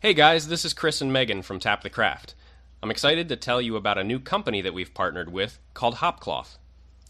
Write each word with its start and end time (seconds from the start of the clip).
Hey 0.00 0.14
guys, 0.14 0.46
this 0.46 0.64
is 0.64 0.74
Chris 0.74 1.00
and 1.00 1.12
Megan 1.12 1.42
from 1.42 1.58
Tap 1.58 1.82
the 1.82 1.90
Craft. 1.90 2.36
I'm 2.80 2.90
excited 2.92 3.28
to 3.28 3.36
tell 3.36 3.60
you 3.60 3.74
about 3.74 3.98
a 3.98 4.04
new 4.04 4.20
company 4.20 4.60
that 4.60 4.72
we've 4.72 4.94
partnered 4.94 5.32
with 5.32 5.58
called 5.74 5.96
Hopcloth. 5.96 6.56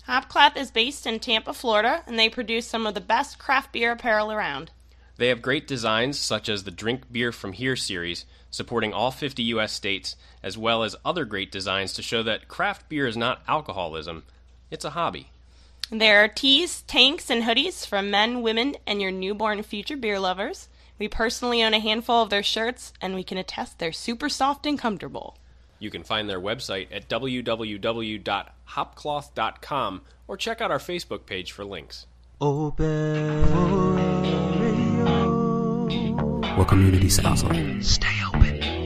Hopcloth 0.07 0.57
is 0.57 0.71
based 0.71 1.07
in 1.07 1.21
Tampa, 1.21 1.53
Florida, 1.53 2.03
and 2.07 2.19
they 2.19 2.31
produce 2.31 2.67
some 2.67 2.87
of 2.87 2.95
the 2.95 3.03
best 3.03 3.39
craft 3.39 3.73
beer 3.73 3.93
apparel 3.93 4.33
around. 4.33 4.71
They 5.19 5.29
have 5.29 5.43
great 5.43 5.69
designs 5.69 6.19
such 6.19 6.49
as 6.49 6.65
the 6.65 6.71
Drink 6.71 7.13
Beer 7.13 7.31
from 7.31 7.53
Here 7.53 7.77
series, 7.77 8.25
supporting 8.51 8.95
all 8.95 9.11
50 9.11 9.43
US 9.43 9.75
states, 9.75 10.17
as 10.43 10.57
well 10.57 10.83
as 10.83 10.97
other 11.05 11.27
great 11.27 11.53
designs 11.53 11.93
to 11.93 12.03
show 12.03 12.23
that 12.23 12.49
craft 12.49 12.89
beer 12.89 13.07
is 13.07 13.19
not 13.19 13.43
alcoholism, 13.47 14.25
it's 14.71 14.87
a 14.87 14.91
hobby. 14.91 15.29
There 15.91 16.25
are 16.25 16.29
tees, 16.29 16.81
tanks, 16.87 17.29
and 17.29 17.43
hoodies 17.43 17.87
for 17.87 18.01
men, 18.01 18.41
women, 18.41 18.77
and 18.87 19.03
your 19.03 19.11
newborn 19.11 19.63
future 19.63 19.99
beer 19.99 20.19
lovers. 20.19 20.69
We 20.99 21.09
personally 21.09 21.63
own 21.63 21.75
a 21.75 21.81
handful 21.81 22.23
of 22.23 22.31
their 22.31 22.43
shirts, 22.43 22.95
and 23.01 23.15
we 23.15 23.23
can 23.23 23.39
attest 23.39 23.79
they're 23.79 23.93
super 23.93 24.29
soft 24.29 24.67
and 24.67 24.77
comfortable. 24.79 25.39
You 25.79 25.91
can 25.91 26.03
find 26.03 26.29
their 26.29 26.41
website 26.41 26.89
at 26.91 27.09
www.hopcloth.com 27.09 30.01
or 30.27 30.37
check 30.37 30.61
out 30.61 30.73
our 30.73 30.79
Facebook 30.79 31.25
page 31.25 31.53
for 31.53 31.65
links. 31.65 32.07
Open 32.41 33.43
radio. 34.61 35.37
What 36.57 36.69
community 36.69 37.09
sounds 37.09 37.43
like? 37.45 37.83
Stay 37.83 38.15
open. 38.27 38.78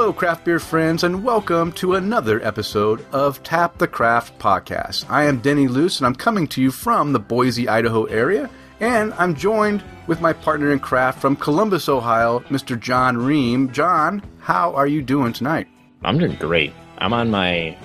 Hello, 0.00 0.14
craft 0.14 0.46
beer 0.46 0.58
friends, 0.58 1.04
and 1.04 1.22
welcome 1.22 1.70
to 1.72 1.96
another 1.96 2.42
episode 2.42 3.04
of 3.12 3.42
Tap 3.42 3.76
the 3.76 3.86
Craft 3.86 4.38
podcast. 4.38 5.04
I 5.10 5.24
am 5.24 5.40
Denny 5.40 5.68
Luce, 5.68 5.98
and 5.98 6.06
I'm 6.06 6.14
coming 6.14 6.48
to 6.48 6.62
you 6.62 6.70
from 6.70 7.12
the 7.12 7.18
Boise, 7.18 7.68
Idaho 7.68 8.04
area, 8.04 8.48
and 8.80 9.12
I'm 9.18 9.34
joined 9.34 9.84
with 10.06 10.22
my 10.22 10.32
partner 10.32 10.72
in 10.72 10.78
craft 10.78 11.20
from 11.20 11.36
Columbus, 11.36 11.86
Ohio, 11.86 12.40
Mr. 12.48 12.80
John 12.80 13.18
Ream. 13.18 13.70
John, 13.72 14.22
how 14.38 14.74
are 14.74 14.86
you 14.86 15.02
doing 15.02 15.34
tonight? 15.34 15.68
I'm 16.02 16.16
doing 16.16 16.36
great. 16.36 16.72
I'm 16.96 17.12
on 17.12 17.30
my 17.30 17.76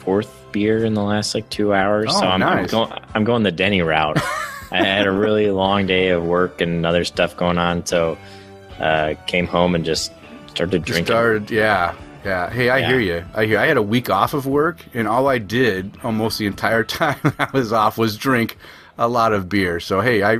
fourth 0.00 0.30
beer 0.52 0.84
in 0.84 0.92
the 0.92 1.02
last 1.02 1.34
like 1.34 1.48
two 1.48 1.72
hours, 1.72 2.08
Oh, 2.10 2.20
so 2.20 2.26
I'm, 2.26 2.42
I'm 2.42 2.66
going. 2.66 2.92
I'm 3.14 3.24
going 3.24 3.44
the 3.44 3.50
Denny 3.50 3.80
route. 3.80 4.18
I 4.70 4.84
had 4.84 5.06
a 5.06 5.10
really 5.10 5.50
long 5.50 5.86
day 5.86 6.10
of 6.10 6.22
work 6.22 6.60
and 6.60 6.84
other 6.84 7.06
stuff 7.06 7.34
going 7.34 7.56
on, 7.56 7.86
so 7.86 8.18
uh, 8.78 9.14
came 9.26 9.46
home 9.46 9.74
and 9.74 9.86
just 9.86 10.12
started 10.50 10.84
drinking. 10.84 11.06
Started, 11.06 11.50
yeah, 11.50 11.94
yeah. 12.24 12.50
Hey, 12.50 12.68
I 12.70 12.78
Yeah. 12.78 12.88
hear 12.88 13.00
you. 13.00 13.24
I 13.34 13.44
hear. 13.46 13.58
I 13.58 13.66
had 13.66 13.76
a 13.76 13.82
week 13.82 14.10
off 14.10 14.34
of 14.34 14.46
work, 14.46 14.84
and 14.94 15.06
all 15.08 15.28
I 15.28 15.38
did 15.38 15.96
almost 16.02 16.38
the 16.38 16.46
entire 16.46 16.84
time 17.00 17.18
I 17.38 17.48
was 17.52 17.72
off 17.72 17.98
was 17.98 18.16
drink 18.16 18.56
a 18.98 19.08
lot 19.08 19.32
of 19.32 19.48
beer. 19.48 19.80
So 19.80 20.00
hey, 20.00 20.22
I, 20.22 20.38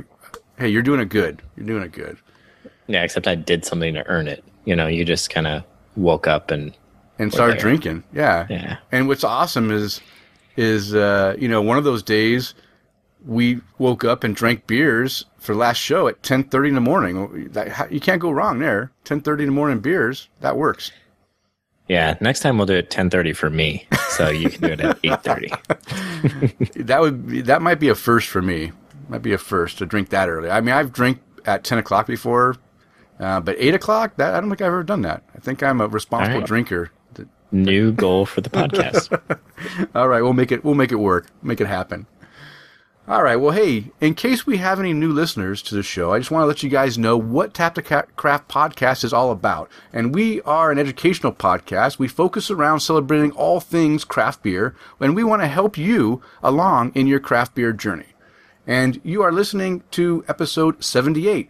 hey, 0.57 0.69
you're 0.69 0.81
doing 0.83 0.99
it 0.99 1.09
good. 1.09 1.41
You're 1.57 1.65
doing 1.65 1.83
it 1.83 1.91
good. 1.91 2.17
Yeah, 2.87 3.03
except 3.03 3.27
I 3.27 3.35
did 3.35 3.65
something 3.65 3.93
to 3.93 4.05
earn 4.07 4.27
it. 4.27 4.43
You 4.65 4.75
know, 4.75 4.87
you 4.87 5.05
just 5.05 5.29
kind 5.29 5.47
of 5.47 5.63
woke 5.95 6.27
up 6.27 6.51
and 6.51 6.75
and 7.19 7.31
started 7.31 7.55
there. 7.55 7.61
drinking. 7.61 8.03
Yeah. 8.13 8.47
Yeah. 8.49 8.77
And 8.91 9.07
what's 9.07 9.23
awesome 9.23 9.71
is 9.71 10.01
is 10.57 10.93
uh, 10.93 11.35
you 11.39 11.47
know 11.47 11.61
one 11.61 11.77
of 11.77 11.83
those 11.83 12.03
days 12.03 12.53
we 13.25 13.61
woke 13.77 14.03
up 14.03 14.23
and 14.23 14.35
drank 14.35 14.65
beers 14.67 15.25
for 15.41 15.53
last 15.55 15.77
show 15.77 16.07
at 16.07 16.23
ten 16.23 16.43
thirty 16.45 16.69
in 16.69 16.75
the 16.75 16.81
morning. 16.81 17.49
That, 17.51 17.91
you 17.91 17.99
can't 17.99 18.21
go 18.21 18.31
wrong 18.31 18.59
there. 18.59 18.91
Ten 19.03 19.19
thirty 19.19 19.43
in 19.43 19.49
the 19.49 19.55
morning 19.55 19.79
beers 19.79 20.29
that 20.39 20.55
works. 20.55 20.91
yeah. 21.89 22.15
Next 22.21 22.39
time 22.39 22.57
we'll 22.57 22.67
do 22.67 22.75
it 22.75 22.89
10:30 22.89 23.35
for 23.35 23.49
me, 23.49 23.85
so 24.09 24.29
you 24.29 24.49
can 24.49 24.61
do 24.61 24.67
it 24.73 24.79
at 24.79 25.01
8:30. 25.01 26.85
That 26.85 27.01
would 27.01 27.27
be, 27.27 27.41
that 27.41 27.61
might 27.61 27.79
be 27.79 27.89
a 27.89 27.95
first 27.95 28.27
for 28.29 28.41
me. 28.41 28.71
Might 29.09 29.23
be 29.23 29.33
a 29.33 29.37
first 29.37 29.79
to 29.79 29.85
drink 29.85 30.09
that 30.09 30.29
early. 30.29 30.49
I 30.49 30.61
mean, 30.61 30.73
I've 30.75 30.93
drank 30.93 31.19
at 31.45 31.63
ten 31.63 31.79
o'clock 31.79 32.05
before, 32.07 32.55
uh, 33.19 33.39
but 33.39 33.55
eight 33.57 33.73
o'clock 33.73 34.15
that 34.17 34.33
I 34.35 34.39
don't 34.39 34.49
think 34.49 34.61
I've 34.61 34.67
ever 34.67 34.83
done 34.83 35.01
that. 35.01 35.23
I 35.35 35.39
think 35.39 35.63
I'm 35.63 35.81
a 35.81 35.87
responsible 35.87 36.39
right. 36.39 36.47
drinker. 36.47 36.91
New 37.53 37.91
goal 37.91 38.25
for 38.25 38.39
the 38.39 38.49
podcast. 38.49 39.11
All 39.95 40.07
right, 40.07 40.21
we'll 40.21 40.31
make 40.31 40.51
it. 40.53 40.63
We'll 40.63 40.75
make 40.75 40.91
it 40.93 40.95
work. 40.95 41.27
Make 41.41 41.59
it 41.59 41.67
happen. 41.67 42.05
All 43.07 43.23
right. 43.23 43.35
Well, 43.35 43.51
hey, 43.51 43.91
in 43.99 44.13
case 44.13 44.45
we 44.45 44.57
have 44.57 44.79
any 44.79 44.93
new 44.93 45.11
listeners 45.11 45.63
to 45.63 45.75
the 45.75 45.81
show, 45.81 46.13
I 46.13 46.19
just 46.19 46.29
want 46.29 46.43
to 46.43 46.47
let 46.47 46.61
you 46.61 46.69
guys 46.69 46.99
know 46.99 47.17
what 47.17 47.51
Tap 47.53 47.73
the 47.73 47.81
Craft 47.81 48.47
podcast 48.47 49.03
is 49.03 49.11
all 49.11 49.31
about. 49.31 49.71
And 49.91 50.13
we 50.13 50.39
are 50.43 50.71
an 50.71 50.77
educational 50.77 51.33
podcast. 51.33 51.97
We 51.97 52.07
focus 52.07 52.51
around 52.51 52.81
celebrating 52.81 53.31
all 53.31 53.59
things 53.59 54.05
craft 54.05 54.43
beer, 54.43 54.75
and 54.99 55.15
we 55.15 55.23
want 55.23 55.41
to 55.41 55.47
help 55.47 55.79
you 55.79 56.21
along 56.43 56.91
in 56.93 57.07
your 57.07 57.19
craft 57.19 57.55
beer 57.55 57.73
journey. 57.73 58.05
And 58.67 59.01
you 59.03 59.23
are 59.23 59.31
listening 59.31 59.81
to 59.91 60.23
episode 60.27 60.83
78. 60.83 61.49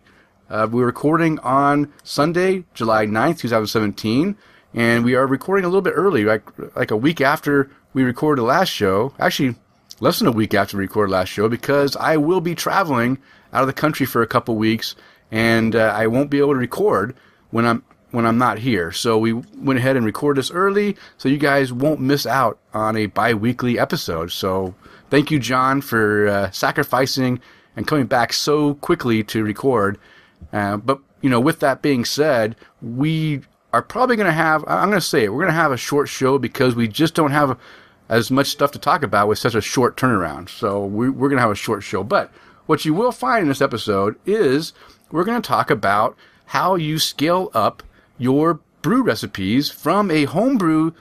Uh, 0.49 0.69
we're 0.71 0.85
recording 0.85 1.37
on 1.39 1.91
Sunday, 2.01 2.63
July 2.73 3.05
9th, 3.05 3.39
2017, 3.39 4.37
and 4.73 5.03
we 5.03 5.15
are 5.15 5.27
recording 5.27 5.65
a 5.65 5.67
little 5.67 5.81
bit 5.81 5.93
early, 5.97 6.23
like 6.23 6.43
like 6.77 6.91
a 6.91 6.97
week 6.97 7.19
after 7.19 7.69
we 7.93 8.03
recorded 8.03 8.41
the 8.41 8.45
last 8.47 8.69
show. 8.69 9.13
Actually, 9.19 9.55
less 10.01 10.19
than 10.19 10.27
a 10.27 10.31
week 10.31 10.53
after 10.53 10.75
we 10.75 10.83
recorded 10.83 11.13
last 11.13 11.29
show, 11.29 11.47
because 11.47 11.95
I 11.95 12.17
will 12.17 12.41
be 12.41 12.55
traveling 12.55 13.19
out 13.53 13.61
of 13.61 13.67
the 13.67 13.73
country 13.73 14.05
for 14.05 14.21
a 14.21 14.27
couple 14.27 14.57
weeks, 14.57 14.95
and 15.31 15.75
uh, 15.75 15.93
I 15.95 16.07
won't 16.07 16.29
be 16.29 16.39
able 16.39 16.53
to 16.53 16.59
record 16.59 17.15
when 17.51 17.65
I'm 17.65 17.83
when 18.09 18.25
I'm 18.25 18.37
not 18.37 18.59
here. 18.59 18.91
So 18.91 19.17
we 19.17 19.31
went 19.31 19.79
ahead 19.79 19.95
and 19.95 20.05
recorded 20.05 20.39
this 20.39 20.51
early, 20.51 20.97
so 21.17 21.29
you 21.29 21.37
guys 21.37 21.71
won't 21.71 22.01
miss 22.01 22.25
out 22.25 22.59
on 22.73 22.97
a 22.97 23.05
bi-weekly 23.05 23.79
episode. 23.79 24.33
So 24.33 24.75
thank 25.09 25.31
you, 25.31 25.39
John, 25.39 25.79
for 25.79 26.27
uh, 26.27 26.51
sacrificing 26.51 27.39
and 27.77 27.87
coming 27.87 28.07
back 28.07 28.33
so 28.33 28.73
quickly 28.75 29.23
to 29.25 29.45
record. 29.45 29.97
Uh, 30.51 30.75
but 30.75 30.99
you 31.21 31.29
know, 31.29 31.39
with 31.39 31.59
that 31.61 31.81
being 31.81 32.03
said, 32.03 32.57
we 32.81 33.41
are 33.71 33.81
probably 33.81 34.17
going 34.17 34.25
to 34.25 34.33
have. 34.33 34.65
I'm 34.67 34.89
going 34.89 34.99
to 34.99 35.05
say 35.05 35.23
it. 35.23 35.29
We're 35.29 35.43
going 35.43 35.53
to 35.53 35.61
have 35.61 35.71
a 35.71 35.77
short 35.77 36.09
show 36.09 36.37
because 36.37 36.75
we 36.75 36.87
just 36.87 37.13
don't 37.13 37.31
have 37.31 37.57
as 38.11 38.29
much 38.29 38.47
stuff 38.47 38.71
to 38.71 38.77
talk 38.77 39.03
about 39.03 39.29
with 39.29 39.39
such 39.39 39.55
a 39.55 39.61
short 39.61 39.95
turnaround. 39.95 40.49
So 40.49 40.85
we, 40.85 41.09
we're 41.09 41.29
going 41.29 41.37
to 41.37 41.43
have 41.43 41.49
a 41.49 41.55
short 41.55 41.81
show. 41.81 42.03
But 42.03 42.29
what 42.65 42.83
you 42.83 42.93
will 42.93 43.13
find 43.13 43.43
in 43.43 43.47
this 43.47 43.61
episode 43.61 44.17
is 44.25 44.73
we're 45.11 45.23
going 45.23 45.41
to 45.41 45.47
talk 45.47 45.71
about 45.71 46.17
how 46.47 46.75
you 46.75 46.99
scale 46.99 47.49
up 47.53 47.81
your 48.17 48.59
brew 48.81 49.01
recipes 49.01 49.69
from 49.69 50.11
a 50.11 50.25
homebrew 50.25 50.91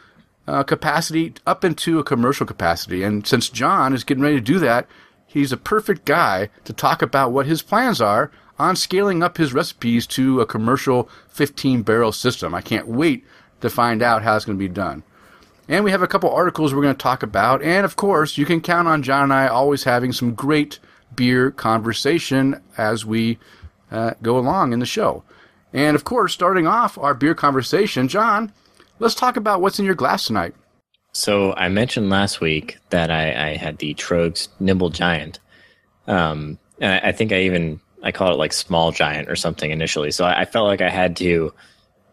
uh, 0.46 0.62
capacity 0.62 1.34
up 1.48 1.64
into 1.64 1.98
a 1.98 2.04
commercial 2.04 2.46
capacity. 2.46 3.02
And 3.02 3.26
since 3.26 3.48
John 3.48 3.92
is 3.92 4.04
getting 4.04 4.22
ready 4.22 4.36
to 4.36 4.40
do 4.40 4.60
that, 4.60 4.86
he's 5.26 5.50
a 5.50 5.56
perfect 5.56 6.04
guy 6.04 6.48
to 6.64 6.72
talk 6.72 7.02
about 7.02 7.32
what 7.32 7.46
his 7.46 7.60
plans 7.60 8.00
are 8.00 8.30
on 8.56 8.76
scaling 8.76 9.20
up 9.20 9.36
his 9.36 9.52
recipes 9.52 10.06
to 10.06 10.40
a 10.40 10.46
commercial 10.46 11.08
15 11.30 11.82
barrel 11.82 12.12
system. 12.12 12.54
I 12.54 12.60
can't 12.60 12.86
wait 12.86 13.26
to 13.62 13.68
find 13.68 14.00
out 14.00 14.22
how 14.22 14.36
it's 14.36 14.44
going 14.44 14.58
to 14.58 14.62
be 14.62 14.72
done. 14.72 15.02
And 15.70 15.84
we 15.84 15.92
have 15.92 16.02
a 16.02 16.08
couple 16.08 16.30
articles 16.30 16.74
we're 16.74 16.82
going 16.82 16.96
to 16.96 17.02
talk 17.02 17.22
about. 17.22 17.62
And 17.62 17.84
of 17.84 17.94
course, 17.94 18.36
you 18.36 18.44
can 18.44 18.60
count 18.60 18.88
on 18.88 19.04
John 19.04 19.22
and 19.22 19.32
I 19.32 19.46
always 19.46 19.84
having 19.84 20.10
some 20.10 20.34
great 20.34 20.80
beer 21.14 21.52
conversation 21.52 22.60
as 22.76 23.06
we 23.06 23.38
uh, 23.92 24.14
go 24.20 24.36
along 24.36 24.72
in 24.72 24.80
the 24.80 24.86
show. 24.86 25.22
And 25.72 25.94
of 25.94 26.02
course, 26.02 26.32
starting 26.32 26.66
off 26.66 26.98
our 26.98 27.14
beer 27.14 27.36
conversation, 27.36 28.08
John, 28.08 28.52
let's 28.98 29.14
talk 29.14 29.36
about 29.36 29.60
what's 29.60 29.78
in 29.78 29.84
your 29.84 29.94
glass 29.94 30.26
tonight. 30.26 30.54
So 31.12 31.54
I 31.54 31.68
mentioned 31.68 32.10
last 32.10 32.40
week 32.40 32.78
that 32.90 33.12
I, 33.12 33.50
I 33.50 33.56
had 33.56 33.78
the 33.78 33.94
Troegs 33.94 34.48
Nimble 34.58 34.90
Giant, 34.90 35.38
um, 36.08 36.58
and 36.80 36.92
I, 36.92 37.08
I 37.08 37.12
think 37.12 37.30
I 37.30 37.42
even 37.42 37.80
I 38.02 38.10
called 38.10 38.34
it 38.34 38.38
like 38.38 38.52
Small 38.52 38.90
Giant 38.90 39.28
or 39.28 39.36
something 39.36 39.70
initially. 39.70 40.10
So 40.10 40.24
I, 40.24 40.40
I 40.40 40.44
felt 40.46 40.66
like 40.66 40.80
I 40.80 40.90
had 40.90 41.16
to 41.16 41.52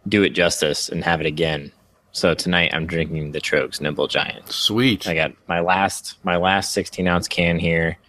do 0.07 0.21
it 0.21 0.29
justice 0.31 0.89
and 0.89 1.03
have 1.03 1.21
it 1.21 1.27
again. 1.27 1.71
So 2.17 2.33
tonight 2.33 2.71
I'm 2.73 2.87
drinking 2.87 3.33
the 3.33 3.39
Troegs 3.39 3.79
Nimble 3.79 4.07
Giant. 4.07 4.51
Sweet. 4.51 5.07
I 5.07 5.13
got 5.13 5.33
my 5.47 5.59
last 5.59 6.17
my 6.23 6.37
last 6.37 6.73
16 6.73 7.07
ounce 7.07 7.27
can 7.27 7.59
here. 7.59 7.99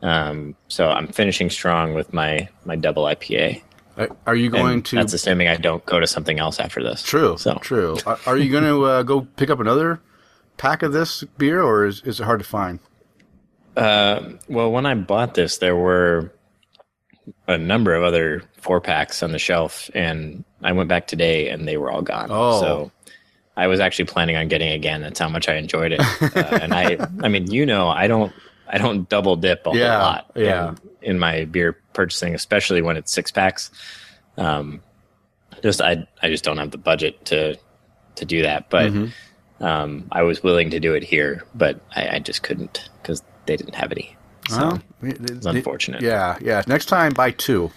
Um, 0.00 0.56
so 0.68 0.88
I'm 0.88 1.08
finishing 1.08 1.50
strong 1.50 1.92
with 1.92 2.14
my 2.14 2.48
my 2.64 2.76
double 2.76 3.04
IPA. 3.04 3.60
Uh, 3.98 4.06
Are 4.26 4.34
you 4.34 4.48
going 4.48 4.72
And 4.76 4.86
to? 4.86 4.96
That's 4.96 5.12
assuming 5.12 5.48
I 5.48 5.56
don't 5.56 5.84
go 5.84 6.00
to 6.00 6.06
something 6.06 6.38
else 6.38 6.58
after 6.58 6.82
this. 6.82 7.02
true. 7.02 7.36
So 7.36 7.58
True. 7.60 7.98
Are, 8.06 8.18
are 8.24 8.38
you 8.38 8.50
going 8.50 8.64
to 8.64 8.84
uh, 8.84 9.02
go 9.02 9.20
pick 9.36 9.50
up 9.50 9.60
another 9.60 10.00
pack 10.56 10.82
of 10.82 10.94
this 10.94 11.22
beer, 11.36 11.62
or 11.62 11.84
is, 11.84 12.00
is 12.00 12.18
it 12.18 12.24
hard 12.24 12.40
to 12.40 12.46
find? 12.46 12.78
Uh, 13.76 14.30
well, 14.48 14.72
when 14.72 14.86
I 14.86 14.94
bought 14.94 15.34
this, 15.34 15.58
there 15.58 15.76
were 15.76 16.32
a 17.46 17.58
number 17.58 17.94
of 17.94 18.04
other 18.04 18.42
four 18.56 18.80
packs 18.80 19.22
on 19.22 19.32
the 19.32 19.38
shelf, 19.38 19.90
and 19.94 20.44
I 20.62 20.72
went 20.72 20.88
back 20.88 21.06
today, 21.06 21.50
and 21.50 21.68
they 21.68 21.76
were 21.76 21.90
all 21.90 22.02
gone. 22.02 22.28
Oh. 22.30 22.60
So 22.60 22.92
I 23.62 23.66
was 23.66 23.78
actually 23.80 24.06
planning 24.06 24.36
on 24.36 24.48
getting 24.48 24.70
again. 24.72 25.00
That's 25.02 25.18
how 25.18 25.28
much 25.28 25.48
I 25.48 25.54
enjoyed 25.56 25.92
it. 25.92 26.00
Uh, 26.00 26.58
and 26.62 26.72
I, 26.74 26.96
I 27.22 27.28
mean, 27.28 27.50
you 27.50 27.66
know, 27.66 27.88
I 27.88 28.06
don't, 28.08 28.32
I 28.68 28.78
don't 28.78 29.08
double 29.08 29.36
dip 29.36 29.66
a 29.66 29.70
Yeah, 29.70 29.90
whole 29.90 29.98
lot 30.06 30.30
yeah. 30.34 30.68
in, 31.02 31.10
in 31.10 31.18
my 31.18 31.44
beer 31.44 31.76
purchasing, 31.92 32.34
especially 32.34 32.82
when 32.82 32.96
it's 32.96 33.12
six 33.12 33.30
packs. 33.30 33.70
Um, 34.36 34.80
just 35.62 35.80
I 35.82 36.06
I 36.22 36.28
just 36.28 36.44
don't 36.44 36.56
have 36.56 36.70
the 36.70 36.78
budget 36.78 37.24
to 37.26 37.58
to 38.16 38.24
do 38.24 38.42
that. 38.42 38.70
But 38.70 38.92
Mm-hmm. 38.92 39.64
um, 39.64 40.06
I 40.12 40.22
was 40.22 40.42
willing 40.42 40.70
to 40.70 40.80
do 40.80 40.94
it 40.94 41.02
here, 41.02 41.44
but 41.54 41.80
I, 41.96 42.16
I 42.16 42.18
just 42.20 42.42
couldn't 42.42 42.88
because 43.02 43.22
they 43.46 43.56
didn't 43.56 43.74
have 43.74 43.92
any. 43.92 44.16
So 44.48 44.56
Well, 44.56 44.82
it's 45.02 45.46
unfortunate. 45.46 46.00
Yeah, 46.02 46.38
yeah. 46.40 46.62
Next 46.66 46.86
time, 46.86 47.12
buy 47.12 47.32
two. 47.32 47.70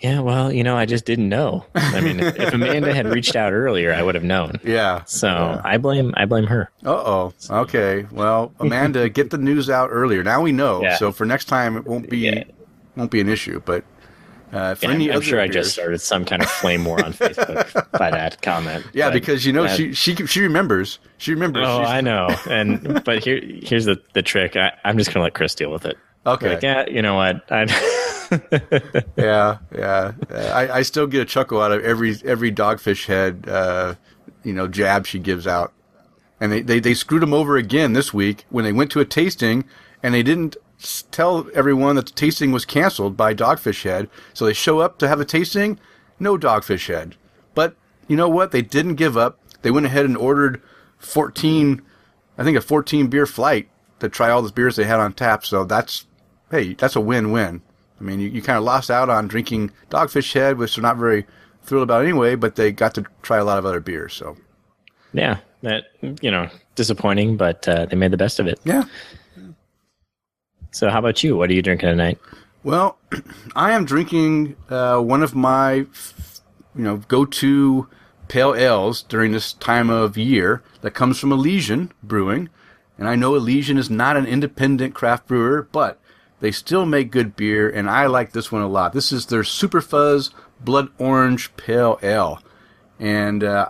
Yeah, 0.00 0.20
well, 0.20 0.50
you 0.50 0.64
know, 0.64 0.76
I 0.78 0.86
just 0.86 1.04
didn't 1.04 1.28
know. 1.28 1.66
I 1.74 2.00
mean, 2.00 2.20
if, 2.20 2.34
if 2.38 2.54
Amanda 2.54 2.94
had 2.94 3.06
reached 3.06 3.36
out 3.36 3.52
earlier, 3.52 3.92
I 3.92 4.02
would 4.02 4.14
have 4.14 4.24
known. 4.24 4.58
Yeah. 4.64 5.04
So 5.04 5.60
I 5.62 5.76
blame 5.76 6.14
I 6.16 6.24
blame 6.24 6.46
her. 6.46 6.70
Uh 6.84 6.90
oh. 6.90 7.32
Okay. 7.50 8.06
Well, 8.10 8.52
Amanda, 8.60 9.08
get 9.10 9.28
the 9.30 9.36
news 9.38 9.68
out 9.68 9.90
earlier. 9.92 10.22
Now 10.24 10.40
we 10.40 10.52
know. 10.52 10.82
Yeah. 10.82 10.96
So 10.96 11.12
for 11.12 11.26
next 11.26 11.44
time, 11.46 11.76
it 11.76 11.86
won't 11.86 12.08
be 12.08 12.18
Yeah. 12.18 12.44
won't 12.96 13.10
be 13.10 13.20
an 13.20 13.28
issue. 13.28 13.60
But 13.62 13.84
uh, 14.52 14.74
for 14.74 14.86
Yeah, 14.86 14.92
any 14.92 15.10
I'm 15.10 15.16
other 15.16 15.24
sure 15.26 15.40
I 15.40 15.48
just 15.48 15.72
started 15.74 15.98
some 16.00 16.24
kind 16.24 16.42
of 16.42 16.48
flame 16.50 16.84
war 16.86 17.04
on 17.04 17.12
Facebook 17.12 17.90
by 17.98 18.10
that 18.10 18.40
comment. 18.42 18.86
Yeah, 18.94 19.08
but 19.08 19.12
because 19.12 19.44
you 19.44 19.52
know 19.52 19.64
that- 19.64 19.76
she 19.76 19.92
she 19.92 20.14
she 20.26 20.40
remembers. 20.40 20.98
She 21.18 21.34
remembers. 21.34 21.66
Oh, 21.68 21.82
I 21.82 22.00
know. 22.00 22.34
And 22.48 23.04
but 23.04 23.22
here 23.22 23.38
here's 23.62 23.84
the 23.84 24.00
the 24.14 24.22
trick. 24.22 24.56
I, 24.56 24.72
I'm 24.82 24.96
just 24.96 25.12
gonna 25.12 25.24
let 25.24 25.34
Chris 25.34 25.54
deal 25.54 25.70
with 25.70 25.84
it. 25.84 25.98
Okay. 26.26 26.54
Like, 26.54 26.62
yeah, 26.62 26.88
you 26.88 27.02
know 27.02 27.14
what? 27.14 27.42
Yeah, 29.16 29.58
yeah. 29.76 30.12
I, 30.30 30.68
I 30.78 30.82
still 30.82 31.06
get 31.06 31.22
a 31.22 31.24
chuckle 31.24 31.60
out 31.60 31.72
of 31.72 31.82
every 31.82 32.16
every 32.24 32.52
dogfish 32.52 33.06
head, 33.06 33.46
uh, 33.48 33.94
you 34.44 34.52
know, 34.52 34.68
jab 34.68 35.06
she 35.06 35.18
gives 35.18 35.46
out. 35.46 35.72
And 36.40 36.50
they, 36.52 36.62
they, 36.62 36.80
they 36.80 36.94
screwed 36.94 37.22
them 37.22 37.34
over 37.34 37.56
again 37.56 37.92
this 37.92 38.14
week 38.14 38.46
when 38.48 38.64
they 38.64 38.72
went 38.72 38.90
to 38.92 39.00
a 39.00 39.04
tasting 39.04 39.64
and 40.02 40.14
they 40.14 40.22
didn't 40.22 40.56
tell 41.10 41.46
everyone 41.54 41.96
that 41.96 42.06
the 42.06 42.12
tasting 42.12 42.50
was 42.52 42.64
canceled 42.64 43.16
by 43.16 43.34
Dogfish 43.34 43.82
Head. 43.82 44.08
So 44.32 44.46
they 44.46 44.54
show 44.54 44.78
up 44.78 44.98
to 44.98 45.08
have 45.08 45.20
a 45.20 45.26
tasting, 45.26 45.78
no 46.18 46.38
Dogfish 46.38 46.86
Head. 46.86 47.16
But 47.54 47.76
you 48.08 48.16
know 48.16 48.28
what? 48.28 48.52
They 48.52 48.62
didn't 48.62 48.94
give 48.94 49.16
up. 49.16 49.38
They 49.60 49.70
went 49.70 49.86
ahead 49.86 50.06
and 50.06 50.16
ordered 50.16 50.62
14, 50.98 51.82
I 52.38 52.44
think 52.44 52.56
a 52.56 52.62
14 52.62 53.08
beer 53.08 53.26
flight 53.26 53.68
to 53.98 54.08
try 54.08 54.30
all 54.30 54.40
the 54.40 54.50
beers 54.52 54.76
they 54.76 54.84
had 54.84 55.00
on 55.00 55.12
tap. 55.12 55.44
So 55.44 55.64
that's, 55.64 56.06
hey, 56.50 56.74
that's 56.74 56.96
a 56.96 57.00
win-win. 57.00 57.62
I 58.00 58.04
mean, 58.04 58.20
you, 58.20 58.28
you 58.28 58.42
kind 58.42 58.56
of 58.56 58.64
lost 58.64 58.90
out 58.90 59.10
on 59.10 59.28
drinking 59.28 59.72
Dogfish 59.90 60.32
Head, 60.32 60.56
which 60.58 60.76
they're 60.76 60.82
not 60.82 60.96
very 60.96 61.26
thrilled 61.62 61.82
about 61.82 62.02
anyway, 62.02 62.34
but 62.34 62.56
they 62.56 62.72
got 62.72 62.94
to 62.94 63.04
try 63.22 63.38
a 63.38 63.44
lot 63.44 63.58
of 63.58 63.66
other 63.66 63.80
beers. 63.80 64.14
So 64.14 64.36
yeah, 65.12 65.38
that 65.62 65.84
you 66.22 66.30
know, 66.30 66.48
disappointing, 66.74 67.36
but 67.36 67.68
uh, 67.68 67.86
they 67.86 67.96
made 67.96 68.10
the 68.10 68.16
best 68.16 68.40
of 68.40 68.46
it. 68.46 68.60
yeah. 68.64 68.84
So 70.72 70.88
how 70.88 71.00
about 71.00 71.22
you? 71.24 71.36
What 71.36 71.50
are 71.50 71.52
you 71.52 71.62
drinking 71.62 71.88
tonight? 71.88 72.18
Well, 72.62 72.98
I 73.56 73.72
am 73.72 73.84
drinking 73.84 74.56
uh, 74.68 75.00
one 75.00 75.22
of 75.22 75.34
my, 75.34 75.72
you 75.72 75.86
know, 76.74 76.98
go-to 76.98 77.88
pale 78.28 78.54
ales 78.54 79.02
during 79.02 79.32
this 79.32 79.52
time 79.54 79.90
of 79.90 80.16
year 80.16 80.62
that 80.82 80.92
comes 80.92 81.18
from 81.18 81.32
Elysian 81.32 81.92
Brewing, 82.02 82.48
and 82.96 83.08
I 83.08 83.16
know 83.16 83.34
Elysian 83.34 83.78
is 83.78 83.90
not 83.90 84.16
an 84.16 84.26
independent 84.26 84.94
craft 84.94 85.26
brewer, 85.26 85.68
but 85.72 85.99
they 86.40 86.50
still 86.50 86.86
make 86.86 87.10
good 87.10 87.36
beer, 87.36 87.68
and 87.68 87.88
I 87.88 88.06
like 88.06 88.32
this 88.32 88.50
one 88.50 88.62
a 88.62 88.68
lot. 88.68 88.92
This 88.92 89.12
is 89.12 89.26
their 89.26 89.44
Super 89.44 89.80
Fuzz 89.80 90.30
Blood 90.60 90.88
Orange 90.98 91.54
Pale 91.56 91.98
Ale, 92.02 92.42
and 92.98 93.44
uh, 93.44 93.68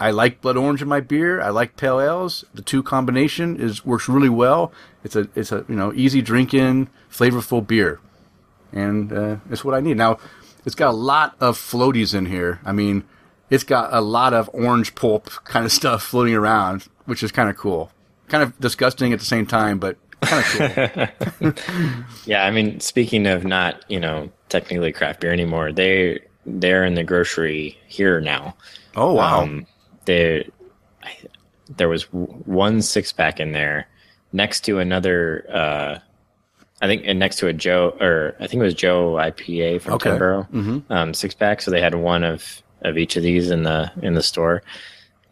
I 0.00 0.10
like 0.12 0.40
blood 0.40 0.56
orange 0.56 0.80
in 0.80 0.88
my 0.88 1.00
beer. 1.00 1.42
I 1.42 1.50
like 1.50 1.76
pale 1.76 2.00
ales. 2.00 2.44
The 2.54 2.62
two 2.62 2.82
combination 2.82 3.60
is 3.60 3.84
works 3.84 4.08
really 4.08 4.30
well. 4.30 4.72
It's 5.04 5.14
a 5.14 5.28
it's 5.34 5.52
a 5.52 5.66
you 5.68 5.76
know 5.76 5.92
easy 5.92 6.22
drinking, 6.22 6.88
flavorful 7.12 7.64
beer, 7.64 8.00
and 8.72 9.12
uh, 9.12 9.36
it's 9.50 9.62
what 9.62 9.74
I 9.74 9.80
need. 9.80 9.98
Now, 9.98 10.18
it's 10.64 10.74
got 10.74 10.88
a 10.88 10.96
lot 10.96 11.36
of 11.38 11.58
floaties 11.58 12.14
in 12.14 12.26
here. 12.26 12.60
I 12.64 12.72
mean, 12.72 13.04
it's 13.50 13.64
got 13.64 13.92
a 13.92 14.00
lot 14.00 14.32
of 14.32 14.48
orange 14.54 14.94
pulp 14.94 15.28
kind 15.44 15.66
of 15.66 15.72
stuff 15.80 16.02
floating 16.02 16.34
around, 16.34 16.88
which 17.04 17.22
is 17.22 17.30
kind 17.30 17.50
of 17.50 17.58
cool. 17.58 17.92
Kind 18.28 18.42
of 18.42 18.58
disgusting 18.58 19.12
at 19.12 19.18
the 19.18 19.26
same 19.26 19.44
time, 19.44 19.78
but 19.78 19.98
kind 20.30 21.00
of 21.00 21.16
cool. 21.38 21.52
Yeah, 22.26 22.44
I 22.44 22.50
mean, 22.50 22.80
speaking 22.80 23.26
of 23.26 23.44
not, 23.44 23.84
you 23.88 23.98
know, 24.00 24.30
technically 24.48 24.92
craft 24.92 25.20
beer 25.20 25.32
anymore, 25.32 25.72
they 25.72 26.20
they're 26.46 26.84
in 26.84 26.94
the 26.94 27.04
grocery 27.04 27.76
here 27.86 28.20
now. 28.20 28.56
oh 28.96 29.12
wow! 29.14 29.42
Um, 29.42 29.66
there, 30.04 30.44
there 31.76 31.88
was 31.88 32.04
one 32.12 32.82
six 32.82 33.12
pack 33.12 33.40
in 33.40 33.52
there 33.52 33.88
next 34.32 34.60
to 34.66 34.78
another. 34.78 35.44
Uh, 35.52 35.98
I 36.82 36.86
think 36.86 37.02
and 37.04 37.18
next 37.18 37.36
to 37.36 37.46
a 37.46 37.52
Joe 37.52 37.94
or 38.00 38.34
I 38.40 38.46
think 38.46 38.60
it 38.60 38.64
was 38.64 38.74
Joe 38.74 39.12
IPA 39.12 39.82
from 39.82 39.94
Okay. 39.94 40.10
Ten 40.10 40.18
Barrel 40.18 40.48
um, 40.88 41.12
six 41.14 41.34
pack. 41.34 41.60
So 41.60 41.70
they 41.70 41.80
had 41.80 41.94
one 41.94 42.24
of 42.24 42.62
of 42.82 42.96
each 42.96 43.16
of 43.16 43.22
these 43.22 43.50
in 43.50 43.62
the 43.64 43.92
in 44.02 44.14
the 44.14 44.22
store, 44.22 44.62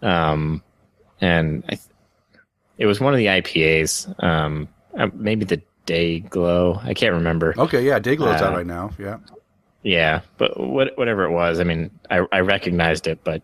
um, 0.02 0.62
and 1.20 1.64
I, 1.68 1.78
it 2.76 2.84
was 2.86 3.00
one 3.00 3.14
of 3.14 3.18
the 3.18 3.26
IPAs. 3.26 4.22
Um, 4.22 4.68
uh, 4.96 5.08
maybe 5.14 5.44
the 5.44 5.60
Day 5.86 6.20
Glow. 6.20 6.80
I 6.82 6.94
can't 6.94 7.14
remember. 7.14 7.54
okay, 7.56 7.84
yeah, 7.84 7.98
Dayglow's 7.98 8.42
out 8.42 8.52
uh, 8.52 8.56
right 8.56 8.66
now. 8.66 8.90
Yeah, 8.98 9.18
Yeah, 9.82 10.20
but 10.36 10.58
what, 10.58 10.96
whatever 10.98 11.24
it 11.24 11.30
was, 11.30 11.60
I 11.60 11.64
mean, 11.64 11.90
I, 12.10 12.26
I 12.30 12.40
recognized 12.40 13.06
it, 13.06 13.20
but 13.24 13.42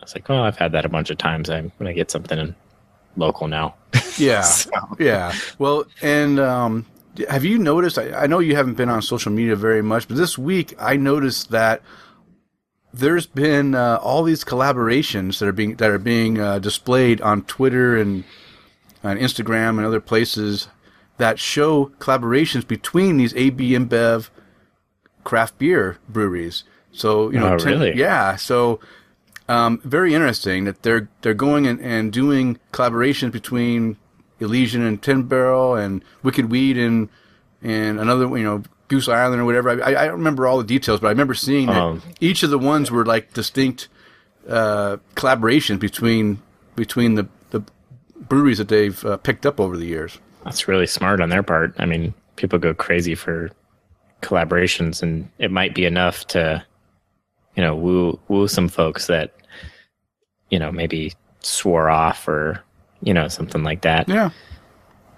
I 0.00 0.04
was 0.04 0.14
like, 0.14 0.28
oh, 0.28 0.42
I've 0.42 0.58
had 0.58 0.72
that 0.72 0.84
a 0.84 0.88
bunch 0.88 1.10
of 1.10 1.18
times. 1.18 1.48
I'm 1.48 1.72
gonna 1.78 1.94
get 1.94 2.10
something 2.10 2.54
local 3.16 3.48
now. 3.48 3.74
yeah, 4.18 4.42
So- 4.42 4.70
yeah. 4.98 5.32
Well, 5.58 5.84
and 6.02 6.38
um, 6.38 6.86
have 7.30 7.44
you 7.44 7.56
noticed? 7.58 7.98
I, 7.98 8.12
I 8.12 8.26
know 8.26 8.40
you 8.40 8.56
haven't 8.56 8.74
been 8.74 8.90
on 8.90 9.00
social 9.00 9.32
media 9.32 9.56
very 9.56 9.82
much, 9.82 10.06
but 10.06 10.16
this 10.18 10.36
week 10.36 10.74
I 10.78 10.96
noticed 10.96 11.50
that 11.50 11.80
there's 12.92 13.26
been 13.26 13.74
uh, 13.74 13.98
all 14.02 14.22
these 14.22 14.44
collaborations 14.44 15.38
that 15.38 15.48
are 15.48 15.52
being 15.52 15.76
that 15.76 15.90
are 15.90 15.98
being 15.98 16.38
uh, 16.40 16.58
displayed 16.58 17.20
on 17.20 17.42
Twitter 17.42 17.96
and 17.96 18.24
on 19.04 19.16
Instagram 19.18 19.76
and 19.78 19.86
other 19.86 20.00
places 20.00 20.68
that 21.18 21.38
show 21.38 21.86
collaborations 21.98 22.66
between 22.66 23.16
these 23.16 23.34
AB 23.34 23.70
InBev 23.70 24.28
craft 25.24 25.58
beer 25.58 25.98
breweries. 26.08 26.64
So 26.92 27.30
you 27.30 27.38
know, 27.38 27.54
Oh, 27.60 27.64
really? 27.64 27.96
yeah. 27.96 28.36
So 28.36 28.80
um, 29.48 29.80
very 29.84 30.14
interesting 30.14 30.64
that 30.64 30.82
they're 30.82 31.08
they're 31.22 31.34
going 31.34 31.66
and, 31.66 31.80
and 31.80 32.12
doing 32.12 32.58
collaborations 32.72 33.32
between 33.32 33.96
Elysian 34.40 34.82
and 34.82 35.02
Ten 35.02 35.22
Barrel 35.22 35.74
and 35.74 36.04
Wicked 36.22 36.50
Weed 36.50 36.76
and 36.78 37.08
and 37.62 37.98
another 38.00 38.26
you 38.36 38.44
know 38.44 38.62
Goose 38.88 39.08
Island 39.08 39.40
or 39.40 39.44
whatever. 39.44 39.70
I, 39.82 39.88
I 40.02 40.04
don't 40.06 40.18
remember 40.18 40.46
all 40.46 40.58
the 40.58 40.64
details, 40.64 41.00
but 41.00 41.08
I 41.08 41.10
remember 41.10 41.34
seeing 41.34 41.66
that 41.66 41.76
Um. 41.82 42.02
each 42.20 42.42
of 42.42 42.50
the 42.50 42.58
ones 42.58 42.90
were 42.90 43.04
like 43.04 43.32
distinct 43.32 43.88
uh, 44.48 44.98
collaborations 45.14 45.78
between 45.80 46.40
between 46.76 47.14
the 47.14 47.26
the 47.50 47.62
breweries 48.28 48.58
that 48.58 48.68
they've 48.68 49.04
uh, 49.04 49.16
picked 49.18 49.44
up 49.46 49.58
over 49.60 49.76
the 49.76 49.86
years. 49.86 50.18
That's 50.46 50.68
really 50.68 50.86
smart 50.86 51.20
on 51.20 51.28
their 51.28 51.42
part. 51.42 51.74
I 51.78 51.86
mean, 51.86 52.14
people 52.36 52.58
go 52.58 52.72
crazy 52.72 53.16
for 53.16 53.50
collaborations, 54.22 55.02
and 55.02 55.28
it 55.38 55.50
might 55.50 55.74
be 55.74 55.84
enough 55.84 56.24
to, 56.28 56.64
you 57.56 57.62
know, 57.62 57.74
woo 57.74 58.18
woo 58.28 58.46
some 58.46 58.68
folks 58.68 59.08
that, 59.08 59.34
you 60.50 60.58
know, 60.58 60.70
maybe 60.70 61.12
swore 61.40 61.90
off 61.90 62.28
or 62.28 62.62
you 63.02 63.12
know 63.12 63.28
something 63.28 63.62
like 63.62 63.82
that. 63.82 64.08
Yeah. 64.08 64.30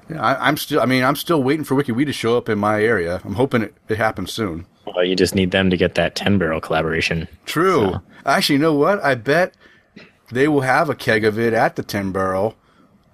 Yeah, 0.09 0.23
I, 0.23 0.49
I'm 0.49 0.57
still. 0.57 0.81
I 0.81 0.87
mean, 0.87 1.05
I'm 1.05 1.17
still 1.17 1.43
waiting 1.43 1.65
for 1.65 1.75
Wicked 1.75 1.95
Weed 1.95 2.07
to 2.07 2.13
show 2.15 2.39
up 2.39 2.49
in 2.49 2.59
my 2.59 2.83
area. 2.83 3.21
I'm 3.25 3.35
hoping 3.35 3.63
it, 3.63 3.75
it 3.89 3.99
happens 3.99 4.33
soon. 4.33 4.67
Well, 4.87 5.05
you 5.05 5.15
just 5.15 5.35
need 5.35 5.51
them 5.51 5.69
to 5.69 5.77
get 5.77 5.95
that 5.97 6.15
Ten 6.15 6.39
Barrel 6.39 6.63
collaboration. 6.63 7.29
True. 7.45 8.01
Actually, 8.25 8.55
you 8.55 8.63
know 8.63 8.75
what? 8.75 9.05
I 9.05 9.15
bet 9.15 9.55
they 10.33 10.49
will 10.49 10.63
have 10.63 10.89
a 10.89 10.95
keg 10.95 11.27
of 11.27 11.39
it 11.39 11.53
at 11.53 11.77
the 11.77 11.83
Ten 11.83 12.11
Barrel 12.11 12.57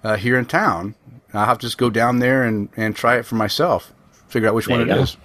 uh, 0.05 0.15
here 0.15 0.39
in 0.39 0.45
town. 0.45 0.95
I'll 1.37 1.45
have 1.45 1.59
to 1.59 1.67
just 1.67 1.77
go 1.77 1.89
down 1.89 2.19
there 2.19 2.43
and, 2.43 2.69
and 2.75 2.95
try 2.95 3.17
it 3.17 3.25
for 3.25 3.35
myself. 3.35 3.93
Figure 4.27 4.49
out 4.49 4.55
which 4.55 4.67
There 4.67 4.77
one 4.77 4.89
it 4.89 4.97
is. 4.97 5.17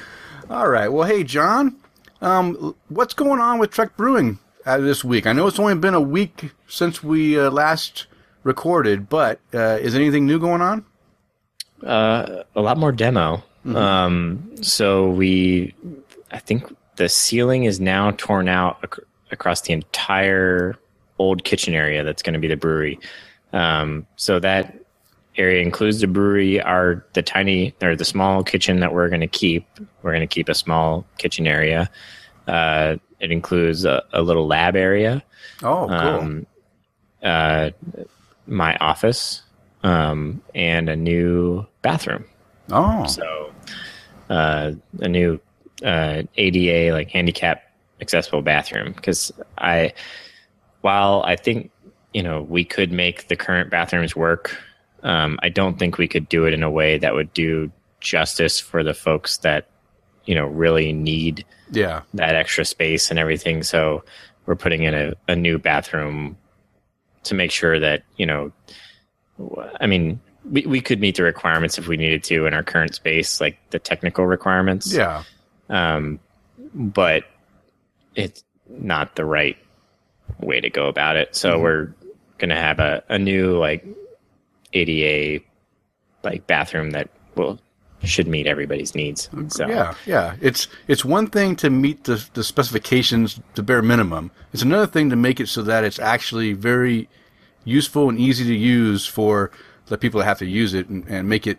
All 0.50 0.68
right. 0.68 0.88
Well, 0.88 1.06
hey, 1.06 1.24
John, 1.24 1.76
um, 2.20 2.74
what's 2.88 3.14
going 3.14 3.40
on 3.40 3.58
with 3.58 3.70
Trek 3.70 3.96
Brewing 3.96 4.38
uh, 4.66 4.78
this 4.78 5.04
week? 5.04 5.26
I 5.26 5.32
know 5.32 5.46
it's 5.46 5.58
only 5.58 5.74
been 5.74 5.94
a 5.94 6.00
week 6.00 6.50
since 6.68 7.02
we 7.02 7.38
uh, 7.38 7.50
last 7.50 8.06
recorded, 8.42 9.08
but 9.08 9.40
uh, 9.54 9.78
is 9.80 9.94
anything 9.94 10.26
new 10.26 10.38
going 10.38 10.60
on? 10.60 10.84
Uh, 11.84 12.42
a 12.54 12.60
lot 12.60 12.78
more 12.78 12.92
demo. 12.92 13.42
Um, 13.64 14.56
so 14.62 15.08
we, 15.10 15.74
I 16.32 16.38
think 16.38 16.74
the 16.96 17.08
ceiling 17.08 17.64
is 17.64 17.78
now 17.80 18.10
torn 18.12 18.48
out 18.48 18.78
ac- 18.84 19.02
across 19.30 19.60
the 19.62 19.72
entire 19.72 20.76
old 21.18 21.44
kitchen 21.44 21.72
area. 21.74 22.02
That's 22.02 22.22
going 22.22 22.34
to 22.34 22.40
be 22.40 22.48
the 22.48 22.56
brewery. 22.56 22.98
Um, 23.52 24.06
so 24.16 24.38
that 24.40 24.74
area 25.36 25.62
includes 25.62 26.00
the 26.00 26.06
brewery, 26.06 26.60
our 26.60 27.04
the 27.14 27.22
tiny 27.22 27.74
or 27.82 27.96
the 27.96 28.04
small 28.04 28.42
kitchen 28.42 28.80
that 28.80 28.92
we're 28.92 29.08
going 29.08 29.20
to 29.20 29.26
keep. 29.26 29.66
We're 30.02 30.12
going 30.12 30.20
to 30.20 30.26
keep 30.26 30.48
a 30.48 30.54
small 30.54 31.06
kitchen 31.18 31.46
area. 31.46 31.90
Uh, 32.46 32.96
it 33.20 33.30
includes 33.30 33.84
a, 33.84 34.02
a 34.12 34.22
little 34.22 34.46
lab 34.46 34.76
area. 34.76 35.22
Oh, 35.62 35.86
cool. 35.86 35.96
Um, 35.96 36.46
uh, 37.22 37.70
my 38.46 38.76
office, 38.78 39.42
um, 39.84 40.42
and 40.54 40.88
a 40.88 40.96
new 40.96 41.64
bathroom. 41.82 42.24
Oh, 42.70 43.06
So, 43.06 43.52
uh, 44.28 44.72
a 45.00 45.08
new 45.08 45.40
uh, 45.84 46.22
ADA 46.36 46.92
like 46.92 47.10
handicap 47.10 47.62
accessible 48.00 48.42
bathroom 48.42 48.92
because 48.92 49.32
I, 49.58 49.92
while 50.80 51.22
I 51.24 51.36
think 51.36 51.70
you 52.12 52.22
know 52.22 52.42
we 52.42 52.64
could 52.64 52.92
make 52.92 53.28
the 53.28 53.36
current 53.36 53.70
bathrooms 53.70 54.14
work, 54.14 54.56
um, 55.02 55.38
I 55.42 55.48
don't 55.48 55.78
think 55.78 55.98
we 55.98 56.08
could 56.08 56.28
do 56.28 56.44
it 56.44 56.54
in 56.54 56.62
a 56.62 56.70
way 56.70 56.98
that 56.98 57.14
would 57.14 57.32
do 57.32 57.70
justice 58.00 58.58
for 58.60 58.82
the 58.82 58.94
folks 58.94 59.38
that 59.38 59.68
you 60.24 60.34
know 60.34 60.46
really 60.46 60.92
need 60.92 61.44
yeah. 61.72 62.02
that 62.14 62.36
extra 62.36 62.64
space 62.64 63.10
and 63.10 63.18
everything. 63.18 63.62
So 63.62 64.04
we're 64.46 64.56
putting 64.56 64.82
in 64.82 64.94
a, 64.94 65.14
a 65.28 65.36
new 65.36 65.58
bathroom 65.58 66.36
to 67.24 67.34
make 67.34 67.50
sure 67.50 67.78
that, 67.78 68.02
you 68.16 68.26
know, 68.26 68.52
I 69.80 69.86
mean, 69.86 70.20
we, 70.44 70.66
we 70.66 70.80
could 70.80 71.00
meet 71.00 71.16
the 71.16 71.22
requirements 71.22 71.78
if 71.78 71.88
we 71.88 71.96
needed 71.96 72.24
to 72.24 72.46
in 72.46 72.54
our 72.54 72.62
current 72.62 72.94
space, 72.94 73.40
like 73.40 73.58
the 73.70 73.78
technical 73.78 74.26
requirements. 74.26 74.92
Yeah. 74.92 75.22
Um, 75.68 76.20
but 76.74 77.24
it's 78.14 78.44
not 78.68 79.16
the 79.16 79.24
right 79.24 79.56
way 80.40 80.60
to 80.60 80.70
go 80.70 80.88
about 80.88 81.16
it. 81.16 81.34
So 81.34 81.58
we're 81.58 81.94
going 82.42 82.50
to 82.50 82.56
have 82.56 82.80
a, 82.80 83.04
a 83.08 83.18
new 83.18 83.56
like 83.56 83.86
ADA 84.72 85.44
like 86.24 86.46
bathroom 86.48 86.90
that 86.90 87.08
will 87.36 87.60
should 88.02 88.26
meet 88.26 88.48
everybody's 88.48 88.96
needs. 88.96 89.30
So 89.46 89.68
Yeah, 89.68 89.94
yeah. 90.06 90.34
It's 90.40 90.66
it's 90.88 91.04
one 91.04 91.28
thing 91.28 91.54
to 91.56 91.70
meet 91.70 92.04
the 92.04 92.28
the 92.34 92.42
specifications, 92.42 93.40
the 93.54 93.62
bare 93.62 93.80
minimum. 93.80 94.32
It's 94.52 94.62
another 94.62 94.88
thing 94.88 95.08
to 95.10 95.16
make 95.16 95.38
it 95.38 95.48
so 95.48 95.62
that 95.62 95.84
it's 95.84 96.00
actually 96.00 96.52
very 96.52 97.08
useful 97.64 98.08
and 98.08 98.18
easy 98.18 98.44
to 98.44 98.54
use 98.54 99.06
for 99.06 99.52
the 99.86 99.96
people 99.96 100.18
that 100.18 100.26
have 100.26 100.38
to 100.38 100.46
use 100.46 100.74
it, 100.74 100.88
and, 100.88 101.06
and 101.08 101.28
make 101.28 101.46
it 101.46 101.58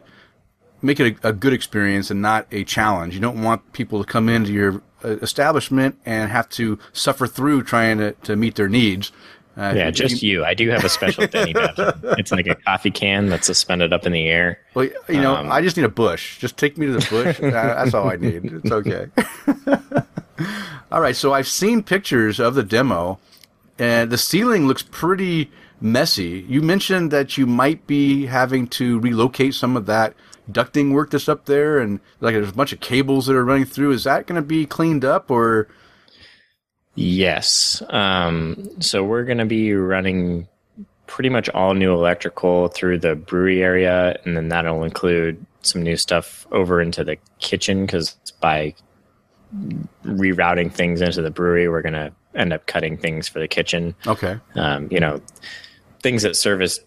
make 0.81 0.99
it 0.99 1.17
a, 1.23 1.29
a 1.29 1.33
good 1.33 1.53
experience 1.53 2.11
and 2.11 2.21
not 2.21 2.45
a 2.51 2.65
challenge. 2.65 3.13
You 3.15 3.21
don't 3.21 3.41
want 3.41 3.71
people 3.71 4.03
to 4.03 4.11
come 4.11 4.27
into 4.27 4.51
your 4.51 4.81
uh, 5.05 5.17
establishment 5.21 5.97
and 6.05 6.29
have 6.29 6.49
to 6.49 6.77
suffer 6.91 7.25
through 7.25 7.63
trying 7.63 7.99
to, 7.99 8.11
to 8.23 8.35
meet 8.35 8.55
their 8.55 8.67
needs. 8.67 9.13
Uh, 9.55 9.73
Yeah, 9.75 9.91
just 9.91 10.23
you. 10.23 10.43
I 10.43 10.53
do 10.53 10.69
have 10.69 10.83
a 10.83 10.89
special 10.89 11.27
Denny 11.27 11.53
bathroom. 11.53 12.15
It's 12.17 12.31
like 12.31 12.47
a 12.47 12.55
coffee 12.55 12.91
can 12.91 13.27
that's 13.29 13.45
suspended 13.47 13.93
up 13.93 14.05
in 14.05 14.11
the 14.11 14.27
air. 14.27 14.59
Well, 14.73 14.89
you 15.07 15.21
know, 15.21 15.35
Um, 15.35 15.51
I 15.51 15.61
just 15.61 15.77
need 15.77 15.83
a 15.85 15.89
bush. 15.89 16.39
Just 16.39 16.57
take 16.57 16.77
me 16.77 16.87
to 16.87 16.93
the 16.93 17.07
bush. 17.09 17.39
Uh, 17.43 17.51
That's 17.51 17.93
all 17.93 18.09
I 18.09 18.15
need. 18.15 18.45
It's 18.45 18.71
okay. 18.71 19.07
all 20.91 21.01
right. 21.01 21.15
So 21.15 21.33
I've 21.33 21.47
seen 21.47 21.83
pictures 21.83 22.39
of 22.39 22.55
the 22.55 22.63
demo, 22.63 23.19
and 23.79 24.11
the 24.11 24.17
ceiling 24.17 24.67
looks 24.67 24.83
pretty 24.83 25.51
messy. 25.81 26.45
You 26.47 26.61
mentioned 26.61 27.11
that 27.11 27.37
you 27.37 27.45
might 27.45 27.85
be 27.87 28.25
having 28.27 28.67
to 28.67 28.99
relocate 28.99 29.53
some 29.53 29.75
of 29.77 29.85
that 29.87 30.13
ducting 30.51 30.93
work 30.93 31.11
that's 31.11 31.29
up 31.29 31.45
there, 31.45 31.79
and 31.79 31.99
like 32.19 32.33
there's 32.33 32.49
a 32.49 32.53
bunch 32.53 32.73
of 32.73 32.79
cables 32.79 33.27
that 33.27 33.35
are 33.35 33.45
running 33.45 33.65
through. 33.65 33.91
Is 33.91 34.03
that 34.05 34.25
going 34.27 34.41
to 34.41 34.45
be 34.47 34.65
cleaned 34.65 35.05
up, 35.05 35.29
or 35.31 35.67
Yes. 36.95 37.81
Um, 37.89 38.69
so 38.79 39.03
we're 39.03 39.23
going 39.23 39.39
to 39.39 39.45
be 39.45 39.73
running 39.73 40.47
pretty 41.07 41.29
much 41.29 41.49
all 41.49 41.73
new 41.73 41.93
electrical 41.93 42.67
through 42.69 42.99
the 42.99 43.15
brewery 43.15 43.63
area, 43.63 44.19
and 44.25 44.37
then 44.37 44.49
that'll 44.49 44.83
include 44.83 45.43
some 45.61 45.81
new 45.81 45.95
stuff 45.95 46.45
over 46.51 46.81
into 46.81 47.03
the 47.03 47.17
kitchen 47.39 47.85
because 47.85 48.15
by 48.39 48.75
rerouting 50.03 50.71
things 50.71 51.01
into 51.01 51.21
the 51.21 51.31
brewery, 51.31 51.67
we're 51.67 51.81
going 51.81 51.93
to 51.93 52.11
end 52.35 52.53
up 52.53 52.65
cutting 52.65 52.97
things 52.97 53.27
for 53.27 53.39
the 53.39 53.47
kitchen. 53.47 53.95
okay? 54.07 54.39
um, 54.55 54.87
you 54.91 54.99
know, 54.99 55.21
things 56.01 56.23
that 56.23 56.35
service 56.35 56.79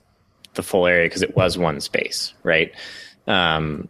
the 0.55 0.63
full 0.63 0.87
area 0.87 1.07
because 1.07 1.23
it 1.23 1.37
was 1.37 1.57
one 1.57 1.81
space, 1.81 2.35
right? 2.43 2.73
Um, 3.27 3.89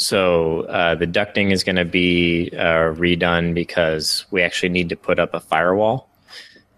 so 0.00 0.62
uh, 0.62 0.94
the 0.94 1.06
ducting 1.06 1.52
is 1.52 1.62
going 1.62 1.76
to 1.76 1.84
be 1.84 2.50
uh, 2.54 2.94
redone 2.96 3.52
because 3.52 4.24
we 4.30 4.40
actually 4.40 4.70
need 4.70 4.88
to 4.88 4.96
put 4.96 5.18
up 5.18 5.34
a 5.34 5.40
firewall 5.40 6.08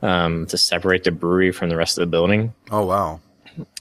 um, 0.02 0.44
to 0.46 0.58
separate 0.58 1.04
the 1.04 1.12
brewery 1.12 1.52
from 1.52 1.68
the 1.68 1.76
rest 1.76 1.96
of 1.96 2.02
the 2.02 2.10
building. 2.10 2.52
Oh 2.72 2.84
wow. 2.84 3.20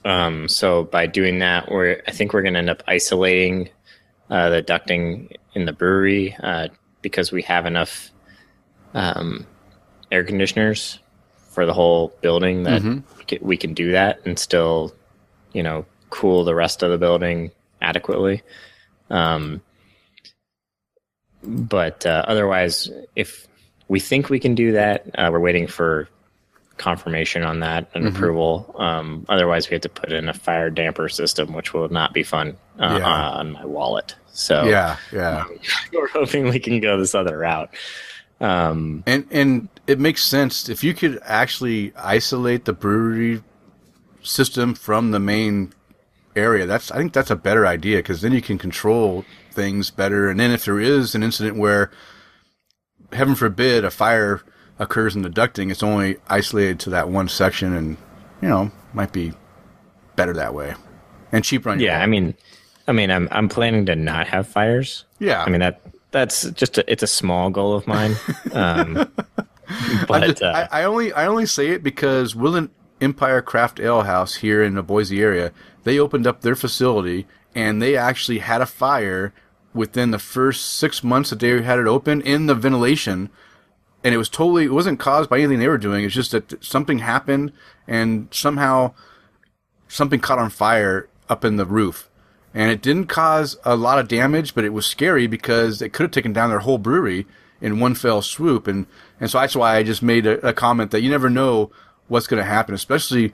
Um, 0.06 0.48
so 0.48 0.84
by 0.84 1.08
doing 1.08 1.40
that, 1.40 1.72
we're 1.72 2.04
I 2.08 2.12
think 2.12 2.34
we're 2.34 2.44
going 2.44 2.54
to 2.54 2.60
end 2.60 2.70
up 2.70 2.84
isolating 2.88 3.70
uh, 4.30 4.50
the 4.50 4.62
ducting 4.62 5.36
in 5.56 5.66
the 5.66 5.74
brewery 5.74 6.36
uh, 6.44 6.68
because 7.02 7.32
we 7.32 7.42
have 7.42 7.66
enough 7.66 8.12
um, 8.94 9.48
air 10.12 10.24
conditioners 10.24 11.00
for 11.50 11.66
the 11.66 11.74
whole 11.74 12.14
building 12.22 12.62
that 12.64 12.84
we, 13.18 13.24
can, 13.26 13.40
we 13.42 13.58
can 13.58 13.74
do 13.74 13.92
that 13.94 14.20
and 14.24 14.38
still, 14.38 14.94
you 15.52 15.64
know, 15.64 15.84
cool 16.12 16.44
the 16.44 16.54
rest 16.54 16.84
of 16.84 16.92
the 16.92 16.98
building 17.00 17.50
adequately. 17.82 18.44
Um, 19.12 19.62
but 21.44 22.06
uh, 22.06 22.24
otherwise, 22.28 22.90
if 23.16 23.48
we 23.88 24.00
think 24.00 24.30
we 24.30 24.40
can 24.40 24.56
do 24.56 24.74
that, 24.74 25.06
uh, 25.16 25.30
we're 25.32 25.40
waiting 25.40 25.68
for 25.68 26.08
confirmation 26.78 27.44
on 27.44 27.60
that 27.60 27.90
and 27.94 28.08
approval. 28.08 28.74
Um, 28.78 29.26
otherwise, 29.30 29.70
we 29.70 29.76
have 29.76 29.82
to 29.82 29.90
put 29.90 30.12
in 30.12 30.30
a 30.30 30.34
fire 30.34 30.70
damper 30.70 31.10
system, 31.10 31.54
which 31.54 31.74
will 31.74 31.90
not 31.90 32.14
be 32.14 32.24
fun 32.24 32.58
uh, 32.80 32.98
Yeah. 33.00 33.30
on 33.32 33.52
my 33.54 33.66
wallet. 33.66 34.16
So 34.34 34.64
Yeah, 34.64 34.98
yeah. 35.12 35.44
we're 35.94 36.08
hoping 36.08 36.48
we 36.48 36.60
can 36.60 36.80
go 36.80 36.98
this 36.98 37.14
other 37.14 37.38
route. 37.38 37.70
Um, 38.40 39.04
And 39.06 39.26
and 39.30 39.70
it 39.86 40.00
makes 40.00 40.24
sense 40.24 40.70
if 40.70 40.84
you 40.84 40.94
could 40.96 41.20
actually 41.24 41.94
isolate 41.96 42.66
the 42.66 42.74
brewery 42.74 43.44
system 44.24 44.74
from 44.74 45.12
the 45.12 45.20
main 45.20 45.74
area. 46.36 46.66
That's 46.66 46.92
I 46.92 46.98
think 46.98 47.14
that's 47.14 47.32
a 47.32 47.36
better 47.36 47.66
idea 47.66 47.98
because 47.98 48.22
then 48.22 48.32
you 48.32 48.42
can 48.42 48.58
control 48.58 49.26
things 49.52 49.92
better. 49.92 50.30
And 50.30 50.40
then 50.40 50.52
if 50.52 50.66
there 50.66 50.80
is 50.80 51.16
an 51.16 51.24
incident 51.24 51.58
where, 51.58 51.92
heaven 53.12 53.36
forbid, 53.36 53.84
a 53.86 53.92
fire 53.92 54.42
occurs 54.80 55.16
in 55.16 55.22
the 55.22 55.30
ducting, 55.30 55.72
it's 55.72 55.84
only 55.84 56.18
isolated 56.28 56.80
to 56.82 56.90
that 56.92 57.10
one 57.10 57.28
section, 57.28 57.74
and 57.74 57.98
you 58.42 58.50
know 58.50 58.72
might 58.94 59.12
be 59.14 59.34
better 60.16 60.34
that 60.34 60.54
way 60.54 60.74
and 61.32 61.44
cheaper 61.44 61.70
on 61.70 61.80
yeah, 61.80 62.02
I 62.02 62.06
mean, 62.06 62.36
I 62.88 62.92
mean, 62.92 63.10
I'm 63.10 63.28
I'm 63.32 63.48
planning 63.50 63.86
to 63.88 63.96
not 63.96 64.28
have 64.28 64.48
fires. 64.48 65.06
Yeah. 65.20 65.44
I 65.44 65.50
mean 65.50 65.62
that 65.62 65.82
that's 66.12 66.50
just 66.52 66.78
a, 66.78 66.92
it's 66.92 67.04
a 67.04 67.08
small 67.08 67.50
goal 67.50 67.74
of 67.74 67.88
mine. 67.88 68.16
Um, 68.52 68.94
but 70.08 70.24
I, 70.24 70.28
just- 70.28 70.42
uh, 70.44 70.68
I, 70.72 70.82
I 70.82 70.84
only 70.84 71.14
I 71.14 71.26
only 71.28 71.46
say 71.46 71.70
it 71.70 71.84
because 71.84 72.36
Woodland 72.36 72.70
Empire 73.00 73.42
Craft 73.42 73.80
Ale 73.80 74.04
House 74.04 74.36
here 74.36 74.62
in 74.62 74.76
the 74.76 74.84
Boise 74.84 75.22
area, 75.22 75.52
they 75.84 76.00
opened 76.00 76.28
up 76.28 76.42
their 76.42 76.56
facility 76.56 77.28
and 77.56 77.82
they 77.82 77.98
actually 77.98 78.40
had 78.40 78.62
a 78.62 78.66
fire 78.66 79.34
within 79.74 80.12
the 80.12 80.20
first 80.20 80.66
six 80.66 81.04
months 81.04 81.30
that 81.30 81.40
they 81.40 81.62
had 81.62 81.80
it 81.80 81.88
open 81.88 82.22
in 82.22 82.46
the 82.46 82.56
ventilation. 82.56 83.30
And 84.04 84.14
it 84.14 84.18
was 84.18 84.30
totally 84.30 84.66
it 84.66 84.74
wasn't 84.74 85.00
caused 85.00 85.30
by 85.30 85.40
anything 85.40 85.60
they 85.60 85.68
were 85.68 85.78
doing. 85.78 86.04
It's 86.04 86.14
just 86.14 86.32
that 86.32 86.64
something 86.64 87.00
happened 87.00 87.54
and 87.88 88.28
somehow 88.32 88.94
something 89.88 90.20
caught 90.20 90.40
on 90.40 90.50
fire 90.50 91.08
up 91.30 91.46
in 91.46 91.58
the 91.58 91.66
roof. 91.66 92.10
And 92.54 92.70
it 92.70 92.82
didn't 92.82 93.06
cause 93.06 93.58
a 93.64 93.76
lot 93.76 94.00
of 94.00 94.08
damage, 94.08 94.54
but 94.54 94.66
it 94.66 94.74
was 94.74 94.86
scary 94.86 95.28
because 95.28 95.82
it 95.82 95.94
could 95.94 96.04
have 96.04 96.12
taken 96.12 96.34
down 96.34 96.50
their 96.50 96.60
whole 96.60 96.78
brewery 96.78 97.26
in 97.62 97.80
one 97.80 97.96
fell 97.96 98.22
swoop. 98.22 98.68
And, 98.68 98.88
and 99.20 99.30
so 99.30 99.40
that's 99.40 99.56
why 99.56 99.78
I 99.78 99.84
just 99.84 100.02
made 100.02 100.26
a, 100.26 100.46
a 100.46 100.54
comment 100.54 100.92
that 100.92 101.02
you 101.02 101.10
never 101.10 101.30
know 101.30 101.72
what's 102.08 102.28
going 102.28 102.44
to 102.44 102.50
happen, 102.50 102.76
especially, 102.76 103.34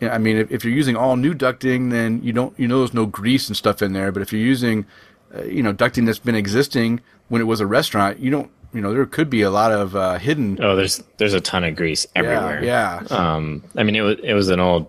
yeah, 0.00 0.14
I 0.14 0.18
mean, 0.18 0.36
if, 0.36 0.50
if 0.50 0.64
you're 0.64 0.74
using 0.74 0.96
all 0.96 1.16
new 1.16 1.34
ducting, 1.34 1.90
then 1.90 2.22
you 2.22 2.32
don't, 2.32 2.58
you 2.58 2.68
know, 2.68 2.78
there's 2.78 2.94
no 2.94 3.06
grease 3.06 3.48
and 3.48 3.56
stuff 3.56 3.82
in 3.82 3.92
there. 3.92 4.12
But 4.12 4.22
if 4.22 4.32
you're 4.32 4.42
using, 4.42 4.86
uh, 5.34 5.42
you 5.42 5.62
know, 5.62 5.72
ducting 5.72 6.06
that's 6.06 6.20
been 6.20 6.36
existing 6.36 7.00
when 7.28 7.40
it 7.40 7.46
was 7.46 7.60
a 7.60 7.66
restaurant, 7.66 8.20
you 8.20 8.30
don't, 8.30 8.50
you 8.72 8.80
know, 8.80 8.92
there 8.92 9.06
could 9.06 9.28
be 9.28 9.42
a 9.42 9.50
lot 9.50 9.72
of 9.72 9.96
uh, 9.96 10.18
hidden. 10.18 10.62
oh, 10.62 10.76
there's 10.76 11.02
there's 11.16 11.34
a 11.34 11.40
ton 11.40 11.64
of 11.64 11.74
grease 11.74 12.06
everywhere. 12.14 12.62
Yeah. 12.62 13.02
yeah. 13.10 13.16
Um, 13.16 13.64
I 13.76 13.82
mean, 13.82 13.96
it 13.96 14.02
was 14.02 14.16
it 14.22 14.34
was 14.34 14.48
an 14.50 14.60
old 14.60 14.88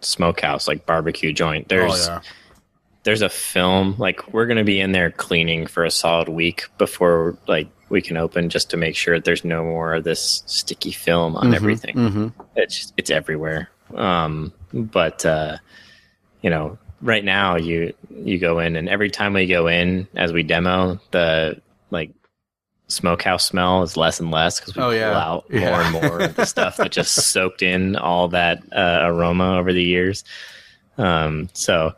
smokehouse, 0.00 0.68
like 0.68 0.86
barbecue 0.86 1.32
joint. 1.32 1.68
There's 1.68 2.08
oh, 2.08 2.12
yeah. 2.12 2.20
there's 3.02 3.22
a 3.22 3.28
film. 3.28 3.96
Like 3.98 4.32
we're 4.32 4.46
gonna 4.46 4.64
be 4.64 4.80
in 4.80 4.92
there 4.92 5.10
cleaning 5.10 5.66
for 5.66 5.84
a 5.84 5.90
solid 5.90 6.28
week 6.28 6.66
before 6.78 7.36
like 7.46 7.68
we 7.88 8.00
can 8.00 8.16
open, 8.16 8.48
just 8.48 8.70
to 8.70 8.76
make 8.76 8.96
sure 8.96 9.18
there's 9.20 9.44
no 9.44 9.64
more 9.64 9.94
of 9.94 10.04
this 10.04 10.42
sticky 10.46 10.92
film 10.92 11.36
on 11.36 11.52
everything. 11.52 11.96
Mm-hmm. 11.96 12.28
It's 12.54 12.92
it's 12.96 13.10
everywhere. 13.10 13.70
Um, 13.94 14.52
but 14.72 15.24
uh, 15.24 15.56
you 16.42 16.50
know, 16.50 16.78
right 17.00 17.24
now 17.24 17.56
you 17.56 17.92
you 18.10 18.38
go 18.38 18.58
in, 18.58 18.76
and 18.76 18.88
every 18.88 19.10
time 19.10 19.32
we 19.34 19.46
go 19.46 19.66
in 19.68 20.08
as 20.16 20.32
we 20.32 20.42
demo, 20.42 21.00
the 21.10 21.60
like 21.90 22.10
smokehouse 22.88 23.44
smell 23.44 23.82
is 23.82 23.96
less 23.96 24.20
and 24.20 24.30
less 24.30 24.60
because 24.60 24.76
we 24.76 24.82
Oh, 24.82 24.90
pull 24.90 24.98
out 24.98 25.44
Yeah. 25.50 25.70
more 25.70 25.80
and 25.82 25.92
more 25.92 26.20
of 26.20 26.36
the 26.36 26.44
stuff 26.46 26.76
that 26.76 26.92
just 26.92 27.14
soaked 27.14 27.62
in 27.62 27.96
all 27.96 28.28
that 28.28 28.62
uh, 28.72 29.00
aroma 29.02 29.58
over 29.58 29.72
the 29.72 29.82
years. 29.82 30.22
Um, 30.98 31.48
so, 31.52 31.92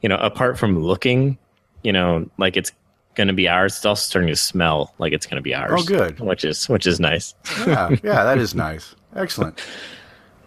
you 0.00 0.08
know, 0.08 0.16
apart 0.16 0.56
from 0.58 0.78
looking, 0.82 1.38
you 1.82 1.92
know, 1.92 2.30
like 2.38 2.56
it's 2.56 2.70
going 3.16 3.26
to 3.28 3.34
be 3.34 3.48
ours, 3.48 3.76
it's 3.76 3.84
also 3.84 4.00
starting 4.06 4.28
to 4.28 4.36
smell 4.36 4.94
like 4.98 5.12
it's 5.12 5.26
going 5.26 5.36
to 5.36 5.42
be 5.42 5.54
ours. 5.56 5.72
Oh, 5.74 5.84
good. 5.84 6.20
Which 6.20 6.44
is 6.44 6.68
which 6.68 6.86
is 6.86 7.00
nice. 7.00 7.34
yeah, 7.66 7.90
yeah, 8.04 8.24
that 8.24 8.38
is 8.38 8.54
nice. 8.54 8.94
Excellent. 9.16 9.60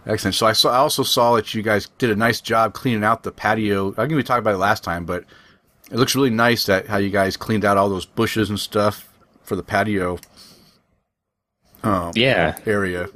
Excellent. 0.05 0.35
So 0.35 0.47
I 0.47 0.53
saw. 0.53 0.71
I 0.71 0.77
also 0.77 1.03
saw 1.03 1.35
that 1.35 1.53
you 1.53 1.61
guys 1.61 1.87
did 1.97 2.09
a 2.09 2.15
nice 2.15 2.41
job 2.41 2.73
cleaning 2.73 3.03
out 3.03 3.23
the 3.23 3.31
patio. 3.31 3.91
I 3.91 4.07
think 4.07 4.13
we 4.13 4.23
talked 4.23 4.39
about 4.39 4.55
it 4.55 4.57
last 4.57 4.83
time, 4.83 5.05
but 5.05 5.25
it 5.91 5.97
looks 5.97 6.15
really 6.15 6.29
nice 6.29 6.65
that 6.65 6.87
how 6.87 6.97
you 6.97 7.09
guys 7.09 7.37
cleaned 7.37 7.65
out 7.65 7.77
all 7.77 7.89
those 7.89 8.05
bushes 8.05 8.49
and 8.49 8.59
stuff 8.59 9.07
for 9.43 9.55
the 9.55 9.63
patio 9.63 10.17
um, 11.83 12.11
Yeah, 12.15 12.57
area. 12.65 13.07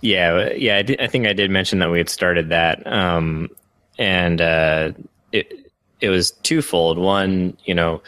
Yeah, 0.00 0.52
yeah. 0.52 0.76
I, 0.76 0.82
did, 0.82 1.00
I 1.00 1.06
think 1.06 1.26
I 1.26 1.32
did 1.32 1.50
mention 1.50 1.78
that 1.78 1.90
we 1.90 1.98
had 1.98 2.08
started 2.08 2.50
that, 2.50 2.86
um, 2.86 3.48
and 3.98 4.40
uh, 4.40 4.92
it 5.32 5.70
it 6.00 6.10
was 6.10 6.30
twofold. 6.30 6.98
One, 6.98 7.56
you 7.64 7.74
know, 7.74 8.02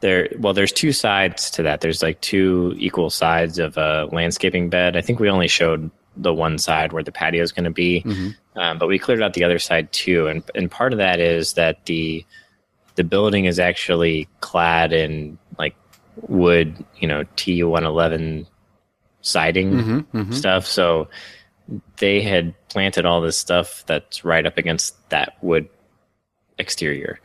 there. 0.00 0.28
Well, 0.38 0.54
there's 0.54 0.72
two 0.72 0.92
sides 0.92 1.50
to 1.50 1.62
that. 1.64 1.80
There's 1.80 2.02
like 2.02 2.20
two 2.20 2.74
equal 2.78 3.10
sides 3.10 3.58
of 3.58 3.76
a 3.76 4.08
landscaping 4.12 4.70
bed. 4.70 4.96
I 4.96 5.00
think 5.00 5.18
we 5.18 5.28
only 5.28 5.48
showed 5.48 5.90
the 6.16 6.32
one 6.32 6.58
side 6.58 6.92
where 6.92 7.02
the 7.02 7.12
patio 7.12 7.42
is 7.42 7.52
going 7.52 7.64
to 7.64 7.70
be, 7.70 8.04
um, 8.56 8.78
but 8.78 8.88
we 8.88 8.98
cleared 8.98 9.22
out 9.22 9.34
the 9.34 9.44
other 9.44 9.58
side 9.58 9.92
too. 9.92 10.26
And 10.26 10.42
and 10.54 10.70
part 10.70 10.92
of 10.92 10.98
that 10.98 11.20
is 11.20 11.54
that 11.54 11.84
the 11.86 12.24
the 12.94 13.04
building 13.04 13.44
is 13.44 13.58
actually 13.58 14.28
clad 14.40 14.92
in 14.92 15.38
like 15.58 15.76
wood, 16.28 16.84
you 16.98 17.06
know, 17.06 17.24
T 17.36 17.62
one 17.62 17.84
eleven 17.84 18.46
siding 19.20 19.72
Mm-hmm, 19.72 20.32
stuff. 20.32 20.66
So 20.66 21.08
they 21.98 22.22
had 22.22 22.54
planted 22.68 23.04
all 23.04 23.20
this 23.20 23.36
stuff 23.36 23.84
that's 23.86 24.24
right 24.24 24.46
up 24.46 24.56
against 24.56 24.94
that 25.10 25.36
wood 25.42 25.68
exterior, 26.58 27.18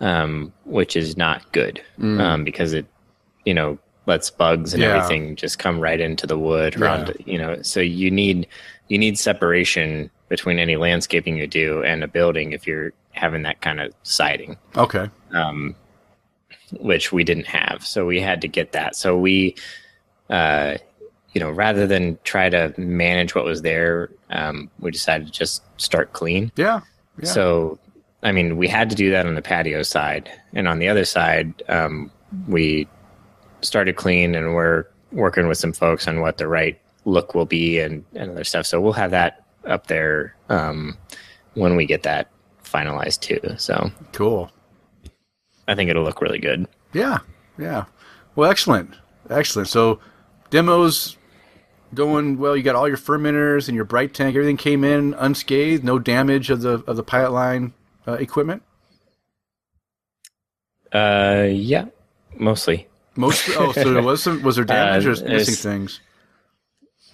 um, 0.00 0.52
which 0.64 0.96
is 0.96 1.16
not 1.16 1.52
good 1.52 1.80
um, 2.20 2.44
because 2.44 2.72
it, 2.72 2.86
you 3.44 3.54
know, 3.54 3.78
lets 4.08 4.30
bugs 4.30 4.74
and. 4.74 4.82
Yeah. 4.82 4.96
everything 4.96 5.36
just 5.36 5.60
come 5.60 5.78
right 5.78 6.00
into 6.00 6.26
the 6.26 6.38
wood. 6.38 6.76
Around, 6.80 7.14
you 7.24 7.38
know, 7.38 7.62
so 7.62 7.78
you 7.80 8.10
need 8.10 8.48
you 8.88 8.98
need 8.98 9.18
separation 9.18 10.10
between 10.28 10.58
any 10.58 10.76
landscaping 10.76 11.36
you 11.36 11.46
do 11.46 11.82
and 11.84 12.02
a 12.02 12.08
building 12.08 12.52
if 12.52 12.66
you're 12.66 12.92
having 13.12 13.42
that 13.42 13.60
kind 13.60 13.80
of 13.80 13.92
siding 14.02 14.56
Okay. 14.76 15.08
um, 15.32 15.74
which 16.80 17.12
we 17.12 17.24
didn't 17.24 17.46
have. 17.46 17.84
So 17.86 18.04
we 18.06 18.20
had 18.20 18.40
to 18.42 18.48
get 18.48 18.72
that. 18.72 18.94
So 18.94 19.16
we, 19.18 19.54
uh, 20.30 20.76
you 21.32 21.40
know, 21.40 21.50
rather 21.50 21.86
than 21.86 22.18
try 22.24 22.48
to 22.50 22.74
manage 22.78 23.34
what 23.34 23.44
was 23.44 23.62
there, 23.62 24.10
um, 24.30 24.70
we 24.80 24.90
decided 24.90 25.26
to 25.28 25.32
just 25.32 25.62
start 25.80 26.12
clean. 26.12 26.52
Yeah. 26.56 26.80
Yeah. 27.18 27.30
So, 27.30 27.78
I 28.22 28.32
mean, 28.32 28.56
we 28.58 28.68
had 28.68 28.90
to 28.90 28.96
do 28.96 29.10
that 29.10 29.26
on 29.26 29.34
the 29.34 29.42
patio 29.42 29.82
side, 29.82 30.30
and 30.52 30.68
on 30.68 30.78
the 30.78 30.88
other 30.88 31.04
side, 31.04 31.62
um, 31.68 32.10
we 32.46 32.86
started 33.60 33.96
clean, 33.96 34.34
and 34.34 34.54
we're 34.54 34.84
working 35.12 35.48
with 35.48 35.58
some 35.58 35.72
folks 35.72 36.06
on 36.06 36.20
what 36.20 36.38
the 36.38 36.48
right 36.48 36.80
look 37.04 37.34
will 37.34 37.46
be 37.46 37.80
and, 37.80 38.04
and 38.14 38.30
other 38.30 38.44
stuff. 38.44 38.66
So 38.66 38.80
we'll 38.80 38.92
have 38.92 39.10
that 39.12 39.44
up 39.66 39.86
there 39.86 40.34
um, 40.48 40.96
when 41.54 41.76
we 41.76 41.86
get 41.86 42.02
that 42.02 42.30
finalized 42.64 43.20
too. 43.20 43.40
So 43.56 43.90
Cool. 44.12 44.50
I 45.66 45.74
think 45.74 45.90
it'll 45.90 46.04
look 46.04 46.20
really 46.20 46.38
good. 46.38 46.66
Yeah. 46.92 47.18
Yeah. 47.58 47.84
Well, 48.36 48.50
excellent. 48.50 48.94
Excellent. 49.30 49.68
So 49.68 50.00
demos 50.50 51.16
going 51.94 52.38
well. 52.38 52.56
You 52.56 52.62
got 52.62 52.76
all 52.76 52.88
your 52.88 52.96
fermenters 52.96 53.68
and 53.68 53.74
your 53.74 53.84
bright 53.84 54.14
tank. 54.14 54.34
Everything 54.34 54.56
came 54.56 54.84
in 54.84 55.14
unscathed. 55.14 55.84
No 55.84 55.98
damage 55.98 56.50
of 56.50 56.62
the 56.62 56.82
of 56.86 56.96
the 56.96 57.02
pilot 57.02 57.32
line 57.32 57.72
uh, 58.06 58.12
equipment. 58.12 58.62
Uh, 60.92 61.48
yeah, 61.50 61.86
mostly. 62.36 62.86
Most. 63.18 63.48
Oh, 63.56 63.72
so 63.72 63.92
there 63.92 64.02
was 64.02 64.22
some. 64.22 64.42
Was 64.42 64.56
there 64.56 64.64
damage 64.64 65.06
Uh, 65.06 65.24
or 65.24 65.28
missing 65.28 65.54
things? 65.54 66.00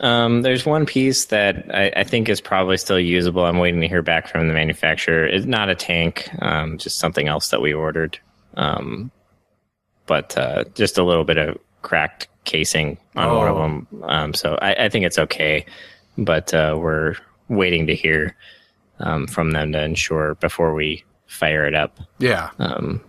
Um, 0.00 0.42
there's 0.42 0.66
one 0.66 0.87
piece 0.87 1.26
that 1.26 1.66
I, 1.73 1.92
I 1.96 2.04
think 2.04 2.28
is 2.28 2.40
probably 2.40 2.76
still 2.76 2.99
usable. 2.99 3.44
I'm 3.44 3.58
waiting 3.58 3.80
to 3.80 3.88
hear 3.88 4.02
back 4.02 4.26
from 4.28 4.49
the 4.49 4.54
manufacturer. 4.54 5.25
It's 5.25 5.46
not 5.46 5.68
a 5.70 5.75
tank, 5.75 6.28
um, 6.42 6.78
just 6.78 6.99
something 6.99 7.28
else 7.28 7.49
that 7.50 7.62
we 7.62 7.73
ordered. 7.73 8.18
Um, 8.56 9.12
but 10.06 10.37
uh, 10.37 10.64
just 10.75 10.99
a 10.99 11.04
little 11.04 11.25
bit 11.25 11.38
of 11.38 11.58
cracked 11.82 12.28
casing 12.44 12.99
on 13.16 13.34
one 13.37 13.49
of 13.49 13.56
Oh. 13.56 13.62
them. 13.62 13.88
Um, 14.02 14.34
so 14.34 14.58
I, 14.61 14.75
I 14.75 14.88
think 14.88 15.04
it's 15.06 15.18
okay, 15.18 15.64
but 16.18 16.52
uh, 16.52 16.76
we're 16.79 17.14
waiting 17.48 17.87
to 17.87 17.94
hear 17.94 18.37
um, 18.98 19.26
from 19.29 19.52
them 19.52 19.72
to 19.72 19.83
ensure 19.83 20.35
before 20.37 20.74
we 20.74 21.05
fire 21.26 21.66
it 21.66 21.74
up. 21.74 21.98
Yeah. 22.18 22.50
Um, 22.59 23.00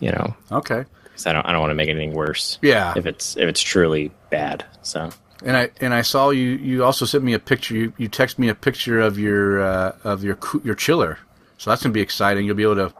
you 0.00 0.10
know, 0.10 0.34
Okay. 0.50 0.84
'Cause 1.14 1.26
I 1.26 1.32
don't 1.32 1.46
I 1.46 1.52
don't 1.52 1.60
want 1.60 1.70
to 1.70 1.74
make 1.74 1.88
anything 1.88 2.12
worse. 2.12 2.58
Yeah. 2.62 2.92
if 2.96 3.06
it's 3.06 3.36
if 3.36 3.48
it's 3.48 3.60
truly 3.62 4.10
bad. 4.30 4.64
So 4.82 5.10
And 5.44 5.56
I 5.56 5.70
and 5.80 5.94
I 5.94 6.02
saw 6.02 6.30
you. 6.30 6.50
You 6.50 6.84
also 6.84 7.04
sent 7.06 7.24
me 7.24 7.32
a 7.34 7.38
picture. 7.38 7.74
You 7.74 7.92
you 7.96 8.08
text 8.08 8.38
me 8.38 8.48
a 8.48 8.54
picture 8.54 9.00
of 9.00 9.18
your 9.18 9.62
uh, 9.62 9.92
of 10.04 10.22
your 10.24 10.38
your 10.62 10.74
chiller. 10.74 11.18
So 11.58 11.70
that's 11.70 11.82
gonna 11.82 11.92
be 11.92 12.00
exciting. 12.00 12.44
You'll 12.46 12.56
be 12.56 12.62
able 12.62 12.76
to 12.88 12.94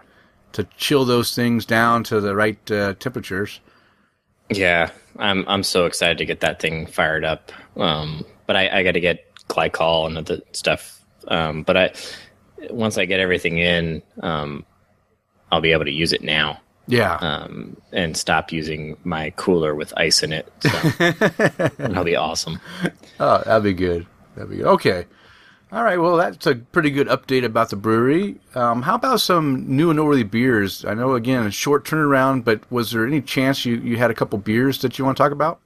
to 0.52 0.64
chill 0.76 1.04
those 1.04 1.34
things 1.34 1.64
down 1.66 2.04
to 2.04 2.20
the 2.20 2.34
right 2.34 2.70
uh, 2.70 2.94
temperatures. 2.94 3.60
yeah, 4.50 4.90
I'm 5.18 5.44
I'm 5.48 5.62
so 5.62 5.86
excited 5.86 6.18
to 6.18 6.24
get 6.24 6.40
that 6.40 6.60
thing 6.60 6.86
fired 6.86 7.24
up. 7.24 7.50
Um, 7.76 8.24
but 8.46 8.56
I, 8.56 8.68
I 8.80 8.82
got 8.84 8.92
to 8.92 9.00
get 9.00 9.24
glycol 9.48 10.06
and 10.06 10.18
other 10.18 10.40
stuff. 10.52 11.00
Um, 11.28 11.62
but 11.62 11.76
I 11.76 11.92
once 12.70 12.98
I 12.98 13.04
get 13.06 13.20
everything 13.20 13.58
in, 13.58 14.02
um, 14.22 14.64
I'll 15.50 15.60
be 15.60 15.72
able 15.72 15.84
to 15.86 15.90
use 15.90 16.12
it 16.12 16.22
now. 16.22 16.60
Yeah. 16.86 17.16
Um, 17.16 17.76
and 17.92 18.16
stop 18.16 18.52
using 18.52 18.96
my 19.04 19.30
cooler 19.36 19.74
with 19.74 19.92
ice 19.96 20.22
in 20.22 20.32
it. 20.32 20.52
So 20.60 20.68
that'll 21.78 22.04
be 22.04 22.16
awesome. 22.16 22.60
Oh, 23.18 23.42
that'd 23.44 23.62
be 23.62 23.72
good. 23.72 24.06
That'd 24.34 24.50
be 24.50 24.56
good. 24.58 24.66
Okay. 24.66 25.06
All 25.72 25.82
right. 25.82 25.98
Well, 25.98 26.16
that's 26.16 26.46
a 26.46 26.54
pretty 26.54 26.90
good 26.90 27.08
update 27.08 27.44
about 27.44 27.70
the 27.70 27.76
brewery. 27.76 28.36
Um, 28.54 28.82
how 28.82 28.94
about 28.94 29.20
some 29.20 29.64
new 29.76 29.90
and 29.90 29.96
noteworthy 29.96 30.22
beers? 30.22 30.84
I 30.84 30.94
know, 30.94 31.14
again, 31.14 31.46
a 31.46 31.50
short 31.50 31.84
turnaround, 31.84 32.44
but 32.44 32.60
was 32.70 32.92
there 32.92 33.06
any 33.06 33.20
chance 33.20 33.64
you, 33.64 33.76
you 33.76 33.96
had 33.96 34.10
a 34.10 34.14
couple 34.14 34.38
beers 34.38 34.82
that 34.82 34.98
you 34.98 35.04
want 35.04 35.16
to 35.16 35.22
talk 35.22 35.32
about? 35.32 35.60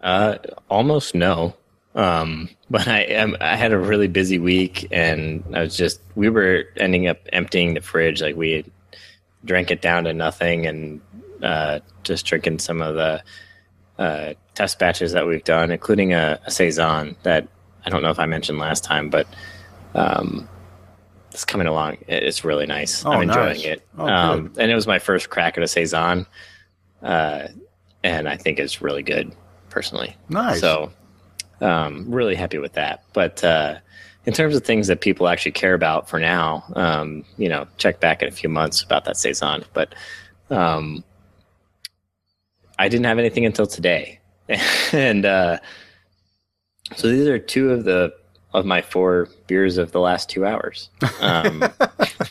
Uh, 0.00 0.38
almost 0.68 1.14
no. 1.14 1.54
Um, 1.94 2.50
but 2.70 2.86
I 2.86 3.34
I 3.40 3.56
had 3.56 3.72
a 3.72 3.78
really 3.78 4.06
busy 4.06 4.38
week 4.38 4.86
and 4.92 5.42
I 5.54 5.62
was 5.62 5.76
just, 5.76 6.00
we 6.14 6.28
were 6.28 6.64
ending 6.76 7.08
up 7.08 7.18
emptying 7.32 7.74
the 7.74 7.80
fridge. 7.80 8.20
Like 8.20 8.36
we 8.36 8.52
had 8.52 8.70
drank 9.44 9.70
it 9.70 9.80
down 9.80 10.04
to 10.04 10.12
nothing 10.12 10.66
and, 10.66 11.00
uh, 11.42 11.80
just 12.04 12.26
drinking 12.26 12.58
some 12.58 12.82
of 12.82 12.94
the, 12.94 13.22
uh, 13.98 14.34
test 14.54 14.78
batches 14.78 15.12
that 15.12 15.26
we've 15.26 15.44
done, 15.44 15.70
including 15.70 16.12
a, 16.12 16.40
a 16.44 16.50
Saison 16.50 17.16
that 17.22 17.48
I 17.84 17.90
don't 17.90 18.02
know 18.02 18.10
if 18.10 18.18
I 18.18 18.26
mentioned 18.26 18.58
last 18.58 18.84
time, 18.84 19.10
but, 19.10 19.26
um, 19.94 20.48
it's 21.30 21.44
coming 21.44 21.66
along. 21.66 21.98
It's 22.08 22.44
really 22.44 22.66
nice. 22.66 23.04
Oh, 23.04 23.12
I'm 23.12 23.22
enjoying 23.22 23.48
nice. 23.48 23.64
it. 23.64 23.86
Oh, 23.96 24.08
um, 24.08 24.52
and 24.58 24.70
it 24.70 24.74
was 24.74 24.86
my 24.86 24.98
first 24.98 25.30
crack 25.30 25.56
at 25.56 25.62
a 25.62 25.68
Saison. 25.68 26.26
Uh, 27.02 27.48
and 28.02 28.28
I 28.28 28.36
think 28.36 28.58
it's 28.58 28.80
really 28.80 29.02
good 29.02 29.32
personally. 29.70 30.16
Nice. 30.28 30.60
So, 30.60 30.90
um, 31.60 32.06
really 32.08 32.34
happy 32.34 32.58
with 32.58 32.72
that. 32.72 33.04
But 33.12 33.44
uh, 33.44 33.76
in 34.28 34.34
terms 34.34 34.54
of 34.54 34.62
things 34.62 34.88
that 34.88 35.00
people 35.00 35.26
actually 35.26 35.52
care 35.52 35.72
about 35.72 36.06
for 36.06 36.20
now, 36.20 36.62
um, 36.76 37.24
you 37.38 37.48
know, 37.48 37.66
check 37.78 37.98
back 37.98 38.20
in 38.20 38.28
a 38.28 38.30
few 38.30 38.50
months 38.50 38.82
about 38.82 39.06
that 39.06 39.16
saison. 39.16 39.64
But 39.72 39.94
um, 40.50 41.02
I 42.78 42.90
didn't 42.90 43.06
have 43.06 43.18
anything 43.18 43.46
until 43.46 43.66
today, 43.66 44.20
and 44.92 45.24
uh, 45.24 45.60
so 46.94 47.08
these 47.08 47.26
are 47.26 47.38
two 47.38 47.70
of 47.70 47.84
the 47.84 48.12
of 48.52 48.66
my 48.66 48.82
four 48.82 49.30
beers 49.46 49.78
of 49.78 49.92
the 49.92 50.00
last 50.00 50.28
two 50.28 50.44
hours. 50.44 50.90
Um, 51.22 51.64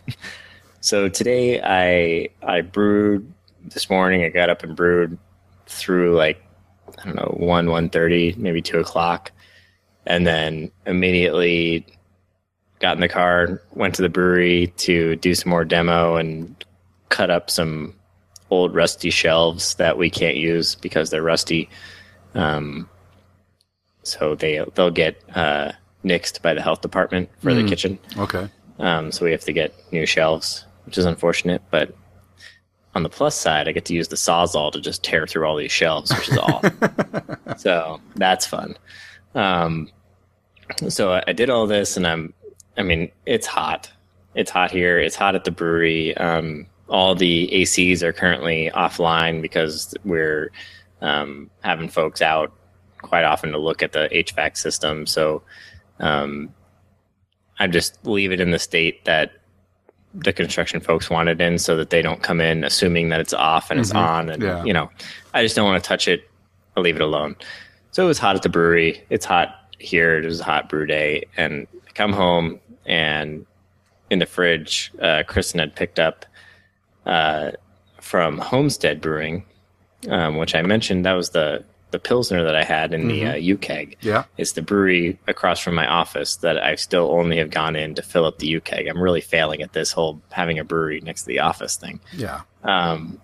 so 0.81 1.09
today 1.09 1.59
I 1.63 2.29
I 2.43 2.61
brewed 2.61 3.33
this 3.63 3.89
morning. 3.89 4.23
I 4.23 4.29
got 4.29 4.51
up 4.51 4.61
and 4.61 4.75
brewed 4.75 5.17
through 5.65 6.15
like 6.15 6.39
I 6.99 7.05
don't 7.05 7.15
know 7.15 7.33
one 7.39 7.71
one 7.71 7.89
thirty, 7.89 8.35
maybe 8.37 8.61
two 8.61 8.77
o'clock, 8.77 9.31
and 10.07 10.25
then 10.25 10.71
immediately 10.85 11.85
got 12.79 12.95
in 12.95 13.01
the 13.01 13.09
car, 13.09 13.61
went 13.73 13.93
to 13.95 14.01
the 14.01 14.09
brewery 14.09 14.73
to 14.77 15.15
do 15.17 15.35
some 15.35 15.49
more 15.49 15.65
demo 15.65 16.15
and 16.15 16.63
cut 17.09 17.29
up 17.29 17.49
some 17.49 17.93
old 18.49 18.73
rusty 18.73 19.09
shelves 19.09 19.75
that 19.75 19.97
we 19.97 20.09
can't 20.09 20.37
use 20.37 20.75
because 20.75 21.09
they're 21.09 21.21
rusty. 21.21 21.69
Um, 22.33 22.89
so 24.03 24.35
they 24.35 24.63
they'll 24.75 24.91
get 24.91 25.21
uh, 25.35 25.73
nixed 26.05 26.41
by 26.41 26.53
the 26.53 26.61
health 26.61 26.81
department 26.81 27.29
for 27.41 27.53
the 27.53 27.67
kitchen. 27.67 27.99
Okay. 28.17 28.47
Um, 28.79 29.11
so 29.11 29.25
we 29.25 29.31
have 29.31 29.43
to 29.43 29.53
get 29.53 29.73
new 29.91 30.05
shelves, 30.05 30.65
which 30.85 30.97
is 30.97 31.05
unfortunate. 31.05 31.61
But 31.69 31.93
on 32.95 33.03
the 33.03 33.09
plus 33.09 33.35
side, 33.35 33.67
I 33.67 33.73
get 33.73 33.83
to 33.85 33.93
use 33.93 34.07
the 34.07 34.15
sawzall 34.15 34.71
to 34.71 34.79
just 34.79 35.03
tear 35.03 35.27
through 35.27 35.45
all 35.45 35.57
these 35.57 35.71
shelves, 35.71 36.13
which 36.13 36.29
is 36.29 36.37
awesome. 36.37 36.79
so 37.57 37.99
that's 38.15 38.45
fun. 38.45 38.77
Um, 39.35 39.89
so 40.89 41.13
I, 41.13 41.23
I 41.27 41.33
did 41.33 41.49
all 41.49 41.67
this, 41.67 41.97
and 41.97 42.05
I'm, 42.07 42.33
I 42.77 42.83
mean, 42.83 43.11
it's 43.25 43.47
hot. 43.47 43.91
It's 44.35 44.51
hot 44.51 44.71
here. 44.71 44.99
It's 44.99 45.15
hot 45.15 45.35
at 45.35 45.43
the 45.45 45.51
brewery. 45.51 46.15
Um, 46.17 46.67
all 46.89 47.15
the 47.15 47.49
ACs 47.53 48.01
are 48.01 48.13
currently 48.13 48.71
offline 48.73 49.41
because 49.41 49.93
we're 50.05 50.51
um, 51.01 51.49
having 51.61 51.89
folks 51.89 52.21
out 52.21 52.53
quite 53.01 53.23
often 53.23 53.51
to 53.51 53.57
look 53.57 53.81
at 53.83 53.91
the 53.93 54.09
HVAC 54.11 54.57
system. 54.57 55.05
So 55.05 55.43
Um, 55.99 56.53
I 57.59 57.65
just 57.67 58.05
leave 58.05 58.31
it 58.31 58.39
in 58.39 58.51
the 58.51 58.59
state 58.59 59.03
that 59.05 59.31
the 60.13 60.31
construction 60.31 60.79
folks 60.79 61.09
want 61.09 61.27
it 61.29 61.41
in, 61.41 61.57
so 61.57 61.75
that 61.77 61.89
they 61.89 62.01
don't 62.03 62.21
come 62.21 62.39
in 62.39 62.63
assuming 62.63 63.09
that 63.09 63.19
it's 63.19 63.33
off 63.33 63.71
and 63.71 63.79
it's 63.79 63.91
on, 63.91 64.29
and 64.29 64.41
Yeah. 64.43 64.63
you 64.63 64.73
know, 64.73 64.89
I 65.33 65.41
just 65.43 65.55
don't 65.55 65.65
want 65.65 65.83
to 65.83 65.87
touch 65.87 66.07
it. 66.07 66.29
I 66.75 66.81
leave 66.81 66.95
it 66.95 67.01
alone. 67.01 67.35
So 67.91 68.03
it 68.03 68.07
was 68.07 68.19
hot 68.19 68.35
at 68.35 68.43
the 68.43 68.49
brewery. 68.49 69.03
It's 69.09 69.25
hot 69.25 69.55
here. 69.79 70.17
It 70.17 70.25
was 70.25 70.39
a 70.39 70.43
hot 70.43 70.69
brew 70.69 70.85
day, 70.85 71.25
and 71.35 71.67
I 71.87 71.91
come 71.91 72.13
home 72.13 72.59
and 72.85 73.45
in 74.09 74.19
the 74.19 74.25
fridge, 74.25 74.91
uh, 75.01 75.23
Kristen 75.27 75.59
had 75.59 75.75
picked 75.75 75.99
up 75.99 76.25
uh, 77.05 77.51
from 77.99 78.37
Homestead 78.37 79.01
Brewing, 79.01 79.45
um, 80.09 80.37
which 80.37 80.55
I 80.55 80.61
mentioned 80.61 81.05
that 81.05 81.13
was 81.13 81.31
the 81.31 81.63
the 81.91 81.99
pilsner 81.99 82.43
that 82.43 82.55
I 82.55 82.65
had 82.65 82.93
in 82.93 83.07
the 83.07 83.25
uh. 83.25 83.33
Yeah. 84.01 84.25
It's 84.37 84.51
the 84.51 84.61
brewery 84.61 85.17
across 85.25 85.59
from 85.61 85.73
my 85.73 85.87
office 85.87 86.35
that 86.37 86.61
I 86.61 86.75
still 86.75 87.11
only 87.11 87.37
have 87.37 87.49
gone 87.49 87.77
in 87.77 87.95
to 87.95 88.01
fill 88.01 88.25
up 88.25 88.39
the 88.39 88.59
uKeg. 88.59 88.89
I'm 88.89 89.01
really 89.01 89.21
failing 89.21 89.61
at 89.61 89.71
this 89.71 89.93
whole 89.93 90.21
having 90.29 90.59
a 90.59 90.65
brewery 90.65 90.99
next 90.99 91.21
to 91.21 91.27
the 91.27 91.39
office 91.39 91.77
thing. 91.77 92.01
Yeah. 92.11 92.41
Um, 92.63 93.21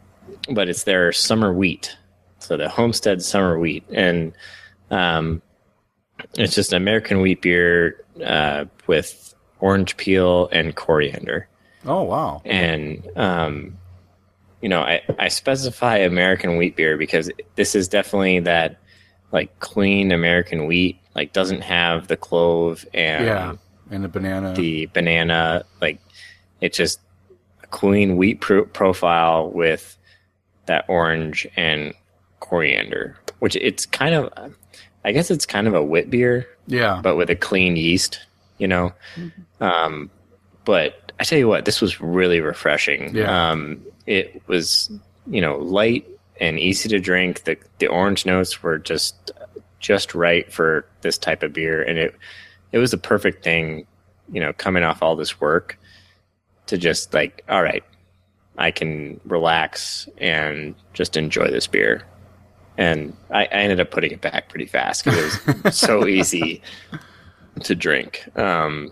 but 0.49 0.69
it's 0.69 0.85
their 0.85 1.11
summer 1.11 1.51
wheat. 1.51 1.97
So 2.39 2.55
the 2.55 2.69
Homestead 2.69 3.21
summer 3.21 3.59
wheat. 3.59 3.83
And 3.91 4.31
um, 4.89 5.41
it's 6.38 6.56
just 6.56 6.74
American 6.74 7.22
wheat 7.22 7.41
beer 7.41 8.04
uh, 8.26 8.65
with 8.88 9.34
orange 9.60 9.96
peel 9.98 10.50
and 10.52 10.76
coriander 10.76 11.48
Oh 11.86 12.04
wow. 12.04 12.41
and 12.46 13.06
um, 13.15 13.78
you 14.62 14.69
know 14.69 14.82
I, 14.82 15.02
I 15.19 15.28
specify 15.30 15.98
american 15.98 16.58
wheat 16.58 16.76
beer 16.76 16.98
because 16.98 17.30
this 17.56 17.76
is 17.76 17.88
definitely 17.88 18.39
that 18.39 18.78
like 19.32 19.60
clean 19.60 20.12
american 20.12 20.65
wheat 20.67 21.00
like 21.15 21.34
doesn't 21.34 21.62
have 21.62 22.08
the 22.08 22.17
clove 22.17 22.86
and 22.93 23.26
Yeah. 23.26 23.54
And 23.91 24.04
the 24.04 24.08
banana. 24.10 24.54
the 24.54 24.88
banana 24.88 25.65
like 25.82 26.00
it's 26.62 26.78
just 26.78 27.00
a 27.63 27.67
clean 27.67 28.15
wheat 28.17 28.39
pro- 28.41 28.65
profile 28.65 29.50
with 29.52 29.98
that 30.65 30.86
orange 30.88 31.46
and 31.58 31.93
coriander 32.39 33.17
which 33.39 33.56
it's 33.58 33.86
kind 33.86 34.15
of 34.15 34.54
i 35.05 35.11
guess 35.11 35.29
it's 35.31 35.45
kind 35.45 35.67
of 35.67 35.73
a 35.73 35.83
wit 35.83 36.09
beer 36.09 36.47
yeah. 36.67 36.99
but 37.01 37.15
with 37.15 37.29
a 37.29 37.35
clean 37.35 37.75
yeast, 37.75 38.25
you 38.57 38.67
know. 38.67 38.93
Um, 39.59 40.09
but 40.65 41.11
I 41.19 41.23
tell 41.23 41.37
you 41.37 41.47
what, 41.47 41.65
this 41.65 41.81
was 41.81 42.01
really 42.01 42.41
refreshing. 42.41 43.15
Yeah. 43.15 43.51
Um, 43.51 43.81
it 44.05 44.41
was, 44.47 44.91
you 45.27 45.41
know, 45.41 45.57
light 45.57 46.07
and 46.39 46.59
easy 46.59 46.89
to 46.89 46.99
drink. 46.99 47.43
The 47.43 47.57
the 47.79 47.87
orange 47.87 48.25
notes 48.25 48.63
were 48.63 48.79
just 48.79 49.31
just 49.79 50.15
right 50.15 50.51
for 50.51 50.85
this 51.01 51.17
type 51.17 51.43
of 51.43 51.53
beer, 51.53 51.81
and 51.81 51.97
it 51.97 52.15
it 52.71 52.77
was 52.77 52.91
the 52.91 52.97
perfect 52.97 53.43
thing, 53.43 53.85
you 54.31 54.39
know, 54.39 54.53
coming 54.53 54.83
off 54.83 55.03
all 55.03 55.15
this 55.15 55.39
work 55.39 55.77
to 56.65 56.77
just 56.77 57.13
like, 57.13 57.43
all 57.49 57.61
right, 57.61 57.83
I 58.57 58.71
can 58.71 59.19
relax 59.25 60.07
and 60.17 60.75
just 60.93 61.17
enjoy 61.17 61.47
this 61.47 61.67
beer. 61.67 62.03
And 62.77 63.15
I, 63.29 63.43
I 63.43 63.47
ended 63.47 63.79
up 63.79 63.91
putting 63.91 64.12
it 64.12 64.21
back 64.21 64.49
pretty 64.49 64.65
fast 64.65 65.05
because 65.05 65.47
it 65.47 65.63
was 65.63 65.77
so 65.77 66.07
easy 66.07 66.62
to 67.62 67.75
drink. 67.75 68.23
Um, 68.38 68.91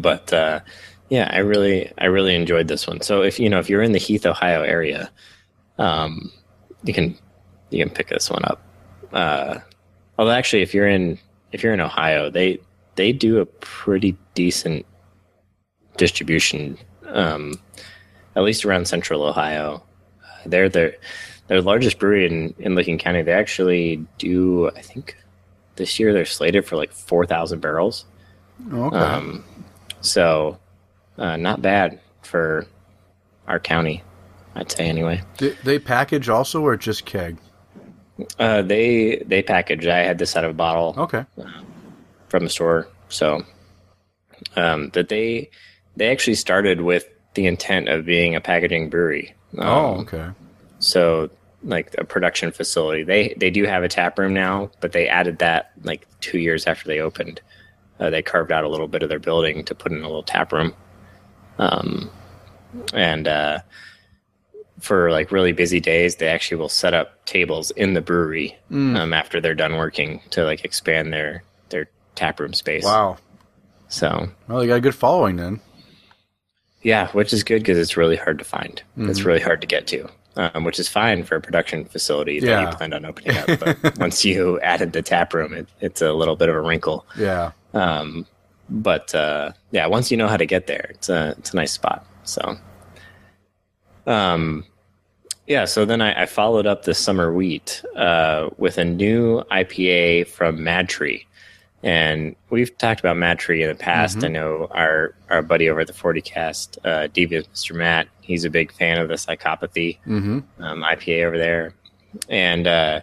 but 0.00 0.32
uh, 0.32 0.60
yeah, 1.08 1.30
I 1.32 1.38
really 1.38 1.92
I 1.98 2.06
really 2.06 2.34
enjoyed 2.34 2.68
this 2.68 2.86
one. 2.86 3.00
So 3.00 3.22
if 3.22 3.38
you 3.38 3.48
know 3.48 3.58
if 3.58 3.70
you're 3.70 3.82
in 3.82 3.92
the 3.92 3.98
Heath, 3.98 4.26
Ohio 4.26 4.62
area, 4.62 5.10
um, 5.78 6.32
you 6.84 6.92
can 6.92 7.16
you 7.70 7.84
can 7.84 7.94
pick 7.94 8.08
this 8.08 8.30
one 8.30 8.44
up. 8.44 8.62
Uh, 9.12 9.58
although 10.18 10.32
actually, 10.32 10.62
if 10.62 10.74
you're 10.74 10.88
in 10.88 11.18
if 11.52 11.62
you're 11.62 11.74
in 11.74 11.80
Ohio, 11.80 12.30
they 12.30 12.58
they 12.96 13.12
do 13.12 13.38
a 13.38 13.46
pretty 13.46 14.16
decent 14.34 14.84
distribution, 15.96 16.76
um, 17.08 17.54
at 18.34 18.42
least 18.42 18.64
around 18.64 18.88
Central 18.88 19.22
Ohio. 19.22 19.82
They're 20.44 20.68
the 20.68 20.94
their 21.48 21.62
largest 21.62 21.98
brewery 21.98 22.26
in 22.26 22.54
in 22.58 22.74
Licking 22.74 22.98
County. 22.98 23.22
They 23.22 23.32
actually 23.32 24.04
do 24.18 24.70
I 24.76 24.80
think 24.82 25.16
this 25.76 25.98
year 26.00 26.12
they're 26.12 26.24
slated 26.24 26.64
for 26.64 26.76
like 26.76 26.92
four 26.92 27.26
thousand 27.26 27.60
barrels. 27.60 28.04
okay. 28.72 28.96
Um, 28.96 29.44
so 30.00 30.58
uh, 31.18 31.36
not 31.36 31.62
bad 31.62 32.00
for 32.22 32.66
our 33.46 33.60
county, 33.60 34.02
I'd 34.54 34.70
say 34.72 34.86
anyway. 34.88 35.22
They, 35.38 35.50
they 35.64 35.78
package 35.78 36.28
also 36.28 36.62
or 36.62 36.76
just 36.76 37.04
keg? 37.04 37.36
Uh, 38.38 38.62
they 38.62 39.22
they 39.26 39.42
package. 39.42 39.86
I 39.86 39.98
had 39.98 40.18
this 40.18 40.36
out 40.36 40.44
of 40.44 40.50
a 40.50 40.54
bottle 40.54 40.94
Okay. 40.96 41.24
from 42.28 42.44
the 42.44 42.50
store, 42.50 42.88
so 43.08 43.42
um, 44.56 44.90
that 44.94 45.08
they 45.10 45.50
they 45.96 46.10
actually 46.10 46.34
started 46.34 46.80
with 46.80 47.06
the 47.34 47.46
intent 47.46 47.88
of 47.88 48.06
being 48.06 48.34
a 48.34 48.40
packaging 48.40 48.88
brewery. 48.88 49.34
Um, 49.58 49.68
oh, 49.68 49.86
okay. 50.00 50.30
So 50.86 51.30
like 51.64 51.94
a 51.98 52.04
production 52.04 52.52
facility. 52.52 53.02
They 53.02 53.34
they 53.36 53.50
do 53.50 53.64
have 53.64 53.82
a 53.82 53.88
tap 53.88 54.18
room 54.18 54.32
now, 54.34 54.70
but 54.80 54.92
they 54.92 55.08
added 55.08 55.38
that 55.38 55.72
like 55.82 56.06
two 56.20 56.38
years 56.38 56.66
after 56.66 56.86
they 56.86 57.00
opened. 57.00 57.40
Uh, 57.98 58.10
they 58.10 58.22
carved 58.22 58.52
out 58.52 58.62
a 58.64 58.68
little 58.68 58.88
bit 58.88 59.02
of 59.02 59.08
their 59.08 59.18
building 59.18 59.64
to 59.64 59.74
put 59.74 59.90
in 59.90 59.98
a 59.98 60.06
little 60.06 60.22
tap 60.22 60.52
room. 60.52 60.74
Um, 61.58 62.10
and 62.92 63.26
uh, 63.26 63.60
for 64.80 65.10
like 65.10 65.32
really 65.32 65.52
busy 65.52 65.80
days, 65.80 66.16
they 66.16 66.28
actually 66.28 66.58
will 66.58 66.68
set 66.68 66.92
up 66.94 67.24
tables 67.24 67.70
in 67.72 67.94
the 67.94 68.02
brewery 68.02 68.56
um, 68.70 69.12
after 69.14 69.40
they're 69.40 69.54
done 69.54 69.76
working 69.76 70.20
to 70.30 70.44
like 70.44 70.64
expand 70.64 71.12
their 71.12 71.42
their 71.70 71.88
tap 72.14 72.38
room 72.38 72.52
space. 72.52 72.84
Wow. 72.84 73.16
So 73.88 74.28
Well, 74.46 74.58
they 74.60 74.66
got 74.66 74.74
a 74.76 74.80
good 74.80 74.94
following 74.94 75.36
then. 75.36 75.60
yeah, 76.82 77.08
which 77.12 77.32
is 77.32 77.42
good 77.44 77.62
because 77.62 77.78
it's 77.78 77.96
really 77.96 78.16
hard 78.16 78.38
to 78.38 78.44
find. 78.44 78.82
It's 78.98 79.20
Mm-hmm. 79.20 79.26
really 79.28 79.40
hard 79.40 79.60
to 79.62 79.66
get 79.66 79.86
to, 79.88 80.08
um, 80.36 80.64
which 80.64 80.78
is 80.78 80.88
fine 80.88 81.22
for 81.24 81.36
a 81.36 81.40
production 81.40 81.84
facility 81.84 82.40
that 82.40 82.46
Yeah. 82.46 82.70
you 82.70 82.76
planned 82.76 82.94
on 82.94 83.04
opening 83.04 83.36
up. 83.36 83.58
But 83.58 83.98
once 83.98 84.24
you 84.24 84.60
added 84.60 84.92
the 84.92 85.02
tap 85.02 85.32
room, 85.34 85.52
it, 85.54 85.68
it's 85.80 86.02
a 86.02 86.12
little 86.12 86.36
bit 86.36 86.48
of 86.48 86.54
a 86.54 86.60
wrinkle. 86.60 87.06
Yeah. 87.18 87.52
Um, 87.74 88.26
but 88.68 89.14
uh, 89.14 89.52
yeah, 89.70 89.86
once 89.86 90.10
you 90.10 90.16
know 90.16 90.28
how 90.28 90.36
to 90.36 90.46
get 90.46 90.66
there, 90.66 90.86
it's 90.90 91.08
a 91.08 91.34
it's 91.38 91.52
a 91.52 91.56
nice 91.56 91.72
spot. 91.72 92.04
So, 92.24 92.56
um, 94.06 94.64
yeah. 95.46 95.64
So 95.64 95.84
then 95.84 96.00
I, 96.00 96.22
I 96.22 96.26
followed 96.26 96.66
up 96.66 96.82
the 96.84 96.94
summer 96.94 97.32
wheat 97.32 97.82
uh, 97.94 98.48
with 98.58 98.78
a 98.78 98.84
new 98.84 99.42
IPA 99.50 100.26
from 100.28 100.58
MadTree, 100.58 101.24
and 101.86 102.34
we've 102.50 102.76
talked 102.78 102.98
about 102.98 103.16
MadTree 103.16 103.62
in 103.62 103.68
the 103.68 103.76
past. 103.76 104.24
I 104.24 104.28
know 104.28 104.66
our 104.72 105.14
our 105.30 105.40
buddy 105.40 105.70
over 105.70 105.80
at 105.80 105.86
the 105.86 105.92
Forty 105.92 106.20
Cast, 106.20 106.78
uh, 106.84 107.06
Devious 107.06 107.46
Mr. 107.54 107.76
Matt, 107.76 108.08
he's 108.22 108.44
a 108.44 108.50
big 108.50 108.72
fan 108.72 108.98
of 108.98 109.06
the 109.06 109.14
Psychopathy 109.14 109.98
Mm-hmm. 110.04 110.62
um, 110.62 110.82
IPA 110.82 111.24
over 111.26 111.38
there, 111.38 111.74
and 112.28 112.66
uh, 112.66 113.00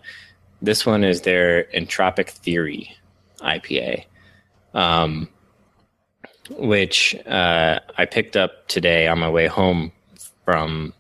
this 0.62 0.86
one 0.86 1.06
is 1.06 1.22
their 1.22 1.64
Entropic 1.74 2.30
Theory 2.30 2.94
IPA, 3.40 4.04
um, 4.74 5.30
which 6.50 7.16
uh, 7.26 7.80
I 7.98 8.04
picked 8.06 8.36
up 8.36 8.68
today 8.68 9.08
on 9.08 9.18
my 9.18 9.30
way 9.30 9.48
home 9.48 9.94
from 10.44 10.94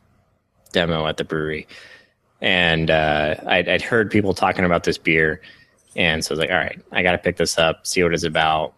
demo 0.72 1.06
at 1.06 1.18
the 1.18 1.26
brewery, 1.26 1.68
and 2.40 2.90
uh, 2.90 3.36
I'd, 3.46 3.68
I'd 3.68 3.82
heard 3.82 4.10
people 4.10 4.34
talking 4.34 4.64
about 4.64 4.86
this 4.86 4.98
beer, 4.98 5.42
and 5.96 6.24
so 6.24 6.32
I 6.32 6.34
was 6.34 6.40
like, 6.40 6.50
all 6.52 6.58
right, 6.58 6.80
I 6.92 7.04
got 7.04 7.12
to 7.14 7.18
pick 7.18 7.38
this 7.38 7.58
up, 7.58 7.86
see 7.86 8.04
what 8.04 8.14
it's 8.14 8.24
about, 8.24 8.74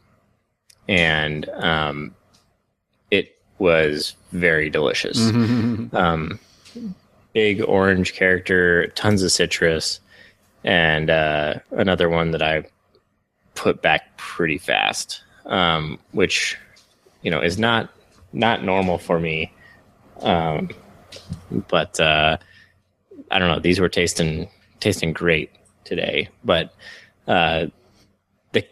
and 0.88 1.48
um, 1.50 2.16
it 3.12 3.38
was 3.58 4.16
very 4.32 4.70
delicious 4.70 5.18
um, 5.94 6.40
big 7.34 7.62
orange 7.62 8.14
character, 8.14 8.88
tons 8.96 9.24
of 9.24 9.32
citrus, 9.32 10.00
and 10.64 11.10
uh, 11.10 11.56
another 11.72 12.10
one 12.10 12.32
that 12.32 12.42
I 12.42 12.64
put 13.56 13.82
back 13.82 14.18
pretty 14.18 14.58
fast, 14.58 15.24
um, 15.46 16.00
which 16.12 16.58
you 17.22 17.32
know 17.32 17.42
is 17.42 17.58
not 17.58 17.90
not 18.34 18.64
normal 18.64 18.98
for 18.98 19.20
me. 19.20 19.52
Um, 20.22 20.70
but 21.70 22.00
uh, 22.00 22.38
I 23.32 23.40
don't 23.40 23.50
know; 23.50 23.60
these 23.60 23.80
were 23.80 23.90
tasting 23.90 24.50
tasting 24.80 25.14
great 25.14 25.52
today. 25.84 26.30
But 26.44 26.74
uh, 27.28 27.68
the, 28.52 28.66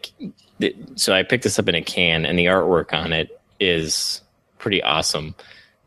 the 0.58 0.76
so 0.96 1.14
I 1.14 1.22
picked 1.22 1.44
this 1.44 1.58
up 1.58 1.68
in 1.68 1.74
a 1.74 1.82
can, 1.82 2.24
and 2.24 2.38
the 2.38 2.46
artwork 2.46 2.92
on 2.92 3.12
it 3.12 3.40
is 3.60 4.22
pretty 4.58 4.82
awesome. 4.82 5.34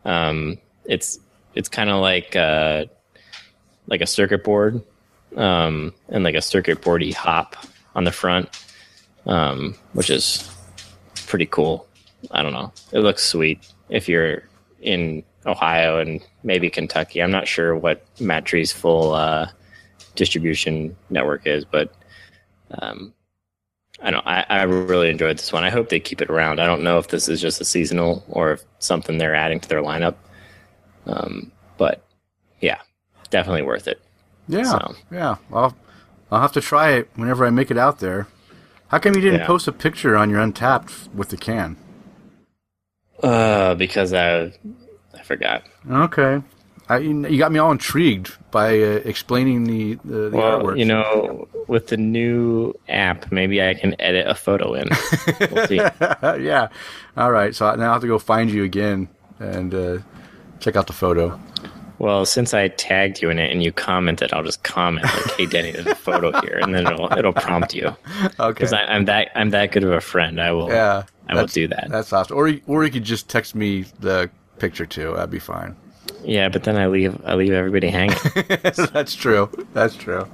Um, 0.06 0.58
it's 0.86 1.19
it's 1.56 1.69
kind 1.69 1.89
of 1.89 2.01
like 2.01 2.36
uh, 2.36 2.86
like 3.88 4.01
a 4.01 4.08
circuit 4.08 4.43
board, 4.43 4.82
um, 5.36 5.93
and 6.10 6.23
like 6.23 6.36
a 6.36 6.41
circuit 6.41 6.82
boardy 6.82 7.12
hop 7.12 7.56
on 7.95 8.03
the 8.03 8.12
front, 8.12 8.49
um, 9.25 9.75
which 9.93 10.10
is 10.10 10.49
pretty 11.27 11.45
cool. 11.45 11.88
I 12.32 12.41
don't 12.41 12.53
know. 12.53 12.71
It 12.91 12.99
looks 12.99 13.23
sweet 13.23 13.67
if 13.89 14.08
you're 14.10 14.43
in 14.82 15.23
Ohio 15.45 15.99
and 15.99 16.21
maybe 16.43 16.69
Kentucky. 16.69 17.21
I'm 17.21 17.32
not 17.32 17.47
sure 17.47 17.75
what 17.75 18.03
MadTree's 18.17 18.71
full 18.71 19.13
uh, 19.13 19.49
distribution 20.15 20.95
network 21.10 21.47
is, 21.47 21.65
but 21.65 21.93
um, 22.71 23.13
I 24.01 24.12
don't. 24.12 24.25
I, 24.27 24.45
I 24.49 24.63
really 24.63 25.10
enjoyed 25.10 25.38
this 25.38 25.51
one. 25.51 25.63
I 25.63 25.69
hope 25.69 25.89
they 25.89 25.99
keep 25.99 26.21
it 26.21 26.30
around. 26.30 26.60
I 26.60 26.65
don't 26.65 26.84
know 26.84 26.97
if 26.99 27.08
this 27.08 27.27
is 27.27 27.41
just 27.41 27.60
a 27.62 27.65
seasonal 27.65 28.23
or 28.30 28.51
if 28.53 28.63
something 28.80 29.17
they're 29.17 29.36
adding 29.36 29.60
to 29.60 29.67
their 29.69 29.82
lineup. 29.82 30.15
Um, 31.08 31.51
but 31.77 32.03
yeah, 32.62 32.80
definitely 33.30 33.63
worth 33.63 33.88
it. 33.88 33.99
Yeah, 34.47 34.63
So- 34.63 34.95
yeah. 35.12 35.36
I'll 35.51 35.75
I'll 36.32 36.41
have 36.41 36.51
to 36.53 36.62
try 36.62 36.91
it 36.91 37.10
whenever 37.15 37.45
I 37.45 37.49
make 37.49 37.71
it 37.71 37.77
out 37.77 37.99
there. 37.99 38.27
How 38.89 38.99
come 38.99 39.15
you 39.15 39.21
didn't 39.21 39.41
Yeah. 39.41 39.47
post 39.47 39.67
a 39.67 39.71
picture 39.71 40.15
on 40.15 40.30
your 40.30 40.39
Untappd 40.41 41.13
with 41.13 41.30
the 41.30 41.38
can? 41.38 41.75
Uh, 43.23 43.73
because 43.75 44.13
I 44.13 44.53
I 45.13 45.23
forgot. 45.23 45.63
Okay, 45.89 46.41
I, 46.89 47.00
you 47.00 47.38
got 47.38 47.52
me 47.52 47.60
all 47.60 47.71
intrigued 47.71 48.34
by 48.52 48.69
uh, 48.82 49.02
explaining 49.04 49.65
the 49.65 49.95
the, 50.06 50.30
the 50.30 50.38
Well, 50.38 50.62
artwork. 50.62 50.80
you 50.80 50.86
know, 50.86 51.47
with 51.67 51.88
the 51.88 51.97
new 51.97 52.73
app, 52.88 53.32
maybe 53.32 53.62
I 53.62 53.73
can 53.73 54.00
edit 54.00 54.26
a 54.28 54.36
photo 54.36 54.73
in. 54.73 54.88
We'll 55.52 55.67
see. 55.67 55.76
yeah. 56.43 56.69
All 57.17 57.32
right. 57.32 57.54
So 57.54 57.73
now 57.76 57.89
I 57.89 57.93
have 57.93 58.02
to 58.02 58.08
go 58.08 58.19
find 58.19 58.50
you 58.50 58.63
again 58.63 59.10
and 59.39 59.73
uh, 59.73 59.97
check 60.60 60.76
out 60.78 60.88
the 60.88 60.93
photo. 60.93 61.38
Well, 62.00 62.26
since 62.26 62.54
I 62.54 62.67
tagged 62.67 63.21
you 63.23 63.32
in 63.32 63.39
it 63.39 63.52
and 63.52 63.63
you 63.63 63.71
commented, 63.71 64.32
I'll 64.32 64.43
just 64.43 64.63
comment 64.63 65.06
like, 65.06 65.32
"Hey, 65.36 65.45
Denny, 65.47 65.71
there's 65.71 65.88
a 65.88 65.95
photo 65.95 66.32
here," 66.41 66.60
and 66.62 66.73
then 66.73 66.86
it'll 66.86 67.12
it'll 67.17 67.34
prompt 67.34 67.73
you 67.73 67.88
Okay. 68.39 68.54
because 68.54 68.71
I'm 68.71 69.06
that 69.06 69.30
I'm 69.36 69.50
that 69.50 69.71
good 69.71 69.84
of 69.84 69.91
a 69.91 70.00
friend. 70.00 70.39
I 70.39 70.52
will. 70.52 70.69
yeah. 70.69 71.04
I 71.28 71.36
will 71.36 71.47
do 71.47 71.67
that. 71.67 71.88
That's 71.89 72.13
awesome. 72.13 72.38
Or 72.38 72.54
or 72.67 72.86
you 72.86 72.91
could 72.91 73.04
just 73.04 73.28
text 73.30 73.56
me 73.56 73.84
the 74.00 74.30
picture 74.60 74.86
too. 74.86 75.12
That'd 75.15 75.32
be 75.32 75.39
fine. 75.39 75.76
Yeah, 76.23 76.49
but 76.49 76.63
then 76.63 76.77
I 76.77 76.87
leave 76.87 77.19
I 77.25 77.35
leave 77.35 77.53
everybody 77.53 77.89
hanging. 77.89 78.17
that's 78.93 79.15
true. 79.15 79.49
That's 79.73 79.95
true. 79.95 80.27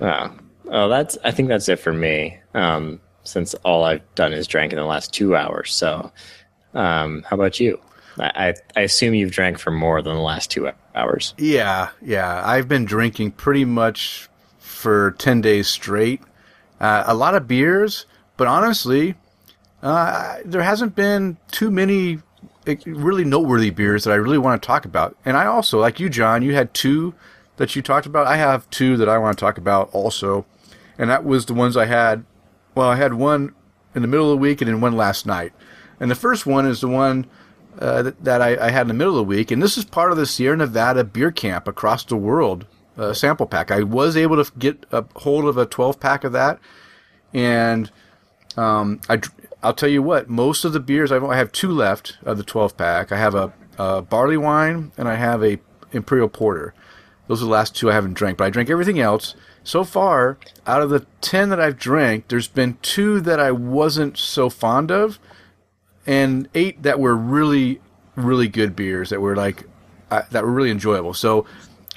oh. 0.00 0.32
oh, 0.68 0.88
that's 0.88 1.18
I 1.24 1.30
think 1.30 1.48
that's 1.48 1.68
it 1.68 1.78
for 1.78 1.92
me. 1.92 2.38
Um, 2.54 3.00
since 3.24 3.54
all 3.64 3.84
I've 3.84 4.14
done 4.14 4.32
is 4.32 4.46
drank 4.46 4.72
in 4.72 4.78
the 4.78 4.84
last 4.84 5.12
two 5.12 5.36
hours. 5.36 5.72
So, 5.72 6.10
um, 6.74 7.24
how 7.28 7.36
about 7.36 7.60
you? 7.60 7.80
I, 8.18 8.48
I 8.48 8.54
I 8.76 8.80
assume 8.82 9.14
you've 9.14 9.32
drank 9.32 9.58
for 9.58 9.70
more 9.70 10.02
than 10.02 10.14
the 10.14 10.22
last 10.22 10.50
two 10.50 10.70
hours. 10.94 11.34
Yeah, 11.38 11.90
yeah. 12.02 12.42
I've 12.44 12.68
been 12.68 12.84
drinking 12.84 13.32
pretty 13.32 13.64
much 13.64 14.28
for 14.58 15.12
10 15.18 15.40
days 15.40 15.68
straight. 15.68 16.22
Uh, 16.80 17.04
a 17.06 17.14
lot 17.14 17.34
of 17.34 17.46
beers, 17.46 18.06
but 18.36 18.46
honestly, 18.46 19.14
uh, 19.82 20.38
there 20.44 20.62
hasn't 20.62 20.94
been 20.94 21.36
too 21.50 21.70
many 21.70 22.20
really 22.86 23.24
noteworthy 23.24 23.70
beers 23.70 24.04
that 24.04 24.12
I 24.12 24.16
really 24.16 24.38
want 24.38 24.60
to 24.60 24.66
talk 24.66 24.84
about. 24.84 25.16
And 25.24 25.36
I 25.36 25.46
also, 25.46 25.78
like 25.78 26.00
you, 26.00 26.08
John, 26.08 26.42
you 26.42 26.54
had 26.54 26.74
two 26.74 27.14
that 27.56 27.76
you 27.76 27.82
talked 27.82 28.06
about. 28.06 28.26
I 28.26 28.36
have 28.36 28.68
two 28.70 28.96
that 28.96 29.08
I 29.08 29.18
want 29.18 29.36
to 29.36 29.44
talk 29.44 29.58
about 29.58 29.90
also. 29.92 30.46
And 30.98 31.10
that 31.10 31.24
was 31.24 31.46
the 31.46 31.54
ones 31.54 31.76
I 31.76 31.86
had. 31.86 32.24
Well, 32.74 32.88
I 32.88 32.96
had 32.96 33.14
one 33.14 33.54
in 33.94 34.02
the 34.02 34.08
middle 34.08 34.30
of 34.30 34.36
the 34.36 34.40
week 34.40 34.60
and 34.60 34.68
then 34.68 34.80
one 34.80 34.96
last 34.96 35.26
night. 35.26 35.52
And 35.98 36.10
the 36.10 36.14
first 36.14 36.46
one 36.46 36.66
is 36.66 36.80
the 36.80 36.88
one 36.88 37.26
uh, 37.78 38.02
that, 38.02 38.24
that 38.24 38.42
I, 38.42 38.66
I 38.66 38.70
had 38.70 38.82
in 38.82 38.88
the 38.88 38.94
middle 38.94 39.14
of 39.14 39.18
the 39.18 39.24
week, 39.24 39.50
and 39.50 39.62
this 39.62 39.78
is 39.78 39.84
part 39.84 40.10
of 40.10 40.18
the 40.18 40.26
Sierra 40.26 40.56
Nevada 40.56 41.04
Beer 41.04 41.30
Camp 41.30 41.68
across 41.68 42.04
the 42.04 42.16
world 42.16 42.66
uh, 42.98 43.14
sample 43.14 43.46
pack. 43.46 43.70
I 43.70 43.82
was 43.82 44.16
able 44.16 44.42
to 44.42 44.52
get 44.58 44.84
a 44.92 45.04
hold 45.16 45.44
of 45.44 45.56
a 45.56 45.66
12 45.66 46.00
pack 46.00 46.24
of 46.24 46.32
that, 46.32 46.58
and 47.32 47.90
um, 48.56 49.00
I, 49.08 49.20
I'll 49.62 49.74
tell 49.74 49.88
you 49.88 50.02
what, 50.02 50.30
most 50.30 50.64
of 50.64 50.72
the 50.72 50.80
beers 50.80 51.12
I've, 51.12 51.24
I 51.24 51.36
have 51.36 51.52
two 51.52 51.70
left 51.70 52.18
of 52.24 52.38
the 52.38 52.44
12 52.44 52.76
pack. 52.76 53.12
I 53.12 53.18
have 53.18 53.34
a, 53.34 53.52
a 53.78 54.02
barley 54.02 54.36
wine 54.36 54.92
and 54.96 55.08
I 55.08 55.16
have 55.16 55.42
a 55.44 55.58
imperial 55.92 56.28
porter. 56.28 56.74
Those 57.26 57.42
are 57.42 57.44
the 57.44 57.50
last 57.50 57.76
two 57.76 57.90
I 57.90 57.94
haven't 57.94 58.14
drank, 58.14 58.38
but 58.38 58.44
I 58.44 58.50
drank 58.50 58.70
everything 58.70 58.98
else. 58.98 59.34
So 59.62 59.84
far, 59.84 60.38
out 60.66 60.82
of 60.82 60.90
the 60.90 61.06
10 61.20 61.50
that 61.50 61.60
I've 61.60 61.78
drank, 61.78 62.28
there's 62.28 62.48
been 62.48 62.78
two 62.82 63.20
that 63.20 63.38
I 63.38 63.52
wasn't 63.52 64.18
so 64.18 64.48
fond 64.48 64.90
of 64.90 65.18
and 66.06 66.48
eight 66.54 66.82
that 66.82 66.98
were 66.98 67.14
really, 67.14 67.80
really 68.16 68.48
good 68.48 68.74
beers 68.74 69.10
that 69.10 69.20
were 69.20 69.36
like 69.36 69.64
uh, 70.10 70.22
that 70.30 70.42
were 70.42 70.50
really 70.50 70.70
enjoyable. 70.70 71.14
So, 71.14 71.46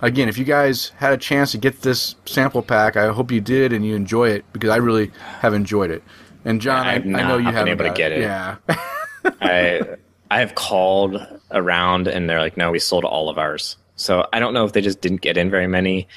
again, 0.01 0.29
if 0.29 0.37
you 0.37 0.45
guys 0.45 0.91
had 0.97 1.13
a 1.13 1.17
chance 1.17 1.51
to 1.53 1.57
get 1.57 1.81
this 1.81 2.15
sample 2.25 2.61
pack, 2.61 2.95
I 2.95 3.11
hope 3.11 3.31
you 3.31 3.41
did 3.41 3.73
and 3.73 3.85
you 3.85 3.95
enjoy 3.95 4.29
it 4.29 4.45
because 4.53 4.69
I 4.69 4.75
really 4.75 5.11
have 5.39 5.53
enjoyed 5.53 5.89
it. 5.89 6.03
And 6.45 6.59
John, 6.61 6.85
I, 6.85 6.95
I've 6.95 7.05
know 7.05 7.37
you 7.37 7.45
been 7.45 7.53
haven't 7.53 7.67
able 7.69 7.85
to 7.85 7.93
get 7.93 8.11
it. 8.11 8.21
Yeah, 8.21 8.57
I 9.41 9.81
I 10.29 10.39
have 10.39 10.55
called 10.55 11.25
around 11.51 12.07
and 12.07 12.29
they're 12.29 12.39
like, 12.39 12.57
no, 12.57 12.71
we 12.71 12.79
sold 12.79 13.05
all 13.05 13.29
of 13.29 13.37
ours. 13.37 13.77
So 13.95 14.27
I 14.33 14.39
don't 14.39 14.53
know 14.53 14.65
if 14.65 14.73
they 14.73 14.81
just 14.81 15.01
didn't 15.01 15.21
get 15.21 15.37
in 15.37 15.49
very 15.49 15.67
many, 15.67 16.07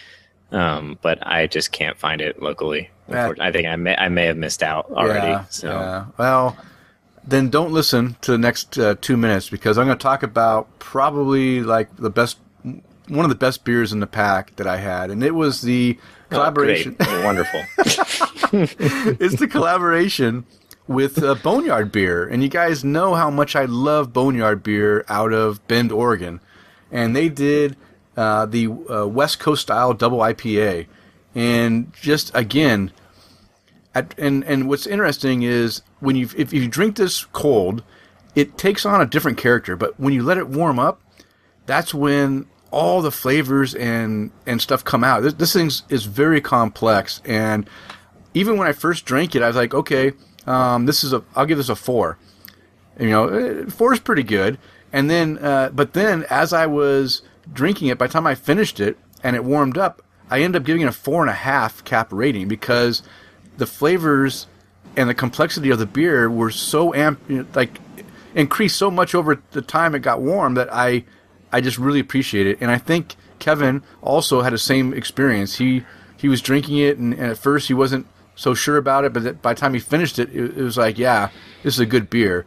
um, 0.51 0.99
but 1.03 1.25
I 1.27 1.47
just 1.47 1.71
can't 1.73 1.99
find 1.99 2.21
it 2.21 2.41
locally. 2.43 2.91
That- 3.09 3.41
I 3.41 3.53
think 3.53 3.69
I 3.69 3.77
may 3.77 3.95
I 3.97 4.09
may 4.09 4.25
have 4.27 4.37
missed 4.37 4.63
out 4.63 4.91
already. 4.91 5.29
yeah, 5.29 5.45
so 5.51 5.69
yeah. 5.69 6.07
Well, 6.19 6.57
then 7.25 7.51
don't 7.51 7.73
listen 7.73 8.17
to 8.23 8.33
the 8.33 8.39
next 8.39 8.79
uh, 8.79 8.97
two 9.01 9.17
minutes 9.17 9.49
because 9.51 9.79
I'm 9.79 9.87
going 9.87 9.99
to 9.99 10.03
talk 10.03 10.23
about 10.23 10.79
probably 10.79 11.61
like 11.63 11.95
the 11.97 12.11
best, 12.11 12.39
one 12.63 13.25
of 13.25 13.29
the 13.29 13.35
best 13.37 13.65
beers 13.65 13.93
in 13.93 14.01
the 14.01 14.07
pack 14.07 14.57
that 14.57 14.67
I 14.67 14.79
had, 14.79 15.11
and 15.11 15.23
it 15.23 15.35
was 15.35 15.61
the 15.63 15.99
collaboration. 16.37 16.95
great. 16.95 17.25
wonderful. 17.25 17.63
it's 19.21 19.37
the 19.37 19.49
collaboration 19.49 20.45
with 20.89 21.23
uh, 21.23 21.35
Boneyard 21.35 21.91
Beer, 21.91 22.27
and 22.27 22.43
you 22.43 22.49
guys 22.49 22.85
know 22.85 23.15
how 23.15 23.31
much 23.31 23.57
I 23.57 23.65
love 23.65 24.13
Boneyard 24.13 24.63
Beer 24.63 25.05
out 25.09 25.33
of 25.33 25.67
Bend, 25.67 25.91
Oregon, 25.91 26.41
and 26.91 27.15
they 27.15 27.29
did 27.29 27.77
uh, 28.17 28.47
the 28.47 28.69
uh, 28.69 29.07
West 29.07 29.39
Coast 29.41 29.63
style 29.63 29.95
double 29.95 30.19
IPA, 30.19 30.87
and 31.35 31.93
just 32.01 32.31
again, 32.35 32.93
at, 33.95 34.17
and 34.19 34.45
and 34.45 34.69
what's 34.69 34.87
interesting 34.87 35.43
is 35.43 35.83
when 36.01 36.17
you 36.17 36.29
if 36.37 36.53
you 36.53 36.69
drink 36.69 36.97
this 36.97 37.25
cold, 37.27 37.83
it 38.35 38.57
takes 38.57 38.87
on 38.87 39.01
a 39.01 39.07
different 39.07 39.39
character, 39.39 39.77
but 39.77 39.99
when 39.99 40.13
you 40.13 40.23
let 40.23 40.39
it 40.39 40.49
warm 40.49 40.79
up, 40.79 41.01
that's 41.67 41.93
when 41.93 42.47
all 42.71 43.03
the 43.03 43.11
flavors 43.11 43.75
and 43.75 44.31
and 44.47 44.61
stuff 44.61 44.85
come 44.85 45.05
out. 45.05 45.23
This, 45.23 45.35
this 45.35 45.53
thing 45.53 45.71
is 45.89 46.05
very 46.05 46.41
complex, 46.41 47.23
and 47.25 47.69
even 48.35 48.57
when 48.57 48.69
I 48.69 48.73
first 48.73 49.05
drank 49.05 49.35
it, 49.35 49.43
I 49.43 49.47
was 49.47 49.57
like, 49.57 49.75
okay, 49.75 50.13
um, 50.47 50.87
this 50.87 51.03
is 51.05 51.13
a 51.13 51.23
I'll 51.35 51.47
give 51.47 51.59
this 51.59 51.69
a 51.69 51.77
four. 51.77 52.19
You 52.99 53.11
know, 53.11 53.29
eh, 53.29 53.65
four 53.67 53.93
is 53.93 54.01
pretty 54.01 54.23
good. 54.23 54.59
And 54.93 55.11
then, 55.11 55.39
uh, 55.39 55.71
but 55.75 55.93
then 55.93 56.25
as 56.31 56.53
I 56.53 56.67
was 56.67 57.23
drinking 57.53 57.89
it, 57.89 57.99
by 57.99 58.07
the 58.07 58.13
time 58.13 58.27
I 58.27 58.35
finished 58.35 58.81
it 58.81 58.97
and 59.23 59.37
it 59.37 59.45
warmed 59.45 59.77
up, 59.77 60.03
I 60.31 60.41
ended 60.41 60.63
up 60.63 60.67
giving 60.67 60.83
it 60.83 60.87
a 60.87 60.93
four 60.93 61.21
and 61.21 61.31
a 61.31 61.35
half 61.35 61.85
cap 61.85 62.09
rating 62.13 62.49
because 62.49 63.03
the 63.59 63.67
flavors 63.67 64.47
and 64.97 65.09
the 65.09 65.15
complexity 65.15 65.71
of 65.71 65.79
the 65.79 65.87
beer 65.87 66.31
were 66.31 66.51
so 66.51 66.95
amp, 66.95 67.21
like 67.55 67.79
increased 68.35 68.77
so 68.77 68.91
much 68.91 69.15
over 69.15 69.43
the 69.53 69.63
time 69.63 69.95
it 69.95 70.01
got 70.01 70.21
warm 70.21 70.55
that 70.55 70.73
I, 70.73 71.05
I 71.53 71.61
just 71.61 71.79
really 71.79 72.01
appreciate 72.01 72.47
it. 72.47 72.59
And 72.61 72.71
I 72.71 72.79
think 72.79 73.17
Kevin 73.39 73.83
also 74.03 74.43
had 74.43 74.53
the 74.53 74.59
same 74.59 74.93
experience. 74.93 75.57
He 75.57 75.85
he 76.17 76.29
was 76.29 76.41
drinking 76.41 76.79
it, 76.79 76.99
and, 76.99 77.13
and 77.15 77.33
at 77.33 77.39
first 77.39 77.69
he 77.69 77.75
wasn't 77.75 78.07
so 78.35 78.55
sure 78.55 78.77
about 78.77 79.05
it, 79.05 79.13
but 79.13 79.41
by 79.43 79.55
the 79.55 79.61
time 79.61 79.75
he 79.75 79.81
finished 79.81 80.19
it, 80.19 80.29
it, 80.31 80.59
it 80.59 80.63
was 80.63 80.77
like, 80.77 80.99
yeah, 80.99 81.31
this 81.63 81.75
is 81.75 81.81
a 81.81 81.87
good 81.87 82.11
beer. 82.11 82.45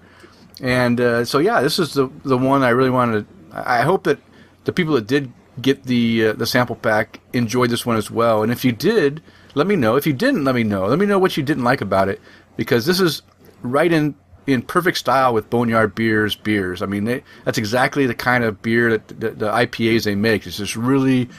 And 0.62 1.00
uh, 1.00 1.26
so, 1.26 1.40
yeah, 1.40 1.62
this 1.62 1.80
is 1.80 1.94
the 1.94 2.10
the 2.24 2.38
one 2.38 2.64
I 2.64 2.70
really 2.70 2.90
wanted. 2.90 3.26
To, 3.26 3.58
I 3.58 3.80
I 3.80 3.82
hope 3.82 4.04
that 4.04 4.20
the 4.66 4.74
people 4.74 4.94
that 4.96 5.08
did 5.08 5.32
get 5.62 5.84
the 5.84 6.28
uh, 6.28 6.34
the 6.34 6.46
sample 6.46 6.76
pack 6.76 7.20
enjoyed 7.34 7.70
this 7.70 7.86
one 7.86 7.98
as 7.98 8.12
well. 8.12 8.44
And 8.44 8.52
if 8.52 8.66
you 8.66 8.72
did, 8.72 9.22
let 9.56 9.68
me 9.68 9.76
know. 9.76 9.96
If 9.96 10.06
you 10.06 10.14
didn't, 10.14 10.44
let 10.44 10.56
me 10.56 10.64
know. 10.64 10.86
Let 10.86 11.00
me 11.00 11.06
know 11.06 11.20
what 11.20 11.38
you 11.38 11.44
didn't 11.44 11.64
like 11.64 11.82
about 11.82 12.10
it, 12.10 12.20
because 12.58 12.86
this 12.86 13.00
is 13.00 13.22
right 13.62 13.92
in 13.92 14.16
in 14.50 14.62
perfect 14.62 14.98
style 14.98 15.34
with 15.34 15.50
Boneyard 15.50 15.96
Beers 15.96 16.36
beers. 16.36 16.82
I 16.82 16.86
mean, 16.86 17.06
they, 17.06 17.24
that's 17.46 17.58
exactly 17.58 18.06
the 18.06 18.16
kind 18.16 18.44
of 18.44 18.62
beer 18.62 18.90
that 18.92 19.08
the, 19.08 19.32
the 19.32 19.52
IPAs 19.52 20.04
they 20.04 20.16
make. 20.16 20.46
It's 20.46 20.58
just 20.58 20.76
really 20.76 21.30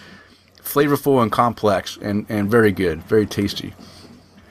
flavorful 0.62 1.22
and 1.22 1.30
complex, 1.32 1.98
and 2.00 2.26
and 2.28 2.50
very 2.50 2.72
good, 2.72 3.02
very 3.02 3.26
tasty. 3.26 3.74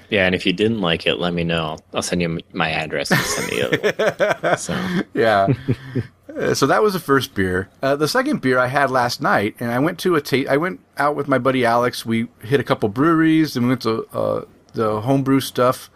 yeah, 0.10 0.26
and 0.26 0.36
if 0.36 0.46
you 0.46 0.54
didn't 0.54 0.82
like 0.82 1.06
it, 1.06 1.16
let 1.16 1.34
me 1.34 1.44
know. 1.44 1.78
I'll, 1.94 2.02
send 2.02 2.22
you 2.22 2.40
my 2.54 2.70
address 2.72 3.12
and 3.12 3.20
send 3.22 3.52
me 3.52 3.62
the. 3.62 4.56
So 4.58 4.78
yeah. 5.14 5.48
Uh, 6.38 6.54
so 6.54 6.68
that 6.68 6.82
was 6.84 6.94
the 6.94 7.00
first 7.00 7.34
beer. 7.34 7.70
Uh, 7.82 7.96
the 7.96 8.08
second 8.08 8.40
beer 8.40 8.60
I 8.60 8.68
had 8.68 8.92
last 8.92 9.20
night, 9.20 9.56
and 9.60 9.72
I 9.72 9.80
went 9.80 9.98
to 10.00 10.16
a 10.16 10.22
ta- 10.22 10.50
I 10.50 10.58
went 10.58 10.80
out 10.96 11.16
with 11.16 11.28
my 11.28 11.40
buddy 11.40 11.66
Alex. 11.66 12.06
We 12.06 12.28
hit 12.44 12.60
a 12.60 12.64
couple 12.64 12.88
breweries, 12.88 13.58
and 13.58 13.66
we 13.66 13.70
went 13.70 13.82
to 13.82 14.08
uh, 14.14 14.46
the 14.74 15.02
homebrew 15.02 15.40
stuff 15.40 15.90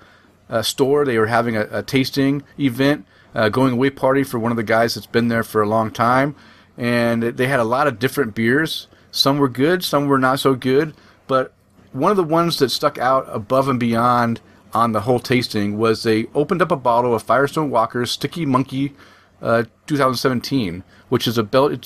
uh, 0.53 0.61
store. 0.61 1.03
They 1.03 1.17
were 1.17 1.25
having 1.25 1.57
a, 1.57 1.67
a 1.71 1.83
tasting 1.83 2.43
event, 2.59 3.05
uh, 3.33 3.49
going 3.49 3.73
away 3.73 3.89
party 3.89 4.23
for 4.23 4.37
one 4.37 4.51
of 4.51 4.55
the 4.55 4.63
guys 4.63 4.93
that's 4.93 5.07
been 5.07 5.27
there 5.27 5.43
for 5.43 5.61
a 5.61 5.67
long 5.67 5.89
time, 5.89 6.35
and 6.77 7.23
they 7.23 7.47
had 7.47 7.59
a 7.59 7.65
lot 7.65 7.87
of 7.87 7.97
different 7.99 8.35
beers. 8.35 8.87
Some 9.11 9.39
were 9.39 9.49
good, 9.49 9.83
some 9.83 10.07
were 10.07 10.19
not 10.19 10.39
so 10.39 10.53
good, 10.53 10.93
but 11.27 11.53
one 11.91 12.11
of 12.11 12.17
the 12.17 12.23
ones 12.23 12.59
that 12.59 12.69
stuck 12.69 12.97
out 12.99 13.25
above 13.29 13.67
and 13.67 13.79
beyond 13.79 14.41
on 14.73 14.91
the 14.91 15.01
whole 15.01 15.19
tasting 15.19 15.77
was 15.77 16.03
they 16.03 16.27
opened 16.33 16.61
up 16.61 16.71
a 16.71 16.75
bottle 16.75 17.13
of 17.13 17.23
Firestone 17.23 17.69
Walker's 17.69 18.11
Sticky 18.11 18.45
Monkey 18.45 18.93
uh, 19.41 19.63
2017, 19.87 20.83
which 21.09 21.27
is 21.27 21.37
a 21.37 21.43
Bel- 21.43 21.77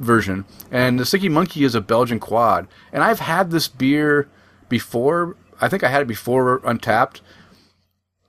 version, 0.00 0.44
and 0.70 0.98
the 0.98 1.06
Sticky 1.06 1.28
Monkey 1.28 1.64
is 1.64 1.74
a 1.74 1.80
Belgian 1.80 2.20
quad. 2.20 2.68
And 2.90 3.02
I've 3.02 3.20
had 3.20 3.50
this 3.50 3.68
beer 3.68 4.28
before. 4.68 5.36
I 5.60 5.68
think 5.68 5.84
I 5.84 5.88
had 5.88 6.02
it 6.02 6.08
before 6.08 6.60
Untappd, 6.60 7.20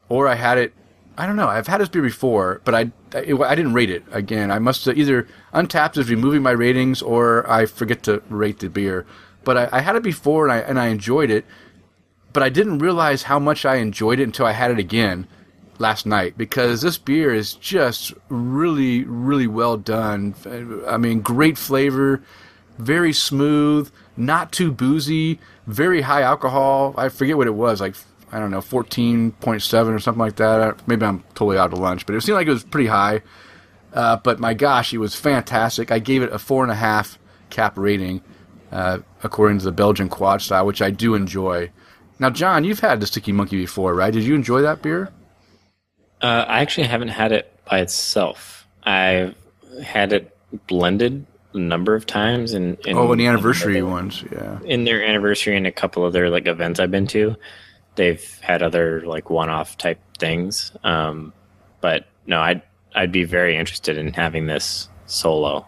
or 0.10 0.28
I 0.28 0.36
had 0.36 0.58
it. 0.58 0.74
I 1.18 1.26
don't 1.26 1.38
know. 1.38 1.48
I've 1.48 1.68
had 1.68 1.80
this 1.80 1.90
beer 1.90 2.02
before, 2.02 2.62
but 2.66 2.76
I 2.76 2.92
I, 3.14 3.32
I 3.46 3.56
didn't 3.56 3.74
rate 3.74 3.90
it. 3.90 4.04
Again, 4.12 4.52
I 4.52 4.60
must 4.60 4.88
either 4.88 5.28
Untappd 5.54 5.98
is 5.98 6.10
removing 6.10 6.42
my 6.42 6.52
ratings, 6.52 7.02
or 7.02 7.50
I 7.50 7.66
forget 7.66 8.04
to 8.04 8.22
rate 8.30 8.60
the 8.60 8.70
beer. 8.70 9.06
But 9.44 9.58
I, 9.58 9.70
I 9.74 9.80
had 9.82 9.96
it 9.96 10.04
before, 10.04 10.46
and 10.46 10.52
I 10.52 10.58
and 10.58 10.80
I 10.80 10.88
enjoyed 10.88 11.30
it. 11.30 11.46
But 12.34 12.44
I 12.44 12.50
didn't 12.50 12.80
realize 12.80 13.24
how 13.24 13.40
much 13.40 13.66
I 13.66 13.76
enjoyed 13.76 14.20
it 14.20 14.24
until 14.24 14.46
I 14.46 14.52
had 14.52 14.72
it 14.72 14.80
again 14.80 15.28
last 15.80 16.06
night 16.06 16.38
because 16.38 16.82
this 16.82 16.98
beer 16.98 17.34
is 17.34 17.54
just 17.54 18.14
really, 18.30 19.04
really 19.04 19.48
well 19.48 19.78
done. 19.78 20.36
I 20.88 20.98
mean, 20.98 21.22
great 21.22 21.58
flavor, 21.58 22.22
very 22.78 23.14
smooth, 23.14 23.92
not 24.18 24.52
too 24.52 24.72
boozy, 24.72 25.40
very 25.68 26.02
high 26.02 26.22
alcohol. 26.22 26.94
I 26.98 27.10
forget 27.10 27.38
what 27.38 27.48
it 27.48 27.56
was, 27.56 27.82
like 27.82 27.96
I 28.36 28.40
don't 28.40 28.52
know, 28.52 28.60
fourteen 28.60 29.32
point 29.32 29.62
seven 29.62 29.94
or 29.94 30.00
something 30.00 30.20
like 30.20 30.36
that. 30.36 30.86
Maybe 30.88 31.06
I'm 31.06 31.24
totally 31.36 31.58
out 31.58 31.72
of 31.72 31.80
lunch, 31.80 32.06
but 32.06 32.16
it 32.16 32.22
seemed 32.22 32.36
like 32.36 32.48
it 32.48 32.52
was 32.52 32.66
pretty 32.66 32.90
high. 32.90 33.22
Uh, 33.94 34.18
but 34.18 34.40
my 34.40 34.54
gosh, 34.54 34.94
it 34.94 34.98
was 34.98 35.16
fantastic. 35.16 35.90
I 35.90 36.00
gave 36.00 36.22
it 36.22 36.34
a 36.34 36.38
four 36.38 36.62
and 36.62 36.72
a 36.72 36.76
half 36.76 37.18
cap 37.50 37.78
rating, 37.78 38.22
uh, 38.74 39.00
according 39.24 39.60
to 39.60 39.64
the 39.64 39.72
Belgian 39.72 40.10
quad 40.10 40.42
style, 40.42 40.66
which 40.66 40.82
I 40.82 40.92
do 40.92 41.16
enjoy. 41.16 41.72
Now, 42.20 42.30
John, 42.30 42.66
you've 42.66 42.82
had 42.82 43.00
the 43.00 43.08
Sticky 43.08 43.32
Monkey 43.32 43.56
before, 43.56 43.96
right? 43.96 44.12
Did 44.12 44.24
you 44.24 44.36
enjoy 44.36 44.64
that 44.64 44.82
beer? 44.82 45.14
Uh, 46.22 46.44
I 46.46 46.60
actually 46.60 46.88
haven't 46.88 47.10
had 47.10 47.32
it 47.32 47.58
by 47.64 47.80
itself. 47.80 48.68
I've 48.84 49.34
had 49.82 50.12
it 50.12 50.36
blended 50.68 51.26
a 51.54 51.58
number 51.58 51.96
of 51.96 52.06
times, 52.06 52.54
and 52.54 52.78
oh, 52.88 53.14
in 53.14 53.18
the 53.18 53.28
anniversary 53.28 53.82
ones, 53.82 54.26
yeah. 54.30 54.60
In 54.66 54.84
their 54.84 55.02
anniversary 55.02 55.56
and 55.56 55.66
a 55.66 55.72
couple 55.72 56.04
other 56.04 56.30
like 56.30 56.48
events 56.48 56.82
I've 56.82 56.92
been 56.92 57.08
to, 57.08 57.38
they've 57.96 58.40
had 58.42 58.62
other 58.62 59.02
like 59.02 59.30
one-off 59.30 59.78
type 59.78 60.00
things. 60.18 60.72
Um, 60.84 61.34
but 61.82 62.08
no, 62.26 62.40
I'd 62.40 62.62
I'd 62.94 63.12
be 63.12 63.24
very 63.24 63.58
interested 63.58 63.98
in 63.98 64.14
having 64.14 64.48
this 64.48 64.90
solo. 65.06 65.68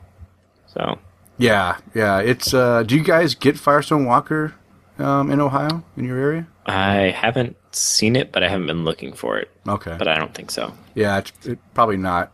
So 0.68 1.00
yeah, 1.38 1.78
yeah. 1.94 2.20
It's 2.20 2.54
uh, 2.54 2.84
do 2.84 2.96
you 2.96 3.04
guys 3.04 3.36
get 3.36 3.58
Firestone 3.58 4.06
Walker 4.06 4.56
um, 4.98 5.32
in 5.32 5.42
Ohio 5.42 5.84
in 5.96 6.06
your 6.06 6.18
area? 6.18 6.48
I 6.66 7.12
haven't 7.16 7.56
seen 7.72 8.16
it, 8.16 8.32
but 8.32 8.44
I 8.44 8.50
haven't 8.50 8.68
been 8.68 8.84
looking 8.84 9.13
for 9.13 9.38
it. 9.38 9.50
Okay, 9.68 9.96
but 9.98 10.08
I 10.08 10.18
don't 10.18 10.34
think 10.34 10.52
so. 10.52 10.74
Yeah, 10.96 11.20
it's 11.20 11.32
it, 11.46 11.60
probably 11.74 11.98
not. 11.98 12.34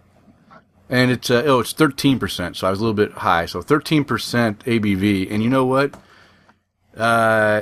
And 0.89 1.11
it's 1.11 1.29
uh, 1.29 1.43
oh, 1.45 1.59
it's 1.59 1.73
thirteen 1.73 2.19
percent, 2.19 2.57
so 2.57 2.67
I 2.67 2.69
was 2.69 2.79
a 2.79 2.83
little 2.83 2.95
bit 2.95 3.11
high. 3.11 3.45
So 3.45 3.61
thirteen 3.61 4.03
percent 4.03 4.59
ABV, 4.65 5.31
and 5.31 5.43
you 5.43 5.49
know 5.49 5.65
what? 5.65 5.95
Uh, 6.95 7.61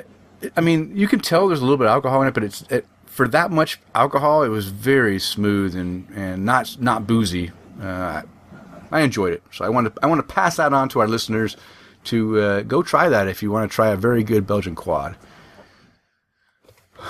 I 0.56 0.62
mean, 0.62 0.96
you 0.96 1.08
can 1.08 1.20
tell 1.20 1.48
there's 1.48 1.60
a 1.60 1.64
little 1.64 1.78
bit 1.78 1.88
of 1.88 1.92
alcohol 1.92 2.22
in 2.22 2.28
it, 2.28 2.34
but 2.34 2.44
it's 2.44 2.64
it, 2.70 2.86
for 3.06 3.28
that 3.28 3.52
much 3.52 3.80
alcohol, 3.94 4.44
it 4.44 4.50
was 4.50 4.68
very 4.68 5.20
smooth 5.20 5.76
and, 5.76 6.08
and 6.16 6.46
not 6.46 6.78
not 6.80 7.06
boozy. 7.06 7.52
Uh, 7.82 8.24
I 8.92 9.02
enjoyed 9.02 9.34
it, 9.34 9.44
so 9.52 9.66
I 9.66 9.70
want 9.70 9.94
to 9.94 10.04
I 10.04 10.08
want 10.08 10.28
to 10.28 10.34
pass 10.34 10.58
that 10.58 10.74
on 10.74 10.90
to 10.90 11.00
our 11.00 11.08
listeners 11.08 11.58
to 12.06 12.40
uh, 12.40 12.62
go 12.62 12.82
try 12.82 13.10
that 13.10 13.28
if 13.28 13.44
you 13.44 13.52
want 13.52 13.70
to 13.70 13.76
try 13.76 13.90
a 13.90 13.96
very 13.96 14.24
good 14.24 14.48
Belgian 14.48 14.76
quad. 14.76 15.16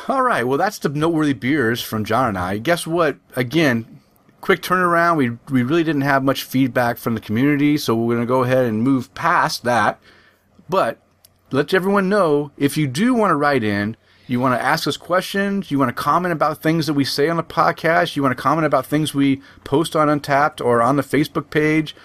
All 0.07 0.21
right, 0.21 0.43
well 0.43 0.57
that's 0.57 0.79
the 0.79 0.89
noteworthy 0.89 1.33
beers 1.33 1.81
from 1.81 2.05
John 2.05 2.29
and 2.29 2.37
I. 2.37 2.57
Guess 2.57 2.87
what? 2.87 3.17
Again, 3.35 4.01
quick 4.41 4.61
turnaround. 4.61 5.17
We 5.17 5.37
we 5.49 5.63
really 5.63 5.83
didn't 5.83 6.01
have 6.01 6.23
much 6.23 6.43
feedback 6.43 6.97
from 6.97 7.13
the 7.13 7.21
community, 7.21 7.77
so 7.77 7.95
we're 7.95 8.15
going 8.15 8.27
to 8.27 8.31
go 8.31 8.43
ahead 8.43 8.65
and 8.65 8.83
move 8.83 9.13
past 9.13 9.63
that. 9.63 9.99
But 10.67 10.99
let 11.51 11.73
everyone 11.73 12.09
know 12.09 12.51
if 12.57 12.77
you 12.77 12.87
do 12.87 13.13
want 13.13 13.31
to 13.31 13.35
write 13.35 13.63
in, 13.63 13.97
you 14.27 14.39
want 14.39 14.57
to 14.57 14.65
ask 14.65 14.87
us 14.87 14.95
questions, 14.95 15.69
you 15.69 15.77
want 15.77 15.89
to 15.89 16.03
comment 16.03 16.31
about 16.31 16.61
things 16.61 16.87
that 16.87 16.93
we 16.93 17.03
say 17.03 17.27
on 17.27 17.35
the 17.37 17.43
podcast, 17.43 18.15
you 18.15 18.23
want 18.23 18.35
to 18.35 18.41
comment 18.41 18.65
about 18.65 18.85
things 18.85 19.13
we 19.13 19.41
post 19.65 19.95
on 19.95 20.07
Untappd 20.07 20.63
or 20.63 20.81
on 20.81 20.95
the 20.95 21.03
Facebook 21.03 21.49
page, 21.49 21.95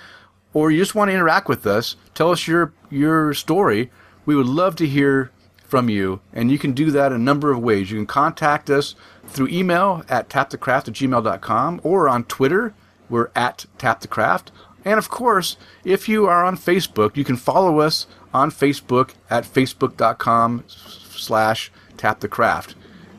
or 0.53 0.71
you 0.71 0.79
just 0.79 0.95
want 0.95 1.11
to 1.11 1.15
interact 1.15 1.49
with 1.49 1.67
us, 1.67 1.95
tell 2.15 2.31
us 2.31 2.49
your 2.49 2.73
your 2.91 3.33
story. 3.35 3.91
We 4.25 4.35
would 4.35 4.47
love 4.47 4.75
to 4.77 4.87
hear 4.87 5.31
from 5.67 5.89
you, 5.89 6.21
and 6.33 6.51
you 6.51 6.59
can 6.59 6.73
do 6.73 6.91
that 6.91 7.13
a 7.13 7.19
number 7.19 7.53
of 7.53 7.61
ways. 7.61 7.91
You 7.91 7.99
can 7.99 8.07
contact 8.07 8.71
us 8.71 8.95
through 9.27 9.49
email 9.49 10.03
at 10.09 10.29
tapthecraft 10.29 10.89
at 10.89 10.95
gmail.com 10.95 11.81
or 11.85 12.09
on 12.09 12.25
Twitter. 12.25 12.75
We're 13.09 13.31
at 13.37 13.67
tapthecraft. 13.79 14.49
And 14.87 14.99
of 14.99 15.09
course, 15.09 15.57
if 15.85 16.09
you 16.09 16.27
are 16.27 16.45
on 16.45 16.57
Facebook, 16.57 17.17
you 17.17 17.25
can 17.25 17.37
follow 17.37 17.81
us 17.81 18.07
on 18.33 18.53
Facebook 18.53 19.15
at 19.29 19.43
facebook.com 19.43 20.63
slash 20.69 21.73
tapthecraft. 21.97 22.77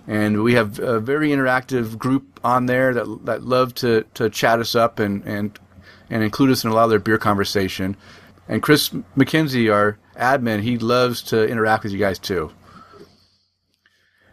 And 0.08 0.44
we 0.44 0.54
have 0.54 0.80
a 0.80 1.02
very 1.02 1.30
interactive 1.30 1.98
group 1.98 2.40
on 2.42 2.68
there 2.68 2.94
that, 2.94 3.26
that 3.26 3.44
love 3.44 3.76
to, 3.76 4.06
to 4.14 4.30
chat 4.30 4.62
us 4.62 4.76
up 4.76 4.98
and, 5.00 5.22
and, 5.26 5.60
and 6.10 6.24
include 6.24 6.52
us 6.52 6.64
in 6.64 6.72
a 6.72 6.74
lot 6.74 6.86
of 6.86 6.90
their 6.90 7.00
beer 7.00 7.18
conversation. 7.18 7.98
And 8.48 8.64
Chris 8.64 8.88
McKenzie, 9.18 9.70
our 9.72 9.98
admin, 10.16 10.62
he 10.62 10.78
loves 10.78 11.22
to 11.24 11.46
interact 11.46 11.84
with 11.84 11.92
you 11.92 12.00
guys 12.00 12.18
too. 12.18 12.50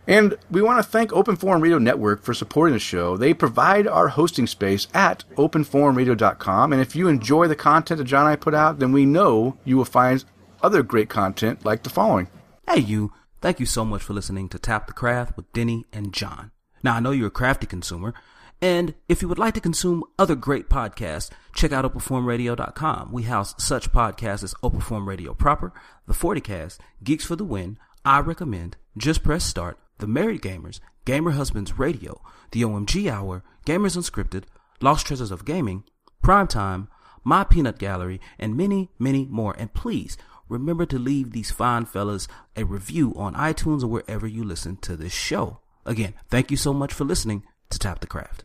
And 0.07 0.37
we 0.51 0.61
want 0.61 0.85
to 0.85 0.89
thank 0.89 1.13
Open 1.13 1.37
Forum 1.37 1.63
Radio 1.63 1.79
Network 1.79 2.23
for 2.23 2.35
supporting 2.35 2.75
the 2.75 2.79
show. 2.79 3.17
They 3.17 3.33
provide 3.33 3.87
our 3.87 4.09
hosting 4.09 4.47
space 4.47 4.87
at 4.93 5.25
openforumradio.com. 5.37 6.73
And 6.73 6.83
if 6.83 6.95
you 6.95 7.09
enjoy 7.09 7.49
the 7.49 7.57
content 7.57 7.99
that 7.99 8.05
John 8.05 8.27
and 8.27 8.33
I 8.33 8.37
put 8.37 8.55
out, 8.55 8.79
then 8.79 8.93
we 8.93 9.07
know 9.07 9.57
you 9.65 9.77
will 9.77 9.85
find 9.85 10.25
other 10.63 10.83
great 10.83 11.09
content 11.09 11.65
like 11.65 11.83
the 11.83 11.91
following. 11.91 12.29
Hey, 12.69 12.81
you. 12.81 13.13
Thank 13.41 13.61
you 13.61 13.67
so 13.67 13.85
much 13.85 14.03
for 14.03 14.15
listening 14.15 14.49
to 14.51 14.59
Tap 14.59 14.87
the 14.87 14.95
Craft 14.95 15.37
with 15.37 15.53
Denny 15.53 15.85
and 15.93 16.15
John. 16.15 16.51
Now, 16.83 16.95
I 16.95 17.01
know 17.01 17.11
you're 17.11 17.29
a 17.29 17.31
crafty 17.31 17.67
consumer. 17.67 18.15
And 18.63 18.95
if 19.09 19.21
you 19.21 19.29
would 19.29 19.39
like 19.39 19.53
to 19.55 19.61
consume 19.61 20.05
other 20.19 20.35
great 20.35 20.71
podcasts, 20.71 21.29
check 21.55 21.73
out 21.73 21.85
OpenForumRadio.com. 21.85 23.13
We 23.13 23.25
house 23.25 23.55
such 23.59 23.93
podcasts 23.93 24.43
as 24.43 24.55
Open 24.63 24.81
Forum 24.81 25.07
Radio 25.07 25.35
Proper, 25.35 25.75
The 26.07 26.15
40Cast, 26.15 26.79
Geeks 27.03 27.25
for 27.27 27.37
the 27.37 27.45
Win, 27.45 27.79
I 28.05 28.21
Recommend, 28.21 28.77
Just 28.97 29.23
Press 29.23 29.45
Start, 29.45 29.79
The 29.99 30.07
Married 30.07 30.43
Gamers, 30.43 30.81
Gamer 31.05 31.33
Husbands 31.33 31.79
Radio, 31.79 32.21
The 32.53 32.63
OMG 32.63 33.11
Hour, 33.11 33.43
Gamers 33.67 33.97
Unscripted, 33.97 34.45
Lost 34.81 35.07
Treasures 35.07 35.31
of 35.31 35.45
Gaming, 35.45 35.85
Primetime, 36.23 36.89
My 37.23 37.45
Peanut 37.45 37.79
Gallery, 37.79 38.21
and 38.39 38.57
many, 38.57 38.91
many 38.99 39.27
more. 39.27 39.55
And 39.59 39.73
please, 39.73 40.17
remember 40.49 40.87
to 40.87 40.99
leave 40.99 41.33
these 41.33 41.51
fine 41.51 41.85
fellas 41.85 42.29
a 42.57 42.65
review 42.65 43.15
on 43.17 43.35
iTunes 43.35 43.83
or 43.83 43.89
wherever 43.89 44.27
you 44.27 44.45
listen 44.45 44.77
to 44.79 44.97
this 44.97 45.13
show. 45.13 45.61
Again, 45.87 46.15
thank 46.29 46.51
you 46.51 46.57
so 46.57 46.73
much 46.73 46.93
for 46.93 47.05
listening 47.05 47.45
to 47.71 47.79
Tap 47.79 48.01
the 48.01 48.07
Craft. 48.07 48.45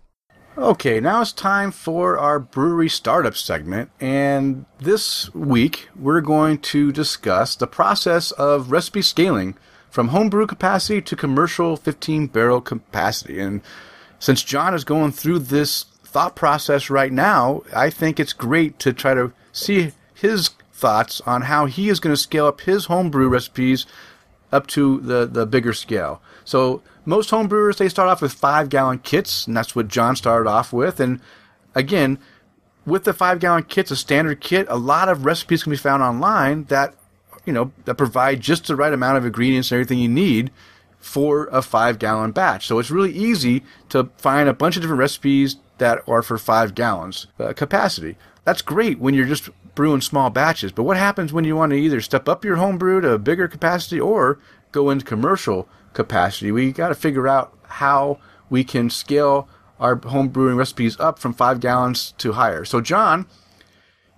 Okay, 0.58 1.00
now 1.00 1.22
it's 1.22 1.32
time 1.32 1.72
for 1.72 2.18
our 2.18 2.38
brewery 2.40 2.90
startup 2.90 3.36
segment. 3.36 3.92
And 4.02 4.66
this 4.80 5.34
week, 5.34 5.88
we're 5.96 6.22
going 6.22 6.58
to 6.60 6.92
discuss 6.92 7.56
the 7.56 7.68
process 7.68 8.32
of 8.32 8.72
recipe 8.72 9.02
scaling 9.02 9.58
from 9.90 10.10
homebrew 10.10 10.48
capacity 10.48 11.02
to 11.02 11.16
commercial 11.16 11.76
15 11.76 12.28
barrel 12.28 12.62
capacity. 12.62 13.40
And 13.40 13.62
since 14.20 14.44
John 14.44 14.74
is 14.74 14.84
going 14.84 15.12
through 15.12 15.40
this 15.40 15.84
thought 16.04 16.36
process 16.36 16.90
right 16.90 17.12
now, 17.12 17.64
I 17.76 17.90
think 17.90 18.20
it's 18.20 18.34
great 18.34 18.80
to 18.80 18.94
try 18.94 19.14
to 19.14 19.32
see 19.52 19.92
his 20.14 20.50
thoughts 20.74 21.22
on 21.22 21.44
how 21.44 21.66
he 21.66 21.90
is 21.90 22.00
going 22.00 22.16
to 22.16 22.22
scale 22.22 22.46
up 22.46 22.62
his 22.62 22.86
homebrew 22.86 23.28
recipes 23.28 23.86
up 24.52 24.68
to 24.68 25.00
the, 25.02 25.26
the 25.26 25.46
bigger 25.46 25.74
scale. 25.74 26.22
So 26.44 26.82
most 27.06 27.30
homebrewers 27.30 27.78
they 27.78 27.90
start 27.90 28.10
off 28.10 28.22
with 28.22 28.34
five 28.34 28.70
gallon 28.70 29.00
kits, 29.00 29.46
and 29.46 29.56
that's 29.56 29.76
what 29.76 29.88
John 29.88 30.16
started 30.16 30.50
off 30.50 30.74
with. 30.74 31.00
And 31.00 31.20
again, 31.76 32.18
with 32.86 33.04
the 33.04 33.14
five 33.14 33.40
gallon 33.40 33.64
kits, 33.64 33.92
a 33.92 33.96
standard 33.96 34.42
kit, 34.42 34.66
a 34.70 34.78
lot 34.78 35.10
of 35.10 35.26
recipes 35.26 35.64
can 35.64 35.72
be 35.72 35.78
found 35.78 36.02
online 36.02 36.64
that 36.66 36.96
you 37.50 37.54
know 37.54 37.72
that 37.86 37.96
provide 37.96 38.42
just 38.42 38.68
the 38.68 38.76
right 38.76 38.94
amount 38.94 39.18
of 39.18 39.26
ingredients 39.26 39.72
and 39.72 39.78
everything 39.78 39.98
you 39.98 40.08
need 40.08 40.52
for 41.00 41.48
a 41.52 41.64
five 41.64 41.98
gallon 41.98 42.32
batch. 42.32 42.68
So 42.68 42.78
it's 42.78 42.92
really 42.92 43.12
easy 43.12 43.64
to 43.90 44.12
find 44.18 44.48
a 44.48 44.54
bunch 44.54 44.76
of 44.76 44.84
different 44.84 45.00
recipes 45.00 45.56
that 45.80 46.04
are 46.08 46.22
for 46.22 46.38
five 46.38 46.76
gallons 46.76 47.26
uh, 47.40 47.54
capacity. 47.54 48.18
That's 48.44 48.62
great 48.62 49.00
when 49.00 49.16
you're 49.16 49.26
just 49.26 49.50
brewing 49.74 50.02
small 50.02 50.30
batches. 50.30 50.72
But 50.72 50.84
what 50.84 50.98
happens 50.98 51.34
when 51.34 51.46
you 51.46 51.56
want 51.56 51.72
to 51.72 51.78
either 51.80 52.02
step 52.02 52.30
up 52.30 52.46
your 52.46 52.58
home 52.58 52.78
brew 52.78 53.02
to 53.02 53.14
a 53.14 53.18
bigger 53.18 53.48
capacity 53.48 54.00
or 54.00 54.38
go 54.72 54.92
into 54.92 55.06
commercial 55.06 55.68
capacity. 55.94 56.52
We 56.52 56.72
got 56.72 56.90
to 56.90 56.96
figure 56.96 57.28
out 57.28 57.58
how 57.64 58.20
we 58.50 58.64
can 58.64 58.92
scale 58.92 59.48
our 59.80 59.96
home 59.96 60.28
brewing 60.28 60.58
recipes 60.58 61.00
up 61.00 61.18
from 61.18 61.34
five 61.34 61.60
gallons 61.60 62.14
to 62.20 62.34
higher. 62.34 62.66
So, 62.66 62.82
John, 62.82 63.26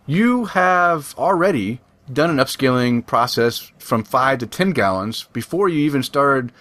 you 0.06 0.46
have 0.46 1.14
already 1.18 1.80
done 2.14 2.30
an 2.30 2.38
upscaling 2.38 3.06
process 3.06 3.72
from 3.80 4.04
five 4.04 4.40
to 4.40 4.48
10 4.48 4.72
gallons 4.72 5.26
before 5.34 5.70
you 5.70 5.80
even 5.80 6.04
started 6.04 6.52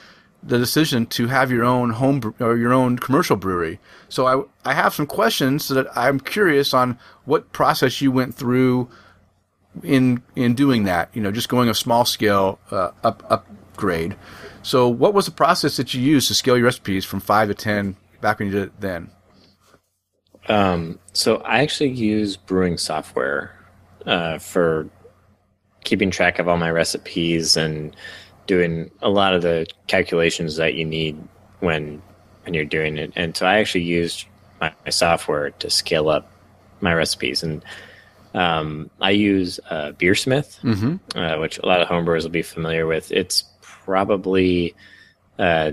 the 0.43 0.59
decision 0.59 1.05
to 1.05 1.27
have 1.27 1.51
your 1.51 1.65
own 1.65 1.91
home 1.91 2.35
or 2.41 2.57
your 2.57 2.73
own 2.73 2.99
commercial 2.99 3.37
brewery. 3.37 3.79
So 4.09 4.27
I, 4.27 4.71
I 4.71 4.75
have 4.75 4.95
some 4.95 5.07
questions 5.07 5.69
that 5.69 5.87
I'm 5.97 6.19
curious 6.19 6.73
on 6.73 6.99
what 7.25 7.53
process 7.53 8.01
you 8.01 8.11
went 8.11 8.35
through 8.35 8.89
in 9.83 10.23
in 10.35 10.55
doing 10.55 10.85
that. 10.85 11.11
You 11.15 11.23
know, 11.23 11.31
just 11.31 11.49
going 11.49 11.69
a 11.69 11.75
small 11.75 12.05
scale 12.05 12.59
uh, 12.71 12.91
up 13.05 13.23
upgrade. 13.31 14.17
So, 14.63 14.89
what 14.89 15.15
was 15.15 15.27
the 15.27 15.33
process 15.33 15.77
that 15.77 15.95
you 15.95 16.01
used 16.01 16.29
to 16.29 16.35
scale 16.35 16.57
your 16.57 16.67
recipes 16.67 17.05
from 17.05 17.21
five 17.21 17.49
to 17.49 17.55
ten 17.55 17.97
back 18.21 18.39
when 18.39 18.49
you 18.49 18.55
did 18.55 18.63
it 18.65 18.81
then? 18.81 19.11
Um, 20.49 20.99
so 21.13 21.37
I 21.39 21.61
actually 21.61 21.91
use 21.91 22.37
brewing 22.37 22.79
software 22.79 23.55
uh, 24.07 24.39
for 24.39 24.89
keeping 25.85 26.11
track 26.11 26.39
of 26.39 26.49
all 26.49 26.57
my 26.57 26.70
recipes 26.70 27.57
and 27.57 27.95
doing 28.47 28.91
a 29.03 29.09
lot 29.09 29.35
of 29.35 29.43
the 29.43 29.66
calculations 29.87 30.57
that 30.57 30.74
you 30.74 30.85
need 30.85 31.16
when 31.61 32.03
when 32.45 32.55
you're 32.55 32.64
doing 32.64 32.99
it. 32.99 33.12
And 33.16 33.37
so 33.37 33.47
I 33.47 33.59
actually 33.59 33.85
used 33.85 34.26
my, 34.61 34.72
my 34.85 34.91
software 34.91 35.51
to 35.51 35.70
scale 35.70 36.09
up 36.09 36.31
my 36.81 36.93
recipes. 36.95 37.43
And 37.43 37.62
um, 38.35 38.91
I 39.01 39.11
use 39.11 39.61
uh, 39.68 39.93
Beersmith, 39.93 40.59
uh, 41.14 41.39
which 41.39 41.59
a 41.59 41.66
lot 41.66 41.81
of 41.81 41.89
homebrewers 41.89 42.22
will 42.22 42.31
be 42.31 42.43
familiar 42.43 42.87
with. 42.87 43.12
It's 43.12 43.45
probably 43.61 44.74
uh, 45.39 45.72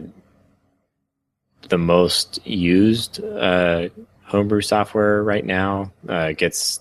the 1.69 1.77
most 1.77 2.45
used 2.45 3.23
uh, 3.23 3.89
homebrew 4.23 4.61
software 4.61 5.23
right 5.23 5.45
now. 5.45 5.91
Uh, 6.07 6.29
it 6.31 6.37
gets 6.37 6.79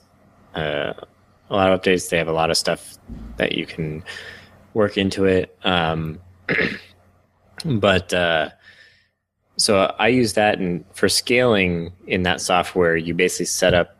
uh, 0.54 0.94
a 1.50 1.54
lot 1.54 1.72
of 1.72 1.80
updates. 1.80 2.10
They 2.10 2.18
have 2.18 2.28
a 2.28 2.32
lot 2.32 2.50
of 2.50 2.56
stuff 2.56 2.96
that 3.36 3.52
you 3.52 3.66
can 3.66 4.02
work 4.74 4.98
into 4.98 5.24
it. 5.24 5.56
Um, 5.64 6.20
but 7.64 8.12
uh, 8.12 8.50
so 9.56 9.94
I 9.98 10.08
use 10.08 10.34
that, 10.34 10.58
and 10.58 10.84
for 10.94 11.08
scaling 11.08 11.92
in 12.06 12.24
that 12.24 12.40
software, 12.40 12.96
you 12.96 13.14
basically 13.14 13.46
set 13.46 13.74
up 13.74 13.96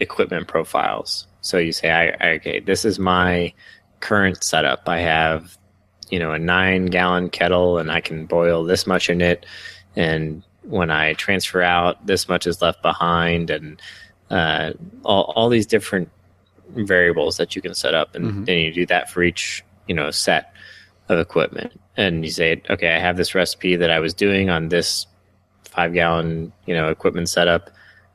equipment 0.00 0.48
profiles. 0.48 1.26
So 1.40 1.58
you 1.58 1.72
say, 1.72 1.90
I, 1.90 2.08
I, 2.20 2.32
okay, 2.34 2.60
this 2.60 2.84
is 2.84 2.98
my 2.98 3.52
current 4.00 4.42
setup. 4.42 4.88
I 4.88 4.98
have, 5.00 5.56
you 6.10 6.18
know, 6.18 6.32
a 6.32 6.38
nine 6.38 6.86
gallon 6.86 7.30
kettle 7.30 7.78
and 7.78 7.90
I 7.90 8.00
can 8.00 8.26
boil 8.26 8.64
this 8.64 8.86
much 8.86 9.08
in 9.08 9.20
it. 9.20 9.46
And 9.96 10.42
when 10.62 10.90
I 10.90 11.14
transfer 11.14 11.62
out, 11.62 12.06
this 12.06 12.28
much 12.28 12.46
is 12.46 12.60
left 12.60 12.82
behind 12.82 13.50
and 13.50 13.80
uh, 14.30 14.72
all, 15.02 15.32
all 15.34 15.48
these 15.48 15.66
different 15.66 16.10
variables 16.74 17.36
that 17.36 17.56
you 17.56 17.62
can 17.62 17.74
set 17.74 17.94
up. 17.94 18.14
And 18.14 18.24
mm-hmm. 18.26 18.44
then 18.44 18.58
you 18.58 18.72
do 18.72 18.86
that 18.86 19.10
for 19.10 19.22
each, 19.22 19.64
you 19.86 19.94
know, 19.94 20.10
set 20.10 20.52
of 21.08 21.18
equipment. 21.18 21.78
And 21.96 22.24
you 22.24 22.30
say, 22.30 22.62
okay, 22.70 22.94
I 22.94 22.98
have 22.98 23.16
this 23.16 23.34
recipe 23.34 23.76
that 23.76 23.90
I 23.90 23.98
was 23.98 24.14
doing 24.14 24.50
on 24.50 24.68
this 24.68 25.06
five 25.64 25.92
gallon, 25.92 26.52
you 26.66 26.74
know, 26.74 26.88
equipment 26.88 27.28
setup. 27.28 27.70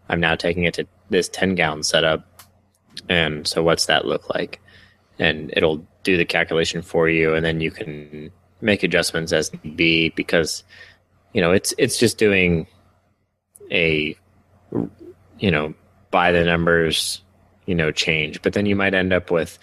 I'm 0.09 0.19
now 0.19 0.35
taking 0.35 0.63
it 0.63 0.73
to 0.75 0.87
this 1.09 1.29
10 1.29 1.55
gallon 1.55 1.83
setup. 1.83 2.27
And 3.09 3.47
so 3.47 3.63
what's 3.63 3.87
that 3.87 4.05
look 4.05 4.29
like? 4.29 4.61
And 5.19 5.51
it'll 5.55 5.85
do 6.03 6.17
the 6.17 6.25
calculation 6.25 6.81
for 6.81 7.09
you. 7.09 7.33
And 7.33 7.45
then 7.45 7.61
you 7.61 7.71
can 7.71 8.31
make 8.61 8.83
adjustments 8.83 9.33
as 9.33 9.51
need 9.63 9.77
be 9.77 10.09
because, 10.09 10.63
you 11.33 11.41
know, 11.41 11.51
it's, 11.51 11.73
it's 11.77 11.97
just 11.97 12.17
doing 12.17 12.67
a, 13.71 14.15
you 15.39 15.51
know, 15.51 15.73
by 16.11 16.31
the 16.31 16.43
numbers, 16.43 17.21
you 17.65 17.75
know, 17.75 17.91
change. 17.91 18.41
But 18.41 18.53
then 18.53 18.65
you 18.65 18.75
might 18.75 18.93
end 18.93 19.13
up 19.13 19.31
with, 19.31 19.57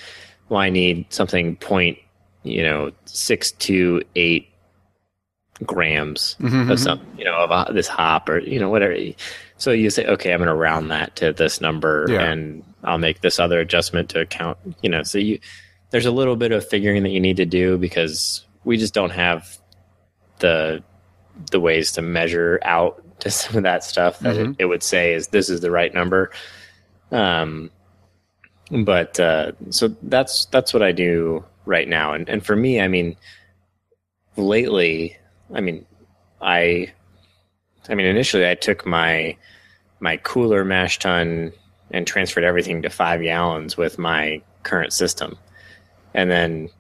well, 0.49 0.61
I 0.61 0.71
need 0.71 1.07
something 1.13 1.57
point, 1.57 1.99
you 2.43 2.63
know, 2.63 2.93
six 3.05 3.53
to 3.53 4.03
eight 4.17 4.49
grams 5.65 6.37
mm-hmm, 6.41 6.55
mm-hmm. 6.55 6.71
of 6.71 6.81
some, 6.81 7.01
you 7.17 7.25
know, 7.25 7.37
of 7.37 7.51
a, 7.51 7.73
this 7.73 7.89
hop 7.89 8.29
or, 8.29 8.39
you 8.39 8.59
know, 8.59 8.69
whatever. 8.69 8.97
So 9.59 9.71
you 9.71 9.91
say, 9.91 10.07
okay, 10.07 10.33
I'm 10.33 10.39
going 10.39 10.49
to 10.49 10.55
round 10.55 10.91
that 10.91 11.17
to 11.17 11.33
this 11.33 11.61
number 11.61 12.07
Yeah. 12.09 12.23
and 12.23 12.65
I'll 12.83 12.99
make 12.99 13.21
this 13.21 13.39
other 13.39 13.61
adjustment 13.61 14.09
to 14.11 14.21
account, 14.21 14.59
you 14.83 14.91
know, 14.91 15.03
so 15.05 15.19
you, 15.19 15.39
there's 15.91 16.07
a 16.07 16.11
little 16.11 16.37
bit 16.37 16.53
of 16.53 16.67
figuring 16.67 17.05
that 17.05 17.11
you 17.11 17.21
need 17.21 17.37
to 17.37 17.47
do 17.47 17.79
because 17.79 18.45
we 18.65 18.77
just 18.77 18.95
don't 18.95 19.11
have 19.11 19.59
the, 20.41 20.83
the 21.51 21.61
ways 21.61 21.93
to 21.93 22.03
measure 22.03 22.59
out 22.63 23.05
to 23.21 23.31
some 23.31 23.57
of 23.57 23.63
that 23.63 23.85
stuff 23.85 24.19
that 24.21 24.37
it, 24.37 24.57
it 24.59 24.65
would 24.65 24.83
say 24.83 25.15
is 25.15 25.29
this 25.29 25.49
is 25.49 25.61
the 25.61 25.71
right 25.71 25.95
number. 25.95 26.31
Um, 27.13 27.71
but 28.73 29.21
uh, 29.21 29.53
so 29.71 29.95
that's 30.03 30.47
that's 30.47 30.73
what 30.73 30.83
I 30.83 30.93
do 30.93 31.45
right 31.67 31.87
now, 31.87 32.15
and 32.15 32.29
and 32.29 32.45
for 32.45 32.57
me, 32.57 32.81
I 32.81 32.89
mean, 32.89 33.17
lately, 34.37 35.17
I 35.53 35.61
mean, 35.61 35.85
I, 36.41 36.93
I 37.89 37.95
mean, 37.95 38.07
initially, 38.07 38.49
I 38.49 38.55
took 38.55 38.87
my 38.87 39.37
my 40.01 40.17
cooler 40.17 40.65
mash 40.65 40.99
tun 40.99 41.53
and 41.91 42.07
transferred 42.07 42.45
everything 42.45 42.81
to 42.83 42.89
five 42.89 43.21
gallons 43.21 43.77
with 43.77 43.99
my 43.99 44.41
current 44.63 44.95
system, 44.95 45.37
and 46.15 46.31
then 46.31 46.71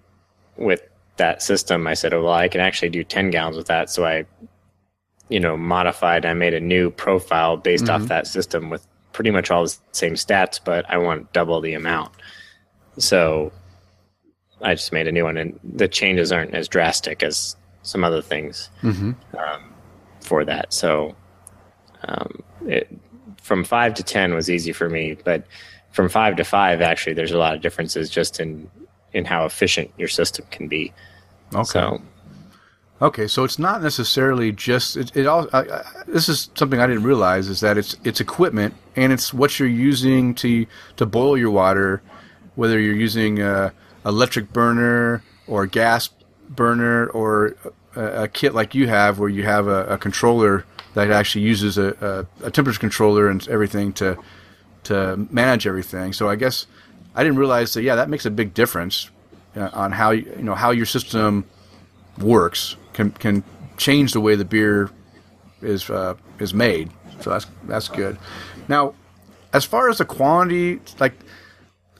with 0.56 0.82
that 1.18 1.42
system, 1.42 1.86
I 1.86 1.92
said, 1.92 2.14
oh 2.14 2.24
well, 2.24 2.32
I 2.32 2.48
can 2.48 2.62
actually 2.62 2.88
do 2.88 3.04
ten 3.04 3.30
gallons 3.30 3.58
with 3.58 3.66
that, 3.66 3.90
so 3.90 4.06
I, 4.06 4.24
you 5.28 5.40
know, 5.40 5.58
modified. 5.58 6.24
I 6.24 6.32
made 6.32 6.54
a 6.54 6.60
new 6.60 6.90
profile 6.90 7.58
based 7.58 7.90
off 7.90 8.08
that 8.08 8.26
system 8.26 8.70
with 8.70 8.86
pretty 9.12 9.30
much 9.30 9.50
all 9.50 9.64
the 9.64 9.76
same 9.92 10.14
stats, 10.14 10.60
but 10.62 10.88
I 10.88 10.98
want 10.98 11.32
double 11.32 11.60
the 11.60 11.74
amount. 11.74 12.12
So 12.98 13.52
I 14.60 14.74
just 14.74 14.92
made 14.92 15.08
a 15.08 15.12
new 15.12 15.24
one, 15.24 15.36
and 15.36 15.58
the 15.62 15.88
changes 15.88 16.32
aren't 16.32 16.54
as 16.54 16.68
drastic 16.68 17.22
as 17.22 17.56
some 17.82 18.04
other 18.04 18.22
things 18.22 18.70
um, 19.38 19.74
for 20.20 20.44
that. 20.44 20.72
So 20.72 21.14
um, 22.04 22.42
it, 22.66 22.88
from 23.42 23.64
five 23.64 23.94
to 23.94 24.02
ten 24.02 24.34
was 24.34 24.48
easy 24.48 24.72
for 24.72 24.88
me, 24.88 25.16
but 25.24 25.44
from 25.90 26.08
five 26.08 26.36
to 26.36 26.44
five, 26.44 26.80
actually, 26.80 27.14
there's 27.14 27.32
a 27.32 27.38
lot 27.38 27.54
of 27.54 27.60
differences 27.60 28.08
just 28.10 28.40
in 28.40 28.70
in 29.12 29.24
how 29.24 29.44
efficient 29.44 29.90
your 29.98 30.08
system 30.08 30.46
can 30.50 30.68
be. 30.68 30.92
Okay. 31.54 31.64
So 31.64 32.00
Okay, 33.02 33.26
so 33.26 33.42
it's 33.42 33.58
not 33.58 33.82
necessarily 33.82 34.52
just 34.52 34.96
it. 34.96 35.16
it 35.16 35.26
all 35.26 35.48
I, 35.52 35.62
I, 35.62 35.84
this 36.06 36.28
is 36.28 36.50
something 36.54 36.78
I 36.78 36.86
didn't 36.86 37.02
realize 37.02 37.48
is 37.48 37.58
that 37.58 37.76
it's 37.76 37.96
it's 38.04 38.20
equipment 38.20 38.76
and 38.94 39.12
it's 39.12 39.34
what 39.34 39.58
you're 39.58 39.68
using 39.68 40.36
to 40.36 40.66
to 40.98 41.04
boil 41.04 41.36
your 41.36 41.50
water, 41.50 42.00
whether 42.54 42.78
you're 42.78 42.94
using 42.94 43.40
a 43.42 43.72
electric 44.06 44.52
burner 44.52 45.24
or 45.48 45.66
gas 45.66 46.10
burner 46.48 47.08
or 47.08 47.56
a, 47.96 48.22
a 48.22 48.28
kit 48.28 48.54
like 48.54 48.72
you 48.72 48.86
have 48.86 49.18
where 49.18 49.28
you 49.28 49.42
have 49.42 49.66
a, 49.66 49.84
a 49.86 49.98
controller 49.98 50.64
that 50.94 51.10
actually 51.10 51.44
uses 51.44 51.78
a, 51.78 52.28
a, 52.40 52.46
a 52.46 52.50
temperature 52.52 52.78
controller 52.78 53.28
and 53.28 53.48
everything 53.48 53.92
to 53.94 54.16
to 54.84 55.26
manage 55.28 55.66
everything. 55.66 56.12
So 56.12 56.28
I 56.28 56.36
guess 56.36 56.68
I 57.16 57.24
didn't 57.24 57.38
realize 57.38 57.74
that. 57.74 57.82
Yeah, 57.82 57.96
that 57.96 58.08
makes 58.08 58.26
a 58.26 58.30
big 58.30 58.54
difference 58.54 59.10
uh, 59.56 59.70
on 59.72 59.90
how 59.90 60.12
you 60.12 60.36
know 60.36 60.54
how 60.54 60.70
your 60.70 60.86
system 60.86 61.46
works 62.16 62.76
can 62.92 63.10
can 63.12 63.44
change 63.76 64.12
the 64.12 64.20
way 64.20 64.34
the 64.34 64.44
beer 64.44 64.90
is 65.60 65.88
uh, 65.90 66.14
is 66.38 66.54
made. 66.54 66.90
So 67.20 67.30
that's 67.30 67.46
that's 67.64 67.88
good. 67.88 68.18
Now, 68.68 68.94
as 69.52 69.64
far 69.64 69.88
as 69.88 69.98
the 69.98 70.04
quantity, 70.04 70.80
like 70.98 71.14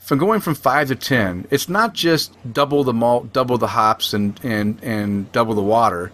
from 0.01 0.19
going 0.19 0.41
from 0.41 0.55
five 0.55 0.89
to 0.89 0.97
ten, 0.97 1.47
it's 1.51 1.69
not 1.69 1.95
just 1.95 2.37
double 2.53 2.85
the 2.85 2.93
malt, 2.93 3.33
double 3.33 3.59
the 3.59 3.69
hops, 3.69 4.15
and 4.15 4.39
and 4.43 4.83
and 4.83 5.31
double 5.33 5.55
the 5.55 5.63
water, 5.63 6.13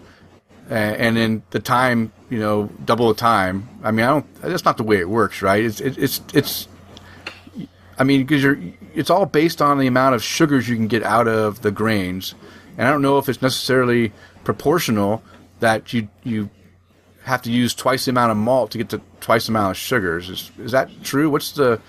and 0.68 1.16
then 1.16 1.42
the 1.50 1.60
time, 1.60 2.12
you 2.28 2.38
know, 2.38 2.70
double 2.84 3.08
the 3.08 3.18
time. 3.18 3.68
I 3.82 3.90
mean, 3.90 4.04
I 4.04 4.08
don't. 4.10 4.34
That's 4.42 4.64
not 4.64 4.76
the 4.76 4.84
way 4.84 4.98
it 4.98 5.08
works, 5.08 5.42
right? 5.42 5.64
It's 5.64 5.80
it, 5.80 5.96
it's 5.98 6.20
it's. 6.34 6.68
I 7.98 8.04
mean, 8.04 8.24
because 8.24 8.44
you're, 8.44 8.58
it's 8.94 9.10
all 9.10 9.26
based 9.26 9.60
on 9.60 9.78
the 9.78 9.88
amount 9.88 10.14
of 10.14 10.22
sugars 10.22 10.68
you 10.68 10.76
can 10.76 10.86
get 10.86 11.02
out 11.02 11.26
of 11.26 11.62
the 11.62 11.70
grains, 11.70 12.34
and 12.76 12.86
I 12.86 12.90
don't 12.90 13.02
know 13.02 13.18
if 13.18 13.28
it's 13.28 13.42
necessarily 13.42 14.12
proportional 14.52 15.22
that 15.60 15.92
you 15.92 16.08
you 16.24 16.48
have 17.24 17.42
to 17.42 17.50
use 17.50 17.74
twice 17.74 18.06
the 18.06 18.10
amount 18.10 18.30
of 18.30 18.38
malt 18.38 18.70
to 18.70 18.78
get 18.78 18.88
to 18.88 19.00
twice 19.20 19.44
the 19.46 19.52
amount 19.52 19.72
of 19.72 19.76
sugars. 19.76 20.30
Is 20.30 20.50
is 20.58 20.72
that 20.72 20.88
true? 21.04 21.28
What's 21.28 21.52
the 21.52 21.80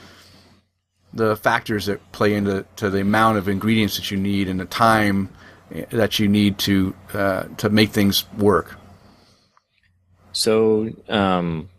the 1.14 1.38
factors 1.38 1.86
that 1.86 2.00
play 2.12 2.34
into 2.34 2.66
to 2.76 2.90
the 2.90 3.00
amount 3.00 3.38
of 3.38 3.48
ingredients 3.48 3.96
that 3.96 4.12
you 4.12 4.18
need 4.18 4.50
and 4.50 4.60
the 4.60 4.66
time 4.66 5.30
that 5.92 6.20
you 6.20 6.28
need 6.28 6.58
to 6.58 6.94
uh, 7.14 7.44
to 7.62 7.70
make 7.70 7.92
things 7.92 8.26
work? 8.38 8.76
so 10.34 10.90
um, 11.08 11.70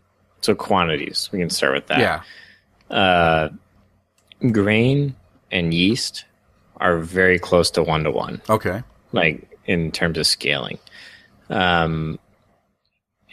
so 0.41 0.55
quantities. 0.55 1.29
We 1.31 1.39
can 1.39 1.49
start 1.51 1.73
with 1.75 1.87
that. 1.87 1.99
Yeah. 1.99 2.21
uh, 2.97 3.49
grain 4.51 5.15
and 5.51 5.73
yeast 5.73 6.25
are 6.77 6.97
very 6.97 7.37
close 7.37 7.69
to 7.71 7.83
one 7.83 8.03
to 8.05 8.11
one, 8.11 8.41
Okay. 8.49 8.81
like 9.11 9.47
in 9.65 9.91
terms 9.91 10.17
of 10.17 10.27
scaling. 10.27 10.79
Um, 11.49 12.19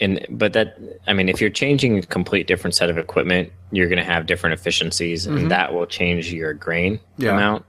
and 0.01 0.25
but 0.31 0.53
that 0.53 0.79
I 1.07 1.13
mean, 1.13 1.29
if 1.29 1.41
you're 1.41 1.51
changing 1.51 1.99
a 1.99 2.03
complete 2.03 2.47
different 2.47 2.75
set 2.75 2.89
of 2.91 2.99
equipment, 2.99 3.53
you're 3.73 3.89
going 3.89 3.99
to 3.99 4.05
have 4.05 4.27
different 4.27 4.55
efficiencies, 4.59 5.27
and 5.27 5.51
that 5.51 5.75
will 5.75 5.87
change 5.87 6.33
your 6.33 6.55
grain 6.55 7.01
Yeah. 7.17 7.33
amount. 7.33 7.65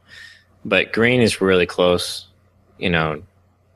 But 0.63 0.93
grain 0.93 1.21
is 1.21 1.41
really 1.41 1.65
close, 1.65 2.27
you 2.77 2.89
know, 2.89 3.23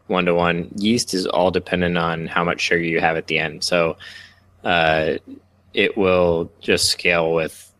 one 0.07 0.25
to 0.25 0.35
one. 0.35 0.69
Yeast 0.75 1.13
is 1.13 1.25
all 1.25 1.49
dependent 1.49 1.97
on 1.97 2.27
how 2.27 2.43
much 2.43 2.61
sugar 2.61 2.83
you 2.83 2.99
have 2.99 3.17
at 3.17 3.27
the 3.27 3.39
end. 3.39 3.63
So 3.63 3.97
uh, 4.63 5.15
it 5.73 5.97
will 5.97 6.51
just 6.61 6.89
scale 6.89 7.33
with 7.33 7.73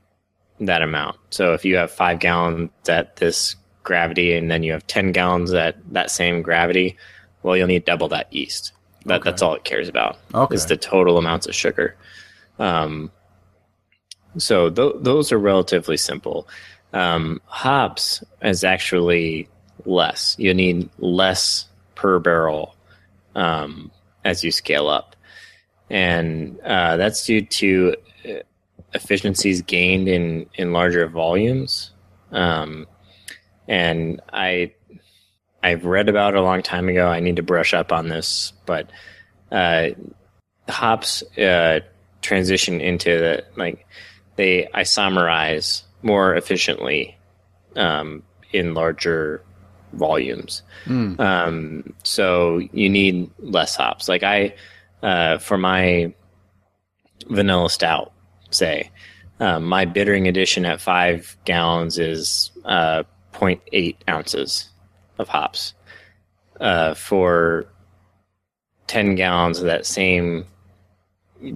that 0.59 0.81
amount. 0.81 1.17
So 1.29 1.53
if 1.53 1.65
you 1.65 1.75
have 1.75 1.91
five 1.91 2.19
gallons 2.19 2.71
at 2.87 3.17
this 3.17 3.55
gravity 3.83 4.35
and 4.35 4.49
then 4.49 4.63
you 4.63 4.71
have 4.71 4.85
10 4.87 5.11
gallons 5.11 5.53
at 5.53 5.75
that 5.93 6.11
same 6.11 6.41
gravity, 6.41 6.97
Well, 7.43 7.57
you'll 7.57 7.67
need 7.67 7.85
double 7.85 8.07
that 8.09 8.31
yeast. 8.33 8.71
That, 9.05 9.23
That's 9.23 9.41
all 9.41 9.53
it 9.53 9.65
cares 9.65 9.89
about. 9.89 10.17
Okay. 10.33 10.55
Is 10.55 10.65
the 10.67 10.77
total 10.77 11.17
amounts 11.17 11.45
of 11.45 11.53
sugar. 11.53 11.95
Um, 12.57 13.11
so 14.37 14.69
th- 14.69 14.95
those 14.99 15.31
are 15.31 15.37
relatively 15.37 15.97
simple. 15.97 16.47
Um, 16.93 17.41
hops 17.45 18.23
is 18.41 18.63
actually 18.63 19.49
less. 19.85 20.35
You 20.37 20.53
need 20.53 20.89
less 20.99 21.67
per 21.95 22.19
barrel 22.19 22.75
um, 23.35 23.91
as 24.23 24.43
you 24.43 24.51
scale 24.51 24.87
up, 24.87 25.15
and 25.89 26.59
uh, 26.61 26.97
that's 26.97 27.25
due 27.25 27.41
to 27.41 27.95
uh, 28.25 28.33
efficiencies 28.93 29.61
gained 29.61 30.07
in 30.07 30.47
in 30.55 30.71
larger 30.71 31.07
volumes. 31.07 31.91
Um, 32.31 32.87
and 33.67 34.21
I 34.31 34.73
I've 35.63 35.85
read 35.85 36.09
about 36.09 36.33
it 36.33 36.39
a 36.39 36.43
long 36.43 36.61
time 36.61 36.89
ago. 36.89 37.07
I 37.07 37.19
need 37.21 37.37
to 37.37 37.43
brush 37.43 37.73
up 37.73 37.91
on 37.91 38.09
this, 38.09 38.51
but 38.65 38.89
uh, 39.51 39.89
hops 40.67 41.23
uh, 41.37 41.79
transition 42.21 42.81
into 42.81 43.17
the 43.17 43.45
like 43.55 43.85
they 44.35 44.67
isomerize 44.73 45.83
more 46.01 46.35
efficiently 46.35 47.17
um, 47.75 48.23
in 48.51 48.73
larger 48.73 49.41
volumes. 49.93 50.63
Um, 51.19 51.93
so 52.03 52.57
you 52.73 52.89
need 52.89 53.29
less 53.39 53.75
hops. 53.75 54.09
Like 54.09 54.23
I, 54.23 54.55
uh, 55.01 55.37
for 55.37 55.57
my 55.57 56.13
vanilla 57.27 57.69
stout, 57.69 58.11
say, 58.49 58.89
um, 59.39 59.65
my 59.65 59.85
bittering 59.85 60.27
addition 60.27 60.65
at 60.65 60.81
five 60.81 61.37
gallons 61.45 61.97
is 61.97 62.51
uh, 62.65 63.03
0.8 63.33 63.95
ounces 64.09 64.69
of 65.17 65.27
hops. 65.27 65.73
Uh, 66.59 66.93
for 66.93 67.65
10 68.87 69.15
gallons 69.15 69.59
of 69.59 69.65
that 69.65 69.85
same 69.85 70.45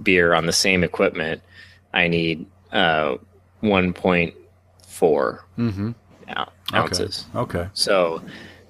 beer 0.02 0.34
on 0.34 0.46
the 0.46 0.52
same 0.52 0.82
equipment, 0.84 1.40
I 1.94 2.08
need 2.08 2.46
uh, 2.72 3.16
1.4 3.62 4.34
Mm-hmm. 5.58 5.88
ou- 5.88 6.74
ounces. 6.74 7.24
Okay. 7.34 7.68
So, 7.74 8.22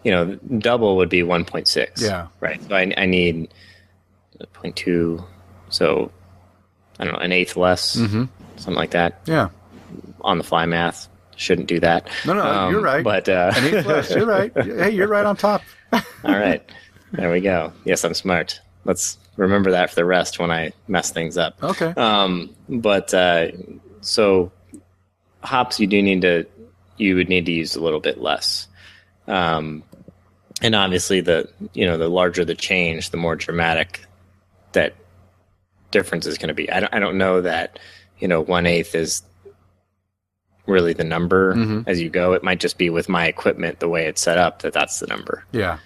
you 0.04 0.10
know, 0.10 0.34
double 0.58 0.96
would 0.96 1.08
be 1.08 1.22
1.6. 1.22 2.00
Yeah. 2.02 2.28
Right. 2.40 2.62
So 2.68 2.74
I, 2.74 2.92
I 2.96 3.06
need 3.06 3.48
0.2. 4.38 5.24
So, 5.70 6.10
I 6.98 7.04
don't 7.04 7.14
know, 7.14 7.20
an 7.20 7.32
eighth 7.32 7.56
less, 7.56 7.96
Mm-hmm. 7.96 8.24
something 8.56 8.74
like 8.74 8.90
that. 8.90 9.20
Yeah. 9.26 9.48
On 10.20 10.38
the 10.38 10.44
fly 10.44 10.66
math, 10.66 11.08
shouldn't 11.38 11.68
do 11.68 11.80
that. 11.80 12.08
No, 12.26 12.34
no, 12.34 12.42
Um, 12.42 12.72
you're 12.72 12.82
right. 12.82 13.02
But, 13.04 13.28
uh, 13.28 13.52
An 13.56 13.84
less. 13.86 14.10
You're 14.10 14.26
right. 14.38 14.52
Hey, 14.54 14.90
you're 14.90 15.08
right 15.08 15.24
on 15.24 15.36
top. 15.36 15.62
all 15.92 16.02
right. 16.24 16.62
There 17.12 17.30
we 17.32 17.40
go. 17.40 17.72
Yes, 17.84 18.04
I'm 18.04 18.14
smart. 18.14 18.60
Let's 18.84 19.16
remember 19.36 19.70
that 19.70 19.90
for 19.90 19.96
the 19.96 20.04
rest 20.04 20.38
when 20.38 20.50
I 20.50 20.72
mess 20.88 21.10
things 21.10 21.38
up. 21.38 21.62
Okay. 21.62 21.92
Um, 21.96 22.54
but 22.68 23.14
uh, 23.14 23.48
so 24.00 24.52
hops, 25.42 25.80
you 25.80 25.86
do 25.86 26.02
need 26.02 26.22
to, 26.22 26.44
you 26.96 27.14
would 27.14 27.28
need 27.28 27.46
to 27.46 27.52
use 27.52 27.76
a 27.76 27.80
little 27.82 28.00
bit 28.00 28.20
less. 28.20 28.66
Um, 29.26 29.84
and 30.60 30.74
obviously, 30.74 31.20
the 31.20 31.48
you 31.72 31.86
know 31.86 31.96
the 31.98 32.08
larger 32.08 32.44
the 32.44 32.54
change, 32.56 33.10
the 33.10 33.16
more 33.16 33.36
dramatic 33.36 34.04
that 34.72 34.94
difference 35.92 36.26
is 36.26 36.36
going 36.36 36.48
to 36.48 36.54
be. 36.54 36.68
I 36.70 36.80
don't, 36.80 36.92
I 36.94 36.98
don't 36.98 37.16
know 37.16 37.42
that 37.42 37.78
you 38.18 38.26
know 38.26 38.40
one 38.40 38.66
eighth 38.66 38.94
is 38.96 39.22
really 40.68 40.92
the 40.92 41.04
number 41.04 41.54
Mhm. 41.54 41.84
as 41.86 42.00
you 42.00 42.10
go. 42.10 42.34
It 42.34 42.42
might 42.44 42.60
just 42.60 42.78
be 42.78 42.90
with 42.90 43.08
my 43.08 43.26
equipment 43.26 43.80
the 43.80 43.88
way 43.88 44.06
it's 44.06 44.20
set 44.20 44.38
up 44.38 44.62
that 44.62 44.72
that's 44.72 45.00
the 45.00 45.06
number. 45.06 45.44
Yeah. 45.50 45.78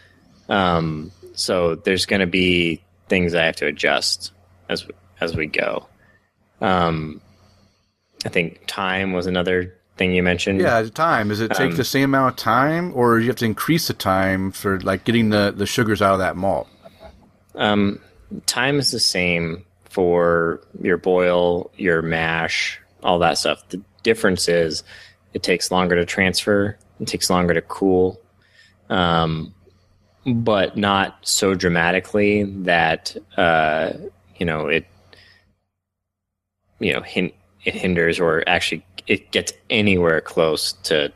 Um, 0.49 1.13
so 1.35 1.77
there's 1.77 2.05
going 2.07 2.21
to 2.21 2.27
be 2.27 2.83
things 3.09 3.35
I 3.35 3.45
have 3.47 3.57
to 3.57 3.67
adjust 3.67 4.33
as 4.69 4.85
as 5.21 5.37
we 5.37 5.47
go. 5.47 5.87
Um, 6.61 7.21
I 8.25 8.29
think 8.29 8.63
time 8.67 9.13
was 9.13 9.27
another 9.27 9.75
thing 9.97 10.13
you 10.13 10.23
mentioned. 10.23 10.61
Yeah. 10.61 10.83
Time. 10.95 11.29
Does 11.29 11.41
it 11.41 11.53
take 11.53 11.71
Um, 11.73 11.77
the 11.77 11.85
same 11.85 12.05
amount 12.15 12.33
of 12.33 12.37
time, 12.37 12.93
or 12.95 13.19
you 13.21 13.29
have 13.29 13.37
to 13.37 13.45
increase 13.45 13.87
the 13.89 13.95
time 13.95 14.51
for 14.53 14.81
like 14.81 15.05
getting 15.05 15.31
the 15.31 15.53
the 15.57 15.67
sugars 15.67 16.03
out 16.03 16.15
of 16.15 16.19
that 16.19 16.37
malt? 16.37 16.69
Um, 17.55 17.99
time 18.47 18.79
is 18.79 18.91
the 18.91 19.01
same 19.01 19.65
for 19.91 20.61
your 20.81 20.97
boil, 20.97 21.71
your 21.77 22.01
mash, 22.03 22.81
all 23.03 23.19
that 23.21 23.37
stuff. 23.39 23.63
The 23.69 23.81
difference 24.03 24.49
is 24.49 24.83
it 25.35 25.43
takes 25.43 25.71
longer 25.71 25.97
to 25.97 26.05
transfer. 26.05 26.77
It 27.01 27.09
takes 27.09 27.31
longer 27.31 27.55
to 27.55 27.63
cool. 27.63 28.21
Um, 28.89 29.55
but 30.27 30.77
not 30.77 31.19
so 31.23 31.55
dramatically 31.55 32.45
that 32.45 33.17
uh, 33.37 33.93
you 34.37 34.47
know 34.47 34.69
it 34.69 34.87
you 36.79 36.93
know 36.93 37.01
hin- 37.01 37.33
it 37.65 37.75
hinders 37.75 38.21
or 38.21 38.45
actually 38.47 38.85
it 39.07 39.31
gets 39.33 39.53
anywhere 39.71 40.21
close 40.21 40.73
to 40.85 41.13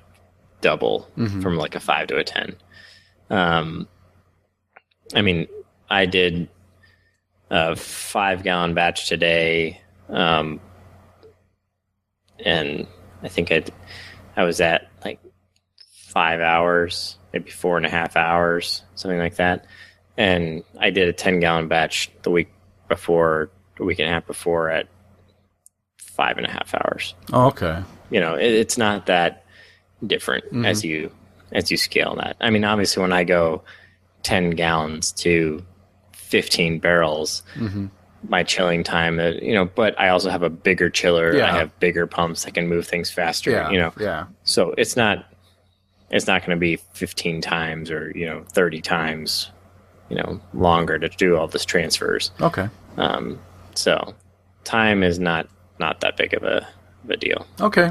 double 0.61 1.09
from 1.43 1.57
like 1.57 1.75
a 1.75 1.81
five 1.81 2.09
to 2.09 2.17
a 2.17 2.25
ten. 2.25 2.57
Um, 3.31 3.87
I 5.15 5.23
mean, 5.23 5.47
I 5.89 6.07
did 6.07 6.49
a 7.51 7.77
five 7.77 8.43
gallon 8.43 8.75
batch 8.75 9.09
today, 9.09 9.81
um, 10.09 10.61
and 12.45 12.87
I 13.23 13.29
think 13.29 13.51
I 13.53 13.65
I 14.37 14.45
was 14.45 14.61
at 14.61 14.89
like 15.05 15.21
five 15.91 16.41
hours, 16.41 17.19
maybe 17.33 17.51
four 17.51 17.77
and 17.77 17.87
a 17.87 17.91
half 17.91 18.17
hours, 18.17 18.83
something 18.95 19.19
like 19.19 19.37
that. 19.37 19.67
And 20.17 20.63
I 20.79 20.91
did 20.91 21.09
a 21.09 21.13
ten 21.13 21.41
gallon 21.41 21.69
batch 21.69 22.11
the 22.23 22.31
week 22.31 22.49
before, 22.89 23.51
a 23.79 23.85
week 23.85 23.99
and 23.99 24.09
a 24.09 24.13
half 24.13 24.27
before, 24.27 24.71
at 24.71 24.89
five 25.99 26.39
and 26.39 26.47
a 26.47 26.51
half 26.51 26.75
hours. 26.75 27.15
Oh, 27.33 27.49
okay. 27.49 27.83
You 28.11 28.21
know, 28.21 28.35
it, 28.35 28.53
it's 28.53 28.79
not 28.79 29.07
that 29.07 29.45
different 30.07 30.45
mm-hmm. 30.47 30.65
as 30.65 30.85
you 30.85 31.13
as 31.53 31.71
you 31.71 31.77
scale 31.77 32.17
that. 32.17 32.37
I 32.41 32.51
mean, 32.51 32.65
obviously, 32.65 33.03
when 33.03 33.13
I 33.13 33.25
go 33.25 33.63
ten 34.23 34.51
gallons 34.51 35.13
to 35.13 35.65
fifteen 36.13 36.79
barrels, 36.79 37.43
mm-hmm. 37.55 37.87
My 38.29 38.43
chilling 38.43 38.83
time, 38.85 39.19
uh, 39.21 39.31
you 39.43 39.55
know, 39.55 39.67
but 39.67 39.99
I 40.01 40.09
also 40.09 40.31
have 40.31 40.43
a 40.43 40.51
bigger 40.51 40.91
chiller. 40.91 41.35
Yeah. 41.37 41.53
I 41.53 41.59
have 41.59 41.79
bigger 41.81 42.07
pumps 42.07 42.45
that 42.45 42.55
can 42.55 42.67
move 42.69 42.87
things 42.87 43.11
faster. 43.11 43.51
Yeah. 43.51 43.71
You 43.71 43.79
know, 43.79 43.93
Yeah. 43.99 44.27
so 44.45 44.75
it's 44.79 44.97
not 44.97 45.25
it's 46.11 46.27
not 46.27 46.41
going 46.43 46.57
to 46.57 46.61
be 46.61 46.77
15 46.95 47.41
times 47.41 47.91
or 47.91 48.13
you 48.15 48.27
know 48.27 48.45
30 48.53 48.81
times 48.81 49.51
you 50.09 50.17
know 50.17 50.41
longer 50.55 50.99
to 51.01 51.09
do 51.09 51.37
all 51.37 51.49
this 51.49 51.65
transfers 51.65 52.31
Okay. 52.41 52.69
um, 52.97 53.41
so 53.75 54.15
time 54.63 55.03
is 55.03 55.19
not 55.19 55.49
not 55.81 56.01
that 56.03 56.17
big 56.17 56.33
of 56.33 56.45
a, 56.45 56.59
of 57.05 57.11
a 57.11 57.17
deal 57.17 57.45
Okay. 57.61 57.91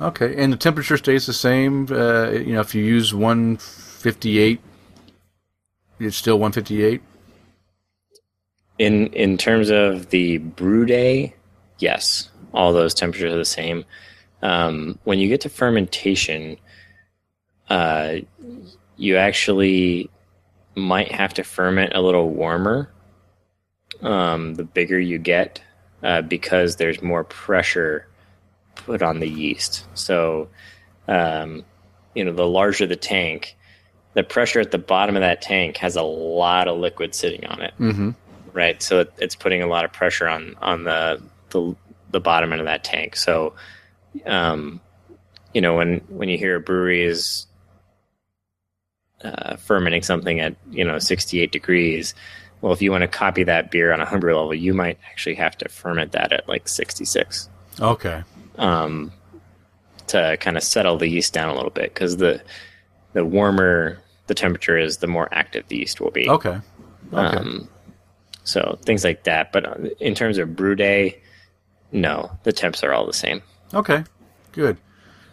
Okay. 0.00 0.34
And 0.36 0.52
the 0.52 0.56
temperature 0.58 0.96
stays 0.98 1.24
the 1.26 1.32
same. 1.32 1.86
Uh, 1.90 2.30
you 2.30 2.52
know, 2.54 2.60
if 2.60 2.74
you 2.74 2.82
use 2.82 3.14
158, 3.14 4.60
it's 6.00 6.16
still 6.16 6.36
158. 6.38 7.00
In 8.78 9.08
in 9.08 9.38
terms 9.38 9.70
of 9.70 10.10
the 10.10 10.38
brew 10.38 10.84
day 10.84 11.34
yes 11.78 12.30
all 12.52 12.72
those 12.72 12.94
temperatures 12.94 13.32
are 13.32 13.38
the 13.38 13.44
same. 13.44 13.84
Um, 14.42 14.98
when 15.04 15.18
you 15.18 15.28
get 15.28 15.40
to 15.42 15.48
fermentation 15.48 16.58
uh, 17.70 18.16
you 18.96 19.16
actually 19.16 20.10
might 20.74 21.10
have 21.12 21.34
to 21.34 21.44
ferment 21.44 21.94
a 21.94 22.00
little 22.00 22.28
warmer 22.30 22.90
um, 24.02 24.54
the 24.54 24.64
bigger 24.64 24.98
you 24.98 25.18
get 25.18 25.62
uh, 26.02 26.22
because 26.22 26.76
there's 26.76 27.00
more 27.02 27.24
pressure 27.24 28.06
put 28.74 29.02
on 29.02 29.20
the 29.20 29.28
yeast. 29.28 29.86
So 29.94 30.48
um, 31.08 31.64
you 32.14 32.24
know 32.24 32.32
the 32.32 32.46
larger 32.46 32.86
the 32.86 32.96
tank 32.96 33.56
the 34.14 34.22
pressure 34.22 34.60
at 34.60 34.70
the 34.70 34.78
bottom 34.78 35.16
of 35.16 35.22
that 35.22 35.42
tank 35.42 35.76
has 35.78 35.96
a 35.96 36.02
lot 36.02 36.68
of 36.68 36.78
liquid 36.78 37.14
sitting 37.14 37.44
on 37.46 37.60
it. 37.60 37.74
Mm-hmm. 37.80 38.10
Right? 38.54 38.82
So 38.82 39.00
it, 39.00 39.12
it's 39.18 39.34
putting 39.36 39.62
a 39.62 39.66
lot 39.66 39.84
of 39.84 39.92
pressure 39.92 40.26
on 40.26 40.54
on 40.62 40.84
the 40.84 41.20
the, 41.50 41.76
the 42.10 42.20
bottom 42.20 42.52
end 42.52 42.60
of 42.60 42.66
that 42.66 42.82
tank. 42.84 43.16
So, 43.16 43.54
um, 44.24 44.80
you 45.52 45.60
know, 45.60 45.76
when 45.76 45.98
when 46.08 46.30
you 46.30 46.38
hear 46.38 46.56
a 46.56 46.60
brewery 46.60 47.02
is 47.04 47.46
uh, 49.22 49.56
fermenting 49.56 50.02
something 50.02 50.40
at 50.40 50.56
you 50.70 50.84
know 50.84 50.98
68 50.98 51.52
degrees, 51.52 52.14
well, 52.60 52.72
if 52.72 52.80
you 52.80 52.90
want 52.90 53.02
to 53.02 53.08
copy 53.08 53.44
that 53.44 53.70
beer 53.70 53.92
on 53.92 54.00
a 54.00 54.06
homebrew 54.06 54.34
level, 54.34 54.54
you 54.54 54.72
might 54.72 54.98
actually 55.10 55.34
have 55.34 55.58
to 55.58 55.68
ferment 55.68 56.12
that 56.12 56.32
at 56.32 56.48
like 56.48 56.68
66 56.68 57.48
Okay. 57.80 58.22
um, 58.56 59.12
to 60.06 60.36
kind 60.38 60.56
of 60.56 60.62
settle 60.62 60.96
the 60.96 61.08
yeast 61.08 61.32
down 61.32 61.48
a 61.48 61.54
little 61.54 61.70
bit 61.70 61.92
because 61.92 62.16
the 62.16 62.42
the 63.12 63.24
warmer 63.24 64.00
the 64.26 64.34
temperature 64.34 64.78
is, 64.78 64.98
the 64.98 65.06
more 65.06 65.28
active 65.32 65.68
the 65.68 65.76
yeast 65.76 66.00
will 66.00 66.10
be. 66.10 66.28
Okay. 66.28 66.58
Okay. 67.12 67.36
Um, 67.36 67.68
so 68.44 68.78
things 68.82 69.04
like 69.04 69.24
that. 69.24 69.52
But 69.52 69.66
uh, 69.66 69.88
in 70.00 70.14
terms 70.14 70.38
of 70.38 70.54
brew 70.54 70.74
day, 70.74 71.20
no, 71.92 72.30
the 72.44 72.52
temps 72.52 72.84
are 72.84 72.92
all 72.92 73.06
the 73.06 73.12
same. 73.12 73.42
Okay, 73.72 74.04
good. 74.52 74.76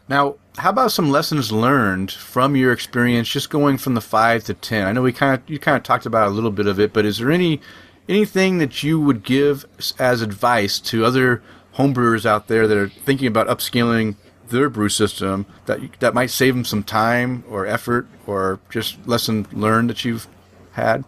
Now, 0.09 0.35
how 0.57 0.71
about 0.71 0.91
some 0.91 1.09
lessons 1.09 1.51
learned 1.51 2.11
from 2.11 2.55
your 2.55 2.73
experience, 2.73 3.29
just 3.29 3.49
going 3.49 3.77
from 3.77 3.93
the 3.93 4.01
five 4.01 4.43
to 4.45 4.53
ten? 4.53 4.87
I 4.87 4.91
know 4.91 5.01
we 5.01 5.13
kind 5.13 5.39
of 5.39 5.49
you 5.49 5.59
kind 5.59 5.77
of 5.77 5.83
talked 5.83 6.05
about 6.05 6.27
a 6.27 6.31
little 6.31 6.51
bit 6.51 6.67
of 6.67 6.79
it, 6.79 6.93
but 6.93 7.05
is 7.05 7.19
there 7.19 7.31
any 7.31 7.61
anything 8.09 8.57
that 8.57 8.83
you 8.83 8.99
would 8.99 9.23
give 9.23 9.65
as 9.99 10.21
advice 10.21 10.79
to 10.79 11.05
other 11.05 11.41
homebrewers 11.75 12.25
out 12.25 12.47
there 12.47 12.67
that 12.67 12.77
are 12.77 12.89
thinking 12.89 13.27
about 13.27 13.47
upscaling 13.47 14.15
their 14.49 14.69
brew 14.69 14.89
system 14.89 15.45
that 15.65 15.79
that 15.99 16.13
might 16.13 16.29
save 16.29 16.53
them 16.53 16.65
some 16.65 16.83
time 16.83 17.43
or 17.49 17.65
effort 17.65 18.07
or 18.27 18.59
just 18.69 19.07
lesson 19.07 19.47
learned 19.53 19.89
that 19.89 20.03
you've 20.03 20.27
had? 20.73 21.05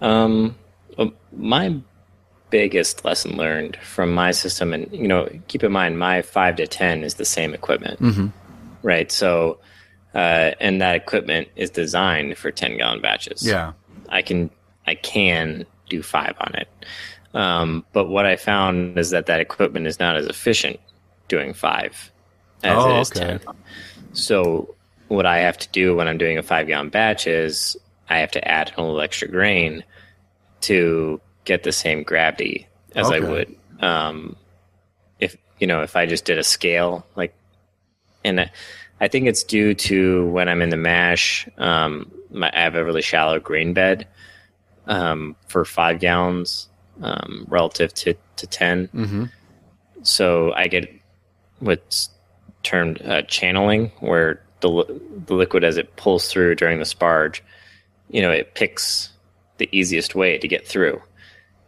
Um, 0.00 0.56
my 1.36 1.76
biggest 2.50 3.04
lesson 3.04 3.36
learned 3.36 3.76
from 3.76 4.12
my 4.12 4.30
system, 4.32 4.72
and 4.72 4.90
you 4.92 5.06
know, 5.08 5.28
keep 5.48 5.62
in 5.62 5.72
mind, 5.72 5.98
my 5.98 6.22
five 6.22 6.56
to 6.56 6.66
ten 6.66 7.04
is 7.04 7.14
the 7.14 7.24
same 7.24 7.54
equipment, 7.54 8.00
Mm-hmm. 8.00 8.26
right? 8.82 9.10
So, 9.12 9.58
uh, 10.14 10.52
and 10.60 10.80
that 10.82 10.96
equipment 10.96 11.48
is 11.56 11.70
designed 11.70 12.36
for 12.38 12.50
ten 12.50 12.76
gallon 12.76 13.00
batches. 13.00 13.46
Yeah. 13.46 13.72
I 14.08 14.22
can 14.22 14.50
I 14.86 14.94
can 14.96 15.66
do 15.88 16.02
five 16.02 16.34
on 16.40 16.54
it. 16.54 16.68
Um, 17.32 17.84
but 17.92 18.08
what 18.08 18.26
I 18.26 18.34
found 18.36 18.98
is 18.98 19.10
that 19.10 19.26
that 19.26 19.38
equipment 19.40 19.86
is 19.86 20.00
not 20.00 20.16
as 20.16 20.26
efficient 20.26 20.80
doing 21.28 21.54
five 21.54 22.10
as 22.64 22.76
Oh, 22.76 22.96
it 22.96 23.00
is 23.02 23.10
okay. 23.12 23.38
ten. 23.38 23.40
So 24.12 24.74
what 25.06 25.26
I 25.26 25.38
have 25.38 25.56
to 25.58 25.68
do 25.68 25.94
when 25.94 26.08
I'm 26.08 26.18
doing 26.18 26.38
a 26.38 26.42
five 26.42 26.66
gallon 26.66 26.88
batch 26.88 27.28
is 27.28 27.76
I 28.08 28.18
have 28.18 28.32
to 28.32 28.48
add 28.48 28.72
a 28.76 28.82
little 28.82 29.00
extra 29.00 29.28
grain 29.28 29.84
to 30.62 31.20
get 31.44 31.62
the 31.62 31.72
same 31.72 32.02
gravity 32.02 32.66
as 32.94 33.10
I 33.10 33.20
would 33.30 33.56
um, 33.80 34.36
if 35.20 35.36
you 35.58 35.66
know 35.66 35.82
if 35.82 35.96
I 35.96 36.06
just 36.06 36.24
did 36.24 36.38
a 36.38 36.44
scale 36.44 37.06
like, 37.16 37.34
and 38.24 38.40
I- 38.40 38.50
I 39.02 39.08
think 39.08 39.26
it's 39.28 39.42
due 39.44 39.72
to 39.72 40.26
when 40.26 40.46
I'm 40.46 40.60
in 40.60 40.68
the 40.68 40.76
mash. 40.76 41.48
Um, 41.56 42.10
my, 42.30 42.50
I 42.52 42.60
have 42.60 42.74
a 42.74 42.84
really 42.84 43.00
shallow 43.00 43.40
grain 43.40 43.72
bed 43.72 44.06
um, 44.86 45.36
for 45.48 45.64
five 45.64 46.00
gallons 46.00 46.68
um, 47.00 47.46
relative 47.48 47.94
to 47.94 48.14
to 48.36 48.46
10 48.46 48.88
Mm-hmm. 48.88 49.24
so 50.02 50.52
I 50.52 50.66
get 50.66 50.90
what's 51.60 52.10
termed 52.62 53.00
uh, 53.02 53.22
channeling, 53.22 53.90
where 54.00 54.42
the 54.60 54.68
li- 54.68 55.00
the 55.26 55.34
liquid 55.34 55.64
as 55.64 55.76
it 55.78 55.96
pulls 55.96 56.28
through 56.28 56.54
during 56.56 56.78
the 56.78 56.84
sparge, 56.84 57.40
you 58.10 58.20
know, 58.22 58.30
it 58.30 58.54
picks 58.54 59.09
the 59.60 59.68
easiest 59.70 60.16
way 60.16 60.36
to 60.38 60.48
get 60.48 60.66
through. 60.66 61.00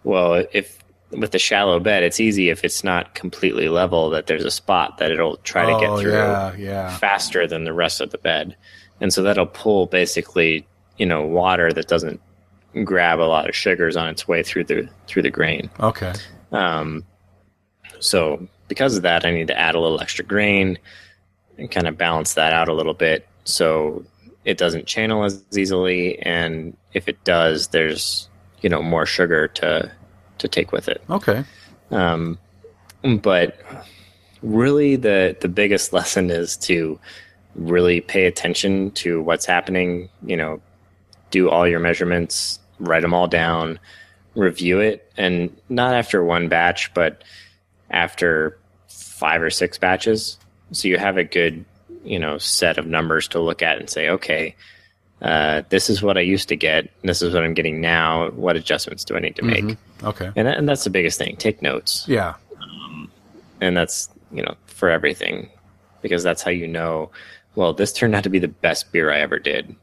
Well, 0.03 0.45
if 0.53 0.78
with 1.11 1.30
the 1.30 1.38
shallow 1.38 1.78
bed, 1.78 2.03
it's 2.03 2.18
easy 2.18 2.49
if 2.49 2.64
it's 2.64 2.82
not 2.82 3.14
completely 3.14 3.68
level 3.68 4.11
that 4.11 4.26
there's 4.26 4.45
a 4.45 4.51
spot 4.51 4.99
that 4.99 5.12
it'll 5.12 5.36
try 5.38 5.66
to 5.66 5.72
oh, 5.72 5.80
get 5.80 6.01
through 6.01 6.12
yeah, 6.12 6.55
yeah. 6.57 6.97
faster 6.97 7.47
than 7.47 7.64
the 7.64 7.72
rest 7.72 8.01
of 8.01 8.11
the 8.11 8.18
bed. 8.18 8.57
And 9.01 9.12
so 9.12 9.22
that'll 9.22 9.47
pull 9.47 9.86
basically, 9.86 10.66
you 10.97 11.07
know, 11.07 11.24
water 11.24 11.72
that 11.72 11.86
doesn't 11.86 12.20
grab 12.82 13.20
a 13.20 13.28
lot 13.28 13.49
of 13.49 13.55
sugars 13.55 13.97
on 13.97 14.09
its 14.09 14.26
way 14.26 14.43
through 14.43 14.64
the 14.64 14.88
through 15.07 15.22
the 15.22 15.30
grain. 15.30 15.70
Okay. 15.78 16.14
Um, 16.51 17.05
so 18.01 18.49
because 18.66 18.97
of 18.97 19.03
that, 19.03 19.24
I 19.24 19.30
need 19.30 19.49
to 19.49 19.59
add 19.59 19.74
a 19.74 19.80
little 19.80 20.01
extra 20.01 20.24
grain 20.24 20.78
and 21.59 21.70
kind 21.70 21.86
of 21.86 21.97
balance 21.97 22.34
that 22.34 22.53
out 22.53 22.68
a 22.68 22.74
little 22.74 22.95
bit 22.95 23.28
so 23.45 24.05
it 24.45 24.59
doesn't 24.59 24.86
channel 24.86 25.24
as 25.24 25.43
easily. 25.57 26.18
And 26.20 26.76
if 26.93 27.09
it 27.09 27.22
does, 27.24 27.68
there's 27.68 28.28
you 28.61 28.68
know 28.68 28.82
more 28.82 29.07
sugar 29.07 29.49
to 29.49 29.90
to 30.38 30.49
take 30.49 30.72
with 30.72 30.88
it. 30.88 31.03
Okay. 31.11 31.45
Um, 31.90 32.38
but 33.03 33.61
really, 34.43 34.97
the 34.97 35.36
the 35.40 35.49
biggest 35.49 35.93
lesson 35.93 36.30
is 36.30 36.57
to 36.59 36.99
really 37.55 38.01
pay 38.01 38.26
attention 38.26 38.90
to 38.93 39.22
what's 39.22 39.47
happening. 39.47 40.09
You 40.24 40.36
know, 40.36 40.62
do 41.30 41.49
all 41.49 41.66
your 41.66 41.80
measurements, 41.80 42.59
write 42.78 43.03
them 43.03 43.14
all 43.14 43.26
down, 43.26 43.78
review 44.34 44.80
it, 44.80 45.12
and 45.16 45.55
not 45.68 45.95
after 45.95 46.24
one 46.24 46.49
batch, 46.49 46.93
but 46.95 47.22
after 47.90 48.59
five 48.88 49.43
or 49.43 49.51
six 49.51 49.78
batches. 49.78 50.38
So 50.72 50.88
you 50.88 50.99
have 50.99 51.18
a 51.18 51.24
good, 51.24 51.64
you 52.05 52.18
know, 52.18 52.38
set 52.38 52.78
of 52.78 52.86
numbers 52.86 53.28
to 53.28 53.40
look 53.40 53.62
at 53.62 53.78
and 53.78 53.88
say, 53.88 54.09
okay, 54.09 54.55
uh, 55.20 55.62
this 55.68 55.88
is 55.88 56.03
what 56.03 56.18
I 56.18 56.20
used 56.22 56.48
to 56.48 56.57
get. 56.57 56.84
And 57.00 57.09
this 57.09 57.22
is 57.22 57.32
what 57.32 57.44
I'm 57.44 57.55
getting 57.55 57.80
now. 57.80 58.30
What 58.30 58.57
adjustments 58.57 59.05
do 59.05 59.16
I 59.16 59.20
need 59.20 59.36
to 59.36 59.44
make? 59.44 59.76
Okay. 60.03 60.30
And, 60.34 60.48
that, 60.48 60.59
and 60.59 60.68
that's 60.68 60.82
the 60.84 60.90
biggest 60.90 61.18
thing. 61.18 61.36
Take 61.36 61.62
notes 61.62 62.05
Yeah. 62.09 62.34
and 63.61 63.76
that's 63.76 64.09
you 64.32 64.42
know 64.42 64.55
for 64.66 64.88
everything 64.90 65.50
because 66.00 66.22
that's 66.22 66.42
how 66.42 66.50
you 66.50 66.66
know 66.66 67.11
well 67.55 67.72
this 67.74 67.92
turned 67.92 68.14
out 68.14 68.24
to 68.24 68.30
be 68.30 68.38
the 68.38 68.48
best 68.48 68.90
beer 68.92 69.12
i 69.12 69.20
ever 69.20 69.38
did 69.38 69.76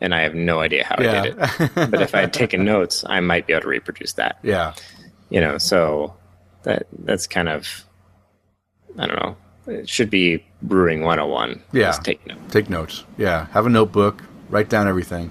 and 0.00 0.14
i 0.14 0.20
have 0.22 0.34
no 0.34 0.60
idea 0.60 0.84
how 0.84 0.94
i 0.96 1.02
did 1.22 1.36
it 1.36 1.70
but 1.90 2.00
if 2.00 2.14
i 2.14 2.20
had 2.20 2.32
taken 2.42 2.64
notes 2.64 3.04
i 3.08 3.18
might 3.18 3.46
be 3.48 3.52
able 3.52 3.62
to 3.62 3.68
reproduce 3.68 4.12
that 4.14 4.38
Yeah. 4.44 4.74
you 5.28 5.40
know 5.40 5.58
so 5.58 6.14
that 6.62 6.86
that's 7.00 7.26
kind 7.26 7.48
of 7.48 7.84
i 8.96 9.06
don't 9.06 9.16
know 9.20 9.36
it 9.66 9.88
should 9.88 10.10
be 10.10 10.44
brewing 10.62 11.02
101 11.02 11.62
Yeah. 11.72 11.86
Just 11.86 12.04
take 12.04 12.24
notes 12.26 12.40
Take 12.52 12.70
notes. 12.70 13.04
Yeah. 13.18 13.46
Have 13.52 13.66
a 13.66 13.70
notebook. 13.70 14.22
Write 14.48 14.68
down 14.68 14.86
everything. 14.86 15.30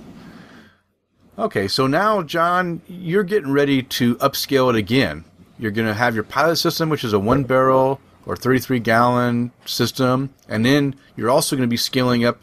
Okay, 1.38 1.68
so 1.68 1.86
now, 1.86 2.22
John, 2.22 2.82
you're 2.88 3.24
getting 3.24 3.52
ready 3.52 3.84
to 3.84 4.16
upscale 4.18 4.70
it 4.70 4.76
again. 4.78 5.26
You're 5.60 5.72
going 5.72 5.88
to 5.88 5.94
have 5.94 6.16
your 6.16 6.24
pilot 6.24 6.56
system, 6.58 6.90
which 6.90 7.04
is 7.04 7.12
a 7.12 7.20
one 7.20 7.44
barrel 7.44 8.00
or 8.26 8.36
33 8.36 8.80
gallon 8.80 9.52
system, 9.66 10.34
and 10.48 10.66
then 10.66 10.96
you're 11.16 11.30
also 11.30 11.56
going 11.56 11.68
to 11.68 11.72
be 11.72 11.78
scaling 11.78 12.24
up 12.26 12.40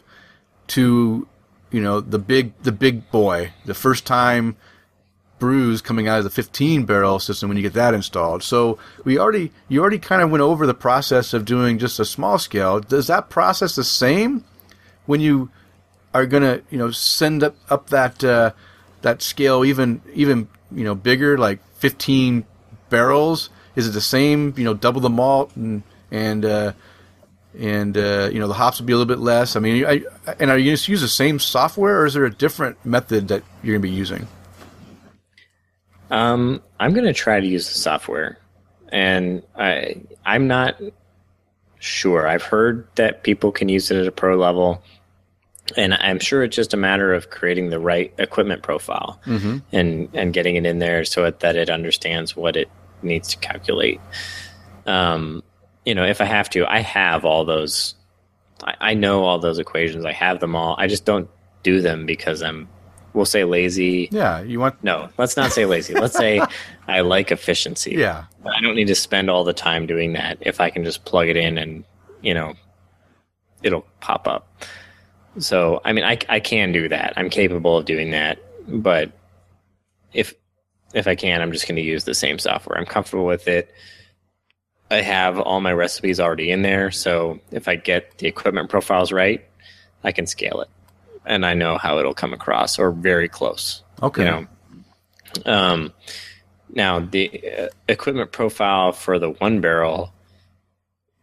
to, 0.67 1.27
you 1.71 1.81
know, 1.81 1.99
the 2.01 2.19
big 2.19 2.53
the 2.61 2.71
big 2.71 3.09
boy, 3.11 3.51
the 3.65 3.73
first 3.73 4.05
time 4.05 4.55
brews 5.43 5.81
coming 5.81 6.07
out 6.07 6.19
of 6.19 6.23
the 6.23 6.29
15 6.29 6.85
barrel 6.85 7.19
system 7.19 7.49
when 7.49 7.57
you 7.57 7.63
get 7.63 7.73
that 7.73 7.93
installed. 7.93 8.41
So 8.43 8.79
we 9.03 9.17
already 9.17 9.51
you 9.67 9.81
already 9.81 9.99
kind 9.99 10.21
of 10.21 10.31
went 10.31 10.41
over 10.41 10.65
the 10.65 10.73
process 10.73 11.33
of 11.33 11.43
doing 11.43 11.79
just 11.79 11.99
a 11.99 12.05
small 12.05 12.39
scale. 12.39 12.79
Does 12.79 13.07
that 13.07 13.29
process 13.29 13.75
the 13.75 13.83
same 13.83 14.45
when 15.05 15.19
you 15.19 15.51
are 16.13 16.25
going 16.25 16.43
to 16.43 16.63
you 16.69 16.77
know 16.77 16.91
send 16.91 17.43
up 17.43 17.57
up 17.69 17.89
that 17.89 18.23
uh, 18.23 18.51
that 19.01 19.21
scale 19.21 19.65
even 19.65 20.01
even 20.13 20.47
you 20.71 20.85
know 20.85 20.95
bigger 20.95 21.37
like 21.37 21.59
15 21.73 22.45
barrels? 22.89 23.49
Is 23.75 23.85
it 23.85 23.91
the 23.91 23.99
same? 23.99 24.53
You 24.55 24.63
know, 24.63 24.73
double 24.73 25.01
the 25.01 25.09
malt 25.09 25.53
and 25.57 25.83
and 26.09 26.45
uh, 26.45 26.71
and 27.59 27.97
uh, 27.97 28.29
you 28.31 28.39
know 28.39 28.47
the 28.47 28.53
hops 28.53 28.79
will 28.79 28.87
be 28.87 28.93
a 28.93 28.97
little 28.97 29.13
bit 29.13 29.21
less. 29.21 29.57
I 29.57 29.59
mean, 29.59 29.85
I, 29.85 30.03
and 30.39 30.49
are 30.49 30.57
you 30.57 30.69
going 30.69 30.77
to 30.77 30.91
use 30.91 31.01
the 31.01 31.09
same 31.09 31.37
software, 31.37 31.99
or 31.99 32.05
is 32.05 32.13
there 32.13 32.23
a 32.23 32.33
different 32.33 32.85
method 32.85 33.27
that 33.27 33.43
you're 33.61 33.73
going 33.73 33.81
to 33.81 33.89
be 33.89 33.93
using? 33.93 34.25
Um, 36.13 36.61
I'm 36.79 36.93
going 36.93 37.05
to 37.05 37.13
try 37.13 37.39
to 37.39 37.47
use 37.47 37.67
the 37.67 37.79
software, 37.79 38.37
and 38.89 39.41
I 39.57 39.95
I'm 40.23 40.47
not 40.47 40.79
sure. 41.79 42.27
I've 42.27 42.43
heard 42.43 42.87
that 42.95 43.23
people 43.23 43.51
can 43.51 43.67
use 43.67 43.89
it 43.89 43.97
at 43.97 44.07
a 44.07 44.11
pro 44.11 44.37
level, 44.37 44.83
and 45.75 45.95
I'm 45.95 46.19
sure 46.19 46.43
it's 46.43 46.55
just 46.55 46.73
a 46.73 46.77
matter 46.77 47.13
of 47.15 47.31
creating 47.31 47.71
the 47.71 47.79
right 47.79 48.13
equipment 48.19 48.61
profile 48.61 49.19
and 49.71 50.07
and 50.13 50.33
getting 50.33 50.55
it 50.55 50.65
in 50.67 50.77
there 50.77 51.03
so 51.03 51.29
that 51.31 51.55
it 51.55 51.69
understands 51.71 52.35
what 52.35 52.55
it 52.55 52.69
needs 53.01 53.29
to 53.29 53.37
calculate. 53.37 53.99
Um, 54.85 55.41
you 55.85 55.95
know, 55.95 56.05
if 56.05 56.21
I 56.21 56.25
have 56.25 56.49
to, 56.51 56.65
I 56.71 56.79
have 56.81 57.25
all 57.25 57.43
those. 57.43 57.95
I, 58.63 58.91
I 58.91 58.93
know 58.93 59.23
all 59.23 59.39
those 59.39 59.57
equations. 59.57 60.05
I 60.05 60.13
have 60.13 60.39
them 60.39 60.55
all. 60.55 60.75
I 60.77 60.85
just 60.87 61.05
don't 61.05 61.27
do 61.63 61.81
them 61.81 62.05
because 62.05 62.43
I'm, 62.43 62.67
we'll 63.13 63.25
say 63.25 63.43
lazy. 63.43 64.09
Yeah, 64.11 64.41
you 64.41 64.59
want 64.59 64.83
No, 64.83 65.09
let's 65.17 65.37
not 65.37 65.51
say 65.51 65.65
lazy. 65.65 65.93
Let's 65.93 66.15
say 66.17 66.41
I 66.87 67.01
like 67.01 67.31
efficiency. 67.31 67.91
yeah, 67.91 68.25
I 68.45 68.61
don't 68.61 68.75
need 68.75 68.87
to 68.87 68.95
spend 68.95 69.29
all 69.29 69.43
the 69.43 69.53
time 69.53 69.85
doing 69.85 70.13
that 70.13 70.37
if 70.41 70.59
I 70.59 70.69
can 70.69 70.83
just 70.83 71.05
plug 71.05 71.27
it 71.27 71.37
in 71.37 71.57
and, 71.57 71.83
you 72.21 72.33
know, 72.33 72.53
it'll 73.61 73.85
pop 73.99 74.27
up. 74.27 74.63
So, 75.39 75.81
I 75.83 75.93
mean, 75.93 76.03
I, 76.03 76.17
I 76.29 76.39
can 76.39 76.71
do 76.71 76.89
that. 76.89 77.13
I'm 77.15 77.29
capable 77.29 77.77
of 77.77 77.85
doing 77.85 78.11
that. 78.11 78.39
But 78.67 79.11
if, 80.13 80.33
if 80.93 81.07
I 81.07 81.15
can, 81.15 81.41
I'm 81.41 81.51
just 81.51 81.67
going 81.67 81.77
to 81.77 81.81
use 81.81 82.03
the 82.03 82.13
same 82.13 82.37
software. 82.37 82.77
I'm 82.77 82.85
comfortable 82.85 83.25
with 83.25 83.47
it. 83.47 83.73
I 84.91 85.01
have 85.01 85.39
all 85.39 85.59
my 85.59 85.73
recipes 85.73 86.19
already 86.19 86.51
in 86.51 86.61
there. 86.61 86.91
So 86.91 87.39
if 87.51 87.67
I 87.67 87.77
get 87.77 88.19
the 88.19 88.27
equipment 88.27 88.69
profiles 88.69 89.11
right, 89.11 89.43
I 90.03 90.11
can 90.11 90.27
scale 90.27 90.61
it 90.61 90.69
and 91.25 91.45
I 91.45 91.53
know 91.53 91.77
how 91.77 91.99
it'll 91.99 92.13
come 92.13 92.33
across 92.33 92.79
or 92.79 92.91
very 92.91 93.29
close 93.29 93.83
okay, 94.01 94.23
you 94.23 94.29
know 94.29 94.47
um 95.45 95.93
now 96.69 96.99
the 96.99 97.41
uh, 97.59 97.67
equipment 97.87 98.31
profile 98.31 98.91
for 98.91 99.19
the 99.19 99.29
one 99.31 99.61
barrel 99.61 100.13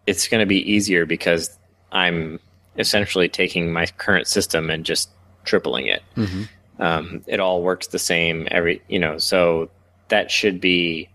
it's 0.07 0.27
going 0.29 0.41
to 0.41 0.47
be 0.47 0.73
easier 0.73 1.07
because 1.07 1.57
i'm 1.93 2.41
essentially 2.77 3.29
taking 3.29 3.73
my 3.73 3.87
current 3.87 4.27
system 4.27 4.71
and 4.71 4.85
just 4.85 5.11
tripling 5.45 5.87
it 5.87 6.03
Mhm. 6.17 6.49
um, 6.79 7.23
it 7.27 7.41
all 7.41 7.63
works 7.63 7.89
the 7.89 7.99
same 7.99 8.49
every 8.51 8.83
you 8.89 8.99
know 8.99 9.19
so 9.19 9.71
that 10.09 10.31
should 10.31 10.61
be 10.61 11.09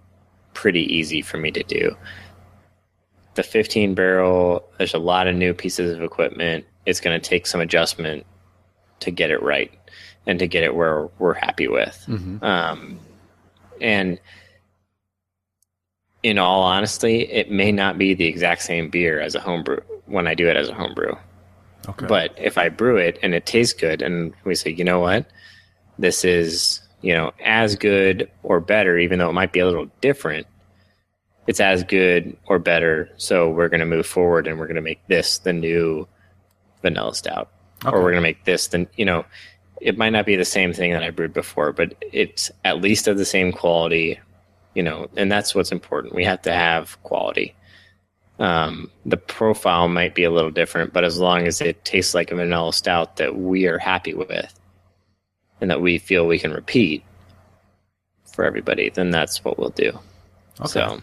pretty 0.53 0.83
easy 0.95 1.21
for 1.21 1.37
me 1.37 1.51
to 1.51 1.63
do 1.63 1.95
the 3.35 3.43
15 3.43 3.95
barrel, 3.95 4.63
there's 4.77 4.93
a 4.93 4.97
lot 4.97 5.27
of 5.27 5.35
new 5.35 5.53
pieces 5.53 5.93
of 5.93 6.01
equipment. 6.01 6.65
It's 6.85 7.01
going 7.01 7.19
to 7.19 7.29
take 7.29 7.45
some 7.45 7.59
adjustment 7.59 8.25
to 9.01 9.11
get 9.11 9.31
it 9.31 9.41
right 9.41 9.71
and 10.25 10.39
to 10.39 10.47
get 10.47 10.63
it 10.63 10.75
where 10.75 11.07
we're 11.19 11.33
happy 11.33 11.67
with. 11.67 12.03
Um, 12.43 12.99
and 13.81 14.19
in 16.23 16.39
all 16.39 16.63
honesty, 16.63 17.21
it 17.21 17.51
may 17.51 17.71
not 17.71 17.97
be 17.97 18.15
the 18.15 18.25
exact 18.25 18.63
same 18.63 18.89
beer 18.89 19.21
as 19.21 19.35
a 19.35 19.39
homebrew 19.39 19.81
when 20.07 20.27
I 20.27 20.33
do 20.33 20.47
it 20.47 20.57
as 20.57 20.69
a 20.69 20.73
homebrew. 20.73 21.13
Okay. 21.87 22.07
But 22.07 22.33
if 22.37 22.57
I 22.57 22.69
brew 22.69 22.97
it 22.97 23.19
and 23.21 23.35
it 23.35 23.45
tastes 23.45 23.73
good, 23.73 24.01
and 24.01 24.33
we 24.43 24.55
say, 24.55 24.71
you 24.71 24.83
know 24.83 24.99
what, 24.99 25.27
this 25.99 26.25
is 26.25 26.81
you 27.01 27.13
know 27.13 27.31
as 27.43 27.75
good 27.75 28.31
or 28.41 28.59
better, 28.59 28.97
even 28.97 29.19
though 29.19 29.29
it 29.29 29.33
might 29.33 29.53
be 29.53 29.59
a 29.59 29.65
little 29.67 29.87
different, 30.01 30.47
it's 31.45 31.59
as 31.59 31.83
good 31.83 32.35
or 32.47 32.57
better. 32.57 33.09
So 33.17 33.51
we're 33.51 33.69
going 33.69 33.81
to 33.81 33.85
move 33.85 34.07
forward, 34.07 34.47
and 34.47 34.57
we're 34.57 34.65
going 34.65 34.75
to 34.77 34.81
make 34.81 35.05
this 35.07 35.37
the 35.37 35.53
new 35.53 36.07
vanilla 36.81 37.13
stout, 37.13 37.51
Okay. 37.85 37.95
or 37.95 38.01
we're 38.01 38.11
going 38.11 38.15
to 38.15 38.21
make 38.21 38.43
this 38.45 38.67
then, 38.67 38.87
you 38.95 39.05
know, 39.05 39.25
it 39.81 39.97
might 39.97 40.11
not 40.11 40.25
be 40.25 40.35
the 40.35 40.45
same 40.45 40.73
thing 40.73 40.91
that 40.91 41.03
I 41.03 41.09
brewed 41.09 41.33
before, 41.33 41.71
but 41.71 41.95
it's 42.01 42.49
at 42.63 42.81
least 42.81 43.07
of 43.07 43.17
the 43.17 43.25
same 43.25 43.51
quality, 43.51 44.19
you 44.73 44.81
know, 44.83 45.09
and 45.15 45.31
that's 45.31 45.53
what's 45.53 45.71
important. 45.71 46.15
We 46.15 46.23
have 46.23 46.41
to 46.43 46.53
have 46.53 47.01
quality 47.03 47.55
um, 48.39 48.91
the 49.05 49.17
profile 49.17 49.87
might 49.87 50.13
be 50.13 50.23
a 50.23 50.31
little 50.31 50.51
different, 50.51 50.93
but 50.93 51.03
as 51.03 51.17
long 51.17 51.47
as 51.47 51.61
it 51.61 51.85
tastes 51.85 52.13
like 52.13 52.31
a 52.31 52.35
vanilla 52.35 52.73
stout 52.73 53.17
that 53.17 53.37
we 53.37 53.65
are 53.67 53.77
happy 53.77 54.13
with 54.13 54.53
and 55.61 55.69
that 55.69 55.81
we 55.81 55.97
feel 55.97 56.27
we 56.27 56.39
can 56.39 56.51
repeat 56.51 57.03
for 58.33 58.43
everybody, 58.43 58.89
then 58.89 59.11
that's 59.11 59.43
what 59.43 59.57
we'll 59.57 59.69
do. 59.69 59.97
Okay. 60.59 60.67
So, 60.67 61.01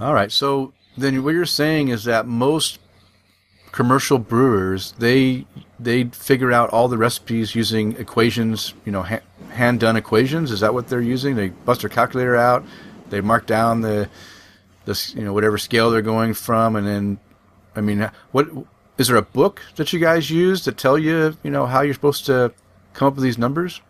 All 0.00 0.14
right. 0.14 0.32
So 0.32 0.72
then 0.96 1.22
what 1.22 1.34
you're 1.34 1.44
saying 1.44 1.88
is 1.88 2.04
that 2.04 2.26
most 2.26 2.78
commercial 3.74 4.20
brewers 4.20 4.92
they 4.98 5.44
they 5.80 6.04
figure 6.04 6.52
out 6.52 6.70
all 6.70 6.86
the 6.86 6.96
recipes 6.96 7.56
using 7.56 7.96
equations, 7.96 8.72
you 8.84 8.92
know, 8.92 9.02
ha- 9.02 9.18
hand 9.50 9.80
done 9.80 9.96
equations. 9.96 10.52
Is 10.52 10.60
that 10.60 10.72
what 10.72 10.86
they're 10.86 11.00
using? 11.00 11.34
They 11.34 11.48
bust 11.48 11.80
their 11.80 11.90
calculator 11.90 12.36
out, 12.36 12.64
they 13.10 13.20
mark 13.20 13.46
down 13.46 13.80
the 13.80 14.08
this 14.84 15.12
you 15.16 15.22
know 15.24 15.32
whatever 15.32 15.58
scale 15.58 15.90
they're 15.90 16.02
going 16.02 16.34
from, 16.34 16.76
and 16.76 16.86
then 16.86 17.18
I 17.74 17.80
mean, 17.80 18.08
what 18.30 18.48
is 18.96 19.08
there 19.08 19.16
a 19.16 19.22
book 19.22 19.60
that 19.74 19.92
you 19.92 19.98
guys 19.98 20.30
use 20.30 20.62
to 20.62 20.72
tell 20.72 20.96
you 20.96 21.36
you 21.42 21.50
know 21.50 21.66
how 21.66 21.80
you're 21.80 21.94
supposed 21.94 22.26
to 22.26 22.52
come 22.92 23.08
up 23.08 23.16
with 23.16 23.24
these 23.24 23.38
numbers? 23.38 23.80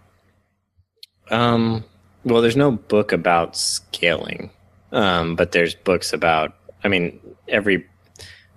um, 1.30 1.84
well, 2.24 2.40
there's 2.40 2.56
no 2.56 2.70
book 2.70 3.12
about 3.12 3.54
scaling, 3.54 4.50
um, 4.92 5.36
but 5.36 5.52
there's 5.52 5.74
books 5.74 6.12
about, 6.14 6.54
I 6.82 6.88
mean, 6.88 7.20
every 7.48 7.86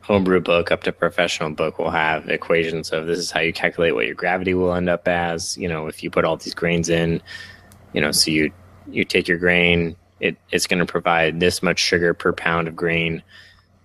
homebrew 0.07 0.39
book 0.39 0.71
up 0.71 0.83
to 0.83 0.91
professional 0.93 1.49
book 1.49 1.77
will 1.77 1.91
have 1.91 2.29
equations 2.29 2.91
of 2.91 3.07
this 3.07 3.19
is 3.19 3.29
how 3.29 3.41
you 3.41 3.51
calculate 3.51 3.93
what 3.93 4.05
your 4.05 4.15
gravity 4.15 4.53
will 4.53 4.73
end 4.73 4.87
up 4.87 5.05
as. 5.05 5.57
You 5.57 5.67
know, 5.67 5.87
if 5.87 6.01
you 6.01 6.09
put 6.09 6.23
all 6.23 6.37
these 6.37 6.53
grains 6.53 6.87
in, 6.87 7.21
you 7.91 7.99
know, 7.99 8.13
so 8.13 8.31
you 8.31 8.51
you 8.89 9.03
take 9.03 9.27
your 9.27 9.37
grain, 9.37 9.97
it, 10.21 10.37
it's 10.49 10.65
going 10.65 10.79
to 10.79 10.85
provide 10.85 11.41
this 11.41 11.61
much 11.61 11.79
sugar 11.79 12.13
per 12.13 12.31
pound 12.31 12.69
of 12.69 12.75
grain. 12.75 13.21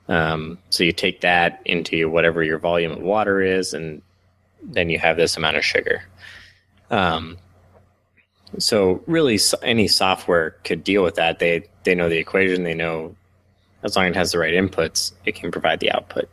Um, 0.06 0.58
so 0.70 0.84
you 0.84 0.92
take 0.92 1.22
that 1.22 1.60
into 1.64 2.08
whatever 2.08 2.40
your 2.44 2.60
volume 2.60 2.92
of 2.92 3.00
water 3.00 3.40
is, 3.40 3.74
and 3.74 4.00
then 4.62 4.90
you 4.90 5.00
have 5.00 5.16
this 5.16 5.36
amount 5.36 5.56
of 5.56 5.64
sugar. 5.64 6.04
Um, 6.88 7.36
so 8.58 9.02
really, 9.08 9.40
any 9.60 9.88
software 9.88 10.50
could 10.62 10.84
deal 10.84 11.02
with 11.02 11.16
that. 11.16 11.40
They 11.40 11.68
they 11.82 11.96
know 11.96 12.08
the 12.08 12.18
equation. 12.18 12.62
They 12.62 12.74
know 12.74 13.16
as 13.82 13.96
long 13.96 14.06
as 14.06 14.10
it 14.10 14.16
has 14.16 14.32
the 14.32 14.38
right 14.38 14.54
inputs, 14.54 15.12
it 15.24 15.34
can 15.34 15.50
provide 15.50 15.80
the 15.80 15.90
output. 15.92 16.28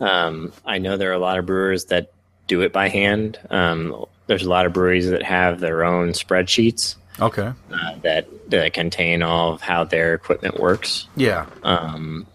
Um, 0.00 0.52
I 0.66 0.78
know 0.78 0.96
there 0.96 1.10
are 1.10 1.14
a 1.14 1.18
lot 1.18 1.38
of 1.38 1.46
brewers 1.46 1.86
that 1.86 2.12
do 2.48 2.62
it 2.62 2.72
by 2.72 2.88
hand. 2.88 3.38
Um, 3.50 4.04
there's 4.26 4.42
a 4.44 4.48
lot 4.50 4.66
of 4.66 4.72
breweries 4.72 5.08
that 5.10 5.22
have 5.22 5.60
their 5.60 5.84
own 5.84 6.08
spreadsheets 6.10 6.96
Okay. 7.20 7.52
uh, 7.72 7.94
that 8.02 8.26
that 8.50 8.72
contain 8.72 9.22
all 9.22 9.52
of 9.54 9.60
how 9.60 9.84
their 9.84 10.14
equipment 10.14 10.58
works. 10.58 11.06
Yeah. 11.16 11.46
Um, 11.62 12.26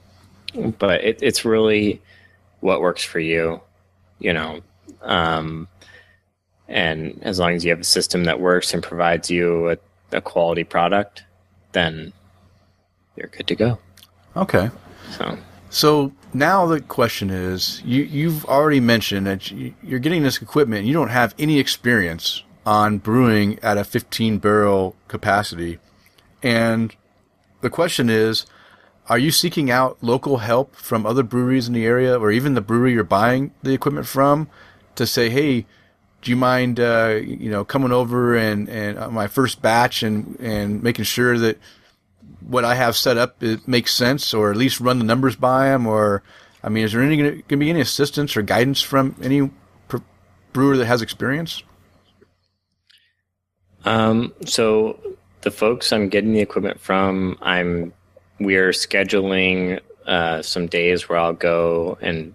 but 0.79 1.03
it, 1.03 1.19
it's 1.21 1.43
really 1.45 2.01
what 2.61 2.79
works 2.81 3.03
for 3.03 3.19
you, 3.19 3.61
you 4.19 4.33
know. 4.33 4.61
Um, 5.01 5.67
and 6.67 7.19
as 7.23 7.37
long 7.39 7.53
as 7.53 7.63
you 7.65 7.71
have 7.71 7.79
a 7.81 7.83
system 7.85 8.25
that 8.25 8.39
works 8.39 8.73
and 8.73 8.81
provides 8.81 9.29
you 9.29 9.71
a, 9.71 9.77
a 10.11 10.21
quality 10.21 10.63
product, 10.63 11.23
then 11.73 12.13
you're 13.15 13.27
good 13.27 13.47
to 13.47 13.55
go. 13.55 13.79
Okay. 14.37 14.69
So 15.17 15.37
So 15.69 16.11
now 16.33 16.65
the 16.65 16.79
question 16.81 17.29
is, 17.29 17.81
you 17.83 18.03
you've 18.03 18.45
already 18.45 18.79
mentioned 18.79 19.27
that 19.27 19.51
you, 19.51 19.73
you're 19.83 19.99
getting 19.99 20.23
this 20.23 20.41
equipment. 20.41 20.79
And 20.79 20.87
You 20.87 20.93
don't 20.93 21.09
have 21.09 21.33
any 21.37 21.59
experience 21.59 22.43
on 22.65 22.97
brewing 22.97 23.59
at 23.63 23.77
a 23.77 23.83
15 23.83 24.39
barrel 24.39 24.95
capacity, 25.07 25.79
and 26.43 26.95
the 27.61 27.69
question 27.69 28.09
is, 28.09 28.45
are 29.09 29.17
you 29.17 29.31
seeking 29.31 29.71
out 29.71 29.97
local 30.01 30.37
help 30.37 30.75
from 30.75 31.05
other 31.05 31.23
breweries 31.23 31.67
in 31.67 31.73
the 31.73 31.85
area, 31.85 32.17
or 32.17 32.31
even 32.31 32.53
the 32.53 32.61
brewery 32.61 32.93
you're 32.93 33.03
buying 33.03 33.51
the 33.63 33.73
equipment 33.73 34.05
from, 34.05 34.49
to 34.95 35.07
say, 35.07 35.29
hey, 35.29 35.65
do 36.21 36.31
you 36.31 36.37
mind, 36.37 36.79
uh, 36.79 37.19
you 37.23 37.49
know, 37.49 37.63
coming 37.63 37.91
over 37.91 38.35
and 38.35 38.69
and 38.69 38.97
uh, 38.99 39.09
my 39.09 39.27
first 39.27 39.61
batch 39.61 40.03
and 40.03 40.37
and 40.39 40.83
making 40.83 41.05
sure 41.05 41.37
that 41.37 41.57
what 42.41 42.65
I 42.65 42.75
have 42.75 42.95
set 42.95 43.17
up 43.17 43.41
it 43.43 43.67
makes 43.67 43.93
sense, 43.93 44.33
or 44.33 44.51
at 44.51 44.57
least 44.57 44.79
run 44.79 44.99
the 44.99 45.05
numbers 45.05 45.35
by 45.35 45.69
them, 45.69 45.85
or 45.87 46.23
I 46.63 46.69
mean, 46.69 46.85
is 46.85 46.93
there 46.93 47.01
any 47.01 47.17
going 47.17 47.43
to 47.47 47.57
be 47.57 47.69
any 47.69 47.81
assistance 47.81 48.35
or 48.35 48.41
guidance 48.41 48.81
from 48.81 49.15
any 49.21 49.49
brewer 50.53 50.77
that 50.77 50.85
has 50.85 51.01
experience? 51.01 51.63
Um, 53.85 54.33
so 54.45 54.99
the 55.41 55.51
folks 55.51 55.93
I'm 55.93 56.09
getting 56.09 56.33
the 56.33 56.39
equipment 56.39 56.79
from, 56.79 57.37
I'm 57.41 57.93
we're 58.39 58.69
scheduling 58.69 59.79
uh, 60.05 60.41
some 60.41 60.67
days 60.67 61.07
where 61.07 61.19
I'll 61.19 61.33
go 61.33 61.97
and 62.01 62.33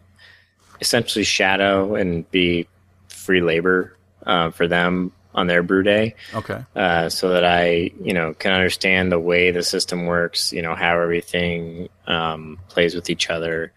essentially 0.80 1.24
shadow 1.24 1.94
and 1.94 2.28
be 2.30 2.66
free 3.08 3.40
labor 3.40 3.96
uh, 4.26 4.50
for 4.50 4.66
them 4.66 5.12
on 5.34 5.46
their 5.46 5.62
brew 5.62 5.82
day, 5.82 6.14
Okay. 6.34 6.60
uh, 6.76 7.08
so 7.08 7.30
that 7.30 7.44
I 7.44 7.90
you 8.02 8.12
know 8.12 8.34
can 8.34 8.52
understand 8.52 9.10
the 9.10 9.18
way 9.18 9.50
the 9.50 9.62
system 9.62 10.06
works, 10.06 10.52
you 10.52 10.62
know 10.62 10.74
how 10.74 11.00
everything 11.00 11.88
um, 12.06 12.58
plays 12.68 12.94
with 12.94 13.08
each 13.10 13.30
other. 13.30 13.72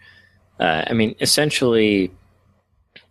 Uh, 0.60 0.84
I 0.88 0.93
mean, 0.93 1.16
essentially, 1.22 2.12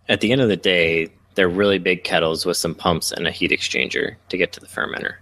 at 0.09 0.21
the 0.21 0.33
end 0.33 0.41
of 0.41 0.49
the 0.49 0.57
day, 0.57 1.11
they're 1.35 1.49
really 1.49 1.79
big 1.79 2.05
kettles 2.05 2.47
with 2.47 2.57
some 2.57 2.75
pumps 2.75 3.13
and 3.13 3.27
a 3.27 3.31
heat 3.31 3.51
exchanger 3.51 4.17
to 4.29 4.37
get 4.37 4.53
to 4.53 4.61
the 4.61 4.67
fermenter. 4.67 5.17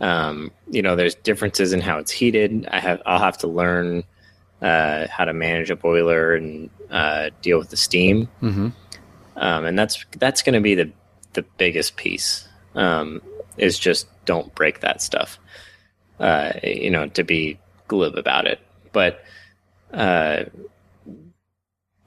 Um, 0.00 0.50
you 0.70 0.80
know, 0.82 0.94
there's 0.96 1.14
differences 1.14 1.72
in 1.72 1.80
how 1.80 1.98
it's 1.98 2.10
heated. 2.12 2.66
I 2.70 2.80
have 2.80 3.02
I'll 3.06 3.18
have 3.18 3.38
to 3.38 3.46
learn 3.48 4.04
uh, 4.62 5.06
how 5.10 5.24
to 5.24 5.32
manage 5.32 5.70
a 5.70 5.76
boiler 5.76 6.34
and 6.34 6.70
uh, 6.90 7.30
deal 7.42 7.58
with 7.58 7.70
the 7.70 7.76
steam, 7.76 8.28
Mm-hmm. 8.42 8.68
um, 9.36 9.64
and 9.64 9.78
that's 9.78 10.04
that's 10.18 10.42
going 10.42 10.54
to 10.54 10.60
be 10.60 10.74
the 10.74 10.90
the 11.42 11.48
biggest 11.56 11.96
piece. 11.96 12.46
Um, 12.74 13.22
is 13.56 13.78
just 13.78 14.06
don't 14.24 14.54
break 14.54 14.80
that 14.80 15.02
stuff. 15.02 15.38
Uh, 16.20 16.52
you 16.62 16.90
know, 16.90 17.08
to 17.08 17.24
be 17.24 17.58
glib 17.86 18.16
about 18.16 18.46
it, 18.46 18.60
but. 18.92 19.22
Uh, 19.92 20.44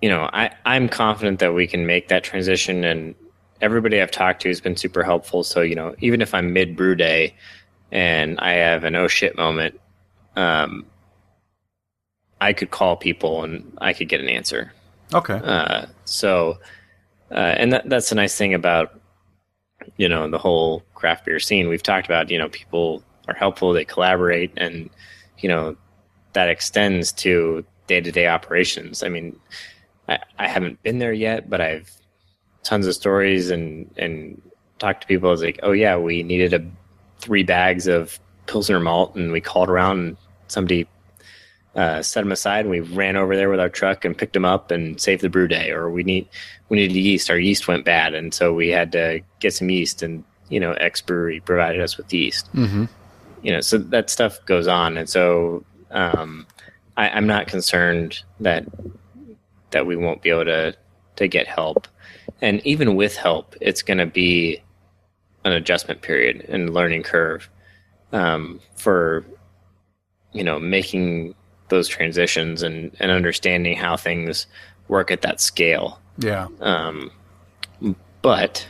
you 0.01 0.09
know, 0.09 0.29
I, 0.33 0.51
I'm 0.65 0.89
confident 0.89 1.39
that 1.39 1.53
we 1.53 1.67
can 1.67 1.85
make 1.85 2.07
that 2.07 2.23
transition 2.23 2.83
and 2.83 3.15
everybody 3.61 4.01
I've 4.01 4.11
talked 4.11 4.41
to 4.41 4.49
has 4.49 4.59
been 4.59 4.75
super 4.75 5.03
helpful. 5.03 5.43
So, 5.43 5.61
you 5.61 5.75
know, 5.75 5.95
even 5.99 6.21
if 6.21 6.33
I'm 6.33 6.53
mid 6.53 6.75
brew 6.75 6.95
day 6.95 7.35
and 7.91 8.39
I 8.39 8.53
have 8.53 8.83
an 8.83 8.95
oh 8.95 9.07
shit 9.07 9.37
moment, 9.37 9.79
um, 10.35 10.85
I 12.39 12.53
could 12.53 12.71
call 12.71 12.97
people 12.97 13.43
and 13.43 13.77
I 13.79 13.93
could 13.93 14.09
get 14.09 14.21
an 14.21 14.29
answer. 14.29 14.73
Okay. 15.13 15.39
Uh, 15.43 15.85
so, 16.05 16.57
uh, 17.29 17.35
and 17.35 17.73
that, 17.73 17.87
that's 17.87 18.09
the 18.09 18.15
nice 18.15 18.35
thing 18.35 18.53
about, 18.53 18.99
you 19.97 20.07
know, 20.07 20.29
the 20.29 20.37
whole 20.37 20.83
craft 20.95 21.25
beer 21.25 21.39
scene. 21.39 21.67
We've 21.67 21.83
talked 21.83 22.05
about, 22.05 22.29
you 22.29 22.37
know, 22.37 22.49
people 22.49 23.03
are 23.27 23.33
helpful, 23.33 23.73
they 23.73 23.85
collaborate, 23.85 24.51
and, 24.57 24.89
you 25.39 25.49
know, 25.49 25.75
that 26.33 26.49
extends 26.49 27.11
to 27.13 27.65
day 27.87 28.01
to 28.01 28.11
day 28.11 28.27
operations. 28.27 29.03
I 29.03 29.09
mean, 29.09 29.39
I, 30.07 30.19
I 30.39 30.47
haven't 30.47 30.81
been 30.83 30.99
there 30.99 31.13
yet, 31.13 31.49
but 31.49 31.61
I've 31.61 31.91
tons 32.63 32.87
of 32.87 32.93
stories 32.93 33.49
and, 33.49 33.89
and 33.97 34.41
talked 34.79 35.01
to 35.01 35.07
people. 35.07 35.29
I 35.29 35.31
was 35.31 35.43
like, 35.43 35.59
oh, 35.63 35.71
yeah, 35.71 35.97
we 35.97 36.23
needed 36.23 36.53
a 36.53 36.65
three 37.19 37.43
bags 37.43 37.87
of 37.87 38.19
Pilsner 38.47 38.79
malt, 38.79 39.15
and 39.15 39.31
we 39.31 39.41
called 39.41 39.69
around 39.69 39.99
and 39.99 40.17
somebody 40.47 40.87
uh, 41.75 42.01
set 42.01 42.21
them 42.21 42.31
aside 42.31 42.61
and 42.61 42.69
we 42.69 42.81
ran 42.81 43.15
over 43.15 43.35
there 43.35 43.49
with 43.49 43.59
our 43.59 43.69
truck 43.69 44.03
and 44.03 44.17
picked 44.17 44.33
them 44.33 44.45
up 44.45 44.71
and 44.71 44.99
saved 44.99 45.21
the 45.21 45.29
brew 45.29 45.47
day. 45.47 45.71
Or 45.71 45.89
we 45.89 46.03
need 46.03 46.27
we 46.69 46.77
needed 46.77 46.95
yeast. 46.95 47.29
Our 47.29 47.37
yeast 47.37 47.67
went 47.67 47.85
bad. 47.85 48.13
And 48.13 48.33
so 48.33 48.53
we 48.53 48.69
had 48.69 48.91
to 48.93 49.21
get 49.39 49.53
some 49.53 49.69
yeast 49.69 50.01
and 50.01 50.23
you 50.49 50.59
know 50.59 50.73
x 50.73 51.01
brewery 51.01 51.39
provided 51.39 51.81
us 51.81 51.97
with 51.97 52.13
yeast. 52.13 52.53
Mm-hmm. 52.53 52.85
you 53.41 53.51
know 53.53 53.61
so 53.61 53.77
that 53.77 54.09
stuff 54.09 54.43
goes 54.45 54.67
on. 54.67 54.97
And 54.97 55.09
so 55.09 55.63
um, 55.91 56.45
I, 56.97 57.09
I'm 57.09 57.27
not 57.27 57.47
concerned 57.47 58.21
that 58.39 58.65
that 59.71 59.85
we 59.85 59.95
won't 59.95 60.21
be 60.21 60.29
able 60.29 60.45
to 60.45 60.75
to 61.17 61.27
get 61.27 61.47
help. 61.47 61.87
And 62.41 62.65
even 62.65 62.95
with 62.95 63.15
help, 63.15 63.55
it's 63.61 63.81
going 63.81 63.99
to 63.99 64.05
be 64.05 64.61
an 65.45 65.53
adjustment 65.53 66.01
period 66.01 66.45
and 66.49 66.73
learning 66.73 67.03
curve 67.03 67.49
um, 68.11 68.59
for 68.75 69.25
you 70.33 70.43
know 70.43 70.59
making 70.59 71.35
those 71.71 71.87
transitions 71.87 72.61
and 72.61 72.95
and 72.99 73.09
understanding 73.09 73.75
how 73.75 73.97
things 73.97 74.45
work 74.87 75.09
at 75.09 75.23
that 75.23 75.41
scale. 75.41 75.99
Yeah. 76.19 76.47
Um, 76.59 77.09
but 78.21 78.67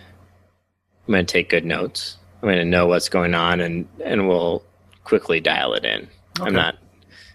I'm 1.08 1.12
going 1.12 1.26
to 1.26 1.32
take 1.32 1.50
good 1.50 1.66
notes. 1.66 2.18
I'm 2.42 2.48
going 2.48 2.58
to 2.60 2.66
know 2.66 2.88
what's 2.88 3.10
going 3.10 3.34
on, 3.34 3.60
and 3.60 3.86
and 4.06 4.30
we'll 4.30 4.64
quickly 5.04 5.42
dial 5.42 5.74
it 5.74 5.84
in. 5.84 6.08
Okay. 6.40 6.48
I'm 6.48 6.54
not, 6.54 6.78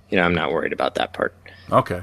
you 0.08 0.16
know, 0.16 0.22
I'm 0.22 0.34
not 0.34 0.50
worried 0.52 0.72
about 0.72 0.94
that 0.94 1.12
part. 1.12 1.34
Okay. 1.70 2.00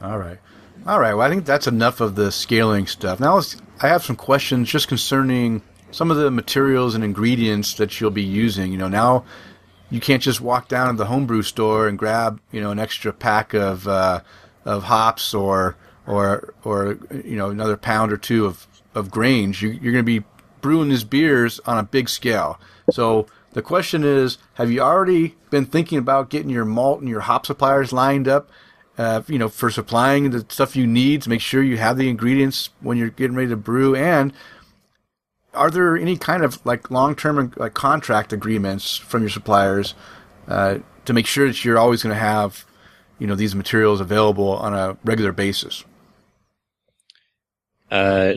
All 0.00 0.18
right. 0.18 0.38
All 0.86 1.00
right. 1.00 1.14
Well, 1.14 1.26
I 1.26 1.28
think 1.28 1.44
that's 1.44 1.66
enough 1.66 2.00
of 2.00 2.14
the 2.14 2.30
scaling 2.30 2.86
stuff. 2.86 3.18
Now, 3.18 3.34
let's, 3.34 3.56
I 3.80 3.88
have 3.88 4.04
some 4.04 4.14
questions 4.14 4.70
just 4.70 4.86
concerning 4.86 5.62
some 5.90 6.10
of 6.10 6.16
the 6.16 6.30
materials 6.30 6.94
and 6.94 7.02
ingredients 7.02 7.74
that 7.74 8.00
you'll 8.00 8.10
be 8.12 8.22
using. 8.22 8.70
You 8.70 8.78
know, 8.78 8.88
now 8.88 9.24
you 9.90 10.00
can't 10.00 10.22
just 10.22 10.40
walk 10.40 10.68
down 10.68 10.94
to 10.94 10.98
the 10.98 11.06
homebrew 11.06 11.42
store 11.42 11.88
and 11.88 11.98
grab, 11.98 12.40
you 12.50 12.60
know, 12.60 12.70
an 12.70 12.78
extra 12.78 13.12
pack 13.12 13.54
of 13.54 13.86
uh, 13.86 14.20
of 14.64 14.84
hops 14.84 15.34
or 15.34 15.76
or 16.06 16.54
or 16.64 16.98
you 17.24 17.36
know 17.36 17.50
another 17.50 17.76
pound 17.76 18.12
or 18.12 18.16
two 18.16 18.46
of 18.46 18.66
of 18.94 19.10
grains. 19.10 19.62
You, 19.62 19.70
you're 19.70 19.92
going 19.92 20.04
to 20.04 20.20
be 20.20 20.24
brewing 20.60 20.88
these 20.88 21.04
beers 21.04 21.60
on 21.66 21.78
a 21.78 21.82
big 21.82 22.08
scale. 22.08 22.58
So 22.90 23.26
the 23.52 23.62
question 23.62 24.04
is, 24.04 24.38
have 24.54 24.70
you 24.70 24.80
already 24.80 25.36
been 25.50 25.66
thinking 25.66 25.98
about 25.98 26.30
getting 26.30 26.50
your 26.50 26.64
malt 26.64 27.00
and 27.00 27.08
your 27.08 27.20
hop 27.20 27.46
suppliers 27.46 27.92
lined 27.92 28.26
up? 28.26 28.50
uh, 28.98 29.22
you 29.26 29.38
know, 29.38 29.48
for 29.48 29.70
supplying 29.70 30.30
the 30.30 30.44
stuff 30.48 30.76
you 30.76 30.86
need 30.86 31.22
to 31.22 31.28
make 31.28 31.40
sure 31.40 31.62
you 31.62 31.76
have 31.76 31.98
the 31.98 32.08
ingredients 32.08 32.70
when 32.80 32.96
you're 32.96 33.10
getting 33.10 33.36
ready 33.36 33.48
to 33.48 33.56
brew? 33.56 33.94
And 33.94 34.32
are 35.56 35.70
there 35.70 35.96
any 35.96 36.16
kind 36.16 36.44
of 36.44 36.64
like 36.64 36.90
long-term 36.90 37.52
like 37.56 37.74
contract 37.74 38.32
agreements 38.32 38.96
from 38.96 39.22
your 39.22 39.30
suppliers 39.30 39.94
uh, 40.48 40.78
to 41.04 41.12
make 41.12 41.26
sure 41.26 41.46
that 41.48 41.64
you're 41.64 41.78
always 41.78 42.02
going 42.02 42.14
to 42.14 42.20
have, 42.20 42.64
you 43.18 43.26
know, 43.26 43.34
these 43.34 43.54
materials 43.54 44.00
available 44.00 44.50
on 44.50 44.74
a 44.74 44.96
regular 45.04 45.32
basis? 45.32 45.84
Uh, 47.90 48.34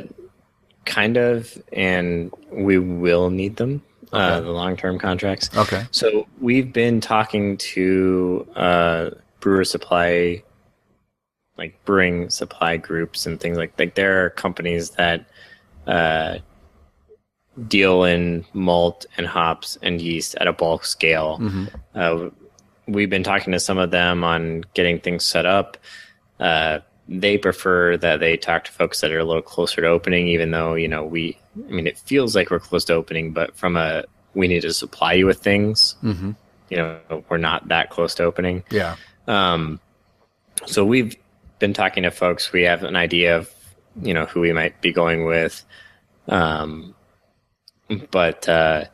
kind 0.85 1.17
of, 1.17 1.61
and 1.73 2.31
we 2.51 2.77
will 2.77 3.29
need 3.29 3.57
them. 3.57 3.83
Uh, 4.11 4.41
the 4.41 4.49
long-term 4.49 4.97
contracts. 4.97 5.55
Okay. 5.55 5.85
So 5.91 6.27
we've 6.41 6.73
been 6.73 6.99
talking 6.99 7.57
to 7.57 8.47
uh, 8.55 9.09
brewer 9.39 9.63
supply, 9.63 10.41
like 11.59 11.77
brewing 11.85 12.31
supply 12.31 12.77
groups 12.77 13.27
and 13.27 13.39
things 13.39 13.55
like 13.55 13.71
like 13.77 13.93
there 13.93 14.25
are 14.25 14.31
companies 14.31 14.89
that 14.91 15.25
uh, 15.85 16.39
deal 17.67 18.03
in 18.03 18.45
malt 18.53 19.05
and 19.17 19.27
hops 19.27 19.77
and 19.81 20.01
yeast 20.01 20.35
at 20.35 20.47
a 20.47 20.53
bulk 20.53 20.85
scale. 20.85 21.39
Mm-hmm. 21.39 21.65
Uh, 21.95 22.29
we've 22.87 23.09
been 23.09 23.23
talking 23.23 23.53
to 23.53 23.59
some 23.59 23.77
of 23.77 23.91
them 23.91 24.23
on 24.23 24.63
getting 24.73 24.99
things 24.99 25.25
set 25.25 25.45
up. 25.45 25.77
Uh, 26.39 26.79
they 27.07 27.37
prefer 27.37 27.97
that 27.97 28.19
they 28.19 28.37
talk 28.37 28.65
to 28.65 28.71
folks 28.71 29.01
that 29.01 29.11
are 29.11 29.19
a 29.19 29.25
little 29.25 29.41
closer 29.41 29.81
to 29.81 29.87
opening, 29.87 30.27
even 30.27 30.51
though 30.51 30.75
you 30.75 30.87
know 30.87 31.03
we. 31.03 31.37
I 31.67 31.71
mean, 31.71 31.87
it 31.87 31.97
feels 31.97 32.35
like 32.35 32.51
we're 32.51 32.59
close 32.59 32.85
to 32.85 32.93
opening, 32.93 33.33
but 33.33 33.55
from 33.57 33.75
a 33.75 34.03
we 34.35 34.47
need 34.47 34.61
to 34.61 34.73
supply 34.73 35.13
you 35.13 35.25
with 35.25 35.39
things. 35.39 35.95
Mm-hmm. 36.03 36.31
You 36.69 36.77
know, 36.77 37.23
we're 37.27 37.37
not 37.37 37.67
that 37.69 37.89
close 37.89 38.13
to 38.15 38.23
opening. 38.23 38.63
Yeah. 38.69 38.95
Um, 39.27 39.79
so 40.65 40.85
we've 40.85 41.15
been 41.57 41.73
talking 41.73 42.03
to 42.03 42.11
folks. 42.11 42.51
We 42.51 42.63
have 42.63 42.83
an 42.83 42.95
idea 42.95 43.37
of 43.37 43.51
you 44.01 44.13
know 44.13 44.25
who 44.25 44.39
we 44.39 44.53
might 44.53 44.79
be 44.81 44.93
going 44.93 45.25
with, 45.25 45.65
um, 46.27 46.93
but 48.11 48.47
uh, 48.47 48.85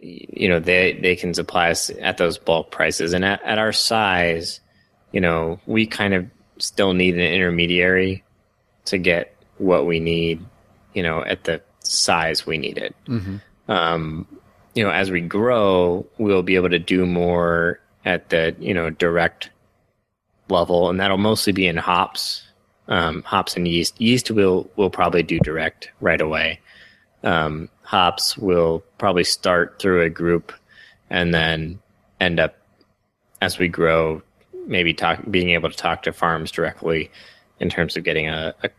you 0.00 0.48
know 0.48 0.60
they 0.60 0.94
they 0.94 1.16
can 1.16 1.34
supply 1.34 1.70
us 1.70 1.90
at 2.00 2.18
those 2.18 2.38
bulk 2.38 2.70
prices, 2.70 3.12
and 3.12 3.24
at, 3.24 3.42
at 3.42 3.58
our 3.58 3.72
size, 3.72 4.60
you 5.12 5.20
know 5.20 5.60
we 5.66 5.86
kind 5.86 6.14
of 6.14 6.26
still 6.58 6.92
need 6.94 7.14
an 7.14 7.20
intermediary 7.20 8.24
to 8.86 8.98
get 8.98 9.36
what 9.58 9.86
we 9.86 10.00
need. 10.00 10.44
You 10.94 11.02
know, 11.02 11.24
at 11.24 11.44
the 11.44 11.62
size 11.80 12.46
we 12.46 12.58
need 12.58 12.78
it 12.78 12.94
Mm-hmm. 13.08 13.36
um, 13.70 14.26
you 14.74 14.82
know, 14.82 14.90
as 14.90 15.10
we 15.10 15.20
grow, 15.20 16.06
we'll 16.18 16.42
be 16.42 16.54
able 16.56 16.70
to 16.70 16.78
do 16.78 17.04
more 17.06 17.80
at 18.04 18.30
the 18.30 18.56
you 18.58 18.74
know 18.74 18.90
direct 18.90 19.50
level, 20.48 20.88
and 20.88 21.00
that'll 21.00 21.18
mostly 21.18 21.52
be 21.52 21.66
in 21.66 21.76
hops, 21.76 22.42
um, 22.88 23.22
hops 23.22 23.56
and 23.56 23.68
yeast. 23.68 24.00
Yeast 24.00 24.30
will 24.30 24.70
will 24.76 24.90
probably 24.90 25.22
do 25.22 25.38
direct 25.40 25.90
right 26.00 26.20
away. 26.20 26.60
Um, 27.24 27.68
hops 27.82 28.36
will 28.36 28.82
probably 28.98 29.24
start 29.24 29.78
through 29.78 30.02
a 30.02 30.10
group, 30.10 30.52
and 31.10 31.32
then 31.32 31.78
end 32.20 32.40
up 32.40 32.56
as 33.40 33.58
we 33.58 33.68
grow, 33.68 34.22
maybe 34.66 34.94
talk 34.94 35.20
being 35.30 35.50
able 35.50 35.70
to 35.70 35.76
talk 35.76 36.02
to 36.04 36.12
farms 36.12 36.50
directly 36.50 37.10
in 37.60 37.68
terms 37.68 37.96
of 37.96 38.04
getting 38.04 38.28
a, 38.28 38.54
a 38.62 38.70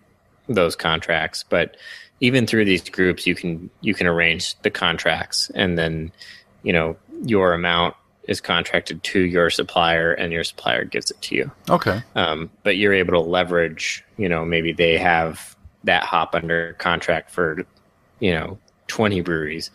those 0.48 0.76
contracts, 0.76 1.44
but 1.48 1.78
even 2.20 2.48
through 2.48 2.66
these 2.66 2.88
groups 2.90 3.28
you 3.28 3.36
can 3.36 3.70
you 3.82 3.94
can 3.94 4.08
arrange 4.08 4.56
the 4.62 4.70
contracts 4.70 5.50
and 5.56 5.78
then 5.78 6.12
you 6.64 6.72
know 6.72 6.96
your 7.26 7.54
amount 7.54 7.96
is 8.28 8.40
contracted 8.40 9.04
to 9.04 9.20
your 9.20 9.50
supplier 9.50 10.14
and 10.14 10.32
your 10.32 10.44
supplier 10.44 10.86
gives 10.86 11.12
it 11.12 11.22
to 11.22 11.36
you 11.36 11.52
Okay. 11.70 12.02
um, 12.16 12.50
but 12.64 12.78
you're 12.78 12.94
able 12.94 13.14
to 13.14 13.20
leverage 13.20 14.04
you 14.18 14.30
know 14.30 14.46
maybe 14.46 14.72
they 14.72 14.98
have 14.98 15.56
that 15.84 16.04
hop 16.04 16.34
under 16.34 16.74
contract 16.80 17.30
for 17.30 17.66
you 18.24 18.32
know 18.32 18.58
20 18.88 19.22
breweries 19.22 19.70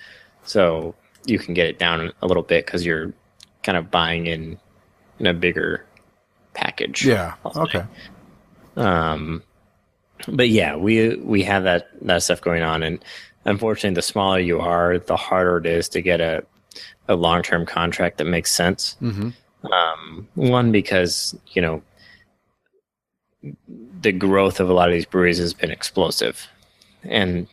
so 0.45 0.95
you 1.27 1.39
can 1.39 1.53
get 1.55 1.67
it 1.67 1.79
down 1.79 2.13
a 2.23 2.27
little 2.27 2.43
bit 2.43 2.65
because 2.65 2.87
you're 2.87 3.13
kind 3.63 3.77
of 3.77 3.91
buying 3.91 4.27
in 4.27 4.59
in 5.19 5.27
a 5.27 5.35
bigger 5.35 5.85
package 6.55 7.05
Yeah. 7.05 7.35
Okay. 7.45 7.85
Um, 8.77 9.43
but 10.27 10.49
yeah, 10.49 10.77
we 10.77 11.17
we 11.17 11.43
have 11.43 11.65
that 11.65 11.89
that 12.03 12.23
stuff 12.23 12.41
going 12.41 12.63
on, 12.63 12.83
and 12.83 13.05
unfortunately, 13.45 13.95
the 13.95 14.03
smaller 14.03 14.39
you 14.39 14.61
are, 14.61 14.99
the 14.99 15.17
harder 15.17 15.59
it 15.59 15.67
is 15.67 15.89
to 15.91 16.01
get 16.01 16.21
a 16.21 16.45
a 17.09 17.15
long 17.15 17.43
term 17.43 17.67
contract 17.67 18.19
that 18.19 18.25
makes 18.25 18.53
sense. 18.53 18.97
Mm-hmm. 19.01 19.31
Um, 19.73 20.29
one 20.35 20.73
because 20.73 21.37
you 21.53 21.63
know 21.63 21.83
the 24.01 24.13
growth 24.13 24.61
of 24.61 24.71
a 24.71 24.73
lot 24.73 24.89
of 24.89 24.95
these 24.95 25.07
breweries 25.07 25.39
has 25.39 25.55
been 25.55 25.71
explosive, 25.71 26.47
and 27.03 27.47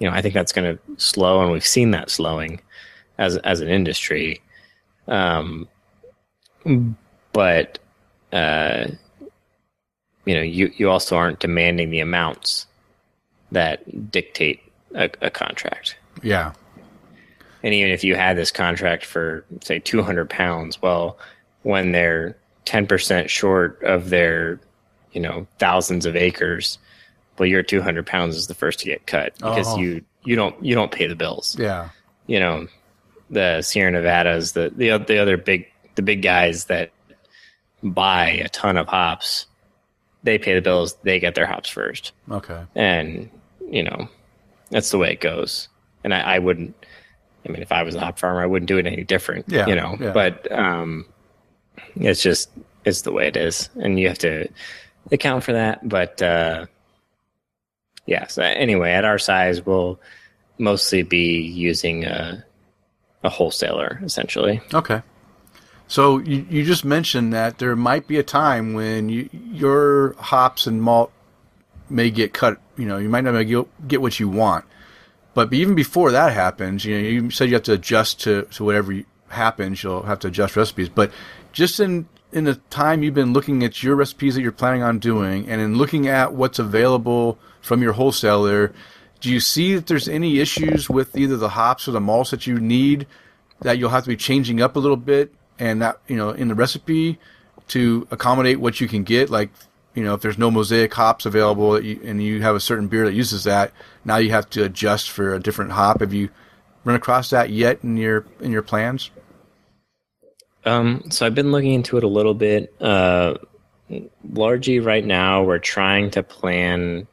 you 0.00 0.08
know 0.08 0.14
I 0.14 0.20
think 0.20 0.34
that's 0.34 0.52
going 0.52 0.76
to 0.76 0.82
slow, 0.96 1.42
and 1.42 1.52
we've 1.52 1.66
seen 1.66 1.92
that 1.92 2.10
slowing 2.10 2.60
as 3.18 3.36
as 3.38 3.60
an 3.60 3.68
industry. 3.68 4.40
Um, 5.06 5.68
but 7.32 7.78
uh, 8.32 8.88
you 10.24 10.34
know, 10.34 10.42
you 10.42 10.72
you 10.76 10.90
also 10.90 11.16
aren't 11.16 11.40
demanding 11.40 11.90
the 11.90 12.00
amounts 12.00 12.66
that 13.52 14.10
dictate 14.10 14.60
a, 14.94 15.10
a 15.20 15.30
contract. 15.30 15.96
Yeah. 16.22 16.52
And 17.62 17.74
even 17.74 17.90
if 17.90 18.04
you 18.04 18.14
had 18.14 18.36
this 18.36 18.50
contract 18.50 19.04
for 19.04 19.44
say 19.62 19.78
200 19.80 20.30
pounds, 20.30 20.80
well, 20.80 21.18
when 21.62 21.92
they're 21.92 22.36
10% 22.64 23.28
short 23.28 23.82
of 23.82 24.10
their, 24.10 24.60
you 25.12 25.20
know, 25.20 25.46
thousands 25.58 26.06
of 26.06 26.16
acres, 26.16 26.78
well, 27.40 27.48
your 27.48 27.62
200 27.64 28.06
pounds 28.06 28.36
is 28.36 28.46
the 28.46 28.54
first 28.54 28.78
to 28.80 28.84
get 28.84 29.06
cut 29.06 29.34
because 29.36 29.66
Oh. 29.68 29.78
you 29.78 30.02
you 30.24 30.36
don't 30.36 30.54
you 30.64 30.74
don't 30.76 30.92
pay 30.92 31.06
the 31.08 31.16
bills. 31.16 31.56
Yeah. 31.58 31.88
You 32.26 32.38
know, 32.38 32.68
the 33.30 33.62
Sierra 33.62 33.90
Nevadas, 33.90 34.52
the 34.52 34.70
the 34.76 34.98
the 34.98 35.18
other 35.18 35.36
big 35.36 35.66
the 35.96 36.02
big 36.02 36.22
guys 36.22 36.66
that 36.66 36.92
buy 37.82 38.28
a 38.30 38.48
ton 38.50 38.76
of 38.76 38.86
hops, 38.86 39.46
they 40.22 40.38
pay 40.38 40.54
the 40.54 40.60
bills. 40.62 40.94
They 41.02 41.18
get 41.18 41.34
their 41.34 41.46
hops 41.46 41.68
first 41.70 42.12
Okay. 42.30 42.62
and 42.74 43.30
you 43.70 43.82
know 43.82 44.08
that's 44.70 44.90
the 44.90 44.98
way 44.98 45.12
it 45.12 45.20
goes 45.20 45.68
and 46.04 46.12
I, 46.12 46.20
I 46.34 46.38
wouldn't 46.40 46.74
i 47.46 47.52
mean 47.52 47.62
if 47.62 47.70
i 47.70 47.82
was 47.84 47.94
a 47.94 48.00
hop 48.00 48.18
farmer 48.18 48.42
i 48.42 48.46
wouldn't 48.46 48.66
do 48.68 48.78
it 48.78 48.86
any 48.86 49.04
different 49.04 49.46
Yeah, 49.48 49.66
you 49.68 49.76
know 49.76 49.96
yeah. 50.00 50.10
but 50.12 50.50
um 50.50 51.06
it's 51.94 52.20
just 52.22 52.50
it's 52.84 53.02
the 53.02 53.12
way 53.12 53.28
it 53.28 53.36
is 53.36 53.68
and 53.76 53.98
you 54.00 54.08
have 54.08 54.18
to 54.18 54.48
account 55.12 55.44
for 55.44 55.52
that 55.52 55.88
but 55.88 56.20
uh 56.20 56.66
yeah 58.10 58.26
so 58.26 58.42
anyway 58.42 58.92
at 58.92 59.06
our 59.06 59.18
size 59.18 59.64
we'll 59.64 59.98
mostly 60.58 61.02
be 61.02 61.40
using 61.40 62.04
a 62.04 62.44
a 63.22 63.30
wholesaler 63.30 63.98
essentially 64.02 64.60
Okay. 64.74 65.02
So 65.90 66.18
you, 66.18 66.46
you 66.48 66.64
just 66.64 66.84
mentioned 66.84 67.32
that 67.32 67.58
there 67.58 67.74
might 67.74 68.06
be 68.06 68.16
a 68.16 68.22
time 68.22 68.74
when 68.74 69.08
you, 69.08 69.28
your 69.32 70.14
hops 70.18 70.68
and 70.68 70.80
malt 70.80 71.10
may 71.88 72.12
get 72.12 72.32
cut. 72.32 72.60
You 72.76 72.86
know, 72.86 72.96
you 72.96 73.08
might 73.08 73.24
not 73.24 73.42
get, 73.88 74.00
what 74.00 74.20
you 74.20 74.28
want. 74.28 74.64
But 75.34 75.52
even 75.52 75.74
before 75.74 76.12
that 76.12 76.32
happens, 76.32 76.84
you 76.84 76.94
know, 76.94 77.08
you 77.08 77.30
said 77.30 77.48
you 77.48 77.54
have 77.54 77.64
to 77.64 77.72
adjust 77.72 78.20
to, 78.20 78.42
to 78.52 78.64
whatever 78.64 79.02
happens. 79.30 79.82
You'll 79.82 80.04
have 80.04 80.20
to 80.20 80.28
adjust 80.28 80.54
recipes. 80.54 80.88
But 80.88 81.10
just 81.52 81.80
in 81.80 82.08
in 82.30 82.44
the 82.44 82.54
time 82.70 83.02
you've 83.02 83.14
been 83.14 83.32
looking 83.32 83.64
at 83.64 83.82
your 83.82 83.96
recipes 83.96 84.36
that 84.36 84.42
you're 84.42 84.52
planning 84.52 84.84
on 84.84 85.00
doing, 85.00 85.48
and 85.48 85.60
in 85.60 85.76
looking 85.76 86.06
at 86.06 86.32
what's 86.32 86.60
available 86.60 87.36
from 87.70 87.82
your 87.82 87.92
wholesaler, 87.92 88.72
do 89.20 89.30
you 89.30 89.38
see 89.38 89.76
that 89.76 89.86
there's 89.86 90.08
any 90.08 90.40
issues 90.40 90.90
with 90.90 91.16
either 91.16 91.36
the 91.36 91.50
hops 91.50 91.86
or 91.86 91.92
the 91.92 92.00
malts 92.00 92.32
that 92.32 92.48
you 92.48 92.58
need 92.58 93.06
that 93.60 93.78
you'll 93.78 93.90
have 93.90 94.02
to 94.02 94.08
be 94.08 94.16
changing 94.16 94.60
up 94.60 94.74
a 94.74 94.80
little 94.80 94.96
bit, 94.96 95.32
and 95.56 95.80
that 95.80 96.00
you 96.08 96.16
know 96.16 96.30
in 96.30 96.48
the 96.48 96.56
recipe 96.56 97.20
to 97.68 98.08
accommodate 98.10 98.58
what 98.58 98.80
you 98.80 98.88
can 98.88 99.04
get, 99.04 99.30
like 99.30 99.50
you 99.94 100.02
know, 100.02 100.14
if 100.14 100.20
there's 100.20 100.36
no 100.36 100.50
mosaic 100.50 100.92
hops 100.92 101.26
available 101.26 101.76
and 101.76 102.20
you 102.20 102.42
have 102.42 102.56
a 102.56 102.60
certain 102.60 102.88
beer 102.88 103.04
that 103.04 103.14
uses 103.14 103.44
that, 103.44 103.70
now 104.04 104.16
you 104.16 104.30
have 104.30 104.50
to 104.50 104.64
adjust 104.64 105.08
for 105.08 105.32
a 105.32 105.38
different 105.38 105.70
hop. 105.70 106.00
Have 106.00 106.12
you 106.12 106.28
run 106.82 106.96
across 106.96 107.30
that 107.30 107.50
yet 107.50 107.84
in 107.84 107.96
your 107.96 108.26
in 108.40 108.50
your 108.50 108.62
plans? 108.62 109.12
Um, 110.64 111.04
so 111.10 111.24
I've 111.24 111.36
been 111.36 111.52
looking 111.52 111.74
into 111.74 111.98
it 111.98 112.02
a 112.02 112.08
little 112.08 112.34
bit. 112.34 112.74
Uh, 112.80 113.34
largely 114.28 114.80
right 114.80 115.04
now, 115.04 115.44
we're 115.44 115.60
trying 115.60 116.10
to 116.12 116.24
plan 116.24 117.06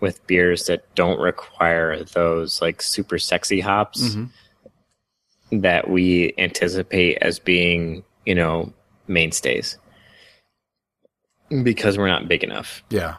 with 0.00 0.24
beers 0.26 0.66
that 0.66 0.94
don't 0.94 1.20
require 1.20 2.04
those 2.04 2.62
like 2.62 2.82
super 2.82 3.18
sexy 3.18 3.60
hops 3.60 4.02
mm-hmm. 4.02 5.60
that 5.60 5.90
we 5.90 6.34
anticipate 6.38 7.18
as 7.20 7.38
being, 7.38 8.04
you 8.24 8.34
know, 8.34 8.72
mainstays 9.06 9.76
because 11.62 11.98
we're 11.98 12.08
not 12.08 12.28
big 12.28 12.44
enough. 12.44 12.82
Yeah. 12.90 13.16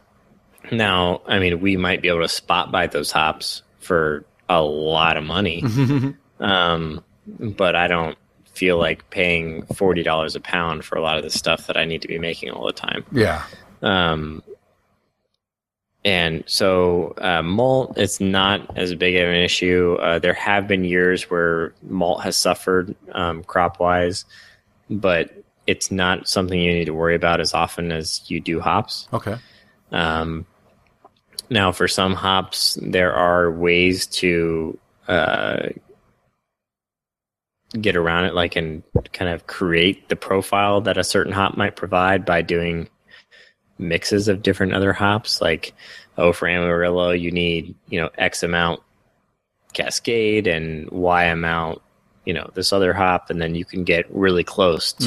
Now, 0.72 1.22
I 1.26 1.40
mean, 1.40 1.62
we 1.62 1.78
might 1.78 2.02
be 2.02 2.10
able 2.10 2.22
to 2.22 2.30
spot 2.30 2.72
buy 2.72 2.88
those 2.88 3.12
hops 3.12 3.64
for 3.80 4.26
a 4.48 4.62
lot 4.62 5.18
of 5.18 5.24
money. 5.24 5.64
um, 6.40 7.04
but 7.28 7.76
I 7.76 7.88
don't 7.88 8.18
feel 8.54 8.78
like 8.78 9.10
paying 9.10 9.66
forty 9.68 10.04
dollars 10.04 10.36
a 10.36 10.40
pound 10.40 10.84
for 10.84 10.98
a 10.98 11.02
lot 11.02 11.18
of 11.18 11.24
the 11.24 11.30
stuff 11.30 11.68
that 11.68 11.78
I 11.78 11.86
need 11.86 12.02
to 12.02 12.08
be 12.08 12.20
making 12.20 12.52
all 12.52 12.66
the 12.66 12.74
time. 12.74 13.06
Yeah. 13.12 13.44
Um, 13.82 14.44
and 16.10 16.43
so 16.47 17.14
uh, 17.20 17.43
malt 17.43 17.93
it's 17.95 18.20
not 18.20 18.76
as 18.76 18.95
big 18.95 19.16
of 19.16 19.28
an 19.28 19.36
issue. 19.36 19.95
Uh, 20.01 20.18
there 20.18 20.34
have 20.34 20.68
been 20.68 20.84
years 20.84 21.30
where 21.30 21.76
malt 21.84 22.24
has 22.24 22.36
suffered 22.36 22.95
um, 23.12 23.43
crop 23.43 23.80
wise, 23.80 24.26
but 24.89 25.32
it's 25.68 25.91
not 25.91 26.28
something 26.28 26.60
you 26.60 26.74
need 26.74 26.86
to 26.86 26.95
worry 26.95 27.14
about 27.14 27.39
as 27.39 27.53
often 27.53 27.91
as 27.91 28.22
you 28.26 28.39
do 28.39 28.60
hops. 28.60 29.07
Okay. 29.14 29.36
Um, 29.91 30.47
now, 31.51 31.72
for 31.72 31.88
some 31.88 32.16
hops, 32.16 32.76
there 32.82 33.14
are 33.14 33.51
ways 33.51 34.07
to 34.07 34.80
uh, 35.07 35.70
get 37.80 37.95
around 37.95 38.26
it, 38.26 38.34
like 38.34 38.55
and 38.55 38.82
kind 39.14 39.32
of 39.32 39.45
create 39.45 40.10
the 40.10 40.16
profile 40.16 40.82
that 40.82 40.97
a 40.97 41.03
certain 41.03 41.34
hop 41.34 41.55
might 41.55 41.76
provide 41.76 42.26
by 42.26 42.41
doing 42.41 42.89
mixes 43.78 44.28
of 44.28 44.41
different 44.41 44.74
other 44.74 44.91
hops. 44.91 45.39
Like, 45.39 45.74
oh, 46.20 46.34
for 46.34 46.48
Amarillo, 46.48 47.12
you 47.12 47.32
need 47.32 47.74
you 47.88 48.00
know 48.00 48.10
X 48.18 48.44
amount 48.44 48.82
Cascade 49.74 50.48
and 50.48 50.90
Y 50.92 51.24
amount 51.24 51.82
you 52.26 52.34
know 52.34 52.52
this 52.54 52.72
other 52.74 52.94
hop, 52.94 53.30
and 53.30 53.42
then 53.42 53.56
you 53.56 53.66
can 53.66 53.84
get 53.84 54.06
really 54.14 54.44
close 54.44 54.94
to 54.94 55.04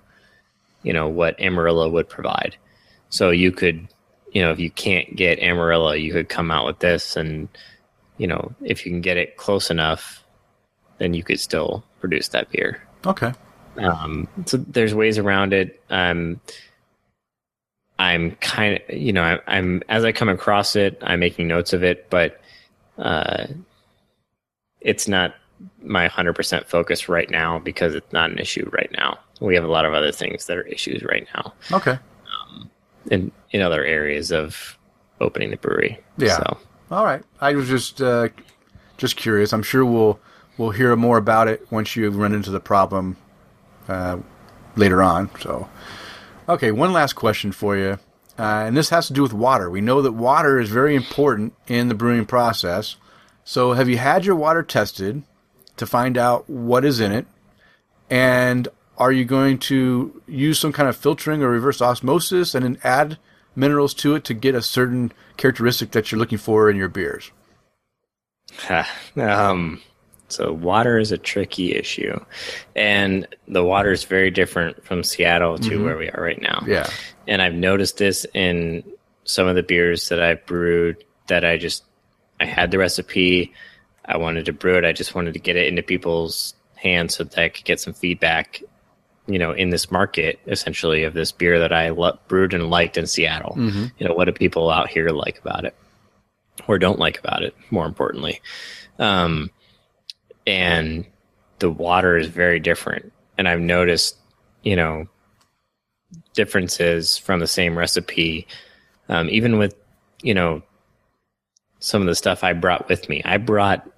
mm-hmm. 0.00 0.86
you 0.86 0.92
know 0.92 1.08
what 1.08 1.38
Amarillo 1.40 1.88
would 1.90 2.08
provide. 2.08 2.56
So 3.10 3.30
you 3.30 3.52
could 3.52 3.86
you 4.32 4.40
know 4.40 4.50
if 4.50 4.58
you 4.58 4.70
can't 4.70 5.14
get 5.16 5.38
Amarillo, 5.40 5.92
you 5.92 6.12
could 6.12 6.28
come 6.28 6.50
out 6.50 6.64
with 6.64 6.78
this, 6.78 7.16
and 7.16 7.48
you 8.16 8.26
know 8.26 8.54
if 8.62 8.86
you 8.86 8.92
can 8.92 9.02
get 9.02 9.16
it 9.16 9.36
close 9.36 9.70
enough, 9.70 10.24
then 10.98 11.12
you 11.12 11.22
could 11.22 11.40
still 11.40 11.84
produce 12.00 12.28
that 12.28 12.50
beer. 12.50 12.82
Okay. 13.04 13.32
Um, 13.78 14.28
so 14.46 14.58
there's 14.58 14.94
ways 14.94 15.18
around 15.18 15.52
it. 15.52 15.82
Um, 15.90 16.40
I'm 18.02 18.32
kind 18.40 18.80
of, 18.80 18.96
you 18.96 19.12
know, 19.12 19.22
I, 19.22 19.38
I'm 19.46 19.80
as 19.88 20.04
I 20.04 20.10
come 20.10 20.28
across 20.28 20.74
it, 20.74 20.98
I'm 21.02 21.20
making 21.20 21.46
notes 21.46 21.72
of 21.72 21.84
it, 21.84 22.10
but 22.10 22.40
uh, 22.98 23.46
it's 24.80 25.06
not 25.06 25.34
my 25.80 26.08
100% 26.08 26.66
focus 26.66 27.08
right 27.08 27.30
now 27.30 27.60
because 27.60 27.94
it's 27.94 28.12
not 28.12 28.32
an 28.32 28.38
issue 28.38 28.68
right 28.72 28.90
now. 28.96 29.20
We 29.40 29.54
have 29.54 29.62
a 29.62 29.68
lot 29.68 29.84
of 29.84 29.94
other 29.94 30.10
things 30.10 30.46
that 30.46 30.56
are 30.56 30.62
issues 30.62 31.04
right 31.04 31.28
now. 31.32 31.54
Okay. 31.70 31.96
Um, 32.50 32.70
in 33.08 33.30
in 33.52 33.60
other 33.60 33.84
areas 33.84 34.32
of 34.32 34.76
opening 35.20 35.50
the 35.50 35.56
brewery. 35.56 36.00
Yeah. 36.16 36.38
So. 36.38 36.58
All 36.90 37.04
right. 37.04 37.22
I 37.40 37.54
was 37.54 37.68
just 37.68 38.02
uh, 38.02 38.30
just 38.96 39.16
curious. 39.16 39.52
I'm 39.52 39.62
sure 39.62 39.84
we'll 39.84 40.18
we'll 40.58 40.70
hear 40.70 40.94
more 40.96 41.18
about 41.18 41.46
it 41.46 41.70
once 41.70 41.94
you 41.94 42.10
run 42.10 42.34
into 42.34 42.50
the 42.50 42.60
problem 42.60 43.16
uh, 43.88 44.18
later 44.74 45.04
on. 45.04 45.30
So, 45.40 45.68
okay, 46.48 46.72
one 46.72 46.92
last 46.92 47.14
question 47.14 47.52
for 47.52 47.76
you, 47.76 47.98
uh, 48.38 48.64
and 48.66 48.76
this 48.76 48.90
has 48.90 49.06
to 49.08 49.12
do 49.12 49.22
with 49.22 49.32
water. 49.32 49.70
We 49.70 49.80
know 49.80 50.02
that 50.02 50.12
water 50.12 50.58
is 50.58 50.70
very 50.70 50.94
important 50.94 51.54
in 51.66 51.88
the 51.88 51.94
brewing 51.94 52.26
process. 52.26 52.96
So, 53.44 53.72
have 53.72 53.88
you 53.88 53.98
had 53.98 54.24
your 54.24 54.36
water 54.36 54.62
tested 54.62 55.22
to 55.76 55.86
find 55.86 56.16
out 56.16 56.48
what 56.48 56.84
is 56.84 57.00
in 57.00 57.12
it? 57.12 57.26
And 58.08 58.68
are 58.98 59.12
you 59.12 59.24
going 59.24 59.58
to 59.58 60.22
use 60.26 60.58
some 60.58 60.72
kind 60.72 60.88
of 60.88 60.96
filtering 60.96 61.42
or 61.42 61.48
reverse 61.48 61.80
osmosis 61.80 62.54
and 62.54 62.64
then 62.64 62.78
add 62.84 63.18
minerals 63.56 63.94
to 63.94 64.14
it 64.14 64.24
to 64.24 64.34
get 64.34 64.54
a 64.54 64.62
certain 64.62 65.12
characteristic 65.36 65.90
that 65.92 66.12
you're 66.12 66.18
looking 66.18 66.38
for 66.38 66.70
in 66.70 66.76
your 66.76 66.88
beers? 66.88 67.30
um, 69.16 69.80
so 70.32 70.52
water 70.52 70.98
is 70.98 71.12
a 71.12 71.18
tricky 71.18 71.74
issue, 71.74 72.18
and 72.74 73.26
the 73.48 73.64
water 73.64 73.92
is 73.92 74.04
very 74.04 74.30
different 74.30 74.84
from 74.84 75.04
Seattle 75.04 75.58
to 75.58 75.70
mm-hmm. 75.70 75.84
where 75.84 75.96
we 75.96 76.08
are 76.08 76.22
right 76.22 76.40
now. 76.40 76.64
Yeah, 76.66 76.88
and 77.26 77.42
I've 77.42 77.54
noticed 77.54 77.98
this 77.98 78.26
in 78.34 78.84
some 79.24 79.46
of 79.46 79.54
the 79.54 79.62
beers 79.62 80.08
that 80.08 80.20
I've 80.20 80.44
brewed 80.46 81.04
that 81.28 81.44
I 81.44 81.56
just 81.56 81.84
I 82.40 82.46
had 82.46 82.70
the 82.70 82.78
recipe, 82.78 83.52
I 84.04 84.16
wanted 84.16 84.46
to 84.46 84.52
brew 84.52 84.76
it, 84.76 84.84
I 84.84 84.92
just 84.92 85.14
wanted 85.14 85.34
to 85.34 85.40
get 85.40 85.56
it 85.56 85.68
into 85.68 85.82
people's 85.82 86.54
hands 86.74 87.14
so 87.16 87.24
that 87.24 87.38
I 87.38 87.48
could 87.48 87.64
get 87.64 87.78
some 87.78 87.92
feedback, 87.92 88.62
you 89.26 89.38
know, 89.38 89.52
in 89.52 89.70
this 89.70 89.90
market 89.90 90.40
essentially 90.46 91.04
of 91.04 91.14
this 91.14 91.30
beer 91.30 91.60
that 91.60 91.72
I 91.72 91.90
lo- 91.90 92.18
brewed 92.26 92.54
and 92.54 92.68
liked 92.68 92.98
in 92.98 93.06
Seattle. 93.06 93.54
Mm-hmm. 93.56 93.86
You 93.98 94.08
know, 94.08 94.14
what 94.14 94.24
do 94.24 94.32
people 94.32 94.70
out 94.70 94.88
here 94.88 95.08
like 95.10 95.38
about 95.38 95.64
it, 95.64 95.76
or 96.66 96.78
don't 96.78 96.98
like 96.98 97.18
about 97.18 97.42
it? 97.42 97.54
More 97.70 97.86
importantly. 97.86 98.40
Um, 98.98 99.50
and 100.46 101.04
the 101.58 101.70
water 101.70 102.16
is 102.16 102.28
very 102.28 102.60
different. 102.60 103.12
And 103.38 103.48
I've 103.48 103.60
noticed, 103.60 104.16
you 104.62 104.76
know, 104.76 105.06
differences 106.34 107.16
from 107.18 107.40
the 107.40 107.46
same 107.46 107.76
recipe, 107.76 108.46
um, 109.08 109.28
even 109.30 109.58
with, 109.58 109.74
you 110.22 110.34
know, 110.34 110.62
some 111.78 112.00
of 112.00 112.06
the 112.06 112.14
stuff 112.14 112.44
I 112.44 112.52
brought 112.52 112.88
with 112.88 113.08
me. 113.08 113.22
I 113.24 113.38
brought 113.38 113.88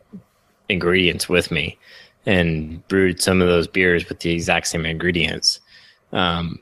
ingredients 0.69 1.29
with 1.29 1.51
me 1.51 1.79
and 2.27 2.87
brewed 2.89 3.21
some 3.21 3.43
of 3.43 3.49
those 3.49 3.69
beers 3.69 4.09
with 4.09 4.21
the 4.21 4.31
exact 4.31 4.69
same 4.69 4.87
ingredients. 4.87 5.61
Um, 6.13 6.61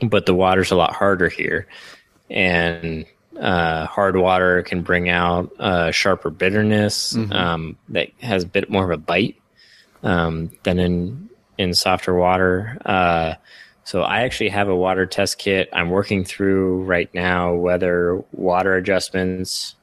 but 0.00 0.26
the 0.26 0.34
water's 0.34 0.70
a 0.70 0.76
lot 0.76 0.94
harder 0.94 1.28
here. 1.28 1.66
And 2.30 3.04
uh, 3.38 3.86
hard 3.86 4.16
water 4.16 4.62
can 4.62 4.82
bring 4.82 5.08
out 5.08 5.52
uh, 5.58 5.90
sharper 5.90 6.30
bitterness 6.30 7.14
mm-hmm. 7.14 7.32
um, 7.32 7.78
that 7.88 8.10
has 8.20 8.44
a 8.44 8.46
bit 8.46 8.70
more 8.70 8.84
of 8.84 8.90
a 8.90 8.96
bite 8.96 9.36
um, 10.02 10.50
than 10.62 10.78
in 10.78 11.30
in 11.58 11.74
softer 11.74 12.14
water. 12.14 12.78
Uh, 12.84 13.34
so 13.84 14.02
I 14.02 14.22
actually 14.22 14.50
have 14.50 14.68
a 14.68 14.76
water 14.76 15.06
test 15.06 15.38
kit. 15.38 15.68
I'm 15.72 15.90
working 15.90 16.24
through 16.24 16.84
right 16.84 17.12
now 17.14 17.54
whether 17.54 18.22
water 18.32 18.76
adjustments 18.76 19.74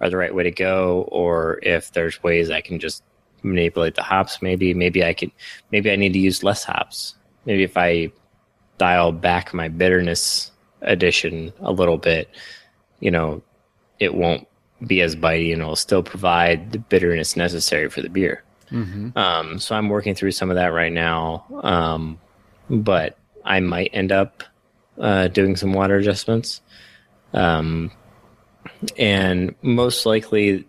are 0.00 0.10
the 0.10 0.16
right 0.16 0.34
way 0.34 0.44
to 0.44 0.50
go, 0.50 1.08
or 1.10 1.60
if 1.62 1.92
there's 1.92 2.22
ways 2.22 2.50
I 2.50 2.60
can 2.60 2.78
just 2.78 3.02
manipulate 3.42 3.94
the 3.94 4.02
hops. 4.02 4.42
Maybe 4.42 4.74
maybe 4.74 5.04
I 5.04 5.14
could 5.14 5.32
maybe 5.70 5.90
I 5.90 5.96
need 5.96 6.12
to 6.12 6.18
use 6.18 6.42
less 6.42 6.64
hops. 6.64 7.14
Maybe 7.44 7.62
if 7.62 7.76
I 7.76 8.12
dial 8.78 9.12
back 9.12 9.52
my 9.52 9.68
bitterness 9.68 10.50
addition 10.82 11.52
a 11.60 11.72
little 11.72 11.98
bit 11.98 12.28
you 13.02 13.10
know, 13.10 13.42
it 13.98 14.14
won't 14.14 14.46
be 14.86 15.02
as 15.02 15.16
bitey 15.16 15.52
and 15.52 15.60
it'll 15.60 15.76
still 15.76 16.02
provide 16.02 16.70
the 16.70 16.78
bitterness 16.78 17.36
necessary 17.36 17.90
for 17.90 18.00
the 18.00 18.08
beer. 18.08 18.44
Mm-hmm. 18.70 19.18
Um, 19.18 19.58
so 19.58 19.74
I'm 19.74 19.88
working 19.88 20.14
through 20.14 20.30
some 20.30 20.50
of 20.50 20.56
that 20.56 20.72
right 20.72 20.92
now. 20.92 21.44
Um, 21.62 22.18
but 22.70 23.18
I 23.44 23.58
might 23.58 23.90
end 23.92 24.12
up 24.12 24.44
uh, 24.98 25.28
doing 25.28 25.56
some 25.56 25.72
water 25.72 25.96
adjustments. 25.96 26.60
Um, 27.32 27.90
and 28.96 29.56
most 29.62 30.06
likely, 30.06 30.64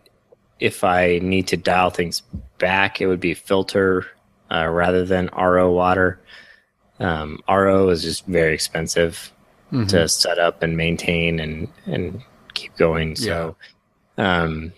if 0.60 0.84
I 0.84 1.20
need 1.20 1.48
to 1.50 1.58
dial 1.58 1.92
things 1.92 2.24
back, 2.58 3.00
it 3.00 3.06
would 3.06 3.20
be 3.20 3.36
filter 3.36 4.08
uh, 4.52 4.68
rather 4.68 5.06
than 5.06 5.30
RO 5.38 5.72
water. 5.72 6.20
Um, 7.00 7.40
RO 7.48 7.90
is 7.90 8.02
just 8.02 8.26
very 8.26 8.56
expensive 8.56 9.32
mm-hmm. 9.74 9.88
to 9.88 10.08
set 10.08 10.40
up 10.40 10.64
and 10.64 10.78
maintain 10.78 11.40
and 11.40 11.68
and 11.86 12.22
keep 12.54 12.76
going. 12.78 13.16
So, 13.16 13.56
yeah. 14.18 14.44
um, 14.44 14.74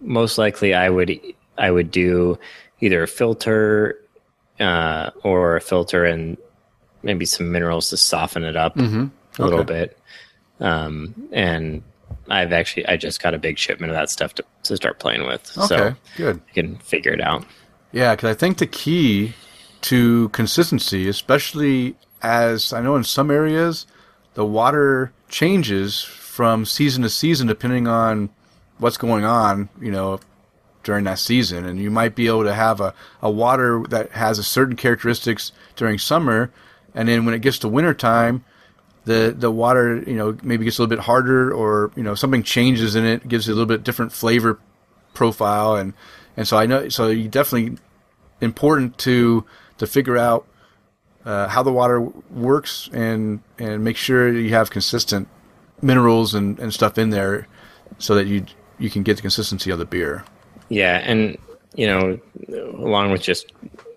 most 0.00 0.36
likely, 0.36 0.74
I 0.74 0.90
would 0.90 1.18
I 1.56 1.70
would 1.70 1.90
do 1.90 2.38
either 2.80 3.04
a 3.04 3.08
filter 3.08 4.00
uh, 4.60 5.10
or 5.22 5.56
a 5.56 5.60
filter 5.60 6.04
and 6.04 6.36
maybe 7.02 7.24
some 7.24 7.52
minerals 7.52 7.90
to 7.90 7.96
soften 7.96 8.44
it 8.44 8.56
up 8.56 8.76
a 8.76 9.10
little 9.38 9.64
bit. 9.64 9.98
Um, 10.60 11.28
and 11.32 11.82
I've 12.28 12.52
actually 12.52 12.86
I 12.86 12.96
just 12.96 13.22
got 13.22 13.34
a 13.34 13.38
big 13.38 13.58
shipment 13.58 13.90
of 13.90 13.96
that 13.96 14.10
stuff 14.10 14.34
to, 14.34 14.44
to 14.64 14.76
start 14.76 14.98
playing 14.98 15.26
with, 15.26 15.56
Okay, 15.56 15.66
so 15.66 15.96
good. 16.16 16.40
I 16.48 16.52
can 16.52 16.76
figure 16.78 17.12
it 17.12 17.20
out. 17.20 17.44
Yeah, 17.92 18.14
because 18.14 18.30
I 18.30 18.34
think 18.34 18.58
the 18.58 18.66
key 18.66 19.34
to 19.82 20.28
consistency, 20.30 21.08
especially 21.08 21.96
as 22.22 22.72
I 22.72 22.80
know 22.80 22.96
in 22.96 23.04
some 23.04 23.30
areas, 23.30 23.86
the 24.34 24.44
water 24.44 25.12
changes 25.28 26.02
from 26.02 26.64
season 26.64 27.02
to 27.02 27.10
season 27.10 27.46
depending 27.46 27.86
on 27.86 28.30
what's 28.78 28.96
going 28.96 29.24
on, 29.24 29.68
you 29.80 29.90
know, 29.90 30.20
during 30.82 31.04
that 31.04 31.18
season. 31.18 31.64
And 31.64 31.80
you 31.80 31.90
might 31.90 32.14
be 32.14 32.26
able 32.26 32.44
to 32.44 32.54
have 32.54 32.80
a, 32.80 32.94
a 33.22 33.30
water 33.30 33.82
that 33.88 34.10
has 34.12 34.38
a 34.38 34.44
certain 34.44 34.76
characteristics 34.76 35.52
during 35.76 35.98
summer, 35.98 36.52
and 36.94 37.08
then 37.08 37.24
when 37.24 37.34
it 37.34 37.40
gets 37.40 37.58
to 37.60 37.68
wintertime, 37.68 38.44
the 39.04 39.34
the 39.36 39.50
water, 39.50 40.02
you 40.06 40.14
know, 40.14 40.36
maybe 40.42 40.64
gets 40.64 40.78
a 40.78 40.82
little 40.82 40.96
bit 40.96 41.04
harder 41.04 41.52
or, 41.52 41.90
you 41.96 42.02
know, 42.02 42.14
something 42.14 42.42
changes 42.42 42.94
in 42.94 43.04
it, 43.04 43.28
gives 43.28 43.48
it 43.48 43.52
a 43.52 43.54
little 43.54 43.66
bit 43.66 43.84
different 43.84 44.12
flavor 44.12 44.58
profile 45.14 45.76
and 45.76 45.94
and 46.36 46.46
so 46.46 46.56
I 46.56 46.66
know 46.66 46.88
so 46.88 47.08
you 47.08 47.28
definitely 47.28 47.78
important 48.40 48.98
to 48.98 49.44
to 49.78 49.86
figure 49.86 50.18
out 50.18 50.46
uh, 51.24 51.48
how 51.48 51.62
the 51.62 51.72
water 51.72 52.00
works 52.00 52.88
and 52.92 53.40
and 53.58 53.82
make 53.84 53.96
sure 53.96 54.32
you 54.32 54.50
have 54.50 54.70
consistent 54.70 55.28
minerals 55.82 56.34
and, 56.34 56.58
and 56.58 56.72
stuff 56.72 56.98
in 56.98 57.10
there 57.10 57.46
so 57.98 58.14
that 58.14 58.26
you 58.26 58.44
you 58.78 58.90
can 58.90 59.02
get 59.02 59.16
the 59.16 59.22
consistency 59.22 59.70
of 59.70 59.78
the 59.78 59.84
beer. 59.84 60.24
Yeah, 60.68 60.98
and 61.04 61.38
you 61.74 61.86
know, 61.86 62.18
along 62.78 63.10
with 63.12 63.22
just 63.22 63.52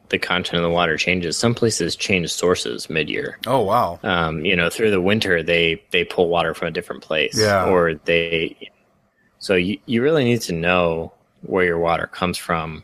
the 0.09 0.17
content 0.17 0.55
of 0.57 0.63
the 0.63 0.69
water 0.69 0.95
changes, 0.97 1.36
some 1.38 1.53
places 1.53 1.95
change 1.95 2.32
sources 2.32 2.89
mid-year. 2.89 3.38
Oh 3.45 3.61
wow. 3.61 3.99
Um, 4.03 4.45
you 4.45 4.55
know, 4.55 4.69
through 4.69 4.91
the 4.91 5.01
winter 5.01 5.43
they 5.43 5.82
they 5.91 6.03
pull 6.05 6.30
water 6.30 6.53
from 6.53 6.69
a 6.69 6.71
different 6.71 7.03
place, 7.03 7.38
Yeah. 7.39 7.65
or 7.69 7.95
they. 7.95 8.71
So 9.39 9.55
you 9.55 9.78
you 9.86 10.01
really 10.01 10.23
need 10.23 10.41
to 10.41 10.53
know 10.53 11.13
where 11.41 11.65
your 11.65 11.78
water 11.80 12.07
comes 12.07 12.38
from, 12.38 12.84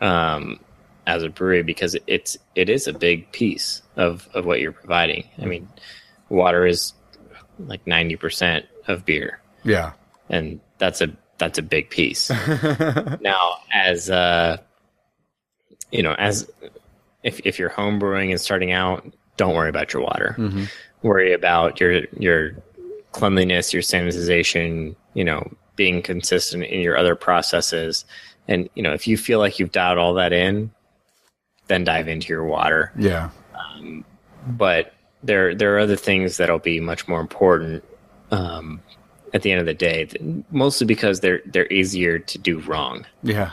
um, 0.00 0.58
as 1.06 1.22
a 1.22 1.28
brewery 1.28 1.62
because 1.62 1.96
it's 2.06 2.36
it 2.54 2.68
is 2.68 2.86
a 2.86 2.92
big 2.92 3.30
piece 3.32 3.82
of 3.96 4.28
of 4.34 4.44
what 4.44 4.60
you're 4.60 4.72
providing. 4.72 5.24
I 5.40 5.44
mean, 5.46 5.68
water 6.28 6.66
is 6.66 6.92
like 7.58 7.86
ninety 7.86 8.16
percent 8.16 8.66
of 8.88 9.04
beer 9.04 9.40
Yeah. 9.64 9.92
and 10.28 10.60
that's 10.78 11.00
a 11.00 11.08
that's 11.38 11.58
a 11.58 11.62
big 11.62 11.90
piece. 11.90 12.30
now, 13.20 13.58
as 13.72 14.08
uh, 14.10 14.56
you 15.90 16.02
know, 16.02 16.14
as 16.14 16.50
if 17.22 17.40
if 17.44 17.58
you're 17.58 17.68
home 17.68 17.98
brewing 17.98 18.30
and 18.30 18.40
starting 18.40 18.72
out, 18.72 19.06
don't 19.36 19.54
worry 19.54 19.68
about 19.68 19.92
your 19.92 20.02
water. 20.02 20.36
Worry 21.02 21.32
about 21.32 21.78
your 21.80 22.02
your 22.18 22.52
cleanliness, 23.12 23.72
your 23.72 23.82
sanitization. 23.82 24.96
You 25.14 25.24
know, 25.24 25.50
being 25.76 26.02
consistent 26.02 26.64
in 26.64 26.80
your 26.80 26.96
other 26.96 27.14
processes, 27.14 28.04
and 28.48 28.68
you 28.74 28.82
know, 28.82 28.92
if 28.92 29.06
you 29.06 29.16
feel 29.16 29.38
like 29.38 29.58
you've 29.58 29.72
dialed 29.72 29.98
all 29.98 30.14
that 30.14 30.32
in, 30.32 30.70
then 31.68 31.84
dive 31.84 32.08
into 32.08 32.28
your 32.28 32.44
water 32.44 32.92
Yeah. 32.96 33.30
but 34.46 34.92
there 35.22 35.54
there 35.54 35.74
are 35.74 35.78
other 35.80 35.96
things 35.96 36.36
that'll 36.36 36.58
be 36.58 36.78
much 36.80 37.08
more 37.08 37.20
important 37.20 37.82
um, 38.30 38.80
at 39.34 39.42
the 39.42 39.50
end 39.50 39.60
of 39.60 39.66
the 39.66 39.74
day. 39.74 40.08
Mostly 40.50 40.86
because 40.86 41.20
they're 41.20 41.40
they're 41.46 41.72
easier 41.72 42.18
to 42.18 42.38
do 42.38 42.60
wrong 42.60 43.06
Yeah. 43.22 43.52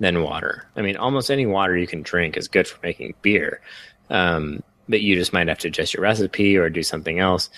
than 0.00 0.22
water. 0.22 0.66
I 0.76 0.82
mean, 0.82 0.96
almost 0.96 1.30
any 1.30 1.46
water 1.46 1.76
you 1.76 1.86
can 1.86 2.02
drink 2.02 2.36
is 2.36 2.48
good 2.48 2.66
for 2.68 2.78
making 2.82 3.14
beer, 3.22 3.60
um, 4.10 4.62
but 4.88 5.00
you 5.00 5.14
just 5.16 5.32
might 5.32 5.48
have 5.48 5.58
to 5.60 5.68
adjust 5.68 5.94
your 5.94 6.02
recipe 6.02 6.56
or 6.56 6.68
do 6.68 6.82
something 6.82 7.18
else. 7.20 7.48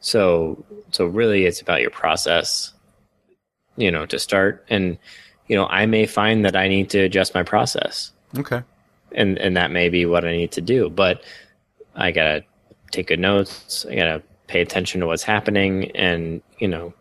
So 0.00 0.64
so 0.92 1.06
really, 1.06 1.44
it's 1.46 1.60
about 1.60 1.80
your 1.80 1.90
process. 1.90 2.72
You 3.76 3.90
know, 3.90 4.06
to 4.06 4.18
start, 4.18 4.64
and 4.68 4.98
you 5.46 5.56
know, 5.56 5.66
I 5.66 5.86
may 5.86 6.06
find 6.06 6.44
that 6.44 6.56
I 6.56 6.68
need 6.68 6.90
to 6.90 6.98
adjust 7.00 7.34
my 7.34 7.42
process 7.42 8.12
Okay. 8.36 8.62
And 9.12 9.38
and 9.38 9.56
that 9.56 9.70
may 9.70 9.88
be 9.88 10.06
what 10.06 10.24
I 10.24 10.36
need 10.36 10.52
to 10.52 10.60
do. 10.60 10.90
But 10.90 11.22
I 11.94 12.10
gotta 12.10 12.44
take 12.90 13.08
good 13.08 13.20
notes. 13.20 13.86
I 13.88 13.94
gotta 13.94 14.22
pay 14.46 14.60
attention 14.60 15.00
to 15.00 15.06
what's 15.06 15.22
happening, 15.22 15.90
and 15.92 16.42
you 16.58 16.68
know, 16.68 16.92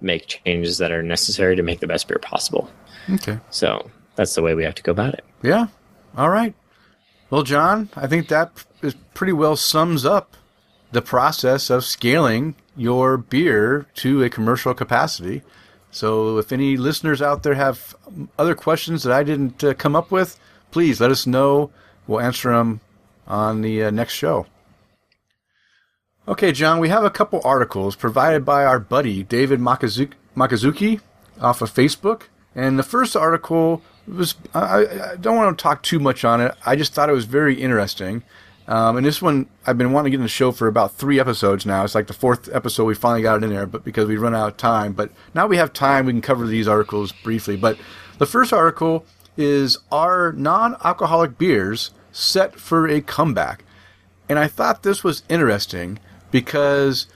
make 0.00 0.26
changes 0.26 0.78
that 0.78 0.92
are 0.92 1.02
necessary 1.02 1.56
to 1.56 1.62
make 1.62 1.80
the 1.80 1.86
best 1.86 2.08
beer 2.08 2.18
possible. 2.18 2.70
Okay. 3.10 3.38
So 3.50 3.90
that's 4.16 4.34
the 4.34 4.42
way 4.42 4.54
we 4.54 4.64
have 4.64 4.74
to 4.76 4.82
go 4.82 4.92
about 4.92 5.14
it. 5.14 5.24
Yeah. 5.42 5.68
All 6.16 6.30
right. 6.30 6.54
Well, 7.30 7.42
John, 7.42 7.88
I 7.94 8.06
think 8.06 8.28
that 8.28 8.64
is 8.82 8.94
pretty 9.14 9.32
well 9.32 9.56
sums 9.56 10.04
up 10.04 10.36
the 10.92 11.02
process 11.02 11.70
of 11.70 11.84
scaling 11.84 12.54
your 12.76 13.16
beer 13.16 13.86
to 13.94 14.22
a 14.22 14.30
commercial 14.30 14.74
capacity. 14.74 15.42
So, 15.90 16.38
if 16.38 16.52
any 16.52 16.76
listeners 16.76 17.22
out 17.22 17.42
there 17.42 17.54
have 17.54 17.96
other 18.38 18.54
questions 18.54 19.02
that 19.02 19.12
I 19.12 19.22
didn't 19.22 19.64
uh, 19.64 19.74
come 19.74 19.96
up 19.96 20.10
with, 20.10 20.38
please 20.70 21.00
let 21.00 21.10
us 21.10 21.26
know. 21.26 21.70
We'll 22.06 22.20
answer 22.20 22.50
them 22.52 22.80
on 23.26 23.62
the 23.62 23.84
uh, 23.84 23.90
next 23.90 24.14
show. 24.14 24.46
Okay, 26.28 26.50
John, 26.52 26.80
we 26.80 26.88
have 26.88 27.04
a 27.04 27.10
couple 27.10 27.40
articles 27.44 27.94
provided 27.94 28.44
by 28.44 28.64
our 28.64 28.80
buddy 28.80 29.22
David 29.22 29.60
Makazuki, 29.60 30.12
Makazuki 30.36 31.00
off 31.40 31.62
of 31.62 31.72
Facebook. 31.72 32.22
And 32.54 32.78
the 32.78 32.82
first 32.82 33.14
article 33.16 33.82
was, 34.08 34.34
I, 34.54 34.86
I- 35.12 35.16
don't 35.16 35.36
want 35.36 35.56
to 35.56 35.62
talk 35.62 35.82
too 35.82 36.00
much 36.00 36.24
on 36.24 36.40
it. 36.40 36.54
I 36.64 36.74
just 36.74 36.94
thought 36.94 37.08
it 37.08 37.12
was 37.12 37.26
very 37.26 37.60
interesting. 37.60 38.22
Um, 38.68 38.96
and 38.96 39.06
this 39.06 39.22
one, 39.22 39.46
I've 39.64 39.78
been 39.78 39.92
wanting 39.92 40.10
to 40.10 40.16
get 40.16 40.20
in 40.20 40.24
the 40.24 40.28
show 40.28 40.50
for 40.50 40.66
about 40.66 40.94
three 40.94 41.20
episodes 41.20 41.64
now. 41.64 41.84
It's 41.84 41.94
like 41.94 42.08
the 42.08 42.12
fourth 42.12 42.48
episode 42.52 42.86
we 42.86 42.96
finally 42.96 43.22
got 43.22 43.36
it 43.36 43.44
in 43.44 43.50
there, 43.50 43.66
but 43.66 43.84
because 43.84 44.08
we 44.08 44.16
run 44.16 44.34
out 44.34 44.48
of 44.48 44.56
time. 44.56 44.92
But 44.94 45.12
now 45.34 45.46
we 45.46 45.58
have 45.58 45.72
time, 45.72 46.06
we 46.06 46.12
can 46.12 46.20
cover 46.22 46.46
these 46.48 46.66
articles 46.66 47.12
briefly. 47.12 47.56
But 47.56 47.78
the 48.18 48.26
first 48.26 48.52
article 48.52 49.06
is 49.36 49.78
Are 49.90 50.32
non 50.32 50.76
alcoholic 50.84 51.38
beers 51.38 51.90
set 52.12 52.58
for 52.58 52.88
a 52.88 53.00
comeback? 53.00 53.64
And 54.28 54.38
I 54.38 54.48
thought 54.48 54.82
this 54.82 55.04
was 55.04 55.22
interesting 55.28 55.98
because 56.30 57.06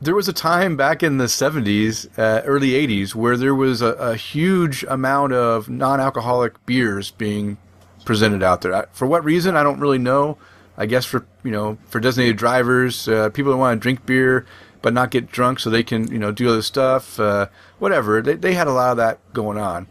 there 0.00 0.14
was 0.14 0.28
a 0.28 0.32
time 0.32 0.76
back 0.76 1.02
in 1.02 1.16
the 1.18 1.24
70s, 1.24 2.06
uh, 2.18 2.42
early 2.44 2.70
80s, 2.72 3.14
where 3.14 3.36
there 3.36 3.54
was 3.54 3.80
a, 3.80 3.92
a 3.94 4.16
huge 4.16 4.84
amount 4.84 5.32
of 5.32 5.68
non 5.68 6.00
alcoholic 6.00 6.64
beers 6.66 7.10
being 7.12 7.56
presented 8.04 8.42
out 8.42 8.60
there. 8.60 8.74
I- 8.74 8.86
For 8.92 9.06
what 9.06 9.24
reason, 9.24 9.56
I 9.56 9.62
don't 9.62 9.80
really 9.80 9.98
know. 9.98 10.36
I 10.76 10.86
guess 10.86 11.04
for, 11.04 11.24
you 11.44 11.52
know, 11.52 11.78
for 11.86 12.00
designated 12.00 12.36
drivers, 12.36 13.08
uh, 13.08 13.30
people 13.30 13.52
that 13.52 13.58
want 13.58 13.78
to 13.78 13.82
drink 13.82 14.04
beer 14.06 14.44
but 14.82 14.92
not 14.92 15.10
get 15.10 15.30
drunk 15.32 15.58
so 15.58 15.70
they 15.70 15.82
can, 15.82 16.12
you 16.12 16.18
know, 16.18 16.30
do 16.30 16.46
other 16.46 16.60
stuff, 16.60 17.18
uh, 17.18 17.46
whatever. 17.78 18.20
They, 18.20 18.34
they 18.34 18.52
had 18.52 18.66
a 18.66 18.72
lot 18.72 18.90
of 18.90 18.96
that 18.98 19.18
going 19.32 19.56
on. 19.56 19.86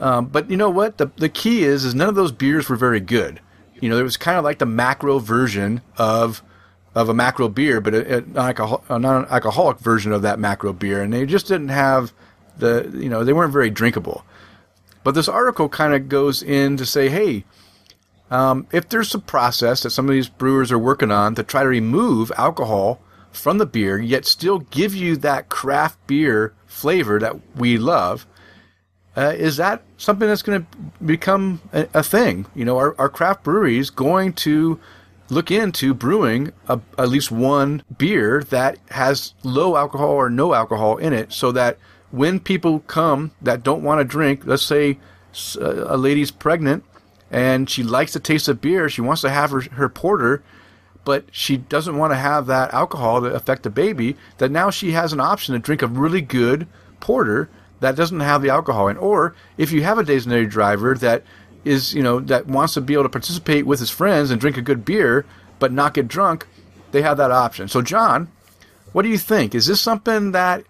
Um, 0.00 0.26
but 0.26 0.50
you 0.50 0.56
know 0.56 0.70
what? 0.70 0.98
The 0.98 1.10
the 1.16 1.28
key 1.28 1.62
is 1.62 1.84
is 1.84 1.94
none 1.94 2.08
of 2.08 2.14
those 2.14 2.32
beers 2.32 2.68
were 2.68 2.76
very 2.76 3.00
good. 3.00 3.40
You 3.80 3.88
know, 3.88 3.98
it 3.98 4.02
was 4.02 4.16
kind 4.16 4.38
of 4.38 4.44
like 4.44 4.58
the 4.58 4.66
macro 4.66 5.18
version 5.18 5.82
of 5.96 6.42
of 6.94 7.08
a 7.08 7.14
macro 7.14 7.48
beer, 7.48 7.80
but 7.80 7.94
a, 7.94 8.18
a, 8.18 8.20
non-alcohol, 8.22 8.84
a 8.88 8.98
non-alcoholic 8.98 9.78
version 9.78 10.12
of 10.12 10.22
that 10.22 10.40
macro 10.40 10.72
beer, 10.72 11.02
and 11.02 11.12
they 11.12 11.24
just 11.24 11.46
didn't 11.46 11.68
have 11.68 12.12
the 12.56 12.90
you 12.94 13.08
know 13.08 13.24
they 13.24 13.32
weren't 13.32 13.52
very 13.52 13.70
drinkable. 13.70 14.24
But 15.04 15.14
this 15.14 15.28
article 15.28 15.68
kind 15.68 15.94
of 15.94 16.08
goes 16.08 16.42
in 16.42 16.76
to 16.76 16.84
say, 16.84 17.08
hey, 17.08 17.44
um, 18.30 18.66
if 18.70 18.88
there's 18.88 19.14
a 19.14 19.18
process 19.18 19.82
that 19.82 19.90
some 19.90 20.08
of 20.08 20.12
these 20.12 20.28
brewers 20.28 20.70
are 20.70 20.78
working 20.78 21.10
on 21.10 21.34
to 21.34 21.42
try 21.42 21.62
to 21.62 21.68
remove 21.68 22.30
alcohol 22.36 23.00
from 23.32 23.58
the 23.58 23.66
beer, 23.66 23.98
yet 23.98 24.24
still 24.24 24.58
give 24.58 24.94
you 24.94 25.16
that 25.16 25.48
craft 25.48 26.06
beer 26.06 26.52
flavor 26.66 27.18
that 27.18 27.36
we 27.56 27.78
love, 27.78 28.26
uh, 29.16 29.34
is 29.36 29.56
that 29.56 29.82
something 29.96 30.28
that's 30.28 30.42
going 30.42 30.62
to 30.64 31.04
become 31.04 31.60
a, 31.72 31.88
a 31.94 32.02
thing? 32.02 32.46
You 32.54 32.64
know, 32.64 32.78
are, 32.78 32.94
are 32.98 33.08
craft 33.08 33.42
breweries 33.42 33.90
going 33.90 34.32
to 34.34 34.78
look 35.28 35.50
into 35.50 35.94
brewing 35.94 36.52
a, 36.68 36.80
at 36.98 37.08
least 37.08 37.30
one 37.30 37.82
beer 37.98 38.42
that 38.50 38.78
has 38.90 39.34
low 39.42 39.76
alcohol 39.76 40.10
or 40.10 40.28
no 40.30 40.54
alcohol 40.54 40.96
in 40.96 41.12
it 41.12 41.32
so 41.32 41.52
that 41.52 41.78
when 42.10 42.40
people 42.40 42.80
come 42.80 43.30
that 43.40 43.62
don't 43.62 43.82
want 43.82 44.00
to 44.00 44.04
drink, 44.04 44.42
let's 44.44 44.64
say 44.64 44.98
s- 45.32 45.56
a 45.60 45.96
lady's 45.96 46.30
pregnant 46.32 46.84
and 47.30 47.70
she 47.70 47.82
likes 47.84 48.12
the 48.12 48.20
taste 48.20 48.48
of 48.48 48.60
beer, 48.60 48.88
she 48.88 49.00
wants 49.00 49.22
to 49.22 49.30
have 49.30 49.52
her, 49.52 49.60
her 49.60 49.88
porter, 49.88 50.42
but 51.04 51.24
she 51.30 51.56
doesn't 51.56 51.96
want 51.96 52.12
to 52.12 52.16
have 52.16 52.46
that 52.46 52.74
alcohol 52.74 53.20
to 53.20 53.28
affect 53.28 53.62
the 53.62 53.70
baby, 53.70 54.16
that 54.38 54.50
now 54.50 54.70
she 54.70 54.90
has 54.92 55.12
an 55.12 55.20
option 55.20 55.52
to 55.52 55.58
drink 55.60 55.82
a 55.82 55.86
really 55.86 56.20
good 56.20 56.66
porter 56.98 57.48
that 57.80 57.96
doesn't 57.96 58.20
have 58.20 58.42
the 58.42 58.50
alcohol 58.50 58.88
in. 58.88 58.96
Or 58.96 59.34
if 59.58 59.72
you 59.72 59.82
have 59.82 59.98
a 59.98 60.04
designated 60.04 60.50
driver 60.50 60.94
that 60.96 61.22
is, 61.64 61.94
you 61.94 62.02
know, 62.02 62.20
that 62.20 62.46
wants 62.46 62.74
to 62.74 62.80
be 62.80 62.94
able 62.94 63.02
to 63.04 63.08
participate 63.08 63.66
with 63.66 63.80
his 63.80 63.90
friends 63.90 64.30
and 64.30 64.40
drink 64.40 64.56
a 64.56 64.62
good 64.62 64.84
beer 64.84 65.24
but 65.58 65.72
not 65.72 65.94
get 65.94 66.08
drunk, 66.08 66.46
they 66.92 67.02
have 67.02 67.16
that 67.18 67.30
option. 67.30 67.68
So, 67.68 67.82
John, 67.82 68.28
what 68.92 69.02
do 69.02 69.08
you 69.08 69.18
think? 69.18 69.54
Is 69.54 69.66
this 69.66 69.80
something 69.80 70.32
that 70.32 70.64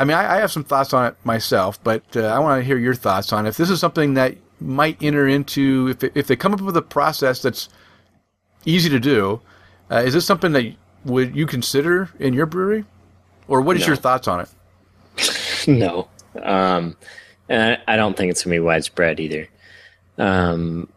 I 0.00 0.04
mean, 0.04 0.16
I, 0.16 0.36
I 0.36 0.40
have 0.40 0.52
some 0.52 0.62
thoughts 0.64 0.92
on 0.92 1.06
it 1.06 1.16
myself, 1.24 1.82
but 1.82 2.02
uh, 2.16 2.26
I 2.26 2.38
want 2.38 2.60
to 2.60 2.64
hear 2.64 2.78
your 2.78 2.94
thoughts 2.94 3.32
on 3.32 3.46
if 3.46 3.56
this 3.56 3.68
is 3.70 3.80
something 3.80 4.14
that 4.14 4.36
might 4.60 4.96
enter 5.02 5.26
into 5.26 5.88
if 5.88 6.04
if 6.16 6.26
they 6.28 6.36
come 6.36 6.52
up 6.54 6.60
with 6.60 6.76
a 6.76 6.82
process 6.82 7.42
that's 7.42 7.68
easy 8.64 8.88
to 8.90 9.00
do, 9.00 9.40
Uh, 9.90 10.02
is 10.04 10.12
this 10.14 10.26
something 10.26 10.52
that 10.52 10.74
would 11.04 11.34
you 11.34 11.46
consider 11.46 12.10
in 12.18 12.34
your 12.34 12.44
brewery, 12.46 12.84
or 13.48 13.60
what 13.60 13.76
is 13.76 13.82
No. 13.82 13.86
your 13.88 13.96
thoughts 13.96 14.28
on 14.28 14.40
it? 14.40 14.48
no. 15.68 16.08
Um, 16.42 16.96
and 17.48 17.78
I, 17.86 17.94
I 17.94 17.96
don't 17.96 18.16
think 18.16 18.30
it's 18.30 18.44
going 18.44 18.54
to 18.54 18.60
be 18.60 18.64
widespread 18.64 19.20
either. 19.20 19.48
Um, 20.18 20.88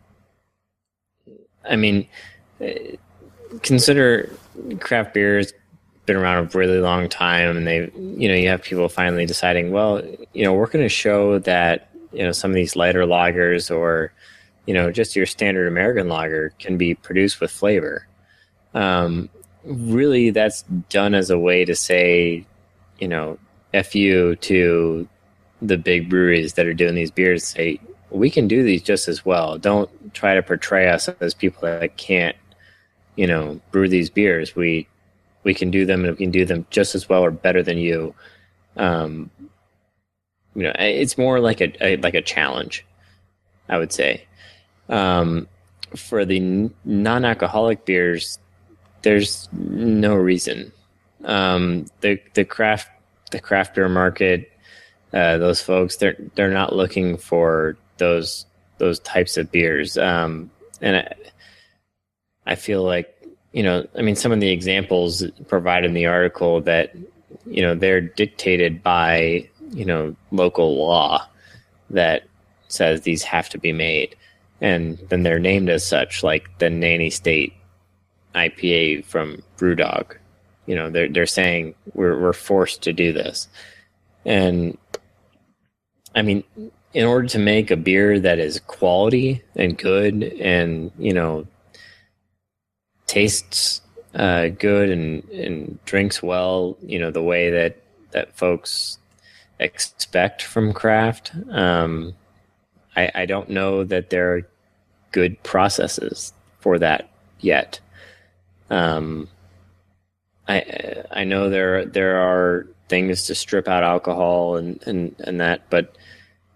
I 1.69 1.75
mean, 1.75 2.07
eh, 2.59 2.95
consider 3.61 4.29
craft 4.79 5.13
beer 5.13 5.37
has 5.37 5.53
been 6.05 6.17
around 6.17 6.37
a 6.43 6.57
really 6.57 6.79
long 6.79 7.07
time, 7.07 7.55
and 7.55 7.67
they, 7.67 7.91
you 7.95 8.27
know, 8.27 8.35
you 8.35 8.49
have 8.49 8.63
people 8.63 8.89
finally 8.89 9.25
deciding, 9.25 9.71
well, 9.71 10.01
you 10.33 10.43
know, 10.43 10.53
we're 10.53 10.67
going 10.67 10.85
to 10.85 10.89
show 10.89 11.39
that, 11.39 11.89
you 12.11 12.23
know, 12.23 12.31
some 12.31 12.51
of 12.51 12.55
these 12.55 12.75
lighter 12.75 13.05
lagers 13.05 13.73
or, 13.73 14.11
you 14.65 14.73
know, 14.73 14.91
just 14.91 15.15
your 15.15 15.25
standard 15.25 15.67
American 15.67 16.07
lager 16.07 16.53
can 16.59 16.77
be 16.77 16.95
produced 16.95 17.39
with 17.39 17.51
flavor. 17.51 18.07
Um, 18.73 19.29
really, 19.63 20.31
that's 20.31 20.63
done 20.89 21.13
as 21.13 21.29
a 21.29 21.39
way 21.39 21.65
to 21.65 21.75
say, 21.75 22.45
you 22.99 23.07
know, 23.07 23.37
fu 23.83 24.35
to 24.35 25.07
the 25.61 25.77
big 25.77 26.09
breweries 26.09 26.53
that 26.53 26.65
are 26.65 26.73
doing 26.73 26.95
these 26.95 27.11
beers 27.11 27.45
say 27.45 27.79
we 28.09 28.29
can 28.29 28.47
do 28.47 28.63
these 28.63 28.81
just 28.81 29.07
as 29.07 29.25
well. 29.25 29.57
Don't 29.57 30.13
try 30.13 30.35
to 30.35 30.43
portray 30.43 30.89
us 30.89 31.07
as 31.07 31.33
people 31.33 31.61
that 31.61 31.97
can't 31.97 32.35
you 33.15 33.27
know 33.27 33.59
brew 33.71 33.87
these 33.87 34.09
beers. 34.09 34.55
We 34.55 34.87
we 35.43 35.53
can 35.53 35.71
do 35.71 35.85
them 35.85 36.05
and 36.05 36.17
we 36.17 36.25
can 36.25 36.31
do 36.31 36.45
them 36.45 36.65
just 36.69 36.95
as 36.95 37.07
well 37.07 37.23
or 37.23 37.31
better 37.31 37.63
than 37.63 37.77
you. 37.77 38.13
Um 38.77 39.29
you 40.55 40.63
know 40.63 40.73
it's 40.77 41.17
more 41.17 41.39
like 41.39 41.61
a, 41.61 41.71
a 41.85 41.97
like 41.97 42.13
a 42.13 42.21
challenge 42.21 42.85
i 43.69 43.77
would 43.77 43.91
say. 43.93 44.25
Um 44.89 45.47
for 45.95 46.25
the 46.25 46.69
non-alcoholic 46.85 47.85
beers 47.85 48.39
there's 49.01 49.49
no 49.53 50.15
reason. 50.15 50.71
Um 51.23 51.85
the 52.01 52.19
the 52.33 52.45
craft 52.45 52.89
the 53.31 53.39
craft 53.39 53.75
beer 53.75 53.89
market, 53.89 54.51
uh, 55.13 55.37
those 55.37 55.61
folks, 55.61 55.97
they're 55.97 56.17
they're 56.35 56.51
not 56.51 56.75
looking 56.75 57.17
for 57.17 57.77
those 57.97 58.45
those 58.77 58.99
types 58.99 59.37
of 59.37 59.51
beers. 59.51 59.97
Um, 59.97 60.49
and 60.81 60.97
I, 60.97 61.13
I 62.45 62.55
feel 62.55 62.83
like 62.83 63.15
you 63.51 63.63
know, 63.63 63.85
I 63.97 64.01
mean, 64.01 64.15
some 64.15 64.31
of 64.31 64.39
the 64.39 64.51
examples 64.51 65.23
provided 65.47 65.87
in 65.87 65.93
the 65.93 66.05
article 66.05 66.61
that 66.61 66.95
you 67.45 67.61
know 67.61 67.75
they're 67.75 68.01
dictated 68.01 68.81
by 68.81 69.49
you 69.71 69.85
know 69.85 70.15
local 70.31 70.77
law 70.77 71.27
that 71.89 72.23
says 72.69 73.01
these 73.01 73.23
have 73.23 73.49
to 73.49 73.57
be 73.57 73.73
made, 73.73 74.15
and 74.61 74.97
then 75.09 75.23
they're 75.23 75.39
named 75.39 75.69
as 75.69 75.85
such, 75.85 76.23
like 76.23 76.57
the 76.59 76.69
Nanny 76.69 77.09
State 77.09 77.53
IPA 78.33 79.03
from 79.05 79.43
BrewDog. 79.57 80.15
You 80.65 80.75
know 80.75 80.89
they're 80.89 81.09
they're 81.09 81.25
saying 81.25 81.75
we're 81.93 82.17
we're 82.17 82.33
forced 82.33 82.83
to 82.83 82.93
do 82.93 83.11
this. 83.11 83.49
And 84.23 84.77
i 86.15 86.21
mean 86.21 86.43
in 86.93 87.05
order 87.05 87.27
to 87.27 87.39
make 87.39 87.71
a 87.71 87.77
beer 87.77 88.19
that 88.19 88.39
is 88.39 88.59
quality 88.61 89.41
and 89.55 89.77
good 89.77 90.23
and 90.23 90.91
you 90.97 91.13
know 91.13 91.45
tastes 93.07 93.81
uh, 94.13 94.49
good 94.49 94.89
and 94.89 95.23
and 95.29 95.79
drinks 95.85 96.21
well 96.21 96.77
you 96.81 96.99
know 96.99 97.11
the 97.11 97.23
way 97.23 97.49
that 97.49 97.77
that 98.11 98.35
folks 98.35 98.97
expect 99.59 100.41
from 100.41 100.73
craft 100.73 101.31
um 101.51 102.13
i 102.95 103.09
i 103.15 103.25
don't 103.25 103.49
know 103.49 103.83
that 103.83 104.09
there 104.09 104.33
are 104.33 104.41
good 105.11 105.41
processes 105.43 106.33
for 106.59 106.79
that 106.79 107.09
yet. 107.39 107.79
Um 108.69 109.27
I 110.47 111.03
I 111.11 111.23
know 111.23 111.49
there 111.49 111.85
there 111.85 112.17
are 112.17 112.67
things 112.87 113.25
to 113.27 113.35
strip 113.35 113.67
out 113.67 113.83
alcohol 113.83 114.55
and 114.55 114.81
and, 114.85 115.15
and 115.19 115.39
that, 115.41 115.69
but 115.69 115.95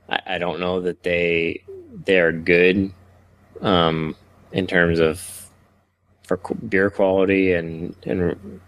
I, 0.09 0.19
I 0.27 0.37
don't 0.37 0.59
know 0.59 0.81
that 0.81 1.03
they 1.03 1.63
they 2.05 2.19
are 2.19 2.31
good 2.31 2.91
um, 3.61 4.15
in 4.51 4.67
terms 4.67 4.99
of 4.99 5.49
for 6.23 6.37
beer 6.67 6.89
quality 6.89 7.53
and 7.53 7.95
and 8.05 8.59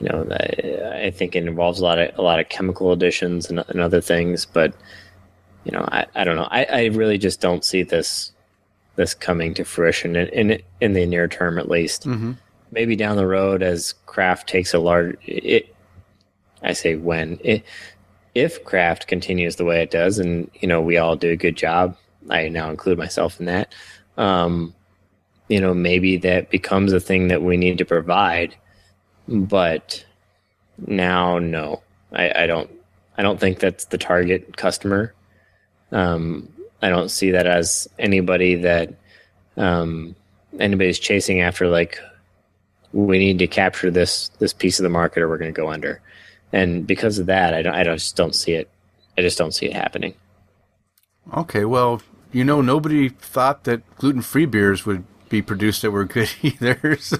you 0.00 0.08
know 0.08 0.26
I, 0.30 1.06
I 1.06 1.10
think 1.10 1.34
it 1.36 1.46
involves 1.46 1.80
a 1.80 1.84
lot 1.84 1.98
of 1.98 2.18
a 2.18 2.22
lot 2.22 2.40
of 2.40 2.48
chemical 2.48 2.92
additions 2.92 3.50
and, 3.50 3.64
and 3.68 3.80
other 3.80 4.00
things, 4.00 4.46
but 4.46 4.74
you 5.64 5.72
know 5.72 5.84
I, 5.90 6.06
I 6.14 6.24
don't 6.24 6.36
know 6.36 6.48
I, 6.50 6.64
I 6.64 6.84
really 6.86 7.18
just 7.18 7.40
don't 7.40 7.64
see 7.64 7.82
this 7.82 8.32
this 8.96 9.14
coming 9.14 9.52
to 9.54 9.64
fruition 9.64 10.16
in 10.16 10.28
in, 10.28 10.62
in 10.80 10.92
the 10.92 11.06
near 11.06 11.28
term 11.28 11.58
at 11.58 11.68
least 11.68 12.06
Mm-hmm. 12.06 12.32
maybe 12.70 12.94
down 12.96 13.16
the 13.16 13.26
road 13.26 13.62
as 13.62 13.94
craft 14.06 14.48
takes 14.48 14.72
a 14.72 14.78
large 14.78 15.18
it 15.26 15.74
i 16.62 16.72
say 16.72 16.94
when 16.94 17.38
it, 17.42 17.64
if 18.36 18.62
craft 18.64 19.06
continues 19.06 19.56
the 19.56 19.64
way 19.64 19.80
it 19.82 19.90
does 19.90 20.18
and 20.18 20.50
you 20.60 20.68
know 20.68 20.82
we 20.82 20.98
all 20.98 21.16
do 21.16 21.30
a 21.30 21.36
good 21.36 21.56
job 21.56 21.96
i 22.28 22.48
now 22.48 22.68
include 22.68 22.98
myself 22.98 23.40
in 23.40 23.46
that 23.46 23.74
um 24.18 24.74
you 25.48 25.58
know 25.58 25.72
maybe 25.72 26.18
that 26.18 26.50
becomes 26.50 26.92
a 26.92 27.00
thing 27.00 27.28
that 27.28 27.40
we 27.40 27.56
need 27.56 27.78
to 27.78 27.84
provide 27.84 28.54
but 29.26 30.04
now 30.86 31.38
no. 31.38 31.82
I 32.12 32.42
i 32.42 32.46
don't 32.46 32.70
i 33.16 33.22
don't 33.22 33.40
think 33.40 33.58
that's 33.58 33.86
the 33.86 33.98
target 33.98 34.56
customer. 34.58 35.14
Um 35.90 36.46
i 36.82 36.90
don't 36.90 37.08
see 37.08 37.30
that 37.30 37.46
as 37.46 37.88
anybody 37.98 38.56
that 38.56 38.92
um 39.56 40.14
anybody's 40.60 40.98
chasing 40.98 41.40
after 41.40 41.68
like 41.68 41.98
we 42.92 43.18
need 43.18 43.38
to 43.38 43.46
capture 43.46 43.90
this 43.90 44.28
this 44.40 44.52
piece 44.52 44.78
of 44.78 44.82
the 44.82 44.90
market 44.90 45.22
or 45.22 45.28
we're 45.28 45.38
going 45.38 45.54
to 45.54 45.58
go 45.58 45.70
under 45.70 46.02
and 46.52 46.86
because 46.86 47.18
of 47.18 47.26
that 47.26 47.54
i 47.54 47.62
don't 47.62 47.74
i 47.74 47.82
don't- 47.82 47.98
just 47.98 48.16
don't 48.16 48.34
see 48.34 48.52
it 48.52 48.68
i 49.18 49.20
just 49.22 49.38
don't 49.38 49.52
see 49.52 49.66
it 49.66 49.72
happening 49.72 50.14
Okay, 51.34 51.64
well, 51.64 52.02
you 52.30 52.44
know, 52.44 52.60
nobody 52.60 53.08
thought 53.08 53.64
that 53.64 53.82
gluten-free 53.96 54.46
beers 54.46 54.86
would 54.86 55.02
be 55.28 55.42
produced 55.42 55.82
that 55.82 55.90
were 55.90 56.04
good 56.04 56.30
either. 56.42 56.96
So, 57.00 57.18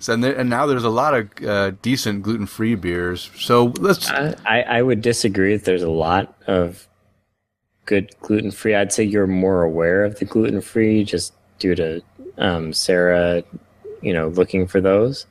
so 0.00 0.12
and, 0.12 0.22
there, 0.22 0.36
and 0.36 0.50
now 0.50 0.66
there's 0.66 0.84
a 0.84 0.90
lot 0.90 1.14
of 1.14 1.30
uh, 1.42 1.70
decent 1.80 2.22
gluten-free 2.22 2.74
beers. 2.74 3.30
So 3.38 3.72
let's. 3.80 4.10
I, 4.10 4.34
I 4.44 4.62
I 4.62 4.82
would 4.82 5.00
disagree 5.00 5.56
that 5.56 5.64
there's 5.64 5.82
a 5.82 5.88
lot 5.90 6.34
of 6.46 6.86
good 7.86 8.14
gluten 8.20 8.50
free. 8.50 8.74
I'd 8.74 8.92
say 8.92 9.02
you're 9.04 9.26
more 9.26 9.62
aware 9.62 10.04
of 10.04 10.18
the 10.18 10.26
gluten 10.26 10.60
free 10.60 11.02
just 11.02 11.32
due 11.58 11.74
to 11.74 12.02
um, 12.36 12.74
Sarah, 12.74 13.44
you 14.02 14.12
know, 14.12 14.28
looking 14.28 14.66
for 14.66 14.82
those. 14.82 15.24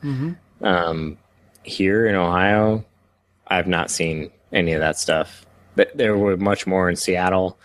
Um, 0.61 1.18
here 1.61 2.07
in 2.07 2.15
Ohio, 2.15 2.84
I've 3.47 3.67
not 3.67 3.91
seen 3.91 4.31
any 4.51 4.73
of 4.73 4.80
that 4.80 4.97
stuff. 4.97 5.45
But 5.76 5.95
there 5.95 6.17
were 6.17 6.38
much 6.38 6.65
more 6.65 6.89
in 6.89 6.95
Seattle, 6.95 7.57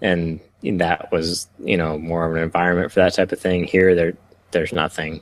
and 0.00 0.40
that 0.62 1.10
was 1.12 1.48
you 1.60 1.76
know 1.76 1.98
more 1.98 2.24
of 2.26 2.34
an 2.36 2.42
environment 2.42 2.92
for 2.92 3.00
that 3.00 3.14
type 3.14 3.32
of 3.32 3.40
thing. 3.40 3.64
Here, 3.64 3.94
there 3.94 4.14
there's 4.50 4.72
nothing. 4.72 5.20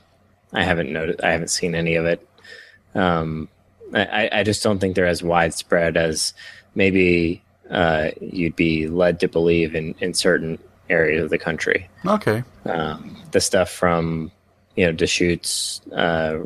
I 0.53 0.65
haven't 0.65 0.93
noticed. 0.93 1.23
I 1.23 1.33
haven't 1.33 1.49
seen 1.49 1.75
any 1.75 1.97
of 1.97 2.07
it. 2.07 2.27
Um, 2.95 3.49
I, 3.95 4.29
I 4.33 4.43
just 4.43 4.63
don't 4.63 4.79
think 4.79 4.95
they're 4.95 5.07
as 5.07 5.23
widespread 5.23 5.97
as 5.97 6.33
maybe 6.75 7.43
uh, 7.71 8.11
you'd 8.21 8.57
be 8.57 8.89
led 8.89 9.21
to 9.21 9.29
believe 9.29 9.75
in, 9.75 9.95
in 10.01 10.15
certain 10.15 10.59
areas 10.89 11.25
of 11.25 11.31
the 11.31 11.39
country. 11.39 11.89
Okay. 12.05 12.43
Um, 12.65 13.17
the 13.33 13.41
stuff 13.41 13.71
from 13.71 14.33
you 14.77 14.87
know 14.87 14.93
Deschutes, 14.93 15.81
uh, 15.93 16.41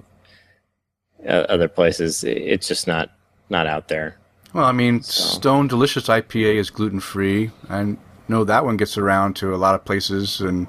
other 1.27 1.69
places, 1.69 2.25
it's 2.25 2.69
just 2.69 2.87
not 2.87 3.11
not 3.51 3.67
out 3.67 3.89
there. 3.89 4.17
Well, 4.53 4.65
I 4.65 4.73
mean, 4.73 5.03
Stone 5.03 5.69
Delicious 5.69 6.07
IPA 6.07 6.57
is 6.57 6.71
gluten-free. 6.71 7.51
I 7.69 7.97
know 8.29 8.45
that 8.45 8.65
one 8.65 8.77
gets 8.77 8.97
around 8.97 9.35
to 9.37 9.55
a 9.55 9.57
lot 9.57 9.75
of 9.75 9.85
places, 9.85 10.41
and 10.41 10.69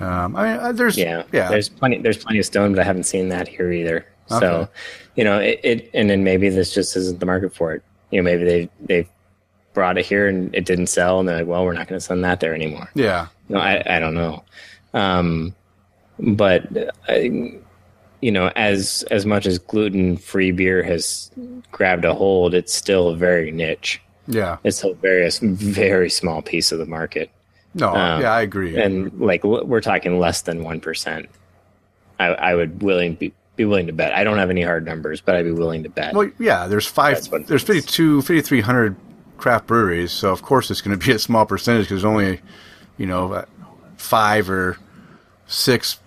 um, 0.00 0.34
I 0.36 0.52
mean, 0.52 0.60
uh, 0.60 0.72
there's 0.72 0.96
Yeah, 0.96 1.24
yeah, 1.32 1.48
There's 1.48 1.68
plenty. 1.68 1.98
There's 1.98 2.18
plenty 2.18 2.38
of 2.38 2.46
stone, 2.46 2.72
but 2.72 2.80
I 2.80 2.84
haven't 2.84 3.04
seen 3.04 3.28
that 3.30 3.48
here 3.48 3.70
either. 3.70 4.06
So, 4.28 4.68
you 5.14 5.22
know, 5.22 5.38
it, 5.38 5.60
it 5.62 5.90
and 5.94 6.10
then 6.10 6.24
maybe 6.24 6.48
this 6.48 6.74
just 6.74 6.96
isn't 6.96 7.20
the 7.20 7.26
market 7.26 7.54
for 7.54 7.74
it. 7.74 7.82
You 8.10 8.20
know, 8.20 8.24
maybe 8.24 8.44
they 8.44 8.70
they 8.80 9.08
brought 9.72 9.98
it 9.98 10.06
here 10.06 10.26
and 10.26 10.52
it 10.54 10.64
didn't 10.64 10.88
sell, 10.88 11.20
and 11.20 11.28
they're 11.28 11.38
like, 11.38 11.46
well, 11.46 11.64
we're 11.64 11.74
not 11.74 11.86
going 11.86 12.00
to 12.00 12.04
send 12.04 12.24
that 12.24 12.40
there 12.40 12.54
anymore. 12.54 12.90
yeah. 12.94 13.28
No, 13.48 13.60
I, 13.60 13.82
I 13.86 13.98
don't 14.00 14.14
know. 14.14 14.42
Um, 14.94 15.54
but 16.18 16.66
I, 17.06 17.52
you 18.20 18.30
know, 18.32 18.50
as 18.56 19.04
as 19.10 19.26
much 19.26 19.46
as 19.46 19.58
gluten 19.58 20.16
free 20.16 20.50
beer 20.52 20.82
has 20.82 21.30
grabbed 21.72 22.04
a 22.04 22.14
hold, 22.14 22.54
it's 22.54 22.72
still 22.72 23.14
very 23.14 23.50
niche. 23.50 24.00
Yeah. 24.26 24.56
It's 24.64 24.78
still 24.78 24.94
very 24.94 25.26
a 25.26 25.30
very 25.42 26.10
small 26.10 26.42
piece 26.42 26.72
of 26.72 26.78
the 26.78 26.86
market, 26.86 27.30
No, 27.74 27.88
Um, 27.94 28.22
yeah, 28.22 28.32
I 28.32 28.42
agree. 28.42 28.76
and 28.80 29.20
like 29.20 29.44
we're 29.44 29.80
talking 29.80 30.18
less 30.18 30.42
than 30.42 30.64
one 30.64 30.80
percent. 30.80 31.28
I, 32.18 32.26
I 32.28 32.54
would 32.54 32.82
willing 32.82 33.14
be, 33.14 33.32
be 33.56 33.64
willing 33.66 33.86
to 33.88 33.92
bet. 33.92 34.12
I 34.14 34.24
don't 34.24 34.38
have 34.38 34.48
any 34.50 34.62
hard 34.62 34.84
numbers, 34.86 35.20
but 35.20 35.36
I'd 35.36 35.44
be 35.44 35.52
willing 35.52 35.82
to 35.82 35.90
bet. 35.90 36.14
well, 36.14 36.30
yeah, 36.38 36.66
there's 36.66 36.86
five, 36.86 37.16
That's 37.16 37.30
what 37.30 37.42
it 37.42 37.46
there's 37.46 37.62
is. 37.62 37.68
52, 37.68 38.22
5,300 38.22 38.96
craft 39.36 39.66
breweries, 39.66 40.12
so 40.12 40.32
of 40.32 40.40
course 40.42 40.70
it's 40.70 40.80
going 40.80 40.98
to 40.98 41.06
be 41.06 41.12
a 41.12 41.18
small 41.18 41.44
percentage 41.44 41.84
because 41.84 42.02
there's 42.02 42.10
only, 42.10 42.40
you 42.96 43.04
know, 43.06 43.44
five 43.98 44.48
or 44.50 44.78
six 45.46 45.98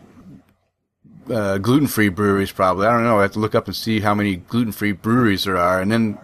uh, 1.30 1.58
gluten-free 1.58 2.10
breweries. 2.10 2.52
Probably, 2.52 2.88
I 2.88 2.92
don't 2.92 3.04
know. 3.04 3.20
I 3.20 3.24
have 3.24 3.34
to 3.34 3.40
look 3.40 3.56
up 3.56 3.68
and 3.68 3.76
see 3.76 4.00
how 4.00 4.14
many 4.14 4.38
gluten-free 4.38 4.94
breweries 4.94 5.44
there 5.44 5.58
are, 5.58 5.82
and 5.82 5.92
then 5.92 6.18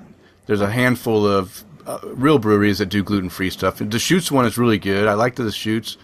there's 0.45 0.61
a 0.61 0.71
handful 0.71 1.25
of 1.25 1.63
uh, 1.85 1.99
real 2.03 2.39
breweries 2.39 2.79
that 2.79 2.87
do 2.87 3.03
gluten-free 3.03 3.49
stuff. 3.49 3.79
Deschutes 3.79 4.31
one 4.31 4.45
is 4.45 4.57
really 4.57 4.79
good. 4.79 5.07
I 5.07 5.13
like 5.13 5.35
Deschutes. 5.35 5.97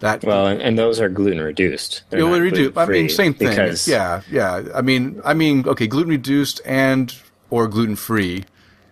That 0.00 0.22
Well, 0.22 0.46
and, 0.46 0.62
and 0.62 0.78
those 0.78 1.00
are 1.00 1.08
gluten 1.08 1.40
reduced. 1.40 2.04
Yeah, 2.12 2.22
well, 2.22 2.38
reduced. 2.40 2.78
I 2.78 2.86
mean, 2.86 3.08
same 3.08 3.34
thing. 3.34 3.48
Because 3.48 3.88
yeah, 3.88 4.22
yeah. 4.30 4.62
I 4.72 4.80
mean, 4.80 5.20
I 5.24 5.34
mean, 5.34 5.66
okay, 5.66 5.88
gluten 5.88 6.10
reduced 6.10 6.60
and 6.64 7.12
or 7.50 7.66
gluten 7.66 7.96
free. 7.96 8.44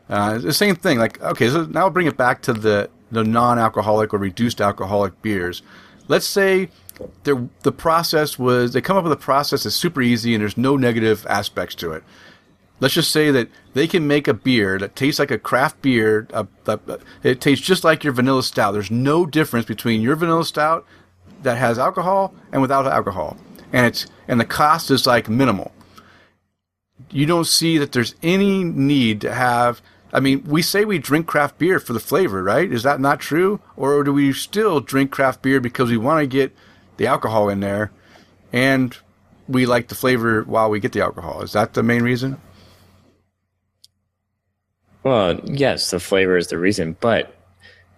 Uh, 0.08 0.38
the 0.38 0.52
same 0.52 0.74
thing. 0.74 0.98
Like, 0.98 1.22
okay, 1.22 1.48
so 1.48 1.64
now 1.66 1.82
I'll 1.82 1.90
bring 1.90 2.08
it 2.08 2.16
back 2.16 2.42
to 2.42 2.52
the 2.52 2.90
the 3.12 3.22
non-alcoholic 3.22 4.12
or 4.12 4.18
reduced 4.18 4.60
alcoholic 4.60 5.22
beers. 5.22 5.62
Let's 6.08 6.26
say 6.26 6.70
the 7.24 7.48
the 7.62 7.72
process 7.72 8.38
was 8.38 8.72
they 8.72 8.80
come 8.80 8.96
up 8.96 9.04
with 9.04 9.12
a 9.12 9.16
process 9.16 9.64
that's 9.64 9.76
super 9.76 10.02
easy 10.02 10.34
and 10.34 10.42
there's 10.42 10.56
no 10.56 10.76
negative 10.76 11.26
aspects 11.28 11.74
to 11.76 11.92
it. 11.92 12.02
Let's 12.78 12.94
just 12.94 13.10
say 13.10 13.30
that 13.30 13.48
they 13.72 13.86
can 13.86 14.06
make 14.06 14.28
a 14.28 14.34
beer 14.34 14.78
that 14.78 14.96
tastes 14.96 15.18
like 15.18 15.30
a 15.30 15.38
craft 15.38 15.80
beer. 15.80 16.28
Uh, 16.32 16.44
uh, 16.66 16.76
it 17.22 17.40
tastes 17.40 17.64
just 17.64 17.84
like 17.84 18.04
your 18.04 18.12
vanilla 18.12 18.42
stout. 18.42 18.72
There's 18.72 18.90
no 18.90 19.24
difference 19.24 19.64
between 19.64 20.02
your 20.02 20.14
vanilla 20.14 20.44
stout 20.44 20.84
that 21.42 21.56
has 21.56 21.78
alcohol 21.78 22.34
and 22.52 22.60
without 22.60 22.86
alcohol, 22.86 23.36
and 23.72 23.86
it's 23.86 24.06
and 24.28 24.38
the 24.40 24.44
cost 24.44 24.90
is 24.90 25.06
like 25.06 25.28
minimal. 25.28 25.72
You 27.10 27.26
don't 27.26 27.46
see 27.46 27.78
that 27.78 27.92
there's 27.92 28.14
any 28.22 28.64
need 28.64 29.20
to 29.22 29.32
have. 29.32 29.80
I 30.12 30.20
mean, 30.20 30.44
we 30.44 30.62
say 30.62 30.84
we 30.84 30.98
drink 30.98 31.26
craft 31.26 31.58
beer 31.58 31.78
for 31.78 31.92
the 31.92 32.00
flavor, 32.00 32.42
right? 32.42 32.70
Is 32.70 32.82
that 32.84 33.00
not 33.00 33.20
true, 33.20 33.60
or 33.76 34.02
do 34.02 34.12
we 34.12 34.32
still 34.32 34.80
drink 34.80 35.10
craft 35.10 35.42
beer 35.42 35.60
because 35.60 35.90
we 35.90 35.96
want 35.96 36.20
to 36.22 36.26
get 36.26 36.54
the 36.96 37.06
alcohol 37.06 37.48
in 37.48 37.60
there, 37.60 37.90
and 38.52 38.96
we 39.48 39.66
like 39.66 39.88
the 39.88 39.94
flavor 39.94 40.42
while 40.42 40.70
we 40.70 40.80
get 40.80 40.92
the 40.92 41.00
alcohol? 41.00 41.42
Is 41.42 41.52
that 41.52 41.74
the 41.74 41.82
main 41.82 42.02
reason? 42.02 42.40
Well, 45.02 45.40
yes, 45.44 45.90
the 45.90 46.00
flavor 46.00 46.36
is 46.36 46.48
the 46.48 46.58
reason, 46.58 46.96
but 47.00 47.32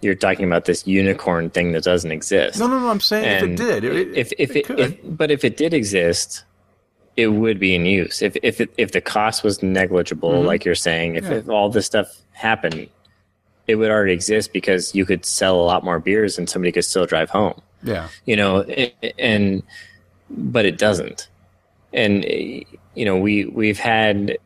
you're 0.02 0.14
talking 0.14 0.44
about 0.44 0.66
this 0.66 0.86
unicorn 0.86 1.50
thing 1.50 1.72
that 1.72 1.84
doesn't 1.84 2.12
exist. 2.12 2.58
No, 2.58 2.66
no, 2.66 2.78
no. 2.78 2.88
I'm 2.90 3.00
saying 3.00 3.24
And 3.24 3.58
if 3.58 3.60
it 3.60 3.80
did, 3.80 3.84
it, 3.84 4.16
if 4.16 4.32
if 4.38 4.56
it 4.56 4.70
it, 4.70 5.16
but 5.16 5.30
if 5.30 5.42
it 5.44 5.56
did 5.56 5.72
exist, 5.72 6.44
it 7.16 7.28
would 7.28 7.58
be 7.58 7.74
in 7.74 7.86
use. 7.86 8.20
If 8.22 8.36
if 8.42 8.60
it, 8.60 8.70
if 8.76 8.92
the 8.92 9.00
cost 9.00 9.42
was 9.42 9.62
negligible, 9.62 10.42
like 10.42 10.64
you're 10.64 10.74
saying, 10.74 11.16
if, 11.16 11.24
Mm-hmm. 11.24 11.32
Yeah. 11.32 11.38
if 11.38 11.48
all 11.48 11.70
this 11.70 11.86
stuff 11.86 12.14
happened, 12.32 12.88
it 13.66 13.76
would 13.76 13.90
already 13.90 14.12
exist 14.12 14.52
because 14.52 14.94
you 14.94 15.06
could 15.06 15.24
sell 15.24 15.56
a 15.56 15.64
lot 15.64 15.82
more 15.84 15.98
beers 15.98 16.38
and 16.38 16.48
somebody 16.48 16.72
could 16.72 16.84
still 16.84 17.06
drive 17.06 17.30
home. 17.30 17.60
Yeah, 17.82 18.08
You 18.24 18.36
know, 18.36 18.62
and 19.18 19.62
but 20.30 20.64
it 20.64 20.78
doesn't. 20.78 21.28
And 21.92 22.24
you 22.24 23.04
know, 23.04 23.16
we 23.16 23.46
we've 23.46 23.78
had 23.78 24.38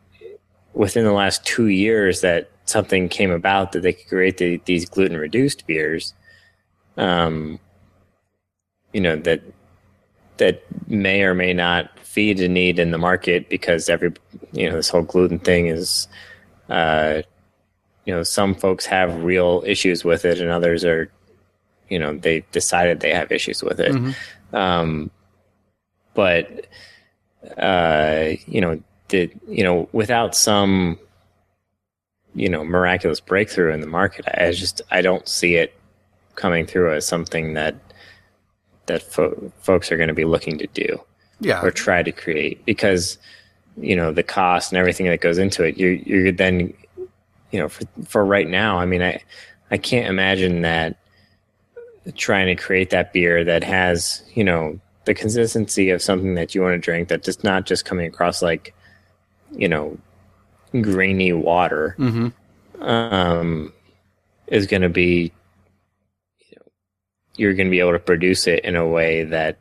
within 0.73 1.03
the 1.03 1.13
last 1.13 1.45
two 1.45 1.67
years 1.67 2.21
that 2.21 2.49
something 2.65 3.09
came 3.09 3.31
about 3.31 3.71
that 3.73 3.81
they 3.81 3.93
could 3.93 4.07
create 4.07 4.37
the, 4.37 4.61
these 4.65 4.87
gluten 4.87 5.17
reduced 5.17 5.67
beers. 5.67 6.13
Um, 6.97 7.59
you 8.93 9.01
know 9.01 9.15
that 9.17 9.41
that 10.37 10.63
may 10.87 11.23
or 11.23 11.33
may 11.33 11.53
not 11.53 11.99
feed 11.99 12.39
a 12.39 12.47
need 12.47 12.79
in 12.79 12.91
the 12.91 12.97
market 12.97 13.49
because 13.49 13.89
every 13.89 14.13
you 14.51 14.69
know 14.69 14.75
this 14.75 14.89
whole 14.89 15.01
gluten 15.01 15.39
thing 15.39 15.67
is 15.67 16.07
uh 16.69 17.21
you 18.05 18.13
know 18.13 18.23
some 18.23 18.53
folks 18.55 18.85
have 18.85 19.23
real 19.23 19.63
issues 19.65 20.03
with 20.03 20.25
it 20.25 20.39
and 20.39 20.49
others 20.49 20.85
are 20.85 21.11
you 21.89 21.99
know 21.99 22.15
they 22.17 22.43
decided 22.51 22.99
they 22.99 23.13
have 23.13 23.31
issues 23.31 23.63
with 23.63 23.79
it. 23.79 23.95
Um 24.53 25.11
but 26.13 26.67
uh 27.57 28.29
you 28.47 28.61
know 28.61 28.81
the 29.09 29.31
you 29.47 29.63
know 29.63 29.89
without 29.91 30.35
some 30.35 30.97
you 32.35 32.47
know 32.49 32.63
miraculous 32.63 33.19
breakthrough 33.19 33.73
in 33.73 33.81
the 33.81 33.87
market 33.87 34.25
i 34.39 34.51
just 34.51 34.81
i 34.91 35.01
don't 35.01 35.27
see 35.27 35.55
it 35.55 35.73
coming 36.35 36.65
through 36.65 36.93
as 36.93 37.05
something 37.05 37.53
that 37.53 37.75
that 38.85 39.01
fo- 39.01 39.51
folks 39.61 39.91
are 39.91 39.97
going 39.97 40.07
to 40.07 40.13
be 40.13 40.25
looking 40.25 40.57
to 40.57 40.67
do 40.67 40.99
yeah. 41.39 41.61
or 41.61 41.71
try 41.71 42.03
to 42.03 42.11
create. 42.11 42.63
Because 42.65 43.17
you 43.77 43.95
know 43.95 44.11
the 44.11 44.23
cost 44.23 44.71
and 44.71 44.77
everything 44.77 45.07
that 45.07 45.19
goes 45.19 45.39
into 45.39 45.63
it 45.63 45.77
you're 45.77 45.93
you're 45.93 46.31
then 46.31 46.71
you 47.49 47.57
know 47.57 47.67
for 47.67 47.85
for 48.05 48.23
right 48.23 48.47
now 48.47 48.77
i 48.77 48.85
mean 48.85 49.01
i 49.01 49.19
i 49.71 49.77
can't 49.77 50.05
imagine 50.05 50.61
that 50.61 50.95
trying 52.15 52.47
to 52.47 52.61
create 52.61 52.89
that 52.89 53.13
beer 53.13 53.43
that 53.43 53.63
has 53.63 54.23
you 54.33 54.43
know 54.43 54.79
the 55.05 55.13
consistency 55.13 55.89
of 55.89 56.01
something 56.01 56.35
that 56.35 56.53
you 56.53 56.61
want 56.61 56.73
to 56.73 56.77
drink 56.77 57.09
that 57.09 57.23
just 57.23 57.43
not 57.43 57.65
just 57.65 57.85
coming 57.85 58.07
across 58.07 58.41
like 58.41 58.73
you 59.51 59.67
know 59.67 59.97
grainy 60.81 61.31
water 61.33 61.95
um 62.79 63.71
is 64.47 64.67
going 64.67 64.81
to 64.81 64.89
be 64.89 65.31
you 66.49 66.57
know 66.57 66.71
you're 67.37 67.53
going 67.53 67.67
to 67.67 67.71
be 67.71 67.79
able 67.79 67.91
to 67.91 67.99
produce 67.99 68.47
it 68.47 68.63
in 68.65 68.75
a 68.75 68.87
way 68.87 69.23
that 69.23 69.57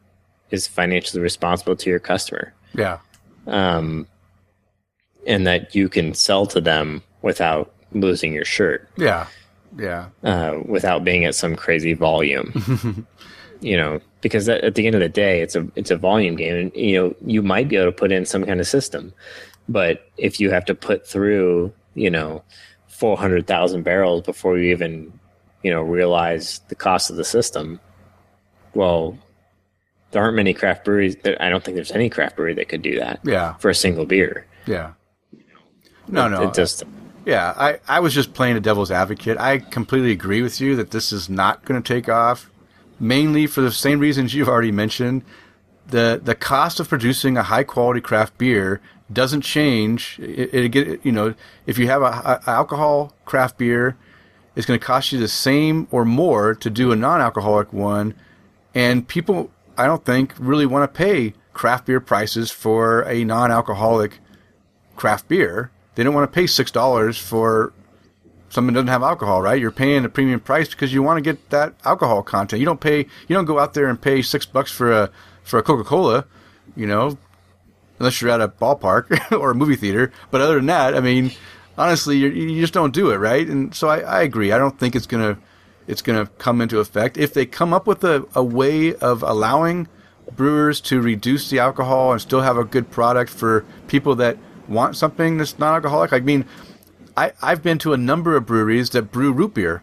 is 0.50 0.66
financially 0.66 1.22
responsible 1.22 1.76
to 1.76 1.88
your 1.88 1.98
customer 1.98 2.52
yeah. 2.74 2.98
um, 3.46 4.06
and 5.26 5.46
that 5.46 5.74
you 5.74 5.88
can 5.88 6.14
sell 6.14 6.46
to 6.46 6.60
them 6.60 7.02
without 7.22 7.72
losing 7.92 8.32
your 8.32 8.44
shirt, 8.44 8.88
Yeah. 8.96 9.26
Yeah. 9.76 10.08
uh, 10.22 10.60
without 10.64 11.04
being 11.04 11.24
at 11.24 11.34
some 11.34 11.56
crazy 11.56 11.94
volume. 11.94 13.06
you 13.60 13.76
know, 13.76 14.00
because 14.20 14.48
at, 14.48 14.62
at 14.64 14.74
the 14.74 14.86
end 14.86 14.94
of 14.94 15.00
the 15.00 15.08
day, 15.08 15.40
it's 15.40 15.54
a 15.56 15.66
it's 15.76 15.90
a 15.90 15.96
volume 15.96 16.36
game, 16.36 16.56
and 16.56 16.72
you 16.74 16.96
know 17.00 17.14
you 17.24 17.42
might 17.42 17.68
be 17.68 17.76
able 17.76 17.86
to 17.90 17.96
put 17.96 18.12
in 18.12 18.24
some 18.26 18.44
kind 18.44 18.60
of 18.60 18.66
system, 18.66 19.12
but 19.68 20.10
if 20.18 20.40
you 20.40 20.50
have 20.50 20.64
to 20.66 20.74
put 20.74 21.06
through 21.06 21.72
you 21.94 22.10
know 22.10 22.42
four 22.88 23.16
hundred 23.16 23.46
thousand 23.46 23.82
barrels 23.84 24.22
before 24.22 24.58
you 24.58 24.70
even 24.72 25.12
you 25.62 25.70
know 25.70 25.82
realize 25.82 26.60
the 26.68 26.74
cost 26.74 27.10
of 27.10 27.16
the 27.16 27.24
system, 27.24 27.80
well. 28.74 29.16
There 30.10 30.22
aren't 30.22 30.36
many 30.36 30.52
craft 30.52 30.84
breweries. 30.84 31.16
There, 31.22 31.40
I 31.40 31.48
don't 31.48 31.64
think 31.64 31.74
there's 31.74 31.90
any 31.90 32.10
craft 32.10 32.36
brewery 32.36 32.52
that 32.56 32.68
could 32.68 32.82
do 32.82 32.98
that 32.98 33.20
Yeah. 33.24 33.54
for 33.54 33.70
a 33.70 33.74
single 33.74 34.04
beer. 34.04 34.44
Yeah. 34.66 34.92
No, 36.06 36.28
no. 36.28 36.42
It 36.48 36.52
just 36.52 36.82
Yeah, 37.24 37.54
I, 37.56 37.78
I 37.86 38.00
was 38.00 38.14
just 38.14 38.34
playing 38.34 38.56
a 38.56 38.60
devil's 38.60 38.90
advocate. 38.90 39.38
I 39.38 39.58
completely 39.58 40.10
agree 40.10 40.42
with 40.42 40.60
you 40.60 40.74
that 40.76 40.90
this 40.90 41.12
is 41.12 41.28
not 41.28 41.64
going 41.64 41.80
to 41.80 41.94
take 41.94 42.08
off, 42.08 42.50
mainly 42.98 43.46
for 43.46 43.60
the 43.60 43.70
same 43.70 44.00
reasons 44.00 44.34
you've 44.34 44.48
already 44.48 44.72
mentioned. 44.72 45.24
The 45.86 46.20
the 46.22 46.34
cost 46.34 46.80
of 46.80 46.88
producing 46.88 47.36
a 47.36 47.42
high 47.42 47.64
quality 47.64 48.00
craft 48.00 48.38
beer 48.38 48.80
doesn't 49.12 49.42
change. 49.42 50.18
It, 50.20 50.74
it 50.74 51.00
you 51.04 51.12
know 51.12 51.34
if 51.66 51.76
you 51.78 51.86
have 51.88 52.02
a, 52.02 52.40
a 52.46 52.50
alcohol 52.50 53.12
craft 53.24 53.58
beer, 53.58 53.96
it's 54.56 54.66
going 54.66 54.78
to 54.78 54.84
cost 54.84 55.12
you 55.12 55.18
the 55.18 55.28
same 55.28 55.88
or 55.90 56.04
more 56.04 56.54
to 56.54 56.70
do 56.70 56.92
a 56.92 56.96
non-alcoholic 56.96 57.72
one, 57.72 58.14
and 58.74 59.06
people 59.06 59.50
I 59.76 59.86
don't 59.86 60.04
think 60.04 60.34
really 60.38 60.66
want 60.66 60.92
to 60.92 60.96
pay 60.96 61.34
craft 61.52 61.86
beer 61.86 62.00
prices 62.00 62.50
for 62.50 63.02
a 63.02 63.24
non-alcoholic 63.24 64.18
craft 64.96 65.28
beer. 65.28 65.71
They 65.94 66.02
don't 66.02 66.14
want 66.14 66.30
to 66.30 66.34
pay 66.34 66.46
six 66.46 66.70
dollars 66.70 67.18
for 67.18 67.72
something 68.48 68.74
that 68.74 68.80
doesn't 68.80 68.88
have 68.88 69.02
alcohol, 69.02 69.40
right? 69.42 69.60
You're 69.60 69.70
paying 69.70 70.04
a 70.04 70.08
premium 70.08 70.40
price 70.40 70.68
because 70.68 70.92
you 70.92 71.02
want 71.02 71.16
to 71.16 71.22
get 71.22 71.50
that 71.50 71.74
alcohol 71.84 72.22
content. 72.22 72.60
You 72.60 72.66
don't 72.66 72.80
pay 72.80 72.98
you 72.98 73.34
don't 73.34 73.44
go 73.44 73.58
out 73.58 73.74
there 73.74 73.88
and 73.88 74.00
pay 74.00 74.22
six 74.22 74.46
bucks 74.46 74.70
for 74.70 74.92
a 74.92 75.10
for 75.42 75.58
a 75.58 75.62
Coca 75.62 75.84
Cola, 75.84 76.26
you 76.76 76.86
know, 76.86 77.18
unless 77.98 78.20
you're 78.20 78.30
at 78.30 78.40
a 78.40 78.48
ballpark 78.48 79.32
or 79.38 79.50
a 79.50 79.54
movie 79.54 79.76
theater. 79.76 80.12
But 80.30 80.40
other 80.40 80.56
than 80.56 80.66
that, 80.66 80.94
I 80.94 81.00
mean, 81.00 81.32
honestly, 81.78 82.16
you 82.18 82.28
you 82.28 82.60
just 82.60 82.74
don't 82.74 82.94
do 82.94 83.10
it, 83.10 83.16
right? 83.16 83.46
And 83.46 83.74
so 83.74 83.88
I, 83.88 84.00
I 84.00 84.22
agree. 84.22 84.52
I 84.52 84.58
don't 84.58 84.78
think 84.78 84.94
it's 84.94 85.06
gonna 85.06 85.38
it's 85.86 86.02
gonna 86.02 86.26
come 86.38 86.60
into 86.60 86.78
effect 86.78 87.16
if 87.16 87.34
they 87.34 87.46
come 87.46 87.72
up 87.72 87.86
with 87.86 88.04
a, 88.04 88.26
a 88.34 88.42
way 88.42 88.94
of 88.94 89.22
allowing 89.22 89.88
brewers 90.36 90.80
to 90.80 91.00
reduce 91.00 91.50
the 91.50 91.58
alcohol 91.58 92.12
and 92.12 92.20
still 92.20 92.42
have 92.42 92.56
a 92.56 92.64
good 92.64 92.90
product 92.90 93.30
for 93.30 93.64
people 93.88 94.14
that 94.16 94.38
want 94.68 94.96
something 94.96 95.38
that's 95.38 95.58
non-alcoholic. 95.58 96.12
I 96.12 96.20
mean, 96.20 96.44
I, 97.16 97.32
I've 97.42 97.62
been 97.62 97.78
to 97.78 97.92
a 97.92 97.98
number 97.98 98.36
of 98.36 98.46
breweries 98.46 98.90
that 98.90 99.12
brew 99.12 99.32
root 99.32 99.54
beer. 99.54 99.82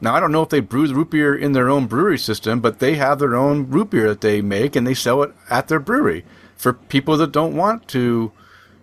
Now 0.00 0.14
I 0.14 0.20
don't 0.20 0.32
know 0.32 0.42
if 0.42 0.48
they 0.48 0.60
brew 0.60 0.86
the 0.86 0.94
root 0.94 1.10
beer 1.10 1.34
in 1.34 1.52
their 1.52 1.70
own 1.70 1.86
brewery 1.86 2.18
system, 2.18 2.60
but 2.60 2.78
they 2.78 2.96
have 2.96 3.18
their 3.18 3.34
own 3.34 3.70
root 3.70 3.90
beer 3.90 4.08
that 4.08 4.20
they 4.20 4.42
make 4.42 4.76
and 4.76 4.86
they 4.86 4.94
sell 4.94 5.22
it 5.22 5.32
at 5.48 5.68
their 5.68 5.78
brewery 5.78 6.24
for 6.56 6.72
people 6.72 7.16
that 7.16 7.32
don't 7.32 7.56
want 7.56 7.88
to, 7.88 8.32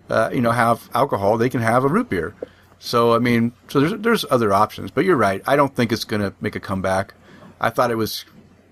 uh, 0.08 0.30
you 0.32 0.40
know, 0.40 0.50
have 0.50 0.88
alcohol. 0.94 1.36
They 1.36 1.50
can 1.50 1.60
have 1.60 1.84
a 1.84 1.88
root 1.88 2.08
beer. 2.08 2.34
So 2.78 3.14
I 3.14 3.18
mean, 3.18 3.52
so 3.68 3.80
there's 3.80 4.00
there's 4.00 4.24
other 4.30 4.52
options, 4.52 4.90
but 4.90 5.04
you're 5.04 5.16
right. 5.16 5.42
I 5.46 5.54
don't 5.54 5.74
think 5.74 5.92
it's 5.92 6.04
going 6.04 6.22
to 6.22 6.34
make 6.40 6.56
a 6.56 6.60
comeback. 6.60 7.14
I 7.60 7.70
thought 7.70 7.92
it 7.92 7.96
was 7.96 8.24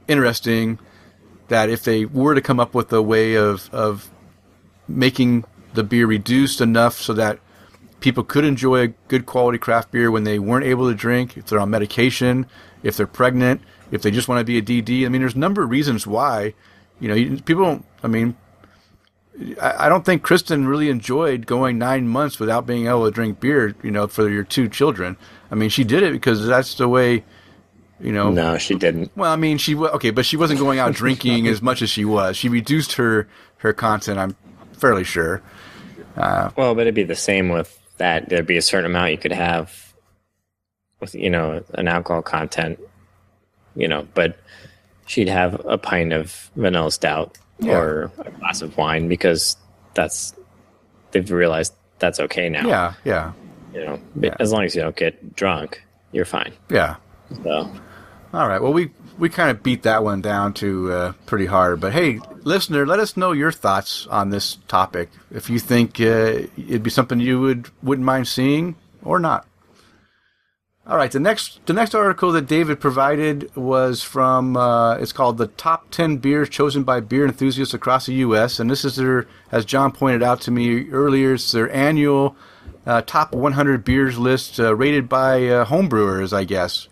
interesting 0.08 0.80
that 1.48 1.68
if 1.68 1.84
they 1.84 2.04
were 2.04 2.34
to 2.34 2.40
come 2.40 2.58
up 2.58 2.74
with 2.74 2.92
a 2.92 3.02
way 3.02 3.34
of 3.34 3.68
of 3.72 4.10
making 4.88 5.44
the 5.74 5.84
beer 5.84 6.06
reduced 6.06 6.60
enough 6.60 6.98
so 6.98 7.12
that 7.14 7.38
people 8.00 8.24
could 8.24 8.44
enjoy 8.44 8.80
a 8.80 8.88
good 9.08 9.26
quality 9.26 9.58
craft 9.58 9.90
beer 9.90 10.10
when 10.10 10.24
they 10.24 10.38
weren't 10.38 10.64
able 10.64 10.88
to 10.88 10.94
drink, 10.94 11.36
if 11.36 11.46
they're 11.46 11.60
on 11.60 11.70
medication, 11.70 12.46
if 12.82 12.96
they're 12.96 13.06
pregnant, 13.06 13.60
if 13.90 14.02
they 14.02 14.10
just 14.10 14.28
want 14.28 14.40
to 14.40 14.44
be 14.44 14.58
a 14.58 14.62
DD. 14.62 15.04
I 15.04 15.08
mean, 15.08 15.20
there's 15.20 15.34
a 15.34 15.38
number 15.38 15.62
of 15.62 15.70
reasons 15.70 16.06
why, 16.06 16.54
you 16.98 17.08
know, 17.08 17.40
people 17.44 17.64
don't, 17.64 17.84
I 18.02 18.08
mean, 18.08 18.36
I, 19.60 19.88
don't 19.88 20.04
think 20.04 20.22
Kristen 20.22 20.66
really 20.66 20.90
enjoyed 20.90 21.46
going 21.46 21.78
nine 21.78 22.06
months 22.08 22.38
without 22.38 22.66
being 22.66 22.86
able 22.86 23.06
to 23.06 23.10
drink 23.10 23.40
beer. 23.40 23.74
You 23.82 23.90
know, 23.90 24.06
for 24.06 24.28
your 24.28 24.44
two 24.44 24.68
children. 24.68 25.16
I 25.50 25.54
mean, 25.54 25.70
she 25.70 25.84
did 25.84 26.02
it 26.02 26.12
because 26.12 26.46
that's 26.46 26.74
the 26.74 26.88
way. 26.88 27.24
You 28.00 28.12
know, 28.12 28.30
No, 28.30 28.58
she 28.58 28.74
didn't. 28.74 29.12
Well, 29.16 29.32
I 29.32 29.36
mean, 29.36 29.58
she 29.58 29.76
okay, 29.76 30.10
but 30.10 30.26
she 30.26 30.36
wasn't 30.36 30.60
going 30.60 30.78
out 30.78 30.92
drinking 30.94 31.46
as 31.48 31.62
much 31.62 31.82
as 31.82 31.90
she 31.90 32.04
was. 32.04 32.36
She 32.36 32.48
reduced 32.48 32.94
her 32.94 33.28
her 33.58 33.72
content. 33.72 34.18
I'm 34.18 34.36
fairly 34.80 35.04
sure. 35.04 35.42
Well, 36.16 36.74
but 36.74 36.80
it'd 36.82 36.94
be 36.94 37.04
the 37.04 37.14
same 37.16 37.48
with 37.48 37.78
that. 37.98 38.28
There'd 38.28 38.46
be 38.46 38.56
a 38.56 38.62
certain 38.62 38.90
amount 38.90 39.12
you 39.12 39.18
could 39.18 39.32
have 39.32 39.92
with, 41.00 41.14
you 41.14 41.30
know, 41.30 41.62
an 41.74 41.88
alcohol 41.88 42.22
content, 42.22 42.78
you 43.74 43.88
know, 43.88 44.06
but 44.14 44.38
she'd 45.06 45.28
have 45.28 45.64
a 45.66 45.78
pint 45.78 46.12
of 46.12 46.50
vanilla 46.56 46.90
stout 46.92 47.38
Yeah. 47.58 47.78
or 47.78 48.12
a 48.18 48.30
glass 48.30 48.60
of 48.62 48.76
wine 48.76 49.08
because 49.08 49.56
that's, 49.94 50.34
they've 51.12 51.30
realized 51.30 51.74
that's 51.98 52.20
okay 52.20 52.48
now. 52.48 52.66
Yeah, 52.66 52.94
yeah, 53.04 53.32
You 53.74 53.86
know, 53.86 54.00
Yeah. 54.20 54.34
as 54.40 54.52
long 54.52 54.64
as 54.64 54.74
you 54.74 54.82
don't 54.82 54.96
get 54.96 55.34
drunk, 55.36 55.82
you're 56.12 56.24
fine. 56.24 56.52
yeah. 56.70 56.96
So, 57.44 57.70
All 58.34 58.46
right. 58.48 58.60
Well, 58.60 58.72
we 58.72 58.90
we 59.20 59.28
kind 59.28 59.50
of 59.50 59.62
beat 59.62 59.82
that 59.82 60.02
one 60.02 60.22
down 60.22 60.54
to 60.54 60.92
uh, 60.92 61.12
pretty 61.26 61.46
hard. 61.46 61.80
But 61.80 61.92
hey, 61.92 62.18
listener, 62.42 62.86
let 62.86 62.98
us 62.98 63.16
know 63.16 63.32
your 63.32 63.52
thoughts 63.52 64.06
on 64.08 64.30
this 64.30 64.56
topic. 64.66 65.10
If 65.30 65.50
you 65.50 65.58
think 65.58 66.00
uh, 66.00 66.48
it'd 66.56 66.82
be 66.82 66.90
something 66.90 67.20
you 67.20 67.40
would 67.40 67.68
wouldn't 67.82 68.06
mind 68.06 68.26
seeing 68.26 68.76
or 69.02 69.20
not. 69.20 69.46
All 70.86 70.96
right. 70.96 71.12
The 71.12 71.20
next 71.20 71.64
the 71.66 71.74
next 71.74 71.94
article 71.94 72.32
that 72.32 72.48
David 72.48 72.80
provided 72.80 73.54
was 73.54 74.02
from 74.02 74.56
uh, 74.56 74.94
it's 74.94 75.12
called 75.12 75.36
the 75.36 75.48
top 75.48 75.90
ten 75.90 76.16
beers 76.16 76.48
chosen 76.48 76.82
by 76.82 77.00
beer 77.00 77.26
enthusiasts 77.26 77.74
across 77.74 78.06
the 78.06 78.14
U.S. 78.14 78.58
And 78.58 78.70
this 78.70 78.84
is 78.84 78.96
their, 78.96 79.28
as 79.52 79.66
John 79.66 79.92
pointed 79.92 80.22
out 80.22 80.40
to 80.42 80.50
me 80.50 80.88
earlier, 80.88 81.34
it's 81.34 81.52
their 81.52 81.70
annual 81.72 82.34
uh, 82.86 83.02
top 83.02 83.32
100 83.34 83.84
beers 83.84 84.18
list 84.18 84.58
uh, 84.58 84.74
rated 84.74 85.08
by 85.08 85.46
uh, 85.46 85.64
homebrewers, 85.66 86.32
I 86.32 86.44
guess. 86.44 86.88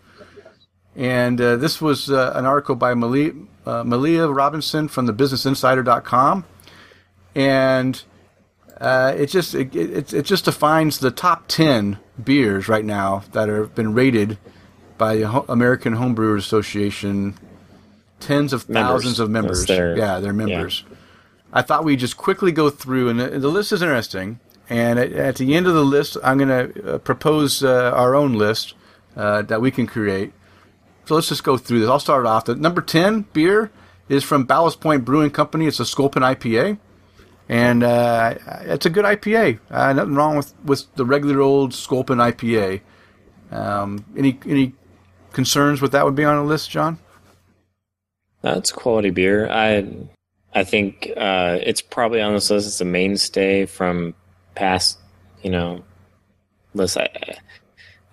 And 0.99 1.39
uh, 1.39 1.55
this 1.55 1.79
was 1.79 2.11
uh, 2.11 2.33
an 2.35 2.45
article 2.45 2.75
by 2.75 2.93
Melia, 2.93 3.31
uh, 3.65 3.85
Melia 3.85 4.27
Robinson 4.27 4.89
from 4.89 5.05
the 5.05 5.13
BusinessInsider.com, 5.13 6.43
and 7.35 8.03
uh, 8.81 9.13
it 9.15 9.27
just 9.27 9.55
it, 9.55 9.73
it, 9.73 10.13
it 10.13 10.23
just 10.23 10.43
defines 10.43 10.99
the 10.99 11.09
top 11.09 11.45
ten 11.47 11.99
beers 12.21 12.67
right 12.67 12.83
now 12.83 13.23
that 13.31 13.47
have 13.47 13.73
been 13.75 13.93
rated 13.93 14.37
by 14.97 15.15
the 15.15 15.27
Ho- 15.29 15.45
American 15.47 15.95
Homebrewers 15.95 16.39
Association. 16.39 17.35
Tens 18.19 18.51
of 18.51 18.67
Members. 18.67 18.89
thousands 18.91 19.19
of 19.21 19.29
members. 19.29 19.65
Their- 19.65 19.97
yeah, 19.97 20.19
they're 20.19 20.33
members. 20.33 20.83
I 21.53 21.61
thought 21.61 21.85
we'd 21.85 21.99
just 21.99 22.17
quickly 22.17 22.51
go 22.51 22.69
through, 22.69 23.07
and 23.07 23.17
the, 23.21 23.39
the 23.39 23.47
list 23.47 23.71
is 23.71 23.81
interesting. 23.81 24.41
And 24.69 24.99
at, 24.99 25.13
at 25.13 25.35
the 25.37 25.55
end 25.55 25.65
of 25.65 25.73
the 25.73 25.85
list, 25.85 26.17
I'm 26.21 26.37
going 26.37 26.49
to 26.73 26.95
uh, 26.95 26.97
propose 26.97 27.63
uh, 27.63 27.91
our 27.95 28.15
own 28.15 28.33
list 28.33 28.73
uh, 29.15 29.43
that 29.43 29.61
we 29.61 29.71
can 29.71 29.87
create. 29.87 30.33
So 31.09 31.15
let's 31.15 31.29
just 31.29 31.43
go 31.43 31.57
through 31.57 31.79
this. 31.79 31.89
I'll 31.89 31.99
start 31.99 32.27
off. 32.27 32.45
The 32.45 32.53
number 32.53 32.81
10 32.81 33.21
beer 33.33 33.71
is 34.09 34.23
from 34.23 34.43
Ballast 34.43 34.79
Point 34.79 35.05
Brewing 35.05 35.31
Company. 35.31 35.65
It's 35.65 35.79
a 35.79 35.85
Sculpin 35.85 36.21
IPA. 36.21 36.77
And 37.49 37.81
uh, 37.81 38.35
it's 38.61 38.85
a 38.85 38.91
good 38.91 39.05
IPA. 39.05 39.57
Uh, 39.71 39.93
nothing 39.93 40.13
wrong 40.13 40.37
with, 40.37 40.53
with 40.63 40.85
the 40.97 41.05
regular 41.05 41.41
old 41.41 41.73
Sculpin 41.73 42.19
IPA. 42.19 42.81
Um, 43.49 44.05
any 44.15 44.37
any 44.45 44.73
concerns 45.33 45.81
with 45.81 45.93
that 45.93 46.05
would 46.05 46.13
be 46.13 46.25
on 46.25 46.35
the 46.35 46.43
list, 46.43 46.69
John? 46.69 46.99
That's 48.43 48.71
quality 48.71 49.09
beer. 49.09 49.49
I 49.49 49.91
I 50.53 50.63
think 50.63 51.09
uh, 51.17 51.57
it's 51.59 51.81
probably 51.81 52.21
on 52.21 52.35
this 52.35 52.51
list. 52.51 52.67
It's 52.67 52.81
a 52.81 52.85
mainstay 52.85 53.65
from 53.65 54.13
past, 54.53 54.99
you 55.41 55.49
know, 55.49 55.83
lists. 56.75 56.97
I, 56.97 57.09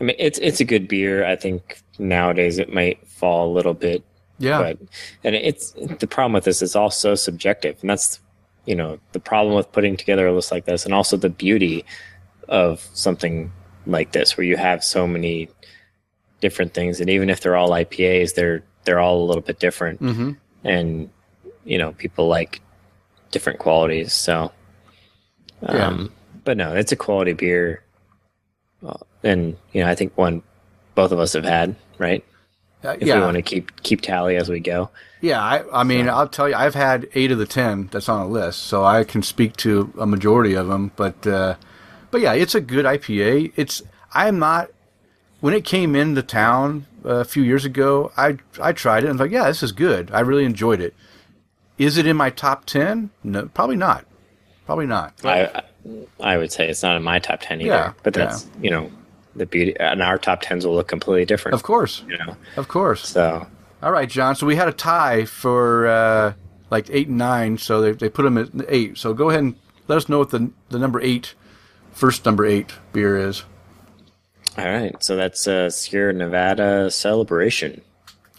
I 0.01 0.05
mean, 0.05 0.16
it's 0.18 0.39
it's 0.39 0.60
a 0.60 0.64
good 0.64 0.89
beer. 0.89 1.27
I 1.27 1.36
think 1.36 1.82
nowadays 1.98 2.59
it 2.59 2.73
might 2.73 3.06
fall 3.06 3.51
a 3.51 3.52
little 3.52 3.74
bit, 3.74 4.02
Yeah. 4.39 4.59
but 4.59 4.78
and 5.24 5.35
it's 5.35 5.73
the 5.73 6.06
problem 6.06 6.32
with 6.32 6.44
this 6.44 6.62
is 6.62 6.77
all 6.77 6.90
so 6.90 7.14
subjective, 7.14 7.77
and 7.81 7.90
that's 7.90 8.20
you 8.64 8.74
know 8.74 8.98
the 9.12 9.20
problem 9.20 9.55
with 9.55 9.70
putting 9.73 9.97
together 9.97 10.27
a 10.27 10.32
list 10.32 10.51
like 10.51 10.64
this, 10.64 10.85
and 10.85 10.94
also 10.94 11.16
the 11.16 11.31
beauty 11.31 11.85
of 12.48 12.81
something 12.94 13.52
like 13.86 14.12
this, 14.12 14.36
where 14.36 14.47
you 14.47 14.56
have 14.56 14.82
so 14.85 15.06
many 15.06 15.48
different 16.40 16.74
things, 16.74 17.01
and 17.01 17.09
even 17.10 17.31
if 17.31 17.40
they're 17.40 17.56
all 17.56 17.70
IPAs, 17.70 18.35
they're 18.35 18.62
they're 18.86 19.01
all 19.01 19.23
a 19.23 19.27
little 19.27 19.43
bit 19.43 19.59
different 19.59 20.01
mm-hmm. 20.01 20.31
and 20.64 21.10
you 21.64 21.77
know 21.77 21.93
people 21.93 22.28
like 22.28 22.60
different 23.32 23.59
qualities 23.59 24.12
so 24.12 24.52
Yeah. 25.60 25.89
um 25.89 26.12
but 26.44 26.56
no 26.56 26.74
it's 26.74 26.93
a 26.93 26.97
quality 26.97 27.32
beer 27.32 27.82
and 29.24 29.56
you 29.73 29.82
know 29.82 29.90
i 29.90 29.94
think 29.97 30.16
one 30.16 30.43
both 30.94 31.10
of 31.12 31.18
us 31.18 31.32
have 31.32 31.44
had 31.44 31.74
right 31.98 32.24
Uh, 32.85 32.97
if 33.01 33.06
yeah. 33.09 33.16
we 33.16 33.20
want 33.23 33.36
to 33.36 33.43
keep 33.43 33.82
keep 33.82 34.01
tally 34.01 34.36
as 34.36 34.48
we 34.48 34.60
go 34.60 34.90
Yeah, 35.20 35.40
I, 35.43 35.81
I 35.81 35.82
mean, 35.82 36.09
I'll 36.09 36.28
tell 36.28 36.48
you, 36.48 36.55
I've 36.55 36.74
had 36.74 37.09
eight 37.14 37.31
of 37.32 37.39
the 37.39 37.47
ten 37.47 37.89
that's 37.90 38.09
on 38.09 38.20
the 38.20 38.32
list, 38.32 38.60
so 38.64 38.85
I 38.85 39.02
can 39.02 39.23
speak 39.23 39.56
to 39.56 39.93
a 39.98 40.06
majority 40.06 40.55
of 40.55 40.68
them. 40.68 40.93
But, 40.94 41.27
uh, 41.27 41.56
but 42.10 42.20
yeah, 42.20 42.35
it's 42.35 42.55
a 42.55 42.60
good 42.60 42.85
IPA. 42.85 43.52
It's 43.56 43.82
I 44.12 44.28
am 44.28 44.39
not 44.39 44.70
when 45.40 45.55
it 45.55 45.64
came 45.64 45.97
into 45.97 46.23
town 46.23 46.86
uh, 47.05 47.16
a 47.16 47.24
few 47.24 47.43
years 47.43 47.64
ago. 47.64 48.12
I 48.16 48.36
I 48.60 48.73
tried 48.73 49.05
it 49.05 49.09
and 49.10 49.18
was 49.18 49.24
like, 49.27 49.32
yeah, 49.32 49.47
this 49.48 49.62
is 49.62 49.73
good. 49.73 50.10
I 50.12 50.20
really 50.20 50.44
enjoyed 50.44 50.81
it. 50.81 50.94
Is 51.78 51.97
it 51.97 52.06
in 52.06 52.16
my 52.16 52.31
top 52.31 52.66
ten? 52.66 53.10
No, 53.24 53.47
probably 53.47 53.77
not. 53.77 54.05
Probably 54.66 54.86
not. 54.86 55.14
i 55.24 55.62
i 56.20 56.36
would 56.36 56.52
say 56.52 56.68
it's 56.68 56.82
not 56.82 56.97
in 56.97 57.02
my 57.02 57.18
top 57.20 57.40
10 57.40 57.60
either 57.60 57.70
Yeah, 57.70 57.93
but 58.02 58.12
that's 58.12 58.48
you 58.60 58.70
know 58.70 58.90
the 59.37 59.47
beauty 59.47 59.77
and 59.79 60.03
our 60.03 60.19
top 60.19 60.43
10s 60.43 60.65
will 60.65 60.75
look 60.75 60.89
completely 60.89 61.25
different 61.25 61.55
Of 61.55 61.63
course, 61.63 62.03
you 62.09 62.17
know 62.19 62.37
of 62.57 62.69
course. 62.69 63.09
so 63.09 63.47
All 63.83 63.93
right, 63.93 64.09
John. 64.09 64.35
So 64.35 64.47
we 64.47 64.57
had 64.57 64.69
a 64.69 64.73
tie 64.73 65.25
for 65.27 65.87
uh, 65.87 66.33
like 66.71 66.89
eight 66.91 67.09
and 67.09 67.19
nine, 67.19 67.59
so 67.59 67.81
they 67.81 67.93
they 67.93 68.09
put 68.09 68.23
them 68.23 68.39
at 68.39 68.49
eight. 68.69 68.97
So 68.99 69.13
go 69.15 69.29
ahead 69.31 69.43
and 69.43 69.55
let 69.89 69.97
us 69.97 70.09
know 70.09 70.19
what 70.19 70.31
the 70.31 70.51
the 70.71 70.79
number 70.79 71.01
eight, 71.01 71.35
first 71.93 72.25
number 72.25 72.45
eight 72.47 72.73
beer 72.93 73.17
is. 73.17 73.45
All 74.59 74.65
right, 74.65 74.97
so 75.05 75.17
that's 75.17 75.47
uh, 75.47 75.69
Sierra 75.69 76.15
Nevada 76.15 76.91
Celebration, 76.91 77.83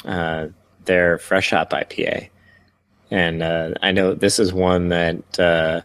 uh, 0.03 0.48
their 0.86 1.19
Fresh 1.19 1.52
Hop 1.52 1.69
IPA, 1.69 2.30
and 3.11 3.44
uh, 3.44 3.76
I 3.84 3.91
know 3.91 4.15
this 4.15 4.40
is 4.40 4.52
one 4.52 4.90
that 4.90 5.40
uh, 5.40 5.82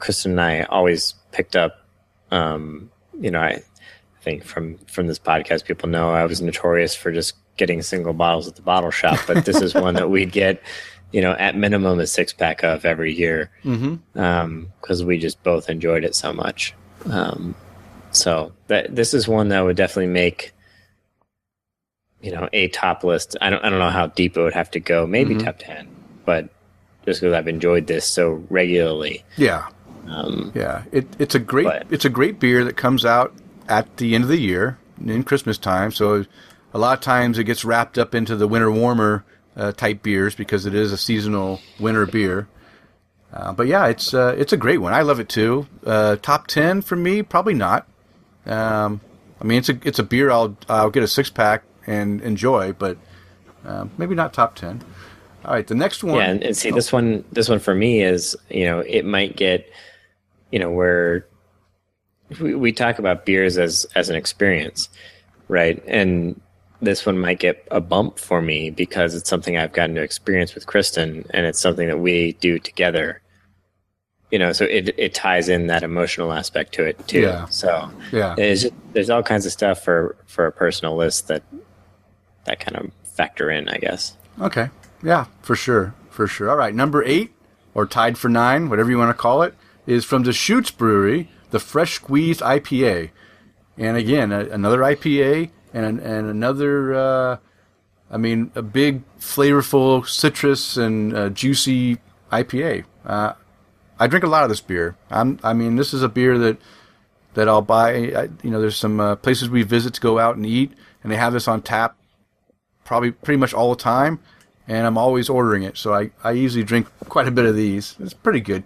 Kristen 0.00 0.32
and 0.32 0.40
I 0.40 0.62
always 0.64 1.14
picked 1.30 1.54
up. 1.54 1.86
Um, 2.32 2.90
you 3.20 3.30
know, 3.30 3.40
I 3.40 3.62
think 4.28 4.44
from 4.44 4.76
from 4.86 5.06
this 5.06 5.18
podcast, 5.18 5.64
people 5.64 5.88
know 5.88 6.10
I 6.10 6.24
was 6.26 6.40
notorious 6.42 6.94
for 6.94 7.10
just 7.10 7.34
getting 7.56 7.80
single 7.82 8.12
bottles 8.12 8.46
at 8.46 8.56
the 8.56 8.62
bottle 8.62 8.90
shop, 8.90 9.18
but 9.26 9.44
this 9.44 9.60
is 9.62 9.74
one 9.74 9.94
that 9.94 10.10
we'd 10.10 10.30
get, 10.32 10.62
you 11.12 11.20
know, 11.22 11.32
at 11.32 11.56
minimum 11.56 11.98
a 11.98 12.06
six 12.06 12.32
pack 12.32 12.62
of 12.62 12.84
every 12.84 13.12
year 13.14 13.50
because 13.62 15.02
we 15.04 15.18
just 15.18 15.42
both 15.42 15.68
enjoyed 15.70 16.04
it 16.04 16.14
so 16.14 16.32
much. 16.32 16.74
Um, 17.06 17.54
so 18.10 18.52
that 18.68 18.94
this 18.94 19.14
is 19.14 19.26
one 19.26 19.48
that 19.48 19.60
would 19.62 19.76
definitely 19.76 20.12
make 20.12 20.52
you 22.20 22.30
know 22.32 22.48
a 22.52 22.68
top 22.68 23.04
list. 23.04 23.36
I 23.40 23.48
don't 23.50 23.64
I 23.64 23.70
don't 23.70 23.78
know 23.78 23.90
how 23.90 24.08
deep 24.08 24.36
it 24.36 24.42
would 24.42 24.54
have 24.54 24.70
to 24.72 24.80
go. 24.80 25.06
Maybe 25.06 25.36
top 25.36 25.56
ten, 25.58 25.88
but 26.26 26.48
just 27.06 27.20
because 27.20 27.32
I've 27.34 27.48
enjoyed 27.48 27.86
this 27.86 28.04
so 28.06 28.44
regularly. 28.50 29.24
Yeah, 29.38 29.68
Um, 30.06 30.52
yeah. 30.54 30.82
It 30.92 31.06
it's 31.18 31.34
a 31.34 31.38
great 31.38 31.64
But- 31.64 31.86
it's 31.90 32.04
a 32.04 32.10
great 32.10 32.38
beer 32.38 32.64
that 32.64 32.76
comes 32.76 33.04
out 33.06 33.32
at 33.68 33.96
the 33.98 34.14
end 34.14 34.24
of 34.24 34.28
the 34.28 34.38
year 34.38 34.78
in 35.04 35.22
Christmas 35.22 35.58
time. 35.58 35.92
So 35.92 36.24
a 36.72 36.78
lot 36.78 36.98
of 36.98 37.02
times 37.02 37.38
it 37.38 37.44
gets 37.44 37.64
wrapped 37.64 37.98
up 37.98 38.14
into 38.14 38.36
the 38.36 38.48
winter 38.48 38.70
warmer 38.70 39.24
uh, 39.56 39.72
type 39.72 40.02
beers 40.02 40.34
because 40.34 40.66
it 40.66 40.74
is 40.74 40.92
a 40.92 40.98
seasonal 40.98 41.60
winter 41.78 42.06
beer. 42.06 42.48
Uh, 43.32 43.52
but 43.52 43.66
yeah, 43.66 43.86
it's 43.86 44.14
uh, 44.14 44.34
it's 44.38 44.52
a 44.52 44.56
great 44.56 44.78
one. 44.78 44.94
I 44.94 45.02
love 45.02 45.20
it 45.20 45.28
too. 45.28 45.66
Uh, 45.84 46.16
top 46.16 46.46
ten 46.46 46.80
for 46.80 46.96
me, 46.96 47.22
probably 47.22 47.54
not. 47.54 47.86
Um, 48.46 49.00
I 49.40 49.44
mean, 49.44 49.58
it's 49.58 49.68
a 49.68 49.78
it's 49.84 49.98
a 49.98 50.02
beer 50.02 50.30
I'll 50.30 50.56
I'll 50.68 50.90
get 50.90 51.02
a 51.02 51.08
six 51.08 51.28
pack 51.28 51.62
and 51.86 52.22
enjoy, 52.22 52.72
but 52.72 52.96
um, 53.66 53.90
maybe 53.98 54.14
not 54.14 54.32
top 54.32 54.54
ten. 54.54 54.82
All 55.44 55.52
right, 55.52 55.66
the 55.66 55.74
next 55.74 56.02
one. 56.02 56.16
yeah, 56.16 56.30
and, 56.30 56.42
and 56.42 56.56
see 56.56 56.70
this 56.70 56.92
one 56.92 57.24
this 57.30 57.48
one 57.48 57.58
for 57.58 57.74
me 57.74 58.02
is 58.02 58.34
you 58.48 58.64
know 58.64 58.80
it 58.80 59.04
might 59.04 59.36
get 59.36 59.70
you 60.50 60.58
know 60.58 60.70
where 60.70 61.26
we, 62.40 62.54
we 62.54 62.72
talk 62.72 62.98
about 62.98 63.24
beers 63.26 63.58
as 63.58 63.86
as 63.94 64.10
an 64.10 64.16
experience, 64.16 64.88
right? 65.48 65.82
And 65.86 66.40
this 66.80 67.04
one 67.06 67.18
might 67.18 67.40
get 67.40 67.66
a 67.70 67.80
bump 67.80 68.18
for 68.18 68.40
me 68.40 68.70
because 68.70 69.14
it's 69.14 69.28
something 69.28 69.56
I've 69.56 69.72
gotten 69.72 69.96
to 69.96 70.02
experience 70.02 70.54
with 70.54 70.66
Kristen, 70.66 71.24
and 71.30 71.46
it's 71.46 71.58
something 71.60 71.88
that 71.88 71.98
we 71.98 72.32
do 72.34 72.58
together. 72.58 73.20
You 74.30 74.38
know, 74.38 74.52
so 74.52 74.64
it 74.66 74.94
it 74.98 75.14
ties 75.14 75.48
in 75.48 75.68
that 75.68 75.82
emotional 75.82 76.32
aspect 76.32 76.74
to 76.74 76.84
it 76.84 77.08
too. 77.08 77.22
Yeah. 77.22 77.46
So 77.46 77.90
Yeah. 78.12 78.34
there's 78.36 78.66
there's 78.92 79.08
all 79.10 79.22
kinds 79.22 79.46
of 79.46 79.52
stuff 79.52 79.82
for 79.82 80.16
for 80.26 80.46
a 80.46 80.52
personal 80.52 80.96
list 80.96 81.28
that 81.28 81.42
that 82.44 82.60
kind 82.60 82.76
of 82.76 82.90
factor 83.04 83.50
in, 83.50 83.68
I 83.68 83.78
guess. 83.78 84.14
Okay. 84.40 84.68
Yeah, 85.02 85.26
for 85.42 85.56
sure. 85.56 85.94
For 86.10 86.26
sure. 86.26 86.50
All 86.50 86.56
right. 86.56 86.74
Number 86.74 87.02
eight. 87.04 87.32
or 87.74 87.86
tied 87.86 88.18
for 88.18 88.28
nine, 88.28 88.68
whatever 88.70 88.90
you 88.90 88.98
want 88.98 89.10
to 89.10 89.14
call 89.22 89.42
it, 89.42 89.54
is 89.86 90.04
from 90.04 90.22
Deschutes 90.24 90.70
Brewery, 90.72 91.30
the 91.50 91.58
Fresh 91.58 91.94
Squeezed 91.94 92.40
IPA. 92.40 93.10
And 93.76 93.96
again, 93.96 94.32
a, 94.32 94.40
another 94.46 94.78
IPA 94.78 95.50
and 95.72 96.00
and 96.00 96.28
another. 96.28 96.94
Uh, 96.94 97.36
I 98.10 98.16
mean, 98.16 98.50
a 98.54 98.62
big, 98.62 99.02
flavorful 99.18 100.06
citrus 100.08 100.76
and 100.76 101.14
uh, 101.14 101.28
juicy 101.28 101.98
IPA. 102.32 102.84
Uh, 103.04 103.34
I 103.98 104.06
drink 104.06 104.24
a 104.24 104.28
lot 104.28 104.44
of 104.44 104.48
this 104.48 104.60
beer. 104.60 104.96
I'm, 105.10 105.38
I 105.42 105.52
mean, 105.52 105.76
this 105.76 105.92
is 105.92 106.02
a 106.02 106.08
beer 106.08 106.38
that 106.38 106.58
that 107.34 107.48
I'll 107.48 107.62
buy. 107.62 107.92
I, 107.92 108.28
you 108.42 108.50
know, 108.50 108.60
there's 108.60 108.76
some 108.76 109.00
uh, 109.00 109.16
places 109.16 109.50
we 109.50 109.62
visit 109.62 109.94
to 109.94 110.00
go 110.00 110.18
out 110.18 110.36
and 110.36 110.46
eat, 110.46 110.72
and 111.02 111.12
they 111.12 111.16
have 111.16 111.32
this 111.32 111.48
on 111.48 111.62
tap, 111.62 111.96
probably 112.84 113.10
pretty 113.10 113.38
much 113.38 113.52
all 113.52 113.70
the 113.70 113.82
time, 113.82 114.20
and 114.66 114.86
I'm 114.86 114.96
always 114.96 115.28
ordering 115.28 115.62
it. 115.62 115.76
So 115.76 115.92
I, 115.94 116.10
I 116.24 116.32
usually 116.32 116.64
drink 116.64 116.88
quite 117.08 117.28
a 117.28 117.32
bit 117.32 117.44
of 117.44 117.54
these. 117.54 117.96
It's 118.00 118.14
pretty 118.14 118.40
good. 118.40 118.64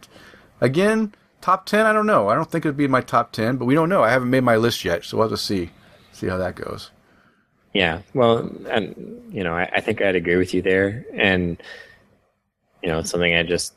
Again, 0.61 1.15
top 1.43 1.67
ten. 1.67 1.85
I 1.85 1.93
don't 1.93 2.07
know. 2.07 2.29
I 2.29 2.35
don't 2.35 2.51
think 2.51 2.65
it'd 2.65 2.77
be 2.77 2.85
in 2.85 2.91
my 2.91 3.03
top 3.03 3.33
ten, 3.33 3.57
but 3.57 3.67
we 3.67 3.75
don't 3.75 3.89
know. 3.91 4.03
I 4.03 4.11
haven't 4.11 4.31
made 4.31 4.45
my 4.45 4.57
list 4.57 4.85
yet, 4.85 5.05
so 5.05 5.19
we'll 5.19 5.29
have 5.29 5.39
to 5.39 5.43
see 5.43 5.71
see 6.13 6.29
how 6.29 6.39
that 6.39 6.55
goes. 6.55 6.91
Yeah, 7.75 8.03
well, 8.15 8.51
and 8.71 9.23
you 9.31 9.45
know, 9.45 9.55
I, 9.55 9.69
I 9.75 9.81
think 9.81 10.01
I'd 10.01 10.17
agree 10.17 10.37
with 10.37 10.55
you 10.55 10.63
there, 10.63 11.05
and 11.13 11.63
you 12.83 12.89
know, 12.89 13.03
something 13.03 13.35
I 13.35 13.43
just 13.43 13.75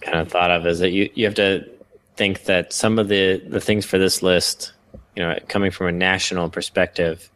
kind 0.00 0.18
of 0.18 0.30
thought 0.30 0.50
of 0.50 0.66
is 0.66 0.80
that 0.80 0.90
you 0.90 1.10
you 1.14 1.24
have 1.26 1.34
to 1.36 1.68
think 2.16 2.44
that 2.44 2.72
some 2.72 2.98
of 2.98 3.08
the 3.08 3.42
the 3.46 3.60
things 3.60 3.84
for 3.84 3.98
this 3.98 4.22
list, 4.22 4.72
you 5.16 5.22
know, 5.22 5.38
coming 5.48 5.70
from 5.70 5.88
a 5.88 5.92
national 5.92 6.50
perspective, 6.50 7.30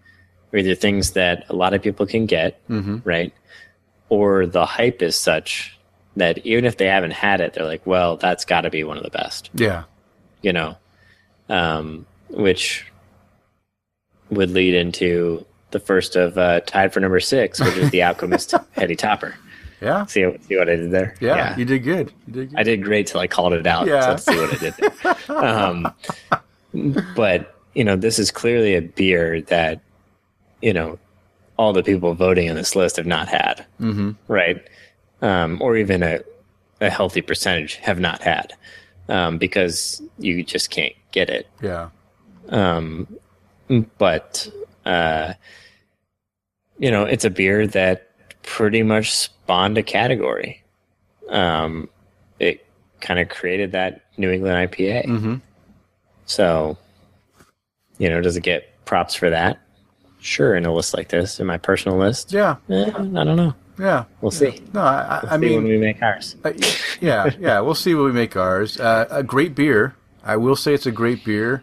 are 0.53 0.59
either 0.59 0.74
things 0.74 1.12
that 1.12 1.44
a 1.48 1.55
lot 1.55 1.74
of 1.74 1.82
people 1.82 2.07
can 2.07 2.27
get, 2.27 2.66
mm-hmm. 2.69 2.98
right, 3.05 3.32
or 4.09 4.47
the 4.47 4.66
hype 4.66 5.03
is 5.03 5.16
such 5.16 5.76
that 6.17 6.39
even 6.39 6.65
if 6.65 6.79
they 6.79 6.87
haven't 6.87 7.13
had 7.13 7.41
it, 7.41 7.53
they're 7.55 7.67
like, 7.67 7.87
well, 7.87 8.17
that's 8.17 8.45
got 8.45 8.63
to 8.63 8.71
be 8.71 8.85
one 8.85 8.97
of 8.97 9.03
the 9.05 9.11
best 9.11 9.51
Yeah. 9.55 9.85
you 10.43 10.53
know, 10.53 10.77
um, 11.49 12.07
which 12.31 12.87
would 14.31 14.51
lead 14.51 14.75
into 14.75 15.45
the 15.71 15.79
first 15.79 16.17
of 16.17 16.39
uh, 16.39 16.61
tied 16.61 16.93
for 16.93 17.01
number 17.01 17.21
six, 17.21 17.61
which 17.61 17.77
is 17.77 17.91
the 17.91 18.03
Alchemist 18.03 18.55
Heady 18.73 18.97
Topper. 18.97 19.35
Yeah. 19.81 20.07
See, 20.07 20.27
see 20.41 20.57
what 20.57 20.69
I 20.71 20.77
did 20.77 20.91
there? 20.91 21.15
Yeah. 21.21 21.57
You 21.57 21.65
did 21.65 21.81
good. 21.85 22.13
You 22.27 22.33
did 22.33 22.51
good. 22.51 22.59
I 22.59 22.63
did 22.63 22.83
great 22.83 23.07
till 23.07 23.21
I 23.21 23.27
called 23.27 23.53
it 23.53 23.67
out. 23.67 23.87
Yeah. 23.87 24.17
So 24.17 24.33
see 24.33 24.41
what 24.41 24.55
I 24.55 24.57
did 24.57 24.75
there. 24.75 25.17
um, 25.45 25.93
but 27.15 27.55
you 27.75 27.85
know, 27.85 27.95
this 27.95 28.19
is 28.19 28.31
clearly 28.31 28.75
a 28.75 28.81
beer 28.81 29.43
that 29.43 29.81
you 30.63 30.73
know 30.73 30.99
all 31.59 31.73
the 31.73 31.83
people 31.83 32.15
voting 32.15 32.49
on 32.51 32.57
this 32.57 32.75
list 32.75 32.97
have 32.97 33.07
not 33.07 33.29
had, 33.29 33.65
mm-hmm. 33.81 34.13
right? 34.29 34.67
Um, 35.23 35.59
or 35.63 35.77
even 35.77 36.03
a 36.03 36.21
a 36.81 36.91
healthy 36.91 37.23
percentage 37.23 37.77
have 37.77 37.99
not 37.99 38.21
had 38.23 38.53
um, 39.09 39.39
because 39.39 40.03
you 40.19 40.43
just 40.43 40.69
can't 40.71 40.93
get 41.11 41.31
it. 41.31 41.49
Yeah. 41.63 41.89
Um, 42.51 43.09
but 43.99 44.47
uh, 44.85 45.33
you 46.79 46.91
know, 46.91 47.05
it's 47.05 47.25
a 47.25 47.31
beer 47.31 47.67
that 47.69 48.11
pretty 48.43 48.83
much 48.83 49.11
spawned 49.15 49.79
a 49.79 49.83
category. 49.83 50.63
Um, 51.31 51.89
it 52.39 52.67
kind 53.01 53.19
of 53.19 53.29
created 53.31 53.73
that 53.73 54.03
New 54.19 54.31
England 54.31 54.71
IPA. 54.71 55.07
Mhm. 55.07 55.41
So, 56.27 56.77
you 57.99 58.11
know, 58.11 58.21
does 58.21 58.37
it 58.37 58.43
get 58.43 58.85
props 58.85 59.15
for 59.15 59.31
that? 59.31 59.59
Sure, 60.21 60.55
in 60.57 60.67
a 60.67 60.73
list 60.75 60.93
like 60.95 61.09
this, 61.09 61.41
in 61.41 61.47
my 61.47 61.57
personal 61.57 61.97
list. 61.99 62.33
Yeah. 62.33 62.57
Eh, 62.69 62.91
I 62.91 63.25
don't 63.25 63.37
know. 63.37 63.55
Yeah. 63.78 64.05
We'll 64.20 64.31
see. 64.31 64.62
No, 64.73 64.81
I, 64.81 65.20
I, 65.23 65.35
I 65.35 65.39
see 65.39 65.55
when 65.55 65.65
mean, 65.65 65.65
we 65.65 65.78
make 65.78 66.03
ours. 66.03 66.36
Uh, 66.44 66.53
yeah, 67.01 67.31
yeah, 67.39 67.61
we'll 67.61 67.74
see 67.74 67.94
what 67.94 68.05
we 68.05 68.12
make 68.12 68.36
ours. 68.36 68.81
Uh, 68.81 69.07
a 69.11 69.23
great 69.23 69.55
beer. 69.55 69.94
I 70.24 70.36
will 70.36 70.57
say 70.57 70.74
it's 70.74 70.86
a 70.86 70.93
great 70.93 71.24
beer. 71.24 71.62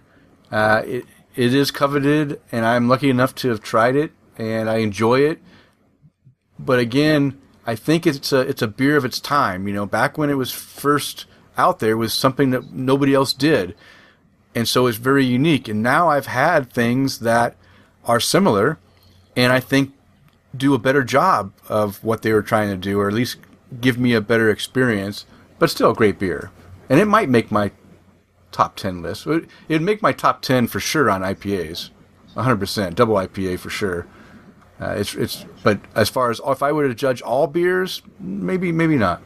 Uh, 0.52 0.84
it 0.86 1.06
it 1.36 1.54
is 1.54 1.72
coveted, 1.72 2.40
and 2.52 2.66
I'm 2.66 2.88
lucky 2.88 3.10
enough 3.10 3.34
to 3.36 3.50
have 3.50 3.62
tried 3.62 3.96
it, 3.96 4.12
and 4.38 4.70
I 4.70 4.78
enjoy 4.78 5.22
it. 5.22 5.40
But 6.60 6.80
again, 6.80 7.42
I 7.66 7.76
think 7.76 8.06
it's 8.06 8.32
a 8.32 8.42
it's 8.42 8.62
a 8.62 8.68
beer 8.68 8.96
of 8.96 9.06
its 9.06 9.20
time. 9.20 9.68
You 9.68 9.74
know, 9.74 9.86
back 9.86 10.18
when 10.18 10.30
it 10.30 10.36
was 10.36 10.52
first 10.52 11.26
out 11.58 11.80
there, 11.80 11.92
it 11.92 11.96
was 11.96 12.14
something 12.14 12.52
that 12.52 12.72
nobody 12.72 13.14
else 13.14 13.34
did, 13.34 13.76
and 14.54 14.68
so 14.68 14.88
it's 14.88 14.98
very 14.98 15.26
unique. 15.26 15.68
And 15.68 15.82
now 15.82 16.10
I've 16.10 16.28
had 16.28 16.72
things 16.72 17.20
that 17.20 17.56
are 18.06 18.20
similar, 18.20 18.78
and 19.36 19.52
I 19.52 19.60
think 19.60 19.94
do 20.56 20.74
a 20.74 20.80
better 20.80 21.04
job 21.04 21.52
of 21.68 22.04
what 22.04 22.22
they 22.22 22.32
were 22.34 22.42
trying 22.44 22.70
to 22.70 22.78
do, 22.78 23.00
or 23.00 23.08
at 23.08 23.14
least 23.14 23.38
give 23.82 23.98
me 23.98 24.14
a 24.14 24.22
better 24.22 24.50
experience. 24.50 25.26
But 25.60 25.70
still, 25.70 25.92
a 25.92 25.96
great 25.96 26.20
beer, 26.20 26.52
and 26.90 27.00
it 27.00 27.06
might 27.06 27.30
make 27.30 27.52
my 27.52 27.72
top 28.52 28.76
ten 28.76 29.02
list. 29.02 29.26
It- 29.28 29.46
It'd 29.70 29.82
make 29.82 30.02
my 30.02 30.12
top 30.12 30.42
ten 30.42 30.68
for 30.68 30.80
sure 30.80 31.10
on 31.10 31.22
IPAs, 31.22 31.90
100 32.34 32.58
percent 32.58 32.96
double 32.96 33.16
IPA 33.16 33.58
for 33.60 33.70
sure. 33.70 34.06
Uh, 34.82 34.96
it's 34.98 35.16
it's 35.16 35.46
but 35.64 35.80
as 35.96 36.10
far 36.10 36.30
as 36.32 36.42
if 36.46 36.62
I 36.62 36.72
were 36.72 36.88
to 36.88 36.94
judge 36.96 37.22
all 37.22 37.48
beers, 37.48 38.02
maybe 38.20 38.72
maybe 38.72 38.98
not. 38.98 39.22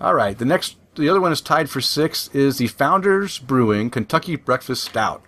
All 0.00 0.14
right, 0.14 0.36
the 0.36 0.44
next 0.44 0.76
the 0.94 1.08
other 1.08 1.20
one 1.20 1.32
is 1.32 1.40
tied 1.40 1.68
for 1.68 1.80
six 1.80 2.28
is 2.32 2.58
the 2.58 2.68
Founders 2.68 3.38
Brewing 3.38 3.90
Kentucky 3.90 4.36
Breakfast 4.36 4.84
Stout, 4.84 5.22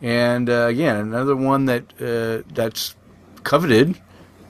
and 0.00 0.48
uh, 0.48 0.66
again 0.68 0.96
another 0.96 1.36
one 1.36 1.66
that 1.66 1.82
uh, 2.00 2.48
that's 2.54 2.94
coveted 3.44 4.00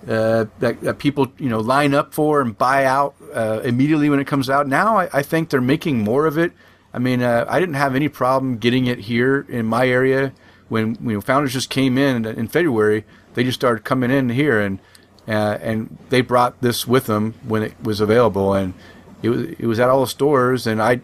uh, 0.07 0.47
that, 0.61 0.81
that 0.81 0.99
people 0.99 1.33
you 1.39 1.49
know 1.49 1.61
line 1.61 1.95
up 1.95 2.15
for 2.15 2.41
and 2.41 2.57
buy 2.57 2.85
out 2.85 3.15
uh, 3.35 3.61
immediately 3.65 4.09
when 4.09 4.21
it 4.21 4.27
comes 4.27 4.49
out. 4.49 4.67
Now 4.67 4.97
I, 4.97 5.09
I 5.13 5.23
think 5.23 5.51
they're 5.51 5.61
making 5.61 5.99
more 5.99 6.27
of 6.27 6.39
it. 6.39 6.53
I 6.95 6.99
mean, 6.99 7.23
uh, 7.23 7.45
I 7.49 7.61
didn't 7.61 7.75
have 7.75 7.95
any 7.95 8.09
problem 8.09 8.59
getting 8.59 8.87
it 8.87 9.01
here 9.01 9.45
in 9.49 9.67
my 9.67 9.87
area 9.89 10.33
when 10.69 10.97
you 11.03 11.15
know 11.15 11.21
founders 11.21 11.53
just 11.53 11.71
came 11.71 11.99
in 11.99 12.25
in 12.25 12.49
February. 12.49 13.05
They 13.35 13.45
just 13.45 13.61
started 13.61 13.85
coming 13.85 14.11
in 14.11 14.31
here 14.31 14.61
and 14.61 14.79
uh, 15.27 15.59
and 15.61 15.99
they 16.09 16.23
brought 16.23 16.61
this 16.63 16.87
with 16.87 17.07
them 17.07 17.35
when 17.47 17.63
it 17.63 17.75
was 17.83 18.01
available 18.01 18.55
and 18.55 18.75
it 19.23 19.29
was 19.29 19.43
it 19.43 19.67
was 19.67 19.79
at 19.79 19.91
all 19.91 20.01
the 20.01 20.07
stores 20.07 20.67
and 20.67 20.81
I 20.81 21.01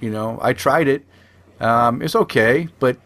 you 0.00 0.10
know 0.10 0.38
I 0.42 0.52
tried 0.52 0.88
it. 0.88 1.04
Um, 1.60 2.02
it's 2.02 2.16
okay, 2.16 2.68
but 2.78 2.96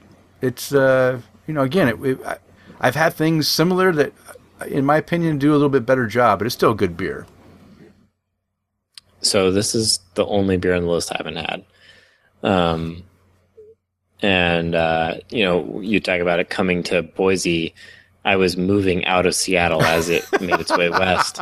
it's 0.40 0.72
uh, 0.72 1.20
you 1.46 1.54
know 1.54 1.62
again 1.62 1.88
it, 1.88 2.00
it, 2.02 2.40
I've 2.84 2.94
had 2.94 3.14
things 3.14 3.48
similar 3.48 3.92
that 3.92 4.12
in 4.68 4.84
my 4.84 4.98
opinion 4.98 5.38
do 5.38 5.52
a 5.52 5.54
little 5.54 5.70
bit 5.70 5.86
better 5.86 6.06
job, 6.06 6.38
but 6.38 6.44
it's 6.44 6.54
still 6.54 6.74
good 6.74 6.98
beer. 6.98 7.26
So 9.22 9.50
this 9.50 9.74
is 9.74 10.00
the 10.16 10.26
only 10.26 10.58
beer 10.58 10.74
on 10.74 10.82
the 10.82 10.90
list 10.90 11.10
I 11.10 11.16
haven't 11.16 11.36
had. 11.36 11.64
Um, 12.42 13.04
and 14.20 14.74
uh, 14.74 15.14
you 15.30 15.44
know, 15.44 15.80
you 15.80 15.98
talk 15.98 16.20
about 16.20 16.40
it 16.40 16.50
coming 16.50 16.82
to 16.82 17.02
Boise. 17.02 17.74
I 18.22 18.36
was 18.36 18.58
moving 18.58 19.06
out 19.06 19.24
of 19.24 19.34
Seattle 19.34 19.82
as 19.82 20.10
it 20.10 20.26
made 20.42 20.60
its 20.60 20.76
way 20.76 20.90
west, 20.90 21.40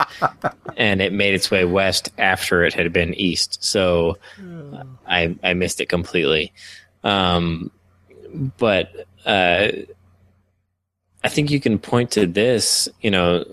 and 0.76 1.02
it 1.02 1.12
made 1.12 1.34
its 1.34 1.50
way 1.50 1.64
west 1.64 2.10
after 2.18 2.62
it 2.62 2.72
had 2.72 2.92
been 2.92 3.14
east. 3.14 3.64
So 3.64 4.16
I 5.08 5.36
I 5.42 5.54
missed 5.54 5.80
it 5.80 5.88
completely. 5.88 6.52
Um, 7.02 7.72
but 8.58 9.06
uh, 9.26 9.72
I 11.24 11.28
think 11.28 11.50
you 11.50 11.60
can 11.60 11.78
point 11.78 12.10
to 12.12 12.26
this, 12.26 12.88
you 13.00 13.10
know, 13.10 13.44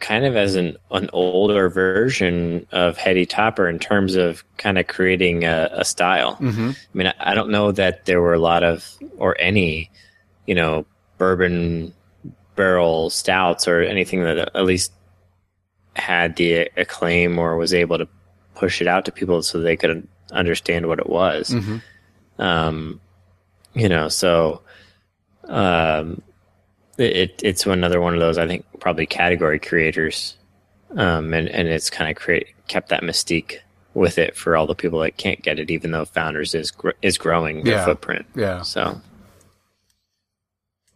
kind 0.00 0.24
of 0.24 0.34
as 0.34 0.54
an, 0.54 0.76
an 0.90 1.10
older 1.12 1.68
version 1.68 2.66
of 2.72 2.96
Heady 2.96 3.26
Topper 3.26 3.68
in 3.68 3.78
terms 3.78 4.14
of 4.16 4.42
kind 4.56 4.78
of 4.78 4.86
creating 4.86 5.44
a, 5.44 5.68
a 5.72 5.84
style. 5.84 6.36
Mm-hmm. 6.36 6.70
I 6.70 6.98
mean, 6.98 7.06
I, 7.06 7.14
I 7.18 7.34
don't 7.34 7.50
know 7.50 7.70
that 7.72 8.06
there 8.06 8.20
were 8.20 8.34
a 8.34 8.38
lot 8.38 8.62
of, 8.64 8.88
or 9.18 9.36
any, 9.38 9.90
you 10.46 10.54
know, 10.54 10.86
bourbon 11.18 11.92
barrel 12.56 13.10
stouts 13.10 13.68
or 13.68 13.82
anything 13.82 14.22
that 14.22 14.38
at 14.38 14.64
least 14.64 14.92
had 15.96 16.36
the 16.36 16.70
acclaim 16.76 17.38
or 17.38 17.56
was 17.56 17.74
able 17.74 17.98
to 17.98 18.08
push 18.54 18.80
it 18.80 18.86
out 18.86 19.04
to 19.04 19.12
people 19.12 19.42
so 19.42 19.60
they 19.60 19.76
could 19.76 20.06
understand 20.32 20.86
what 20.86 20.98
it 20.98 21.08
was. 21.08 21.50
Mm-hmm. 21.50 22.42
Um, 22.42 23.00
you 23.74 23.88
know, 23.88 24.08
so 24.08 24.62
um, 25.44 26.22
it 27.00 27.40
it's 27.42 27.66
another 27.66 28.00
one 28.00 28.14
of 28.14 28.20
those 28.20 28.38
I 28.38 28.46
think 28.46 28.64
probably 28.80 29.06
category 29.06 29.58
creators, 29.58 30.36
um, 30.96 31.32
and 31.34 31.48
and 31.48 31.68
it's 31.68 31.90
kind 31.90 32.10
of 32.10 32.16
create 32.16 32.48
kept 32.68 32.88
that 32.90 33.02
mystique 33.02 33.58
with 33.94 34.18
it 34.18 34.36
for 34.36 34.56
all 34.56 34.66
the 34.66 34.74
people 34.74 35.00
that 35.00 35.16
can't 35.16 35.42
get 35.42 35.58
it, 35.58 35.70
even 35.70 35.90
though 35.90 36.04
Founders 36.04 36.54
is 36.54 36.70
gr- 36.70 36.90
is 37.02 37.18
growing 37.18 37.64
their 37.64 37.74
Yeah. 37.74 37.84
footprint. 37.84 38.24
Yeah. 38.36 38.62
So, 38.62 39.00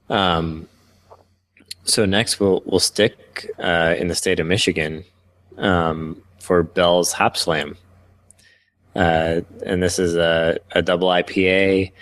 um, 0.08 0.68
so 1.84 2.04
next 2.04 2.40
we'll 2.40 2.62
we'll 2.66 2.80
stick 2.80 3.50
uh, 3.58 3.94
in 3.98 4.08
the 4.08 4.14
state 4.14 4.40
of 4.40 4.46
Michigan 4.46 5.04
um, 5.58 6.22
for 6.40 6.62
Bell's 6.62 7.12
Hopslam, 7.12 7.76
uh, 8.94 9.40
and 9.64 9.82
this 9.82 9.98
is 9.98 10.14
a, 10.16 10.58
a 10.72 10.82
double 10.82 11.08
IPA 11.08 11.92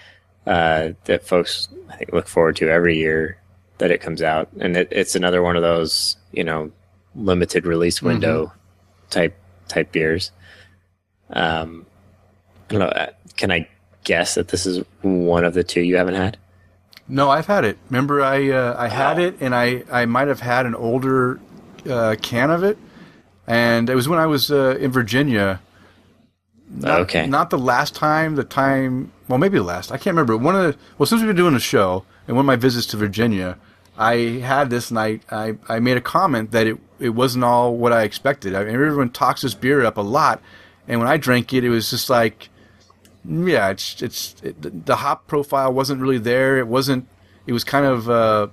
uh, 0.47 0.91
that 1.05 1.27
folks 1.27 1.69
I 1.91 1.97
think 1.97 2.13
look 2.13 2.29
forward 2.29 2.57
to 2.57 2.69
every 2.69 2.97
year 2.99 3.39
that 3.79 3.91
it 3.91 4.01
comes 4.01 4.23
out, 4.23 4.49
and 4.61 4.77
it, 4.77 4.89
it's 4.91 5.15
another 5.15 5.43
one 5.43 5.57
of 5.57 5.63
those 5.63 6.17
you 6.33 6.45
know 6.45 6.71
limited 7.15 7.67
release 7.67 8.01
window 8.03 8.53
type 9.11 9.37
type 9.69 9.93
beers. 9.93 10.31
Um, 11.31 11.87
I 12.69 12.73
don't 12.73 12.81
know. 12.81 12.87
uh, 12.87 13.11
Can 13.37 13.51
I 13.51 13.69
guess 14.05 14.35
that 14.35 14.49
this 14.49 14.67
is 14.67 14.85
one 15.03 15.45
of 15.45 15.55
the 15.55 15.65
two 15.65 15.81
you 15.81 15.97
haven't 15.97 16.15
had? 16.15 16.37
No, 17.09 17.31
I've 17.31 17.47
had 17.47 17.65
it. 17.65 17.79
Remember, 17.91 18.23
I 18.23 18.51
uh, 18.51 18.75
I 18.79 18.89
had 18.89 19.19
it, 19.19 19.37
and 19.41 19.55
I 19.55 19.85
I 19.91 20.07
might 20.07 20.29
have 20.29 20.41
had 20.41 20.67
an 20.67 20.75
older 20.75 21.41
uh, 21.89 22.17
can 22.23 22.51
of 22.51 22.63
it, 22.63 22.79
and 23.47 23.91
it 23.91 23.95
was 23.95 24.09
when 24.09 24.19
I 24.19 24.27
was 24.27 24.51
uh, 24.51 24.77
in 24.79 24.91
Virginia. 24.93 25.61
Not, 26.75 27.01
okay. 27.01 27.27
Not 27.27 27.51
the 27.51 27.59
last 27.59 27.95
time. 27.95 28.37
The 28.37 28.45
time. 28.45 29.13
Well, 29.33 29.39
maybe 29.39 29.57
the 29.57 29.65
last. 29.65 29.91
I 29.91 29.97
can't 29.97 30.15
remember. 30.15 30.37
One 30.37 30.55
of 30.55 30.63
the. 30.63 30.79
Well, 30.99 31.07
since 31.07 31.23
we've 31.23 31.29
been 31.29 31.37
doing 31.37 31.55
the 31.55 31.59
show, 31.59 32.05
and 32.29 32.37
one 32.37 32.45
of 32.45 32.47
my 32.47 32.57
visits 32.57 32.87
to 32.89 32.99
Virginia, 32.99 33.57
I 33.97 34.17
had 34.45 34.69
this, 34.69 34.91
and 34.91 34.99
I 34.99 35.21
I, 35.31 35.55
I 35.71 35.79
made 35.79 35.97
a 35.97 36.03
comment 36.03 36.51
that 36.51 36.67
it 36.67 36.77
it 36.99 37.09
wasn't 37.09 37.45
all 37.45 37.75
what 37.75 37.95
I 37.95 38.03
expected. 38.03 38.55
I 38.55 38.63
mean, 38.63 38.75
everyone 38.75 39.09
talks 39.09 39.41
this 39.41 39.55
beer 39.55 39.87
up 39.87 39.97
a 39.97 40.03
lot, 40.03 40.43
and 40.87 41.01
when 41.01 41.09
I 41.09 41.17
drank 41.17 41.55
it, 41.55 41.65
it 41.65 41.71
was 41.71 41.89
just 41.89 42.11
like 42.11 42.51
yeah, 43.25 43.71
it's 43.71 44.03
it's 44.03 44.37
it, 44.43 44.85
the 44.85 44.97
hop 44.97 45.27
profile 45.29 45.73
wasn't 45.73 46.03
really 46.03 46.19
there. 46.19 46.59
It 46.59 46.69
wasn't. 46.69 47.09
It 47.47 47.55
was 47.55 47.65
kind 47.65 47.87
of 47.87 48.11
uh, 48.11 48.49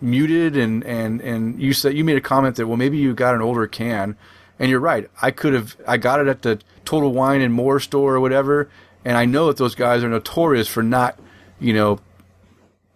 muted, 0.00 0.56
and 0.56 0.82
and 0.84 1.20
and 1.20 1.60
you 1.60 1.74
said 1.74 1.98
you 1.98 2.02
made 2.02 2.16
a 2.16 2.22
comment 2.22 2.56
that 2.56 2.66
well 2.66 2.78
maybe 2.78 2.96
you 2.96 3.12
got 3.12 3.34
an 3.34 3.42
older 3.42 3.66
can, 3.66 4.16
and 4.58 4.70
you're 4.70 4.80
right. 4.80 5.10
I 5.20 5.32
could 5.32 5.52
have 5.52 5.76
I 5.86 5.98
got 5.98 6.18
it 6.20 6.28
at 6.28 6.40
the 6.40 6.60
Total 6.86 7.12
Wine 7.12 7.42
and 7.42 7.52
More 7.52 7.78
store 7.78 8.14
or 8.14 8.20
whatever, 8.20 8.70
and 9.04 9.16
I 9.16 9.24
know 9.24 9.48
that 9.48 9.56
those 9.56 9.74
guys 9.74 10.02
are 10.02 10.08
notorious 10.08 10.68
for 10.68 10.82
not, 10.82 11.18
you 11.60 11.72
know, 11.72 12.00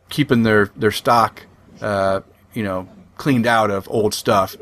keeping 0.09 0.43
their 0.43 0.71
their 0.77 0.91
stock, 0.91 1.45
uh, 1.81 2.21
you 2.55 2.63
know, 2.63 2.89
cleaned 3.17 3.47
out 3.47 3.71
of 3.71 3.89
old 3.91 4.15
stuff. 4.15 4.57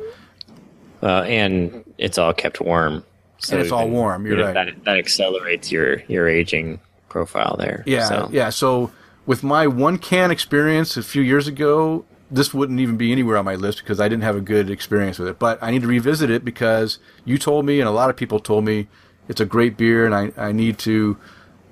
Uh, 1.02 1.22
and 1.22 1.84
it's 1.98 2.18
all 2.18 2.32
kept 2.32 2.60
warm. 2.60 3.04
And 3.50 3.60
it's 3.60 3.70
all 3.70 3.88
warm, 3.88 4.26
you're 4.26 4.42
right. 4.42 4.54
That, 4.54 4.84
that 4.84 4.96
accelerates 4.96 5.70
your, 5.70 6.02
your 6.08 6.26
aging 6.26 6.80
profile 7.08 7.56
there. 7.58 7.84
Yeah, 7.86 8.08
So, 8.08 8.28
yeah. 8.32 8.48
So 8.48 8.90
with 9.26 9.42
my 9.44 9.66
one 9.66 9.98
can 9.98 10.30
experience 10.30 10.96
a 10.96 11.02
few 11.02 11.22
years 11.22 11.46
ago, 11.46 12.06
this 12.30 12.52
wouldn't 12.54 12.80
even 12.80 12.96
be 12.96 13.12
anywhere 13.12 13.36
on 13.36 13.44
my 13.44 13.54
list 13.54 13.78
because 13.80 14.00
I 14.00 14.08
didn't 14.08 14.24
have 14.24 14.36
a 14.36 14.40
good 14.40 14.70
experience 14.70 15.18
with 15.18 15.28
it. 15.28 15.38
But 15.38 15.62
I 15.62 15.70
need 15.70 15.82
to 15.82 15.86
revisit 15.86 16.30
it 16.30 16.44
because 16.44 16.98
you 17.24 17.38
told 17.38 17.66
me, 17.66 17.78
and 17.78 17.88
a 17.88 17.92
lot 17.92 18.10
of 18.10 18.16
people 18.16 18.40
told 18.40 18.64
me, 18.64 18.88
it's 19.28 19.40
a 19.40 19.44
great 19.44 19.76
beer, 19.76 20.06
and 20.06 20.14
I, 20.14 20.32
I 20.36 20.52
need 20.52 20.78
to 20.78 21.18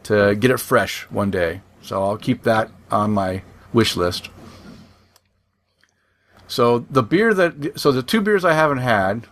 to 0.04 0.34
get 0.34 0.50
it 0.50 0.60
fresh 0.60 1.02
one 1.10 1.30
day. 1.30 1.60
So 1.82 2.02
I'll 2.02 2.16
keep 2.16 2.44
that 2.44 2.70
on 2.90 3.10
my 3.10 3.42
wish 3.72 3.96
list. 3.96 4.30
So 6.46 6.80
the 6.90 7.02
beer 7.02 7.34
that 7.34 7.78
so 7.78 7.92
the 7.92 8.02
two 8.02 8.20
beers 8.20 8.44
I 8.44 8.52
haven't 8.52 8.78
had. 8.78 9.26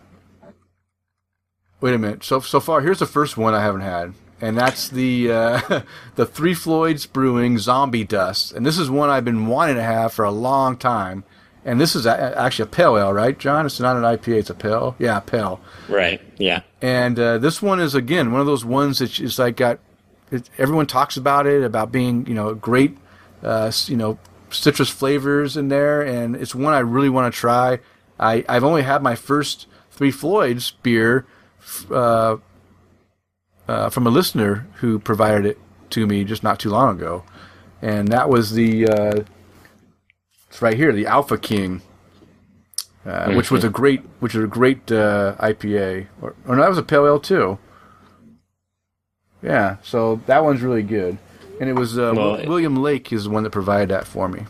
Wait 1.81 1.94
a 1.94 1.99
minute. 1.99 2.24
So 2.24 2.40
so 2.40 2.61
far, 2.61 2.81
here's 2.81 2.99
the 2.99 3.07
first 3.07 3.36
one 3.36 3.55
I 3.55 3.61
haven't 3.61 3.81
had, 3.82 4.15
and 4.40 4.57
that's 4.57 4.89
the 4.89 5.31
uh, 5.31 5.81
the 6.15 6.27
Three 6.27 6.55
Floyds 6.55 7.07
Brewing 7.07 7.59
Zombie 7.59 8.05
Dust, 8.05 8.53
and 8.53 8.65
this 8.65 8.78
is 8.78 8.90
one 8.90 9.11
I've 9.11 9.24
been 9.24 9.47
wanting 9.47 9.77
to 9.77 9.82
have 9.82 10.12
for 10.12 10.24
a 10.24 10.31
long 10.31 10.77
time. 10.77 11.24
And 11.65 11.81
this 11.81 11.94
is 11.94 12.07
a, 12.07 12.36
actually 12.36 12.65
a 12.65 12.66
pale 12.66 12.99
ale, 12.99 13.12
right, 13.12 13.39
John? 13.39 13.66
It's 13.66 13.78
not 13.78 13.97
an 13.97 14.03
IPA; 14.03 14.39
it's 14.39 14.51
a 14.51 14.55
pale. 14.55 14.97
Yeah, 14.99 15.20
pale. 15.20 15.61
Right. 15.89 16.20
Yeah. 16.36 16.62
And 16.81 17.16
uh, 17.20 17.39
this 17.39 17.62
one 17.62 17.78
is 17.78 17.94
again 17.94 18.32
one 18.32 18.40
of 18.40 18.49
those 18.49 18.65
ones 18.65 18.99
that 18.99 19.39
like 19.39 19.57
got 19.57 19.78
it, 20.32 20.50
everyone 20.59 20.86
talks 20.86 21.16
about 21.16 21.46
it 21.46 21.62
about 21.62 21.92
being 21.92 22.26
you 22.26 22.34
know 22.34 22.54
great, 22.54 22.96
uh, 23.42 23.70
you 23.86 23.96
know 23.96 24.18
citrus 24.50 24.88
flavors 24.88 25.56
in 25.56 25.68
there, 25.68 26.02
and 26.02 26.34
it's 26.34 26.54
one 26.54 26.74
I 26.74 26.80
really 26.80 27.09
want 27.09 27.32
to 27.32 27.38
try. 27.38 27.80
I 28.18 28.44
I've 28.48 28.64
only 28.64 28.82
had 28.82 29.02
my 29.02 29.14
first 29.14 29.66
Three 29.90 30.10
Floyds 30.10 30.72
beer 30.82 31.26
f- 31.60 31.90
uh, 31.90 32.36
uh, 33.68 33.90
from 33.90 34.06
a 34.06 34.10
listener 34.10 34.66
who 34.76 34.98
provided 34.98 35.44
it 35.46 35.59
to 35.90 36.06
me 36.06 36.24
just 36.24 36.42
not 36.42 36.59
too 36.59 36.70
long 36.70 36.96
ago, 36.96 37.24
and 37.80 38.09
that 38.09 38.28
was 38.28 38.52
the 38.52 38.88
uh, 38.88 39.22
it's 40.48 40.62
right 40.62 40.76
here 40.76 40.92
the 40.92 41.06
Alpha 41.06 41.38
King. 41.38 41.82
Uh, 43.04 43.32
which 43.32 43.50
was 43.50 43.64
a 43.64 43.68
great, 43.68 44.00
which 44.20 44.32
was 44.32 44.44
a 44.44 44.46
great 44.46 44.92
uh, 44.92 45.34
IPA, 45.40 46.06
or, 46.20 46.36
or 46.46 46.54
no, 46.54 46.62
that 46.62 46.68
was 46.68 46.78
a 46.78 46.84
pale 46.84 47.04
ale 47.04 47.18
too. 47.18 47.59
Yeah, 49.43 49.77
so 49.82 50.20
that 50.27 50.44
one's 50.44 50.62
really 50.62 50.82
good, 50.82 51.19
and 51.60 51.69
it 51.69 51.74
was 51.74 51.98
uh, 51.98 52.12
Well, 52.14 52.47
William 52.47 52.77
Lake 52.77 53.12
is 53.12 53.24
the 53.24 53.31
one 53.31 53.43
that 53.43 53.51
provided 53.51 53.89
that 53.90 54.06
for 54.06 54.28
me. 54.28 54.44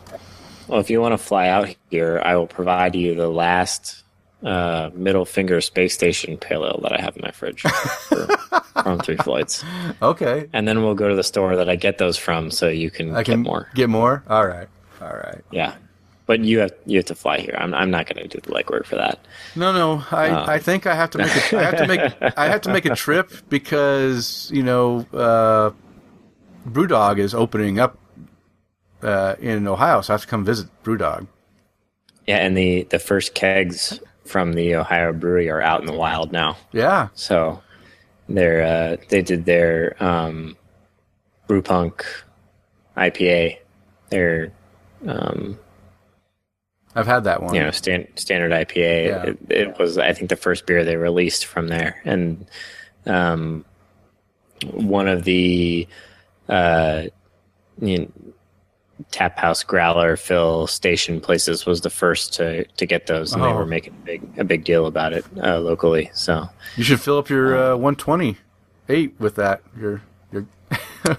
Well, 0.67 0.79
if 0.79 0.89
you 0.89 1.01
want 1.01 1.13
to 1.13 1.17
fly 1.17 1.47
out 1.49 1.75
here, 1.89 2.21
I 2.23 2.35
will 2.35 2.47
provide 2.47 2.95
you 2.95 3.15
the 3.15 3.27
last 3.27 4.03
uh, 4.43 4.89
middle 4.93 5.25
finger 5.25 5.61
space 5.61 5.93
station 5.93 6.37
pale 6.37 6.63
ale 6.65 6.79
that 6.83 6.93
I 6.93 7.01
have 7.01 7.15
in 7.15 7.21
my 7.23 7.31
fridge 7.31 7.61
for, 7.61 8.27
from 8.83 8.99
Three 8.99 9.17
Floyds. 9.17 9.63
Okay, 10.01 10.47
And 10.53 10.67
then 10.67 10.83
we'll 10.83 10.95
go 10.95 11.09
to 11.09 11.15
the 11.15 11.23
store 11.23 11.55
that 11.55 11.69
I 11.69 11.75
get 11.75 11.97
those 11.97 12.17
from 12.17 12.51
so 12.51 12.67
you 12.69 12.89
can, 12.91 13.15
I 13.15 13.23
can 13.23 13.41
get 13.43 13.49
more. 13.49 13.69
Get 13.73 13.89
more. 13.89 14.23
All 14.27 14.45
right, 14.47 14.67
all 15.01 15.13
right. 15.13 15.41
Yeah. 15.51 15.73
But 16.25 16.39
you 16.45 16.59
have 16.59 16.71
you 16.85 16.97
have 16.99 17.05
to 17.07 17.15
fly 17.15 17.39
here. 17.39 17.55
I'm 17.57 17.73
I'm 17.73 17.91
not 17.91 18.05
going 18.07 18.27
to 18.27 18.27
do 18.27 18.39
the 18.41 18.51
legwork 18.53 18.85
for 18.85 18.95
that. 18.95 19.19
No, 19.55 19.73
no. 19.73 20.03
I, 20.11 20.29
Oh. 20.29 20.45
I 20.47 20.59
think 20.59 20.87
I 20.87 20.95
have 20.95 21.09
to 21.11 21.17
make 21.17 21.27
a, 21.53 21.57
I 21.57 21.63
have 21.63 21.77
to 21.77 21.87
make 21.87 22.01
I 22.37 22.47
have 22.47 22.61
to 22.61 22.71
make 22.71 22.85
a 22.85 22.95
trip 22.95 23.31
because 23.49 24.49
you 24.53 24.63
know 24.63 25.05
uh, 25.13 25.71
BrewDog 26.69 27.19
is 27.19 27.33
opening 27.33 27.77
up 27.79 27.97
uh, 29.01 29.35
in 29.39 29.67
Ohio, 29.67 29.99
so 30.01 30.13
I 30.13 30.15
have 30.15 30.21
to 30.21 30.27
come 30.27 30.45
visit 30.45 30.69
BrewDog. 30.83 31.27
Yeah, 32.25 32.37
and 32.37 32.55
the 32.55 32.83
the 32.83 32.99
first 32.99 33.35
kegs 33.35 33.99
from 34.25 34.53
the 34.53 34.75
Ohio 34.75 35.11
brewery 35.11 35.49
are 35.49 35.61
out 35.61 35.81
in 35.81 35.85
the 35.87 35.93
wild 35.93 36.31
now. 36.31 36.55
Yeah, 36.71 37.09
So 37.15 37.61
they're 38.29 38.63
uh, 38.63 38.97
they 39.09 39.21
did 39.21 39.43
their 39.43 40.01
um, 40.01 40.55
brewpunk 41.49 42.05
IPA. 42.95 43.57
Their 44.09 44.53
um, 45.05 45.59
I've 46.95 47.07
had 47.07 47.23
that 47.25 47.41
one. 47.41 47.53
you 47.55 47.61
know 47.61 47.71
stand, 47.71 48.07
standard 48.15 48.51
IPA. 48.51 49.07
Yeah. 49.07 49.23
It, 49.23 49.37
it 49.49 49.79
was 49.79 49.97
I 49.97 50.13
think 50.13 50.29
the 50.29 50.35
first 50.35 50.65
beer 50.65 50.83
they 50.85 50.95
released 50.97 51.45
from 51.45 51.67
there, 51.67 52.01
and 52.05 52.45
um, 53.05 53.65
one 54.71 55.07
of 55.07 55.23
the 55.23 55.87
uh, 56.49 57.03
you 57.81 57.97
know, 57.99 58.07
tap 59.11 59.37
house 59.39 59.63
growler 59.63 60.15
fill 60.15 60.67
station 60.67 61.19
places 61.19 61.65
was 61.65 61.81
the 61.81 61.89
first 61.89 62.33
to 62.35 62.63
to 62.65 62.85
get 62.85 63.07
those, 63.07 63.33
and 63.33 63.41
they 63.43 63.47
Oh. 63.47 63.55
were 63.55 63.65
making 63.65 63.93
a 63.93 64.05
big 64.05 64.21
a 64.39 64.43
big 64.43 64.63
deal 64.63 64.85
about 64.85 65.13
it 65.13 65.25
uh, 65.41 65.59
locally. 65.59 66.11
So 66.13 66.47
You 66.77 66.83
should 66.83 67.01
fill 67.01 67.17
up 67.17 67.29
your 67.29 67.73
uh, 67.73 67.75
128 67.77 69.15
with 69.19 69.35
that. 69.35 69.61
Your 69.79 70.01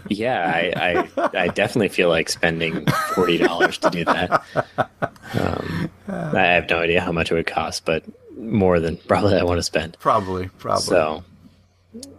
yeah, 0.08 0.52
I 0.54 1.08
I, 1.16 1.30
I 1.44 1.48
definitely 1.48 1.88
feel 1.88 2.08
like 2.08 2.28
spending 2.28 2.86
forty 3.14 3.38
dollars 3.38 3.78
to 3.78 3.90
do 3.90 4.04
that. 4.04 4.42
Um, 5.34 5.90
I 6.08 6.40
have 6.42 6.68
no 6.70 6.78
idea 6.78 7.00
how 7.00 7.12
much 7.12 7.30
it 7.30 7.34
would 7.34 7.46
cost, 7.46 7.84
but 7.84 8.04
more 8.36 8.80
than 8.80 8.96
probably 8.96 9.36
I 9.36 9.42
want 9.44 9.58
to 9.58 9.62
spend. 9.62 9.96
probably 10.00 10.48
probably. 10.58 10.84
So, 10.84 11.24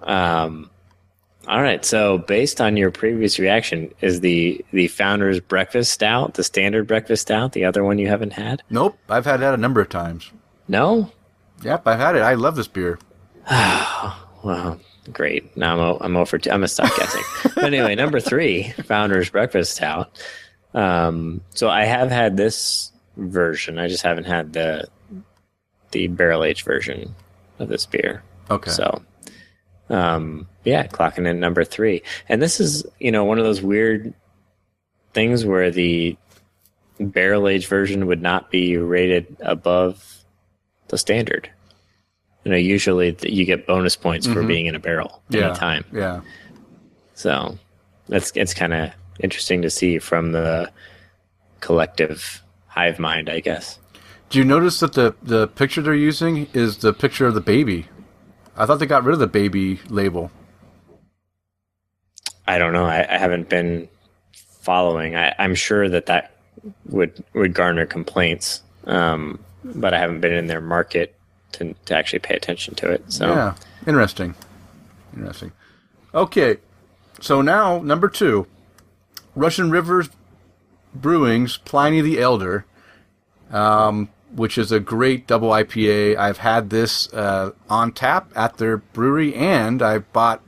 um, 0.03 0.69
all 1.47 1.61
right. 1.61 1.83
So, 1.85 2.17
based 2.19 2.59
on 2.61 2.77
your 2.77 2.91
previous 2.91 3.37
reaction, 3.39 3.93
is 4.01 4.21
the 4.21 4.63
the 4.71 4.87
Founders 4.87 5.39
breakfast 5.39 5.91
stout 5.91 6.33
the 6.35 6.43
standard 6.43 6.87
breakfast 6.87 7.23
stout? 7.23 7.53
The 7.53 7.65
other 7.65 7.83
one 7.83 7.97
you 7.99 8.07
haven't 8.07 8.33
had? 8.33 8.63
Nope, 8.69 8.97
I've 9.09 9.25
had 9.25 9.39
that 9.41 9.53
a 9.53 9.57
number 9.57 9.81
of 9.81 9.89
times. 9.89 10.31
No. 10.67 11.11
Yep, 11.63 11.87
I've 11.87 11.99
had 11.99 12.15
it. 12.15 12.21
I 12.21 12.33
love 12.33 12.55
this 12.55 12.67
beer. 12.67 12.99
Well, 14.43 14.79
great. 15.11 15.55
Now 15.57 15.79
I'm 15.79 15.97
I'm 16.01 16.17
over. 16.17 16.37
I'm 16.37 16.41
gonna 16.41 16.67
stop 16.67 16.95
guessing. 16.97 17.23
but 17.55 17.65
anyway, 17.65 17.95
number 17.95 18.19
three, 18.19 18.71
Founders 18.85 19.29
breakfast 19.29 19.75
stout. 19.75 20.19
Um, 20.73 21.41
so 21.51 21.69
I 21.69 21.85
have 21.85 22.11
had 22.11 22.37
this 22.37 22.91
version. 23.17 23.79
I 23.79 23.87
just 23.87 24.03
haven't 24.03 24.25
had 24.25 24.53
the 24.53 24.87
the 25.91 26.07
barrel 26.07 26.43
aged 26.43 26.65
version 26.65 27.15
of 27.59 27.69
this 27.69 27.85
beer. 27.85 28.23
Okay. 28.49 28.69
So, 28.69 29.01
um, 29.89 30.47
yeah, 30.63 30.87
clocking 30.87 31.27
in 31.27 31.39
number 31.39 31.63
three. 31.63 32.03
And 32.27 32.41
this 32.41 32.59
is, 32.59 32.85
you 32.99 33.11
know, 33.11 33.23
one 33.23 33.39
of 33.39 33.45
those 33.45 33.61
weird 33.61 34.13
things 35.13 35.45
where 35.45 35.71
the 35.71 36.17
barrel 36.99 37.47
aged 37.47 37.67
version 37.67 38.07
would 38.07 38.21
not 38.21 38.51
be 38.51 38.77
rated 38.77 39.37
above 39.39 40.25
the 40.87 40.97
standard. 40.97 41.49
You 42.45 42.51
know, 42.51 42.57
usually 42.57 43.11
th- 43.11 43.33
you 43.33 43.43
get 43.43 43.65
bonus 43.65 43.95
points 43.95 44.27
for 44.27 44.43
being 44.43 44.67
in 44.67 44.75
a 44.75 44.79
barrel 44.79 45.21
yeah. 45.29 45.53
time. 45.53 45.83
Yeah. 45.91 46.21
So 47.15 47.57
that's 48.07 48.31
it's 48.35 48.53
kind 48.53 48.71
of 48.73 48.91
interesting 49.19 49.63
to 49.63 49.69
see 49.71 49.97
from 49.97 50.31
the 50.31 50.71
collective 51.59 52.43
hive 52.67 52.99
mind, 52.99 53.29
I 53.29 53.39
guess. 53.39 53.79
Do 54.29 54.37
you 54.37 54.45
notice 54.45 54.79
that 54.81 54.93
the 54.93 55.15
the 55.23 55.47
picture 55.47 55.81
they're 55.81 55.95
using 55.95 56.47
is 56.53 56.77
the 56.77 56.93
picture 56.93 57.25
of 57.25 57.33
the 57.33 57.41
baby? 57.41 57.87
I 58.55 58.67
thought 58.67 58.77
they 58.77 58.85
got 58.85 59.03
rid 59.03 59.13
of 59.13 59.19
the 59.19 59.27
baby 59.27 59.79
label. 59.89 60.31
I 62.47 62.59
don't 62.59 62.73
know. 62.73 62.85
I, 62.85 63.11
I 63.11 63.17
haven't 63.17 63.49
been 63.49 63.89
following. 64.61 65.15
I, 65.15 65.33
I'm 65.39 65.55
sure 65.55 65.89
that 65.89 66.05
that 66.05 66.35
would 66.89 67.23
would 67.33 67.55
garner 67.55 67.87
complaints, 67.87 68.61
um, 68.85 69.39
but 69.63 69.95
I 69.95 69.99
haven't 69.99 70.21
been 70.21 70.33
in 70.33 70.45
their 70.45 70.61
market 70.61 71.15
to 71.55 71.73
to 71.85 71.95
actually 71.95 72.19
pay 72.19 72.35
attention 72.35 72.75
to 72.75 72.89
it. 72.89 73.03
So 73.11 73.27
Yeah, 73.27 73.55
interesting, 73.87 74.35
interesting. 75.15 75.51
Okay, 76.13 76.57
so 77.19 77.41
now 77.41 77.79
number 77.79 78.07
two, 78.07 78.47
Russian 79.35 79.69
Rivers 79.69 80.09
Brewing's 80.93 81.57
Pliny 81.57 82.01
the 82.01 82.19
Elder, 82.19 82.65
um, 83.51 84.09
which 84.33 84.57
is 84.57 84.71
a 84.71 84.79
great 84.79 85.27
double 85.27 85.49
IPA. 85.49 86.17
I've 86.17 86.39
had 86.39 86.69
this 86.69 87.11
uh, 87.13 87.51
on 87.69 87.91
tap 87.91 88.31
at 88.35 88.57
their 88.57 88.77
brewery, 88.77 89.35
and 89.35 89.81
I 89.81 89.99
bought 89.99 90.41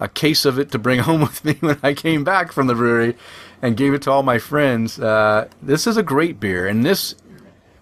a 0.00 0.08
case 0.08 0.44
of 0.44 0.58
it 0.58 0.70
to 0.72 0.78
bring 0.78 0.98
home 1.08 1.20
with 1.20 1.44
me 1.44 1.54
when 1.60 1.78
I 1.82 1.94
came 1.94 2.24
back 2.24 2.52
from 2.52 2.66
the 2.66 2.74
brewery, 2.74 3.16
and 3.60 3.76
gave 3.76 3.92
it 3.92 4.02
to 4.02 4.10
all 4.10 4.22
my 4.22 4.38
friends. 4.38 4.98
Uh, 4.98 5.48
this 5.60 5.86
is 5.86 5.96
a 5.96 6.02
great 6.02 6.40
beer, 6.40 6.66
and 6.66 6.84
this 6.84 7.14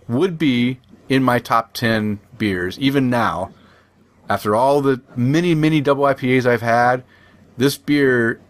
would 0.09 0.39
be 0.39 0.81
in 1.09 1.23
my 1.23 1.39
top 1.39 1.73
ten 1.73 2.18
beers 2.38 2.78
even 2.78 3.10
now. 3.10 3.52
After 4.28 4.56
all 4.56 4.80
the 4.80 5.00
many 5.14 5.54
many 5.54 5.80
double 5.80 6.04
IPAs 6.04 6.46
I've 6.46 6.62
had, 6.62 7.04
this 7.56 7.78
beer 7.78 8.40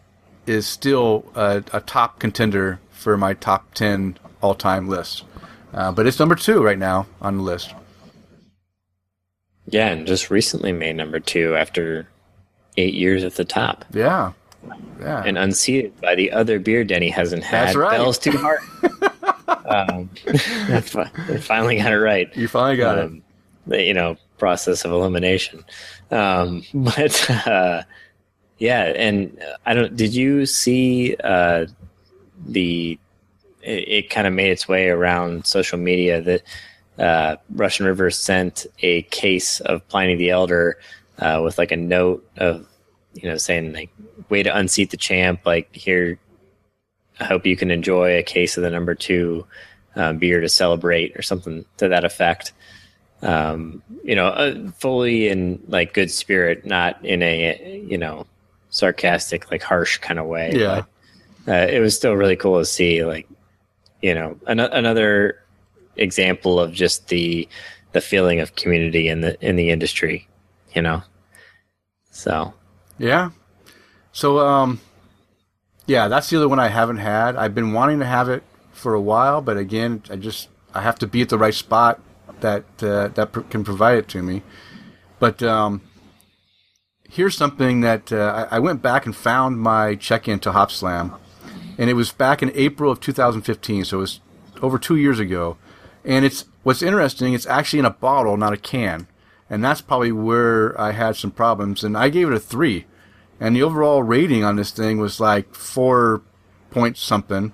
is 0.47 0.67
still 0.67 1.25
a, 1.35 1.63
a 1.73 1.81
top 1.81 2.19
contender 2.19 2.81
for 2.91 3.17
my 3.17 3.35
top 3.35 3.75
10 3.75 4.19
all 4.41 4.55
time 4.55 4.89
list. 4.89 5.25
Uh, 5.75 5.93
but 5.93 6.07
it's 6.07 6.19
number 6.19 6.35
two 6.35 6.63
right 6.63 6.79
now 6.79 7.07
on 7.21 7.37
the 7.37 7.43
list. 7.43 7.75
Yeah, 9.69 9.89
and 9.89 10.07
just 10.07 10.31
recently 10.31 10.73
made 10.73 10.97
number 10.97 11.21
two 11.21 11.57
after 11.57 12.09
eight 12.77 12.95
years 12.95 13.25
at 13.25 13.35
the 13.35 13.45
top. 13.45 13.85
Yeah. 13.93 14.33
Yeah. 15.01 15.23
And 15.25 15.37
unseated 15.37 16.01
by 16.01 16.15
the 16.15 16.33
other 16.33 16.59
beer 16.59 16.85
Denny 16.85 17.11
hasn't 17.11 17.45
had. 17.45 17.69
That's 17.69 17.77
right. 17.77 17.99
Bell's 17.99 18.19
Two 18.19 18.33
Hearted. 18.33 18.69
um, 19.67 20.11
they 21.29 21.39
finally 21.39 21.77
got 21.77 21.93
it 21.93 21.99
right. 21.99 22.35
you 22.37 22.49
finally 22.49 22.77
got 22.77 22.99
um, 22.99 23.17
the, 23.17 23.23
you 23.69 23.95
know, 23.95 24.17
process 24.39 24.85
of 24.85 24.93
elimination. 24.93 25.65
Um, 26.11 26.63
but 26.75 27.31
uh, 27.47 27.83
yeah, 28.59 28.85
and 28.85 29.39
I 29.65 29.75
don't. 29.75 29.97
Did 29.97 30.15
you 30.15 30.47
see 30.47 31.17
uh, 31.23 31.67
the? 32.47 32.99
It, 33.63 33.89
it 33.89 34.11
kind 34.11 34.27
of 34.27 34.33
made 34.33 34.51
its 34.51 34.69
way 34.69 34.89
around 34.89 35.47
social 35.47 35.79
media 35.79 36.21
that 36.23 36.43
uh, 36.99 37.37
Russian 37.51 37.87
River 37.87 38.11
sent 38.11 38.67
a 38.81 39.03
case 39.03 39.61
of 39.61 39.87
Pliny 39.89 40.15
the 40.15 40.31
Elder 40.31 40.79
uh, 41.19 41.41
with 41.43 41.59
like 41.59 41.73
a 41.73 41.77
note 41.77 42.29
of 42.37 42.67
you 43.15 43.29
know 43.29 43.37
saying 43.37 43.73
like 43.73 43.91
way 44.29 44.43
to 44.43 44.57
unseat 44.57 44.91
the 44.91 44.97
champ. 44.97 45.45
Like 45.45 45.75
here, 45.75 46.19
I 47.21 47.25
hope 47.25 47.47
you 47.47 47.57
can 47.57 47.71
enjoy 47.71 48.17
a 48.17 48.23
case 48.23 48.57
of 48.57 48.63
the 48.63 48.71
number 48.71 48.95
two 48.95 49.47
uh, 49.97 50.13
beer 50.13 50.41
to 50.41 50.49
celebrate 50.49 51.17
or 51.17 51.23
something 51.23 51.65
to 51.79 51.89
that 51.89 52.05
effect 52.05 52.53
um, 53.23 53.83
you 54.05 54.15
know, 54.15 54.27
uh, 54.29 54.71
fully 54.73 55.29
in 55.29 55.63
like 55.69 55.95
good 55.95 56.11
spirit, 56.11 56.67
not 56.67 57.05
in 57.05 57.23
a 57.23 57.85
you 57.87 57.99
know 57.99 58.27
sarcastic, 58.71 59.51
like 59.51 59.63
harsh 59.63 59.99
kind 59.99 60.19
of 60.19 60.27
way. 60.27 60.53
Yeah. 60.55 60.83
But, 61.45 61.53
uh, 61.53 61.67
it 61.73 61.81
was 61.81 61.97
still 61.97 62.15
really 62.15 62.37
cool 62.37 62.59
to 62.59 62.65
see, 62.65 63.05
like, 63.05 63.29
you 64.03 64.15
know, 64.15 64.37
an- 64.49 64.59
another 64.61 65.43
example 65.97 66.61
of 66.61 66.73
just 66.73 67.09
the 67.09 67.49
the 67.93 68.01
feeling 68.01 68.41
of 68.41 68.55
community 68.57 69.09
in 69.09 69.21
the 69.21 69.41
in 69.47 69.57
the 69.57 69.71
industry, 69.71 70.29
you 70.75 70.83
know. 70.83 71.03
So 72.11 72.53
Yeah. 72.99 73.31
So, 74.13 74.39
um, 74.39 74.81
yeah, 75.87 76.09
that's 76.09 76.31
the 76.31 76.37
other 76.39 76.49
one 76.49 76.59
I 76.59 76.69
haven't 76.69 76.97
had. 76.97 77.37
I've 77.37 77.55
been 77.55 77.73
wanting 77.73 77.99
to 78.01 78.07
have 78.07 78.29
it 78.29 78.43
for 78.73 78.95
a 78.95 79.01
while, 79.01 79.41
but 79.41 79.57
again, 79.57 80.03
I 80.11 80.17
just 80.17 80.49
I 80.75 80.83
have 80.83 80.99
to 81.01 81.07
be 81.07 81.23
at 81.23 81.29
the 81.29 81.39
right 81.39 81.55
spot 81.55 82.01
that 82.41 82.65
uh, 82.83 83.09
that 83.09 83.33
pr- 83.33 83.41
can 83.41 83.65
provide 83.65 83.99
it 83.99 84.09
to 84.09 84.23
me. 84.23 84.43
But 85.19 85.43
um, 85.43 85.83
here's 87.09 87.37
something 87.37 87.81
that 87.81 88.13
uh, 88.13 88.49
I, 88.51 88.57
I 88.57 88.59
went 88.59 88.83
back 88.83 89.07
and 89.07 89.17
found 89.17 89.61
my 89.61 89.95
check-in 89.95 90.41
to 90.41 90.53
Hopslam, 90.53 91.19
and 91.79 91.91
it 91.91 91.95
was 91.95 92.13
back 92.13 92.43
in 92.43 92.53
April 92.55 92.91
of 92.91 93.01
2015, 93.01 93.85
so 93.85 93.99
it 93.99 94.01
was 94.01 94.21
over 94.63 94.79
two 94.79 94.97
years 94.97 95.19
ago. 95.19 95.57
And 96.05 96.25
it's 96.25 96.45
what's 96.63 96.83
interesting. 96.83 97.35
It's 97.35 97.47
actually 97.47 97.81
in 97.81 97.85
a 97.85 97.91
bottle, 97.91 98.37
not 98.37 98.53
a 98.53 98.57
can, 98.57 99.09
and 99.51 99.65
that's 99.65 99.81
probably 99.81 100.13
where 100.13 100.79
I 100.81 100.93
had 100.93 101.17
some 101.17 101.31
problems. 101.31 101.83
And 101.83 101.97
I 101.97 102.09
gave 102.09 102.29
it 102.29 102.35
a 102.35 102.41
three, 102.41 102.87
and 103.41 103.57
the 103.57 103.63
overall 103.63 104.03
rating 104.03 104.45
on 104.45 104.57
this 104.57 104.71
thing 104.71 104.99
was 104.99 105.21
like 105.21 105.55
four 105.55 106.23
point 106.71 106.97
something. 106.97 107.53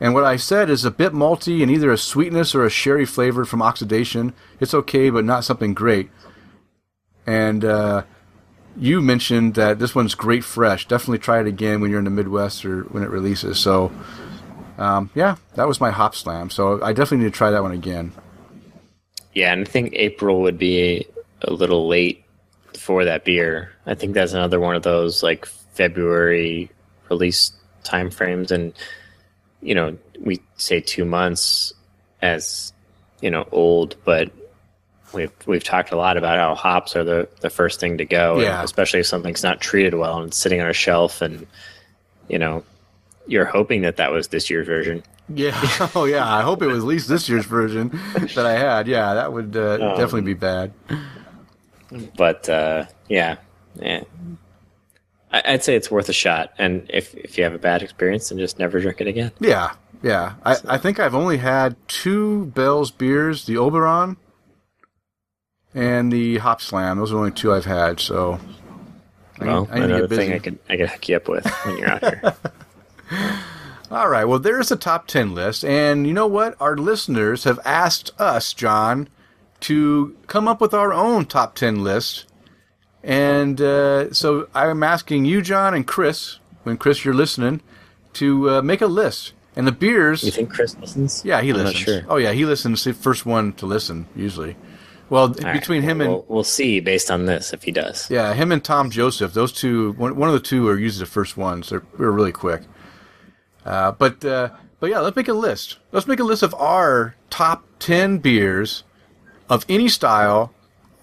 And 0.00 0.14
what 0.14 0.24
I 0.24 0.36
said 0.36 0.70
is 0.70 0.84
a 0.84 0.90
bit 0.90 1.12
malty 1.12 1.60
and 1.62 1.70
either 1.70 1.92
a 1.92 1.98
sweetness 1.98 2.54
or 2.54 2.64
a 2.64 2.70
sherry 2.70 3.04
flavor 3.04 3.44
from 3.44 3.60
oxidation. 3.60 4.32
It's 4.58 4.72
okay, 4.72 5.10
but 5.10 5.26
not 5.26 5.44
something 5.44 5.74
great. 5.74 6.10
And 7.26 7.64
uh, 7.64 8.04
you 8.76 9.02
mentioned 9.02 9.54
that 9.56 9.78
this 9.78 9.94
one's 9.94 10.14
great 10.14 10.42
fresh. 10.42 10.88
Definitely 10.88 11.18
try 11.18 11.40
it 11.40 11.46
again 11.46 11.80
when 11.80 11.90
you're 11.90 11.98
in 11.98 12.06
the 12.06 12.10
Midwest 12.10 12.64
or 12.64 12.82
when 12.84 13.02
it 13.02 13.10
releases. 13.10 13.58
So, 13.58 13.92
um, 14.78 15.10
yeah, 15.14 15.36
that 15.54 15.68
was 15.68 15.80
my 15.82 15.90
Hopslam. 15.90 16.50
So 16.50 16.82
I 16.82 16.94
definitely 16.94 17.24
need 17.24 17.32
to 17.32 17.38
try 17.38 17.50
that 17.50 17.62
one 17.62 17.72
again. 17.72 18.12
yeah, 19.34 19.52
and 19.52 19.60
I 19.60 19.64
think 19.70 19.92
April 19.92 20.40
would 20.40 20.58
be 20.58 21.06
a 21.42 21.52
little 21.52 21.86
late 21.86 22.24
for 22.76 23.04
that 23.04 23.24
beer. 23.24 23.72
I 23.86 23.94
think 23.94 24.14
that's 24.14 24.32
another 24.32 24.60
one 24.60 24.76
of 24.76 24.82
those 24.82 25.22
like 25.22 25.44
February 25.44 26.70
release 27.10 27.52
time 27.84 28.10
frames 28.10 28.50
and 28.50 28.72
you 29.62 29.74
know, 29.74 29.96
we 30.20 30.40
say 30.56 30.80
two 30.80 31.04
months 31.04 31.72
as, 32.22 32.72
you 33.20 33.30
know, 33.30 33.46
old, 33.52 33.96
but 34.04 34.30
we've 35.12 35.32
we've 35.46 35.64
talked 35.64 35.92
a 35.92 35.96
lot 35.96 36.16
about 36.16 36.38
how 36.38 36.54
hops 36.54 36.94
are 36.96 37.04
the, 37.04 37.28
the 37.40 37.50
first 37.50 37.80
thing 37.80 37.98
to 37.98 38.04
go. 38.04 38.40
Yeah. 38.40 38.62
especially 38.62 39.00
if 39.00 39.06
something's 39.06 39.42
not 39.42 39.60
treated 39.60 39.94
well 39.94 40.18
and 40.18 40.28
it's 40.28 40.36
sitting 40.36 40.60
on 40.60 40.68
a 40.68 40.72
shelf 40.72 41.20
and 41.22 41.46
you 42.28 42.38
know, 42.38 42.64
you're 43.26 43.44
hoping 43.44 43.82
that 43.82 43.96
that 43.96 44.12
was 44.12 44.28
this 44.28 44.48
year's 44.48 44.66
version. 44.66 45.02
Yeah. 45.28 45.88
oh, 45.94 46.04
yeah. 46.04 46.32
I 46.32 46.42
hope 46.42 46.62
it 46.62 46.66
was 46.66 46.78
at 46.78 46.84
least 46.84 47.08
this 47.08 47.28
year's 47.28 47.44
version 47.44 47.90
that 48.34 48.46
I 48.46 48.52
had. 48.52 48.88
Yeah, 48.88 49.14
that 49.14 49.32
would 49.32 49.56
uh, 49.56 49.76
definitely 49.96 50.22
be 50.22 50.34
bad. 50.34 50.72
but 52.16 52.48
uh, 52.48 52.86
yeah, 53.08 53.36
yeah. 53.80 54.04
I'd 55.32 55.62
say 55.62 55.76
it's 55.76 55.90
worth 55.90 56.08
a 56.08 56.12
shot, 56.12 56.52
and 56.58 56.86
if 56.88 57.14
if 57.14 57.38
you 57.38 57.44
have 57.44 57.54
a 57.54 57.58
bad 57.58 57.82
experience, 57.82 58.28
then 58.28 58.38
just 58.38 58.58
never 58.58 58.80
drink 58.80 59.00
it 59.00 59.06
again. 59.06 59.30
Yeah, 59.38 59.72
yeah. 60.02 60.34
I, 60.44 60.56
I 60.66 60.78
think 60.78 60.98
I've 60.98 61.14
only 61.14 61.36
had 61.38 61.76
two 61.86 62.46
Bell's 62.46 62.90
beers, 62.90 63.46
the 63.46 63.56
Oberon 63.56 64.16
and 65.74 66.12
the 66.12 66.38
Hopslam. 66.38 66.96
Those 66.96 67.12
are 67.12 67.14
the 67.14 67.18
only 67.18 67.30
two 67.30 67.52
I've 67.52 67.64
had. 67.64 68.00
So 68.00 68.40
I, 69.38 69.44
Well, 69.44 69.68
I 69.70 69.78
another 69.78 70.08
thing 70.08 70.32
I 70.32 70.38
could 70.38 70.58
I 70.68 70.76
could 70.76 70.88
hook 70.88 71.08
you 71.08 71.16
up 71.16 71.28
with 71.28 71.46
when 71.46 71.78
you're 71.78 71.90
out 71.90 72.00
here. 72.02 72.34
All 73.90 74.08
right. 74.08 74.24
Well, 74.24 74.38
there's 74.38 74.68
the 74.68 74.76
top 74.76 75.08
10 75.08 75.34
list. 75.34 75.64
And 75.64 76.06
you 76.06 76.12
know 76.12 76.26
what? 76.26 76.56
Our 76.60 76.76
listeners 76.76 77.44
have 77.44 77.58
asked 77.64 78.12
us, 78.20 78.52
John, 78.52 79.08
to 79.60 80.16
come 80.28 80.46
up 80.46 80.60
with 80.60 80.72
our 80.72 80.92
own 80.92 81.26
top 81.26 81.56
10 81.56 81.82
list. 81.82 82.26
And 83.02 83.60
uh, 83.60 84.12
so 84.12 84.48
I'm 84.54 84.82
asking 84.82 85.24
you, 85.24 85.42
John, 85.42 85.74
and 85.74 85.86
Chris, 85.86 86.38
when 86.64 86.76
Chris, 86.76 87.04
you're 87.04 87.14
listening, 87.14 87.62
to 88.14 88.50
uh, 88.50 88.62
make 88.62 88.80
a 88.80 88.86
list. 88.86 89.32
And 89.56 89.66
the 89.66 89.72
beers. 89.72 90.22
you 90.22 90.30
think 90.30 90.50
Chris 90.52 90.76
listens? 90.78 91.24
yeah, 91.24 91.40
he 91.40 91.50
I'm 91.50 91.56
listens. 91.56 91.86
Not 91.86 91.92
sure. 91.92 92.02
Oh, 92.08 92.16
yeah, 92.16 92.32
he 92.32 92.44
listens. 92.44 92.84
The 92.84 92.92
first 92.92 93.26
one 93.26 93.52
to 93.54 93.66
listen, 93.66 94.06
usually. 94.14 94.56
Well, 95.08 95.22
All 95.22 95.34
right, 95.42 95.52
between 95.52 95.82
him 95.82 96.00
and. 96.00 96.10
we'll, 96.10 96.24
we'll 96.28 96.44
see 96.44 96.78
based 96.78 97.10
on 97.10 97.26
this 97.26 97.52
if 97.52 97.64
he 97.64 97.72
does. 97.72 98.08
Yeah, 98.10 98.32
him 98.32 98.52
and 98.52 98.62
Tom 98.62 98.90
Joseph, 98.90 99.32
those 99.32 99.52
two, 99.52 99.92
one, 99.92 100.14
one 100.14 100.28
of 100.28 100.34
the 100.34 100.40
two 100.40 100.68
are 100.68 100.78
usually 100.78 101.04
the 101.04 101.10
first 101.10 101.36
ones. 101.36 101.70
They're, 101.70 101.82
they're 101.98 102.12
really 102.12 102.30
quick. 102.32 102.62
Uh, 103.64 103.90
but 103.92 104.24
uh, 104.24 104.50
but 104.78 104.88
yeah, 104.88 105.00
let's 105.00 105.16
make 105.16 105.28
a 105.28 105.34
list. 105.34 105.78
Let's 105.92 106.06
make 106.06 106.20
a 106.20 106.24
list 106.24 106.42
of 106.42 106.54
our 106.54 107.16
top 107.28 107.64
ten 107.80 108.18
beers 108.18 108.84
of 109.50 109.66
any 109.68 109.88
style, 109.88 110.54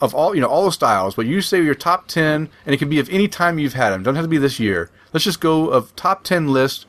of 0.02 0.14
all 0.14 0.36
you 0.36 0.42
know, 0.42 0.48
all 0.48 0.66
the 0.66 0.72
styles. 0.72 1.16
But 1.16 1.26
you 1.26 1.42
say 1.42 1.64
your 1.64 1.76
top 1.76 2.08
ten, 2.08 2.50
and 2.66 2.74
it 2.76 2.78
can 2.78 2.90
be 2.90 3.00
of 3.00 3.10
any 3.10 3.28
time 3.28 3.60
you've 3.60 3.74
had 3.74 3.90
them. 3.92 4.04
Don't 4.04 4.16
have 4.16 4.26
to 4.26 4.30
be 4.30 4.38
this 4.38 4.60
year. 4.60 4.90
Let's 5.14 5.24
just 5.26 5.40
go 5.42 5.70
of 5.70 5.96
top 5.96 6.24
ten 6.24 6.48
list. 6.48 6.86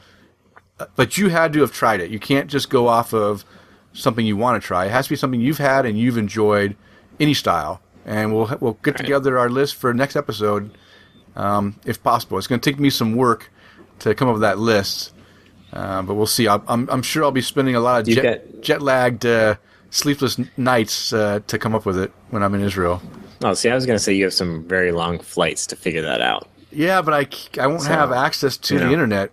uh, 0.81 0.87
But 0.97 1.17
you 1.19 1.29
had 1.29 1.53
to 1.55 1.61
have 1.61 1.73
tried 1.73 2.01
it. 2.01 2.11
You 2.11 2.19
can't 2.19 2.49
just 2.51 2.69
go 2.71 2.89
off 2.89 3.13
of 3.15 3.45
something 3.93 4.25
you 4.27 4.37
want 4.37 4.61
to 4.63 4.67
try. 4.67 4.87
It 4.87 4.91
has 4.91 5.07
to 5.07 5.11
be 5.11 5.17
something 5.17 5.41
you've 5.41 5.59
had 5.59 5.87
and 5.87 5.99
you've 5.99 6.19
enjoyed, 6.19 6.77
any 7.19 7.35
style. 7.35 7.81
And 8.05 8.35
we'll 8.35 8.57
we'll 8.61 8.79
get 8.83 8.97
together 8.97 9.39
our 9.39 9.51
list 9.51 9.75
for 9.77 9.93
next 9.93 10.17
episode, 10.17 10.71
um, 11.37 11.79
if 11.85 12.03
possible. 12.03 12.39
It's 12.39 12.47
going 12.47 12.61
to 12.61 12.71
take 12.71 12.81
me 12.81 12.89
some 12.91 13.15
work 13.17 13.51
to 14.01 14.15
come 14.15 14.29
up 14.29 14.35
with 14.35 14.43
that 14.43 14.59
list. 14.59 15.13
Uh, 15.73 16.01
but 16.03 16.15
we'll 16.15 16.27
see. 16.27 16.49
I'll, 16.49 16.65
I'm, 16.67 16.89
I'm 16.91 17.03
sure 17.03 17.25
I'll 17.25 17.31
be 17.33 17.43
spending 17.43 17.75
a 17.75 17.81
lot 17.81 18.01
of 18.01 18.09
You 18.09 18.15
jet, 18.15 18.63
jet 18.63 18.81
lagged, 18.83 19.27
uh, 19.27 19.57
sleepless 19.91 20.41
nights 20.57 21.13
uh, 21.13 21.41
to 21.47 21.59
come 21.59 21.75
up 21.75 21.87
with 21.87 21.99
it 21.99 22.13
when 22.31 22.43
I'm 22.43 22.55
in 22.55 22.61
Israel. 22.63 23.03
Oh, 23.43 23.55
see, 23.55 23.71
I 23.71 23.75
was 23.75 23.87
going 23.87 23.97
to 23.97 24.03
say 24.03 24.13
you 24.13 24.25
have 24.25 24.35
some 24.35 24.65
very 24.67 24.93
long 24.93 25.19
flights 25.21 25.67
to 25.69 25.77
figure 25.77 26.03
that 26.03 26.21
out. 26.21 26.49
Yeah, 26.71 27.01
but 27.03 27.15
I, 27.15 27.63
I 27.63 27.67
won't 27.67 27.83
So, 27.83 27.89
have 27.89 28.13
access 28.13 28.57
to 28.59 28.75
you 28.75 28.81
the 28.81 28.93
internet. 28.93 29.31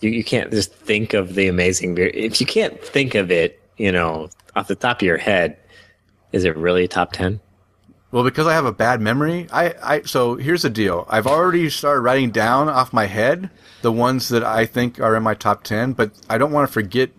You 0.00 0.10
you 0.10 0.24
can't 0.24 0.50
just 0.50 0.72
think 0.74 1.14
of 1.14 1.34
the 1.34 1.48
amazing 1.48 1.94
beer. 1.94 2.08
If 2.08 2.40
you 2.40 2.46
can't 2.46 2.82
think 2.82 3.14
of 3.14 3.30
it, 3.30 3.60
you 3.76 3.92
know, 3.92 4.28
off 4.56 4.68
the 4.68 4.74
top 4.74 4.98
of 4.98 5.06
your 5.06 5.18
head, 5.18 5.56
is 6.32 6.44
it 6.44 6.56
really 6.56 6.88
top 6.88 7.12
ten? 7.12 7.40
Well, 8.12 8.24
because 8.24 8.46
I 8.46 8.54
have 8.54 8.64
a 8.64 8.72
bad 8.72 9.00
memory, 9.00 9.46
I, 9.52 9.74
I 9.82 10.02
so 10.02 10.34
here's 10.34 10.62
the 10.62 10.70
deal. 10.70 11.06
I've 11.08 11.26
already 11.26 11.70
started 11.70 12.00
writing 12.00 12.30
down 12.32 12.68
off 12.68 12.92
my 12.92 13.06
head 13.06 13.50
the 13.82 13.92
ones 13.92 14.28
that 14.30 14.42
I 14.42 14.66
think 14.66 14.98
are 15.00 15.14
in 15.16 15.22
my 15.22 15.34
top 15.34 15.62
ten, 15.62 15.92
but 15.92 16.10
I 16.28 16.36
don't 16.36 16.50
want 16.52 16.66
to 16.66 16.72
forget 16.72 17.10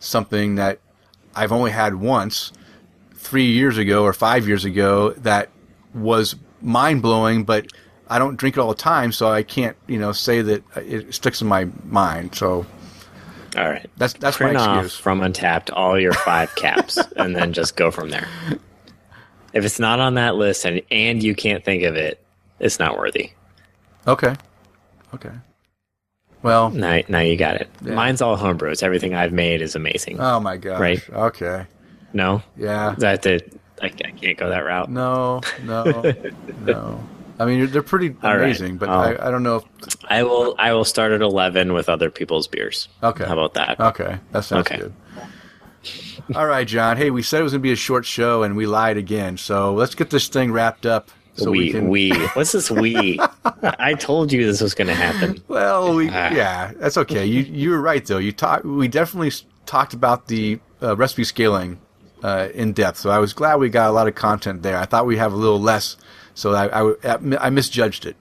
something 0.00 0.56
that 0.56 0.80
I've 1.34 1.52
only 1.52 1.70
had 1.70 1.94
once, 1.94 2.52
three 3.14 3.46
years 3.52 3.78
ago 3.78 4.02
or 4.02 4.12
five 4.12 4.48
years 4.48 4.64
ago, 4.64 5.10
that 5.18 5.50
was 5.94 6.34
mind 6.60 7.02
blowing, 7.02 7.44
but 7.44 7.66
I 8.08 8.18
don't 8.18 8.36
drink 8.36 8.56
it 8.56 8.60
all 8.60 8.70
the 8.70 8.74
time, 8.74 9.12
so 9.12 9.28
I 9.30 9.44
can't, 9.44 9.76
you 9.86 9.98
know, 9.98 10.10
say 10.10 10.42
that 10.42 10.64
it 10.76 11.14
sticks 11.14 11.40
in 11.40 11.46
my 11.46 11.68
mind. 11.84 12.34
So 12.34 12.66
All 13.56 13.70
right. 13.70 13.88
that's 13.96 14.14
that's 14.14 14.36
Print 14.36 14.54
my 14.54 14.60
off 14.60 14.84
excuse. 14.84 14.96
from 15.00 15.20
Untappd 15.20 15.70
all 15.72 15.98
your 15.98 16.12
five 16.12 16.52
caps 16.56 16.96
and 17.16 17.36
then 17.36 17.52
just 17.52 17.76
go 17.76 17.90
from 17.92 18.10
there. 18.10 18.26
If 19.52 19.64
it's 19.64 19.78
not 19.78 20.00
on 20.00 20.14
that 20.14 20.34
list 20.36 20.64
and 20.64 20.82
and 20.90 21.22
you 21.22 21.34
can't 21.36 21.64
think 21.64 21.84
of 21.84 21.94
it, 21.94 22.20
it's 22.58 22.78
not 22.78 22.98
worthy. 22.98 23.30
Okay, 24.08 24.34
okay. 25.14 25.32
Well, 26.42 26.70
Now, 26.70 27.00
now 27.08 27.20
you 27.20 27.36
got 27.36 27.56
it. 27.56 27.68
Yeah. 27.82 27.94
Mine's 27.94 28.22
all 28.22 28.36
homebrews. 28.36 28.82
Everything 28.82 29.14
I've 29.14 29.32
made 29.32 29.60
is 29.62 29.74
amazing. 29.74 30.18
oh 30.20 30.40
my 30.40 30.56
gosh. 30.56 30.80
Right. 30.80 31.10
Okay. 31.10 31.66
no, 32.12 32.42
Yeah. 32.56 32.92
Is 32.92 32.98
that 32.98 33.22
the 33.22 33.40
I, 33.82 33.86
I 33.86 33.88
can't 33.90 34.36
go 34.38 34.48
that 34.50 34.58
route. 34.60 34.90
No, 34.90 35.40
no, 35.64 35.84
no. 36.64 37.08
I 37.38 37.46
mean, 37.46 37.70
they're 37.70 37.82
pretty 37.82 38.14
All 38.22 38.30
right. 38.36 38.42
amazing, 38.44 38.76
but 38.76 38.90
I'll- 38.90 39.18
I, 39.18 39.28
I 39.28 39.30
don't 39.30 39.42
know 39.42 39.56
if. 39.56 39.96
I 40.08 40.22
will. 40.24 40.54
I 40.58 40.74
will 40.74 40.84
start 40.84 41.12
at 41.12 41.22
eleven 41.22 41.72
with 41.72 41.88
other 41.88 42.10
people's 42.10 42.46
beers. 42.46 42.88
Okay. 43.02 43.24
How 43.24 43.32
about 43.32 43.54
that? 43.54 43.80
Okay, 43.80 44.18
that 44.32 44.44
sounds 44.44 44.66
Okay. 44.66 44.76
good. 44.76 44.92
All 46.34 46.44
right, 46.46 46.68
John. 46.68 46.98
Hey, 46.98 47.08
we 47.10 47.22
said 47.22 47.40
it 47.40 47.44
was 47.44 47.52
going 47.52 47.60
to 47.62 47.66
be 47.66 47.72
a 47.72 47.76
short 47.76 48.04
show, 48.04 48.42
and 48.42 48.54
we 48.56 48.66
lied 48.66 48.98
again. 48.98 49.38
So 49.38 49.72
let's 49.72 49.94
get 49.94 50.10
this 50.10 50.28
thing 50.28 50.52
wrapped 50.52 50.84
up. 50.84 51.10
So 51.34 51.50
we, 51.50 51.72
we 51.72 51.80
we, 51.80 52.10
can. 52.10 52.28
What's 52.30 52.52
this 52.52 52.70
we? 52.70 53.18
I 53.62 53.94
told 53.94 54.32
you 54.32 54.44
this 54.44 54.60
was 54.60 54.74
going 54.74 54.88
to 54.88 54.94
happen. 54.94 55.42
Well, 55.48 55.94
we 55.94 56.08
Ah. 56.08 56.30
yeah, 56.32 56.72
that's 56.76 56.96
okay. 56.98 57.24
You 57.24 57.42
you 57.42 57.70
were 57.70 57.80
right 57.80 58.04
though. 58.04 58.18
You 58.18 58.32
talked. 58.32 58.64
We 58.64 58.88
definitely 58.88 59.32
talked 59.66 59.94
about 59.94 60.26
the 60.28 60.60
uh, 60.82 60.96
recipe 60.96 61.24
scaling 61.24 61.80
uh, 62.22 62.48
in 62.54 62.72
depth. 62.72 62.98
So 62.98 63.10
I 63.10 63.18
was 63.18 63.32
glad 63.32 63.56
we 63.56 63.68
got 63.68 63.88
a 63.88 63.92
lot 63.92 64.08
of 64.08 64.14
content 64.14 64.62
there. 64.62 64.76
I 64.76 64.84
thought 64.86 65.06
we'd 65.06 65.18
have 65.18 65.32
a 65.32 65.36
little 65.36 65.60
less. 65.60 65.96
So 66.34 66.54
I 66.54 66.92
I, 67.14 67.46
I 67.46 67.50
misjudged 67.50 68.06
it. 68.06 68.16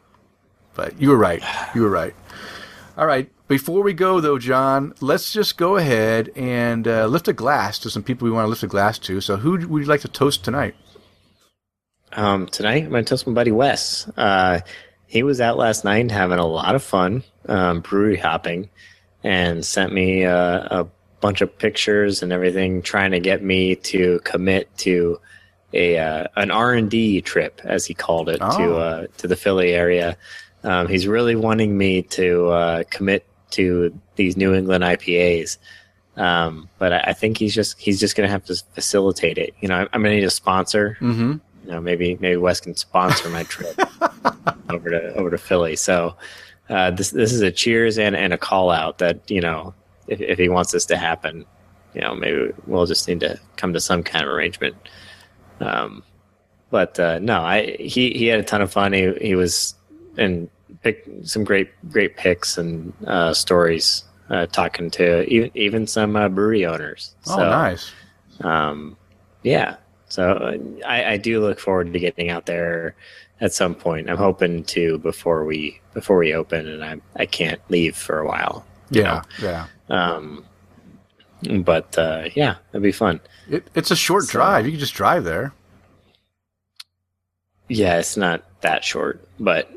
But 0.75 1.01
you 1.01 1.09
were 1.09 1.17
right. 1.17 1.43
You 1.75 1.81
were 1.81 1.89
right. 1.89 2.15
All 2.97 3.05
right. 3.07 3.29
Before 3.47 3.81
we 3.81 3.93
go 3.93 4.19
though, 4.21 4.37
John, 4.37 4.93
let's 5.01 5.33
just 5.33 5.57
go 5.57 5.77
ahead 5.77 6.29
and 6.35 6.87
uh, 6.87 7.07
lift 7.07 7.27
a 7.27 7.33
glass 7.33 7.79
to 7.79 7.89
some 7.89 8.03
people 8.03 8.25
we 8.25 8.31
want 8.31 8.45
to 8.45 8.49
lift 8.49 8.61
a 8.63 8.67
glass 8.67 8.99
to. 8.99 9.19
So 9.21 9.37
who 9.37 9.51
would 9.67 9.81
you 9.81 9.89
like 9.89 10.01
to 10.01 10.07
toast 10.07 10.43
tonight? 10.45 10.75
Um, 12.13 12.47
tonight 12.47 12.83
I'm 12.83 12.89
going 12.89 13.05
to 13.05 13.09
toast 13.09 13.27
my 13.27 13.33
buddy 13.33 13.51
Wes. 13.51 14.07
Uh, 14.17 14.61
he 15.07 15.23
was 15.23 15.41
out 15.41 15.57
last 15.57 15.83
night 15.85 16.09
having 16.11 16.39
a 16.39 16.45
lot 16.45 16.75
of 16.75 16.83
fun 16.83 17.23
um, 17.47 17.81
brewery 17.81 18.17
hopping, 18.17 18.69
and 19.23 19.65
sent 19.65 19.91
me 19.93 20.25
uh, 20.25 20.81
a 20.81 20.87
bunch 21.21 21.41
of 21.41 21.57
pictures 21.57 22.21
and 22.23 22.31
everything, 22.31 22.81
trying 22.81 23.11
to 23.11 23.19
get 23.19 23.43
me 23.43 23.75
to 23.75 24.19
commit 24.23 24.75
to 24.79 25.19
a 25.73 25.97
uh, 25.97 26.25
an 26.35 26.51
R 26.51 26.73
and 26.73 26.89
D 26.89 27.21
trip, 27.21 27.61
as 27.63 27.85
he 27.85 27.93
called 27.93 28.29
it, 28.29 28.37
to 28.37 28.45
Oh. 28.47 28.77
uh, 28.77 29.07
to 29.17 29.27
the 29.27 29.35
Philly 29.35 29.73
area. 29.73 30.17
Um, 30.63 30.87
he's 30.87 31.07
really 31.07 31.35
wanting 31.35 31.77
me 31.77 32.01
to 32.03 32.47
uh, 32.49 32.83
commit 32.89 33.25
to 33.51 33.97
these 34.15 34.35
New 34.37 34.53
England 34.53 34.83
IPAs. 34.83 35.57
Um, 36.17 36.67
but 36.79 36.91
I, 36.91 36.99
I 37.07 37.13
think 37.13 37.37
he's 37.37 37.55
just 37.55 37.79
he's 37.79 37.99
just 37.99 38.15
going 38.15 38.27
to 38.27 38.31
have 38.31 38.43
to 38.45 38.55
facilitate 38.73 39.37
it. 39.37 39.53
You 39.61 39.69
know, 39.69 39.75
I'm, 39.75 39.87
I'm 39.93 40.01
going 40.01 40.11
to 40.13 40.19
need 40.19 40.25
a 40.25 40.29
sponsor 40.29 40.97
Mm-hmm. 40.99 41.37
You 41.69 41.75
know, 41.75 41.81
maybe 41.81 42.17
maybe 42.19 42.35
Wes 42.37 42.59
can 42.59 42.75
sponsor 42.75 43.29
my 43.29 43.43
trip 43.43 43.79
over 44.69 44.89
to 44.89 45.13
over 45.13 45.29
to 45.29 45.37
Philly. 45.37 45.75
So 45.75 46.15
uh, 46.67 46.89
this 46.91 47.11
this 47.11 47.31
is 47.31 47.41
a 47.41 47.51
cheers 47.51 47.99
and, 47.99 48.15
and 48.15 48.33
a 48.33 48.37
call 48.39 48.71
out 48.71 48.97
that 48.97 49.29
you 49.29 49.39
know 49.39 49.75
if, 50.07 50.19
if 50.19 50.39
he 50.39 50.49
wants 50.49 50.71
this 50.71 50.85
to 50.87 50.97
happen, 50.97 51.45
you 51.93 52.01
know 52.01 52.15
maybe 52.15 52.51
we'll 52.65 52.87
just 52.87 53.07
need 53.07 53.19
to 53.19 53.39
come 53.55 53.73
to 53.73 53.79
some 53.79 54.01
kind 54.01 54.25
of 54.25 54.31
arrangement. 54.31 54.75
Um, 55.59 56.01
but 56.71 56.99
uh, 56.99 57.19
no, 57.19 57.41
I 57.41 57.75
he 57.79 58.11
he 58.13 58.25
had 58.25 58.39
a 58.39 58.43
ton 58.43 58.61
of 58.63 58.71
fun. 58.71 58.93
He 58.93 59.13
he 59.21 59.35
was 59.35 59.75
and 60.17 60.49
picked 60.81 61.27
some 61.27 61.43
great 61.43 61.69
great 61.91 62.17
picks 62.17 62.57
and 62.57 62.93
uh, 63.05 63.33
stories. 63.33 64.05
Uh, 64.31 64.45
talking 64.47 64.89
to 64.91 65.23
even 65.25 65.51
even 65.55 65.87
some 65.87 66.15
uh, 66.15 66.29
brewery 66.29 66.63
owners. 66.65 67.15
Oh, 67.27 67.35
So, 67.37 67.49
nice. 67.49 67.91
um, 68.41 68.95
yeah. 69.43 69.77
So 70.09 70.59
I, 70.85 71.13
I 71.13 71.17
do 71.17 71.39
look 71.41 71.59
forward 71.59 71.93
to 71.93 71.99
getting 71.99 72.29
out 72.29 72.45
there 72.45 72.95
at 73.41 73.53
some 73.53 73.73
point. 73.75 74.09
I'm 74.09 74.17
hoping 74.17 74.63
to 74.65 74.97
before 74.99 75.45
we 75.45 75.79
before 75.93 76.17
we 76.17 76.33
open, 76.33 76.67
and 76.67 76.83
I 76.83 76.99
I 77.15 77.25
can't 77.25 77.61
leave 77.69 77.95
for 77.95 78.19
a 78.19 78.25
while. 78.27 78.65
Yeah, 78.89 79.21
yeah. 79.41 79.67
Um, 79.89 80.43
but 81.63 81.97
uh, 81.97 82.29
yeah, 82.35 82.55
it'd 82.73 82.83
be 82.83 82.91
fun. 82.91 83.21
It, 83.49 83.67
it's 83.75 83.91
a 83.91 83.95
short 83.95 84.23
So- 84.25 84.31
drive. 84.33 84.65
You 84.65 84.71
can 84.73 84.79
just 84.79 84.95
drive 84.95 85.23
there. 85.23 85.53
Yeah, 87.67 87.99
it's 87.99 88.17
not 88.17 88.43
that 88.61 88.83
short, 88.83 89.23
but 89.39 89.71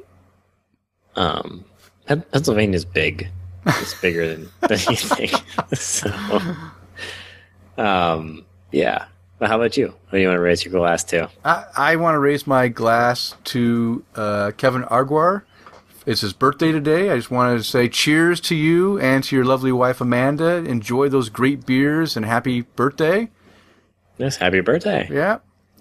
um, 1.15 1.65
Pen- 2.07 2.25
Pennsylvania's 2.33 2.87
big. 2.87 3.29
It's 3.67 3.95
bigger 4.01 4.27
than, 4.35 4.49
than 4.63 4.79
you 4.89 4.97
think. 4.97 5.33
so, 5.75 6.11
um, 7.77 8.45
yeah. 8.73 9.05
But 9.43 9.51
how 9.51 9.57
about 9.57 9.77
you? 9.77 9.89
What 9.89 10.13
do 10.13 10.19
you 10.19 10.29
want 10.29 10.37
to 10.37 10.41
raise 10.41 10.65
your 10.65 10.71
glass 10.71 11.03
to? 11.03 11.29
I, 11.45 11.65
I 11.77 11.97
want 11.97 12.15
to 12.15 12.21
raise 12.21 12.47
my 12.47 12.69
glass 12.69 13.35
to 13.43 14.05
uh, 14.15 14.53
Kevin 14.57 14.85
Arguar. 14.85 15.43
It's 16.07 16.21
his 16.21 16.33
birthday 16.33 16.71
today. 16.71 17.11
I 17.11 17.17
just 17.17 17.33
wanted 17.33 17.57
to 17.59 17.65
say 17.65 17.89
cheers 17.89 18.41
to 18.43 18.55
you 18.55 19.01
and 19.01 19.25
to 19.25 19.35
your 19.35 19.45
lovely 19.45 19.73
wife 19.73 20.01
Amanda. 20.01 20.59
Enjoy 20.59 21.09
those 21.09 21.29
great 21.29 21.67
beers 21.67 22.17
and 22.17 22.25
happy 22.25 22.61
birthday. 22.61 23.31
Yes, 24.17 24.37
happy 24.37 24.61
birthday. 24.61 25.09
Yeah. 25.11 25.39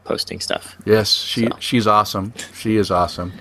posting 0.05 0.41
stuff. 0.41 0.77
Yes, 0.85 1.13
she 1.15 1.47
So. 1.47 1.57
she's 1.61 1.87
awesome. 1.87 2.33
She 2.55 2.77
is 2.77 2.91
awesome. 2.91 3.33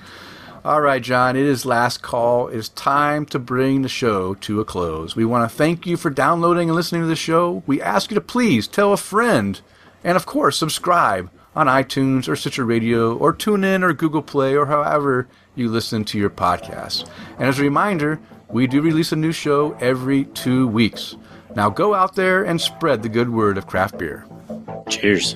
All 0.66 0.80
right, 0.80 1.02
John, 1.02 1.36
it 1.36 1.46
is 1.46 1.66
last 1.66 2.02
call. 2.02 2.48
It 2.48 2.56
is 2.56 2.70
time 2.70 3.26
to 3.28 3.40
bring 3.40 3.82
the 3.82 3.90
show 3.90 4.34
to 4.36 4.62
a 4.62 4.66
close. 4.66 5.14
We 5.14 5.26
want 5.26 5.50
to 5.50 5.54
thank 5.58 5.86
you 5.86 5.98
for 5.98 6.10
downloading 6.10 6.70
and 6.70 6.76
listening 6.76 7.02
to 7.02 7.08
the 7.08 7.18
show. 7.18 7.64
We 7.68 7.82
ask 7.82 8.10
you 8.12 8.16
to 8.16 8.22
please 8.22 8.66
tell 8.66 8.94
a 8.94 8.98
friend 8.98 9.60
and 10.06 10.16
of 10.16 10.26
course 10.26 10.58
subscribe 10.58 11.30
on 11.56 11.68
iTunes 11.68 12.28
or 12.28 12.36
Stitcher 12.36 12.66
Radio 12.66 13.16
or 13.16 13.34
TuneIn 13.34 13.84
or 13.84 13.94
Google 13.94 14.22
Play 14.22 14.56
or 14.56 14.66
however 14.66 15.28
you 15.56 15.70
listen 15.70 16.04
to 16.06 16.18
your 16.18 16.30
podcasts. 16.30 17.08
And 17.38 17.48
as 17.48 17.60
a 17.60 17.64
reminder, 17.64 18.20
we 18.50 18.68
do 18.68 18.82
release 18.82 19.12
a 19.12 19.16
new 19.16 19.32
show 19.32 19.74
every 19.80 20.26
2 20.26 20.68
weeks. 20.68 21.16
Now 21.56 21.70
go 21.70 21.94
out 21.94 22.16
there 22.16 22.44
and 22.44 22.60
spread 22.60 23.04
the 23.04 23.10
good 23.10 23.30
word 23.30 23.58
of 23.58 23.68
craft 23.68 23.98
beer. 23.98 24.26
Cheers. 24.90 25.36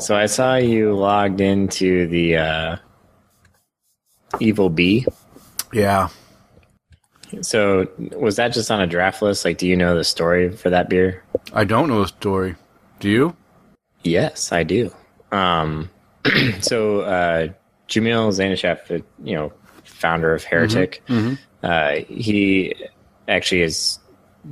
So 0.00 0.16
I 0.16 0.26
saw 0.26 0.56
you 0.56 0.94
logged 0.94 1.40
into 1.40 2.06
the 2.06 2.36
uh, 2.36 2.76
Evil 4.40 4.70
Bee. 4.70 5.06
Yeah. 5.72 6.08
So 7.42 7.88
was 8.16 8.36
that 8.36 8.52
just 8.52 8.70
on 8.70 8.80
a 8.80 8.86
draft 8.86 9.20
list? 9.22 9.44
Like, 9.44 9.58
do 9.58 9.66
you 9.66 9.76
know 9.76 9.96
the 9.96 10.04
story 10.04 10.50
for 10.50 10.70
that 10.70 10.88
beer? 10.88 11.22
I 11.52 11.64
don't 11.64 11.88
know 11.88 12.02
the 12.02 12.08
story. 12.08 12.54
Do 13.00 13.10
you? 13.10 13.36
Yes, 14.02 14.52
I 14.52 14.62
do. 14.62 14.90
Um, 15.32 15.90
so 16.60 17.00
uh, 17.00 17.48
Jamil 17.88 18.30
Zainasheff, 18.30 19.02
you 19.22 19.34
know, 19.34 19.52
founder 19.84 20.32
of 20.32 20.44
Heretic, 20.44 21.02
Uh, 21.62 21.96
he 22.08 22.74
actually 23.26 23.62
is 23.62 23.98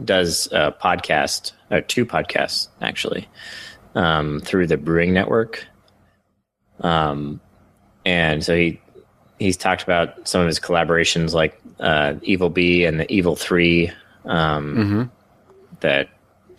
does 0.04 0.48
a 0.50 0.72
podcast, 0.72 1.52
or 1.70 1.80
two 1.80 2.04
podcasts 2.04 2.68
actually, 2.82 3.28
um, 3.96 4.38
through 4.40 4.68
the 4.68 4.76
Brewing 4.76 5.12
Network. 5.12 5.66
Um, 6.80 7.40
and 8.04 8.44
so 8.44 8.54
he 8.54 8.80
he's 9.40 9.56
talked 9.56 9.82
about 9.82 10.28
some 10.28 10.40
of 10.40 10.46
his 10.46 10.60
collaborations, 10.60 11.32
like 11.32 11.60
uh, 11.80 12.14
Evil 12.22 12.50
Bee 12.50 12.84
and 12.84 13.00
the 13.00 13.10
Evil 13.12 13.34
Three, 13.34 13.90
um, 14.24 15.10
that 15.80 16.08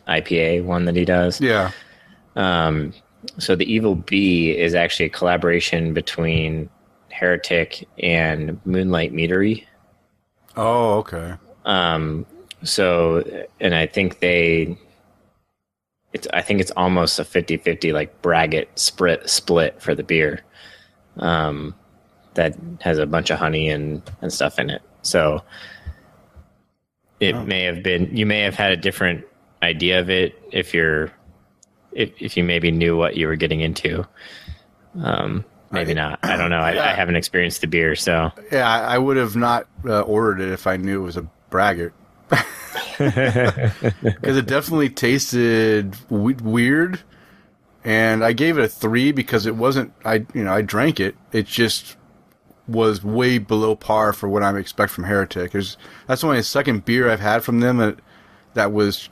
IPA 0.07 0.65
one 0.65 0.85
that 0.85 0.95
he 0.95 1.05
does. 1.05 1.39
Yeah. 1.39 1.71
Um, 2.35 2.93
so 3.37 3.55
the 3.55 3.71
Evil 3.71 3.95
Bee 3.95 4.57
is 4.57 4.75
actually 4.75 5.05
a 5.05 5.09
collaboration 5.09 5.93
between 5.93 6.69
Heretic 7.09 7.87
and 7.99 8.59
Moonlight 8.65 9.13
Meadery. 9.13 9.65
Oh, 10.55 10.95
okay. 10.99 11.33
Um, 11.65 12.25
so, 12.63 13.47
and 13.59 13.75
I 13.75 13.85
think 13.85 14.19
they, 14.19 14.77
it's, 16.13 16.27
I 16.33 16.41
think 16.41 16.61
it's 16.61 16.71
almost 16.71 17.19
a 17.19 17.25
50 17.25 17.57
50 17.57 17.91
like 17.93 18.21
braggot 18.21 18.67
split 18.75 19.29
split 19.29 19.81
for 19.81 19.93
the 19.95 20.03
beer. 20.03 20.41
Um, 21.17 21.75
that 22.35 22.55
has 22.81 22.99
a 22.99 23.05
bunch 23.05 23.31
of 23.31 23.39
honey 23.39 23.67
and, 23.69 24.01
and 24.21 24.31
stuff 24.31 24.59
in 24.59 24.69
it. 24.69 24.81
So 25.01 25.43
it 27.19 27.33
may 27.33 27.63
have 27.63 27.81
been, 27.81 28.15
you 28.15 28.27
may 28.27 28.41
have 28.41 28.53
had 28.53 28.71
a 28.71 28.77
different 28.77 29.25
idea 29.63 29.99
of 29.99 30.09
it 30.11 30.39
if 30.51 30.73
you're, 30.73 31.11
if, 31.93 32.11
if 32.21 32.37
you 32.37 32.43
maybe 32.43 32.69
knew 32.71 32.95
what 32.95 33.17
you 33.17 33.25
were 33.27 33.35
getting 33.35 33.61
into. 33.61 34.07
Um, 35.01 35.43
maybe 35.71 35.95
not. 35.95 36.19
I 36.21 36.37
don't 36.37 36.51
know. 36.51 36.59
I, 36.59 36.91
I 36.91 36.93
haven't 36.93 37.15
experienced 37.15 37.61
the 37.61 37.67
beer, 37.67 37.95
so 37.95 38.31
Yeah, 38.51 38.69
I, 38.69 38.95
I 38.95 38.97
would 38.99 39.17
have 39.17 39.35
not 39.35 39.67
uh, 39.83 40.01
ordered 40.01 40.39
it 40.39 40.51
if 40.51 40.67
I 40.67 40.77
knew 40.77 41.01
it 41.01 41.05
was 41.05 41.17
a 41.17 41.27
braggot. 41.49 41.91
Because 42.97 44.37
it 44.37 44.47
definitely 44.47 44.89
tasted 44.89 45.95
we- 46.09 46.33
weird, 46.33 46.99
and 47.83 48.23
I 48.25 48.33
gave 48.33 48.57
it 48.57 48.63
a 48.63 48.67
three 48.67 49.11
because 49.11 49.45
it 49.45 49.55
wasn't. 49.55 49.93
I 50.03 50.25
you 50.33 50.43
know 50.43 50.51
I 50.51 50.63
drank 50.63 50.99
it. 50.99 51.15
It 51.31 51.45
just 51.45 51.95
was 52.67 53.03
way 53.03 53.37
below 53.37 53.75
par 53.75 54.13
for 54.13 54.27
what 54.27 54.41
I 54.41 54.57
expect 54.57 54.91
from 54.91 55.03
Heretic. 55.03 55.51
There's, 55.51 55.77
that's 56.07 56.23
only 56.23 56.37
the 56.37 56.43
second 56.43 56.85
beer 56.85 57.09
I've 57.09 57.19
had 57.19 57.43
from 57.43 57.59
them 57.59 57.77
that 57.77 57.99
that 58.55 58.71
was 58.71 59.09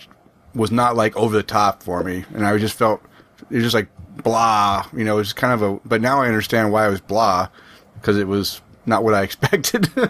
was 0.55 0.71
not 0.71 0.95
like 0.95 1.15
over 1.15 1.35
the 1.35 1.43
top 1.43 1.83
for 1.83 2.03
me, 2.03 2.25
and 2.33 2.43
I 2.45 2.57
just 2.57 2.75
felt 2.75 3.03
it 3.51 3.55
was 3.55 3.63
just 3.65 3.75
like 3.75 3.89
blah. 4.23 4.87
You 4.97 5.03
know, 5.03 5.15
it 5.15 5.19
was 5.19 5.33
kind 5.33 5.53
of 5.53 5.61
a. 5.61 5.79
But 5.87 6.01
now 6.01 6.21
I 6.21 6.27
understand 6.27 6.71
why 6.71 6.87
it 6.87 6.89
was 6.89 7.01
blah 7.01 7.49
because 7.93 8.17
it 8.17 8.27
was 8.27 8.61
not 8.87 9.03
what 9.03 9.13
I 9.13 9.21
expected. 9.27 9.89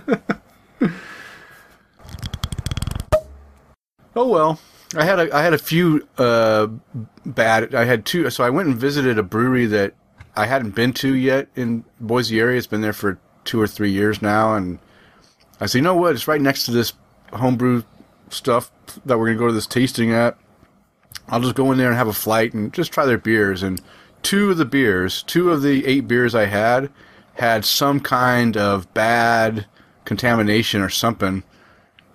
oh 4.15 4.27
well, 4.27 4.59
I 4.95 5.03
had 5.05 5.19
a 5.19 5.35
I 5.35 5.41
had 5.41 5.53
a 5.53 5.57
few 5.57 6.07
uh, 6.17 6.67
bad. 7.25 7.75
I 7.75 7.85
had 7.85 8.05
two. 8.05 8.29
So 8.29 8.43
I 8.43 8.49
went 8.49 8.67
and 8.67 8.77
visited 8.77 9.17
a 9.17 9.23
brewery 9.23 9.65
that 9.67 9.93
I 10.35 10.45
hadn't 10.45 10.75
been 10.75 10.93
to 10.93 11.13
yet 11.15 11.47
in 11.55 11.83
Boise 11.99 12.39
area. 12.39 12.57
It's 12.57 12.67
been 12.67 12.81
there 12.81 12.93
for 12.93 13.19
two 13.43 13.61
or 13.61 13.67
three 13.67 13.91
years 13.91 14.21
now, 14.21 14.55
and 14.55 14.79
I 15.59 15.67
said, 15.67 15.79
you 15.79 15.83
know 15.83 15.95
what? 15.95 16.15
It's 16.15 16.27
right 16.27 16.41
next 16.41 16.65
to 16.65 16.71
this 16.71 16.93
homebrew 17.33 17.83
stuff 18.29 18.71
that 19.05 19.17
we're 19.17 19.27
gonna 19.27 19.39
go 19.39 19.47
to 19.47 19.53
this 19.53 19.67
tasting 19.67 20.11
at. 20.11 20.37
I'll 21.27 21.41
just 21.41 21.55
go 21.55 21.71
in 21.71 21.77
there 21.77 21.87
and 21.87 21.97
have 21.97 22.07
a 22.07 22.13
flight 22.13 22.53
and 22.53 22.73
just 22.73 22.91
try 22.91 23.05
their 23.05 23.17
beers. 23.17 23.63
And 23.63 23.81
two 24.21 24.51
of 24.51 24.57
the 24.57 24.65
beers, 24.65 25.23
two 25.23 25.51
of 25.51 25.61
the 25.61 25.85
eight 25.85 26.07
beers 26.07 26.35
I 26.35 26.45
had, 26.45 26.91
had 27.35 27.65
some 27.65 27.99
kind 27.99 28.55
of 28.55 28.93
bad 28.93 29.65
contamination 30.05 30.81
or 30.81 30.89
something. 30.89 31.43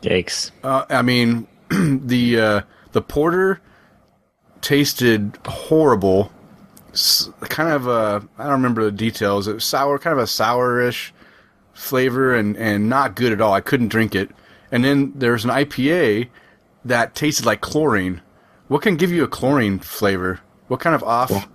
yikes. 0.02 0.50
Uh, 0.62 0.84
I 0.88 1.02
mean, 1.02 1.48
the 2.06 2.40
uh, 2.40 2.60
the 2.92 3.02
porter 3.02 3.60
tasted 4.60 5.38
horrible. 5.46 6.32
S- 6.92 7.30
kind 7.42 7.72
of 7.72 7.86
a 7.86 8.26
I 8.38 8.42
don't 8.44 8.52
remember 8.52 8.84
the 8.84 8.92
details. 8.92 9.46
It 9.48 9.54
was 9.54 9.64
sour, 9.64 9.98
kind 9.98 10.12
of 10.18 10.22
a 10.22 10.26
sourish 10.26 11.12
flavor, 11.72 12.34
and 12.34 12.56
and 12.56 12.88
not 12.88 13.14
good 13.16 13.32
at 13.32 13.40
all. 13.40 13.52
I 13.54 13.60
couldn't 13.60 13.88
drink 13.88 14.14
it. 14.14 14.30
And 14.72 14.84
then 14.84 15.12
there's 15.16 15.44
an 15.44 15.50
IPA 15.50 16.28
that 16.84 17.14
tasted 17.14 17.44
like 17.46 17.60
chlorine. 17.60 18.20
What 18.68 18.82
can 18.82 18.96
give 18.96 19.10
you 19.10 19.24
a 19.24 19.28
chlorine 19.28 19.78
flavor? 19.80 20.40
What 20.68 20.78
kind 20.80 20.94
of 20.94 21.02
off 21.02 21.48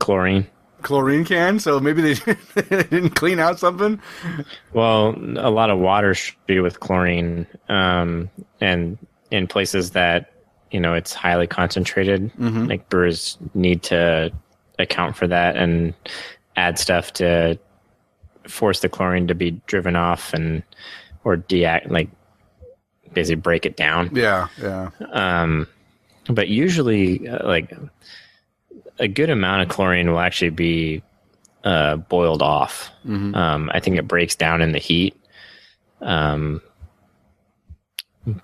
Chlorine. 0.00 0.48
chlorine 0.82 1.24
can? 1.24 1.60
So 1.60 1.78
maybe 1.78 2.02
they, 2.02 2.14
they 2.54 2.82
didn't 2.82 3.10
clean 3.10 3.38
out 3.38 3.60
something. 3.60 4.00
Well, 4.72 5.14
a 5.36 5.50
lot 5.50 5.70
of 5.70 5.78
water 5.78 6.14
should 6.14 6.34
be 6.46 6.58
with 6.58 6.80
chlorine, 6.80 7.46
um, 7.68 8.30
and 8.60 8.98
in 9.30 9.46
places 9.46 9.90
that 9.90 10.32
you 10.70 10.80
know 10.80 10.94
it's 10.94 11.12
highly 11.12 11.46
concentrated, 11.46 12.30
like 12.68 12.88
brewers 12.88 13.38
need 13.54 13.82
to 13.84 14.32
account 14.78 15.16
for 15.16 15.26
that 15.26 15.56
and 15.56 15.94
add 16.56 16.78
stuff 16.78 17.12
to 17.14 17.58
force 18.46 18.80
the 18.80 18.88
chlorine 18.88 19.26
to 19.28 19.34
be 19.34 19.52
driven 19.66 19.96
off 19.96 20.32
and 20.32 20.62
or 21.24 21.36
deact 21.36 21.90
like 21.90 22.08
basically 23.12 23.36
break 23.36 23.66
it 23.66 23.76
down. 23.76 24.10
Yeah, 24.14 24.48
yeah. 24.60 24.90
Um, 25.12 25.66
but 26.28 26.48
usually, 26.48 27.28
uh, 27.28 27.46
like 27.46 27.72
a 28.98 29.08
good 29.08 29.30
amount 29.30 29.62
of 29.62 29.68
chlorine 29.68 30.10
will 30.10 30.20
actually 30.20 30.50
be 30.50 31.02
uh, 31.64 31.96
boiled 31.96 32.42
off. 32.42 32.90
Um, 33.34 33.70
I 33.72 33.80
think 33.80 33.96
it 33.96 34.06
breaks 34.06 34.34
down 34.34 34.60
in 34.60 34.72
the 34.72 34.78
heat. 34.78 35.16
Um, 36.00 36.60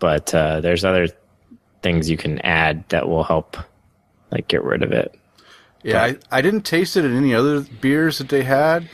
but 0.00 0.34
uh, 0.34 0.60
there's 0.60 0.84
other 0.84 1.08
things 1.82 2.08
you 2.08 2.16
can 2.16 2.38
add 2.40 2.88
that 2.88 3.08
will 3.08 3.24
help, 3.24 3.56
like 4.30 4.48
get 4.48 4.64
rid 4.64 4.82
of 4.82 4.92
it. 4.92 5.14
Yeah, 5.82 6.02
I, 6.02 6.16
I 6.30 6.40
didn't 6.40 6.62
taste 6.62 6.96
it 6.96 7.04
in 7.04 7.14
any 7.14 7.34
other 7.34 7.60
beers 7.60 8.18
that 8.18 8.30
they 8.30 8.42
had. 8.42 8.88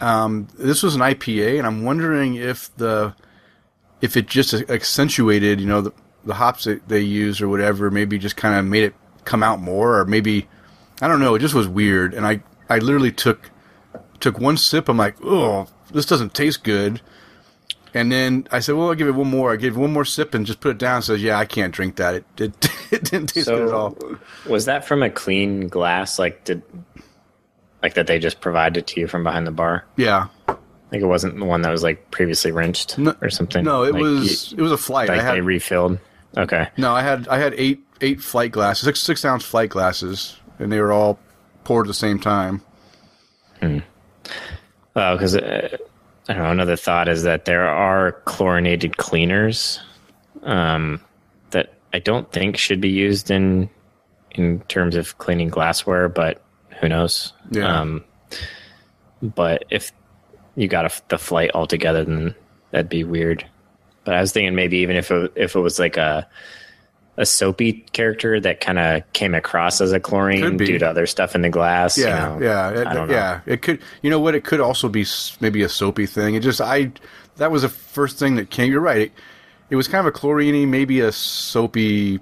Um, 0.00 0.48
this 0.58 0.82
was 0.82 0.94
an 0.94 1.02
IPA, 1.02 1.58
and 1.58 1.66
I'm 1.66 1.84
wondering 1.84 2.36
if 2.36 2.74
the 2.76 3.14
if 4.00 4.16
it 4.16 4.26
just 4.26 4.54
accentuated, 4.54 5.60
you 5.60 5.66
know, 5.66 5.82
the, 5.82 5.92
the 6.24 6.34
hops 6.34 6.64
that 6.64 6.88
they 6.88 7.00
use 7.00 7.42
or 7.42 7.48
whatever, 7.48 7.90
maybe 7.90 8.18
just 8.18 8.36
kind 8.36 8.58
of 8.58 8.64
made 8.64 8.84
it 8.84 8.94
come 9.24 9.42
out 9.42 9.60
more, 9.60 9.98
or 9.98 10.06
maybe 10.06 10.48
I 11.02 11.08
don't 11.08 11.20
know. 11.20 11.34
It 11.34 11.40
just 11.40 11.54
was 11.54 11.68
weird, 11.68 12.14
and 12.14 12.26
I 12.26 12.42
I 12.70 12.78
literally 12.78 13.12
took 13.12 13.50
took 14.18 14.38
one 14.38 14.56
sip. 14.56 14.88
I'm 14.88 14.96
like, 14.96 15.16
oh, 15.22 15.66
this 15.92 16.06
doesn't 16.06 16.32
taste 16.32 16.64
good. 16.64 17.02
And 17.94 18.10
then 18.12 18.46
I 18.52 18.60
said, 18.60 18.76
well, 18.76 18.88
I'll 18.88 18.94
give 18.94 19.08
it 19.08 19.14
one 19.14 19.28
more. 19.28 19.52
I 19.52 19.56
gave 19.56 19.76
one 19.76 19.92
more 19.92 20.04
sip 20.04 20.34
and 20.34 20.46
just 20.46 20.60
put 20.60 20.70
it 20.70 20.78
down. 20.78 21.02
Says, 21.02 21.22
yeah, 21.22 21.38
I 21.38 21.44
can't 21.44 21.72
drink 21.74 21.96
that. 21.96 22.14
It 22.14 22.24
it, 22.38 22.68
it 22.92 23.04
didn't 23.04 23.28
taste 23.28 23.48
good 23.48 23.68
at 23.68 23.74
all. 23.74 23.96
was 24.48 24.66
that 24.66 24.84
from 24.84 25.02
a 25.02 25.10
clean 25.10 25.68
glass? 25.68 26.18
Like 26.18 26.44
did 26.44 26.62
like 27.82 27.94
that 27.94 28.06
they 28.06 28.18
just 28.18 28.40
provided 28.40 28.86
to 28.88 29.00
you 29.00 29.06
from 29.08 29.24
behind 29.24 29.46
the 29.46 29.50
bar? 29.52 29.84
Yeah. 29.96 30.28
Like 30.48 31.02
it 31.02 31.06
wasn't 31.06 31.38
the 31.38 31.44
one 31.44 31.62
that 31.62 31.70
was 31.70 31.82
like 31.82 32.10
previously 32.10 32.52
rinsed 32.52 32.98
No- 32.98 33.14
or 33.22 33.30
something. 33.30 33.64
No, 33.64 33.84
it 33.84 33.92
Like, 33.94 34.02
was 34.02 34.52
you- 34.52 34.58
it 34.58 34.62
was 34.62 34.72
a 34.72 34.76
flight. 34.76 35.08
like 35.08 35.20
I 35.20 35.22
had 35.22 35.34
they 35.36 35.40
refilled. 35.40 35.98
Okay. 36.36 36.68
no, 36.76 36.92
I 36.92 37.02
had 37.02 37.26
I 37.28 37.38
had 37.38 37.54
eight 37.56 37.80
eight 38.00 38.20
flight 38.20 38.52
glasses, 38.52 38.84
six 38.84 39.00
six 39.00 39.24
ounce 39.24 39.44
flight 39.44 39.70
glasses, 39.70 40.36
and 40.58 40.70
they 40.70 40.80
were 40.80 40.92
all 40.92 41.18
poured 41.64 41.86
at 41.86 41.88
the 41.88 41.94
same 41.94 42.18
time. 42.20 42.62
Hmm. 43.60 43.78
Well, 44.94 45.16
because 45.16 45.36
uh, 45.36 45.76
I 46.28 46.34
don't 46.34 46.42
know. 46.42 46.50
Another 46.50 46.76
thought 46.76 47.08
is 47.08 47.22
that 47.24 47.44
there 47.44 47.66
are 47.66 48.12
chlorinated 48.24 48.96
cleaners 48.96 49.80
um, 50.42 51.00
that 51.50 51.74
I 51.92 51.98
don't 51.98 52.30
think 52.30 52.56
should 52.56 52.80
be 52.80 52.90
used 52.90 53.30
in 53.30 53.68
in 54.32 54.60
terms 54.62 54.94
of 54.94 55.18
cleaning 55.18 55.48
glassware, 55.48 56.08
but 56.08 56.42
who 56.80 56.88
knows? 56.88 57.32
Yeah. 57.50 57.80
Um, 57.80 58.04
but 59.22 59.64
if 59.70 59.92
you 60.54 60.68
got 60.68 60.86
a, 60.86 61.02
the 61.08 61.18
flight 61.18 61.50
altogether, 61.54 62.04
then 62.04 62.34
that'd 62.70 62.88
be 62.88 63.04
weird. 63.04 63.44
But 64.04 64.14
I 64.14 64.20
was 64.20 64.32
thinking 64.32 64.54
maybe 64.54 64.78
even 64.78 64.96
if 64.96 65.10
it, 65.10 65.32
if 65.34 65.56
it 65.56 65.60
was 65.60 65.78
like 65.78 65.96
a 65.96 66.28
a 67.16 67.26
soapy 67.26 67.72
character 67.92 68.40
that 68.40 68.60
kind 68.60 68.78
of 68.78 69.02
came 69.12 69.34
across 69.34 69.80
as 69.80 69.92
a 69.92 70.00
chlorine 70.00 70.56
due 70.56 70.78
to 70.78 70.88
other 70.88 71.06
stuff 71.06 71.34
in 71.34 71.42
the 71.42 71.50
glass. 71.50 71.98
you 71.98 72.04
Yeah, 72.04 72.26
know. 72.26 72.38
yeah, 72.40 72.70
it, 72.70 72.86
I 72.86 72.94
don't 72.94 73.08
know. 73.08 73.14
yeah. 73.14 73.40
It 73.46 73.62
could, 73.62 73.80
you 74.02 74.10
know 74.10 74.20
what? 74.20 74.34
It 74.34 74.44
could 74.44 74.60
also 74.60 74.88
be 74.88 75.04
maybe 75.40 75.62
a 75.62 75.68
soapy 75.68 76.06
thing. 76.06 76.34
It 76.34 76.40
just, 76.40 76.60
I, 76.60 76.92
that 77.36 77.50
was 77.50 77.62
the 77.62 77.68
first 77.68 78.18
thing 78.18 78.36
that 78.36 78.50
came. 78.50 78.70
You're 78.70 78.80
right. 78.80 79.02
It, 79.02 79.12
it 79.70 79.76
was 79.76 79.86
kind 79.88 80.00
of 80.00 80.06
a 80.06 80.12
chlorine, 80.12 80.70
maybe 80.70 81.00
a 81.00 81.12
soapy 81.12 82.20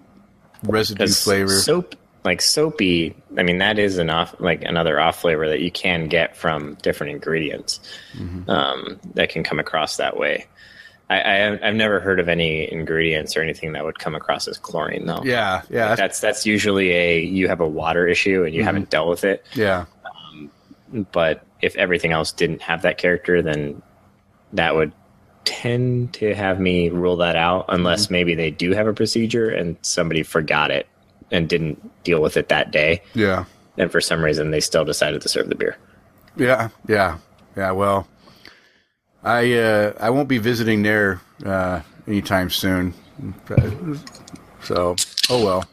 residue 0.64 1.06
flavor. 1.06 1.48
Soap, 1.50 1.94
like 2.24 2.40
soapy. 2.42 3.14
I 3.36 3.42
mean, 3.42 3.58
that 3.58 3.78
is 3.78 3.98
an 3.98 4.10
off, 4.10 4.34
like 4.40 4.62
another 4.62 4.98
off 5.00 5.20
flavor 5.20 5.48
that 5.48 5.60
you 5.60 5.70
can 5.70 6.08
get 6.08 6.36
from 6.36 6.74
different 6.82 7.12
ingredients 7.12 7.80
Mm-hmm. 8.16 8.50
um, 8.50 8.98
that 9.14 9.28
can 9.28 9.44
come 9.44 9.58
across 9.60 9.98
that 9.98 10.16
way. 10.16 10.46
I, 11.10 11.20
I, 11.20 11.68
I've 11.68 11.74
never 11.74 12.00
heard 12.00 12.20
of 12.20 12.28
any 12.28 12.70
ingredients 12.70 13.36
or 13.36 13.40
anything 13.42 13.72
that 13.72 13.84
would 13.84 13.98
come 13.98 14.14
across 14.14 14.46
as 14.46 14.58
chlorine, 14.58 15.06
though. 15.06 15.22
yeah, 15.24 15.62
yeah, 15.70 15.88
that's, 15.88 16.00
that's 16.00 16.20
that's 16.20 16.46
usually 16.46 16.90
a 16.92 17.20
you 17.20 17.48
have 17.48 17.60
a 17.60 17.66
water 17.68 18.06
issue 18.06 18.44
and 18.44 18.54
you 18.54 18.62
haven't 18.62 18.90
dealt 18.90 19.08
with 19.08 19.24
it. 19.24 19.44
yeah, 19.54 19.86
But 21.12 21.44
if 21.60 21.76
everything 21.76 22.12
else 22.12 22.32
didn't 22.32 22.62
have 22.62 22.82
that 22.82 22.98
character, 22.98 23.42
then 23.42 23.82
that 24.52 24.74
would 24.74 24.92
tend 25.44 26.12
to 26.14 26.34
have 26.34 26.60
me 26.60 26.88
rule 26.90 27.16
that 27.16 27.36
out, 27.36 27.66
unless 27.68 28.04
Mm-hmm. 28.04 28.12
maybe 28.12 28.34
they 28.34 28.50
do 28.50 28.72
have 28.72 28.86
a 28.86 28.92
procedure 28.92 29.48
and 29.48 29.76
somebody 29.82 30.22
forgot 30.22 30.70
it 30.70 30.86
and 31.30 31.48
didn't 31.48 31.78
deal 32.04 32.20
with 32.22 32.36
it 32.36 32.48
that 32.48 32.70
day, 32.70 33.02
yeah, 33.14 33.44
and 33.76 33.90
for 33.92 34.00
some 34.00 34.22
reason 34.24 34.50
they 34.50 34.60
still 34.60 34.84
decided 34.84 35.20
to 35.22 35.28
serve 35.28 35.48
the 35.48 35.54
beer. 35.54 35.76
yeah, 36.36 36.68
yeah, 36.86 37.18
yeah. 37.56 37.70
Well, 37.70 38.06
I, 39.22 39.52
uh, 39.54 39.92
I 40.00 40.10
won't 40.10 40.28
be 40.28 40.38
visiting 40.38 40.82
there 40.82 41.20
uh, 41.44 41.80
anytime 42.06 42.50
soon. 42.50 42.94
So, 44.62 44.96
oh 45.30 45.44
well. 45.44 45.64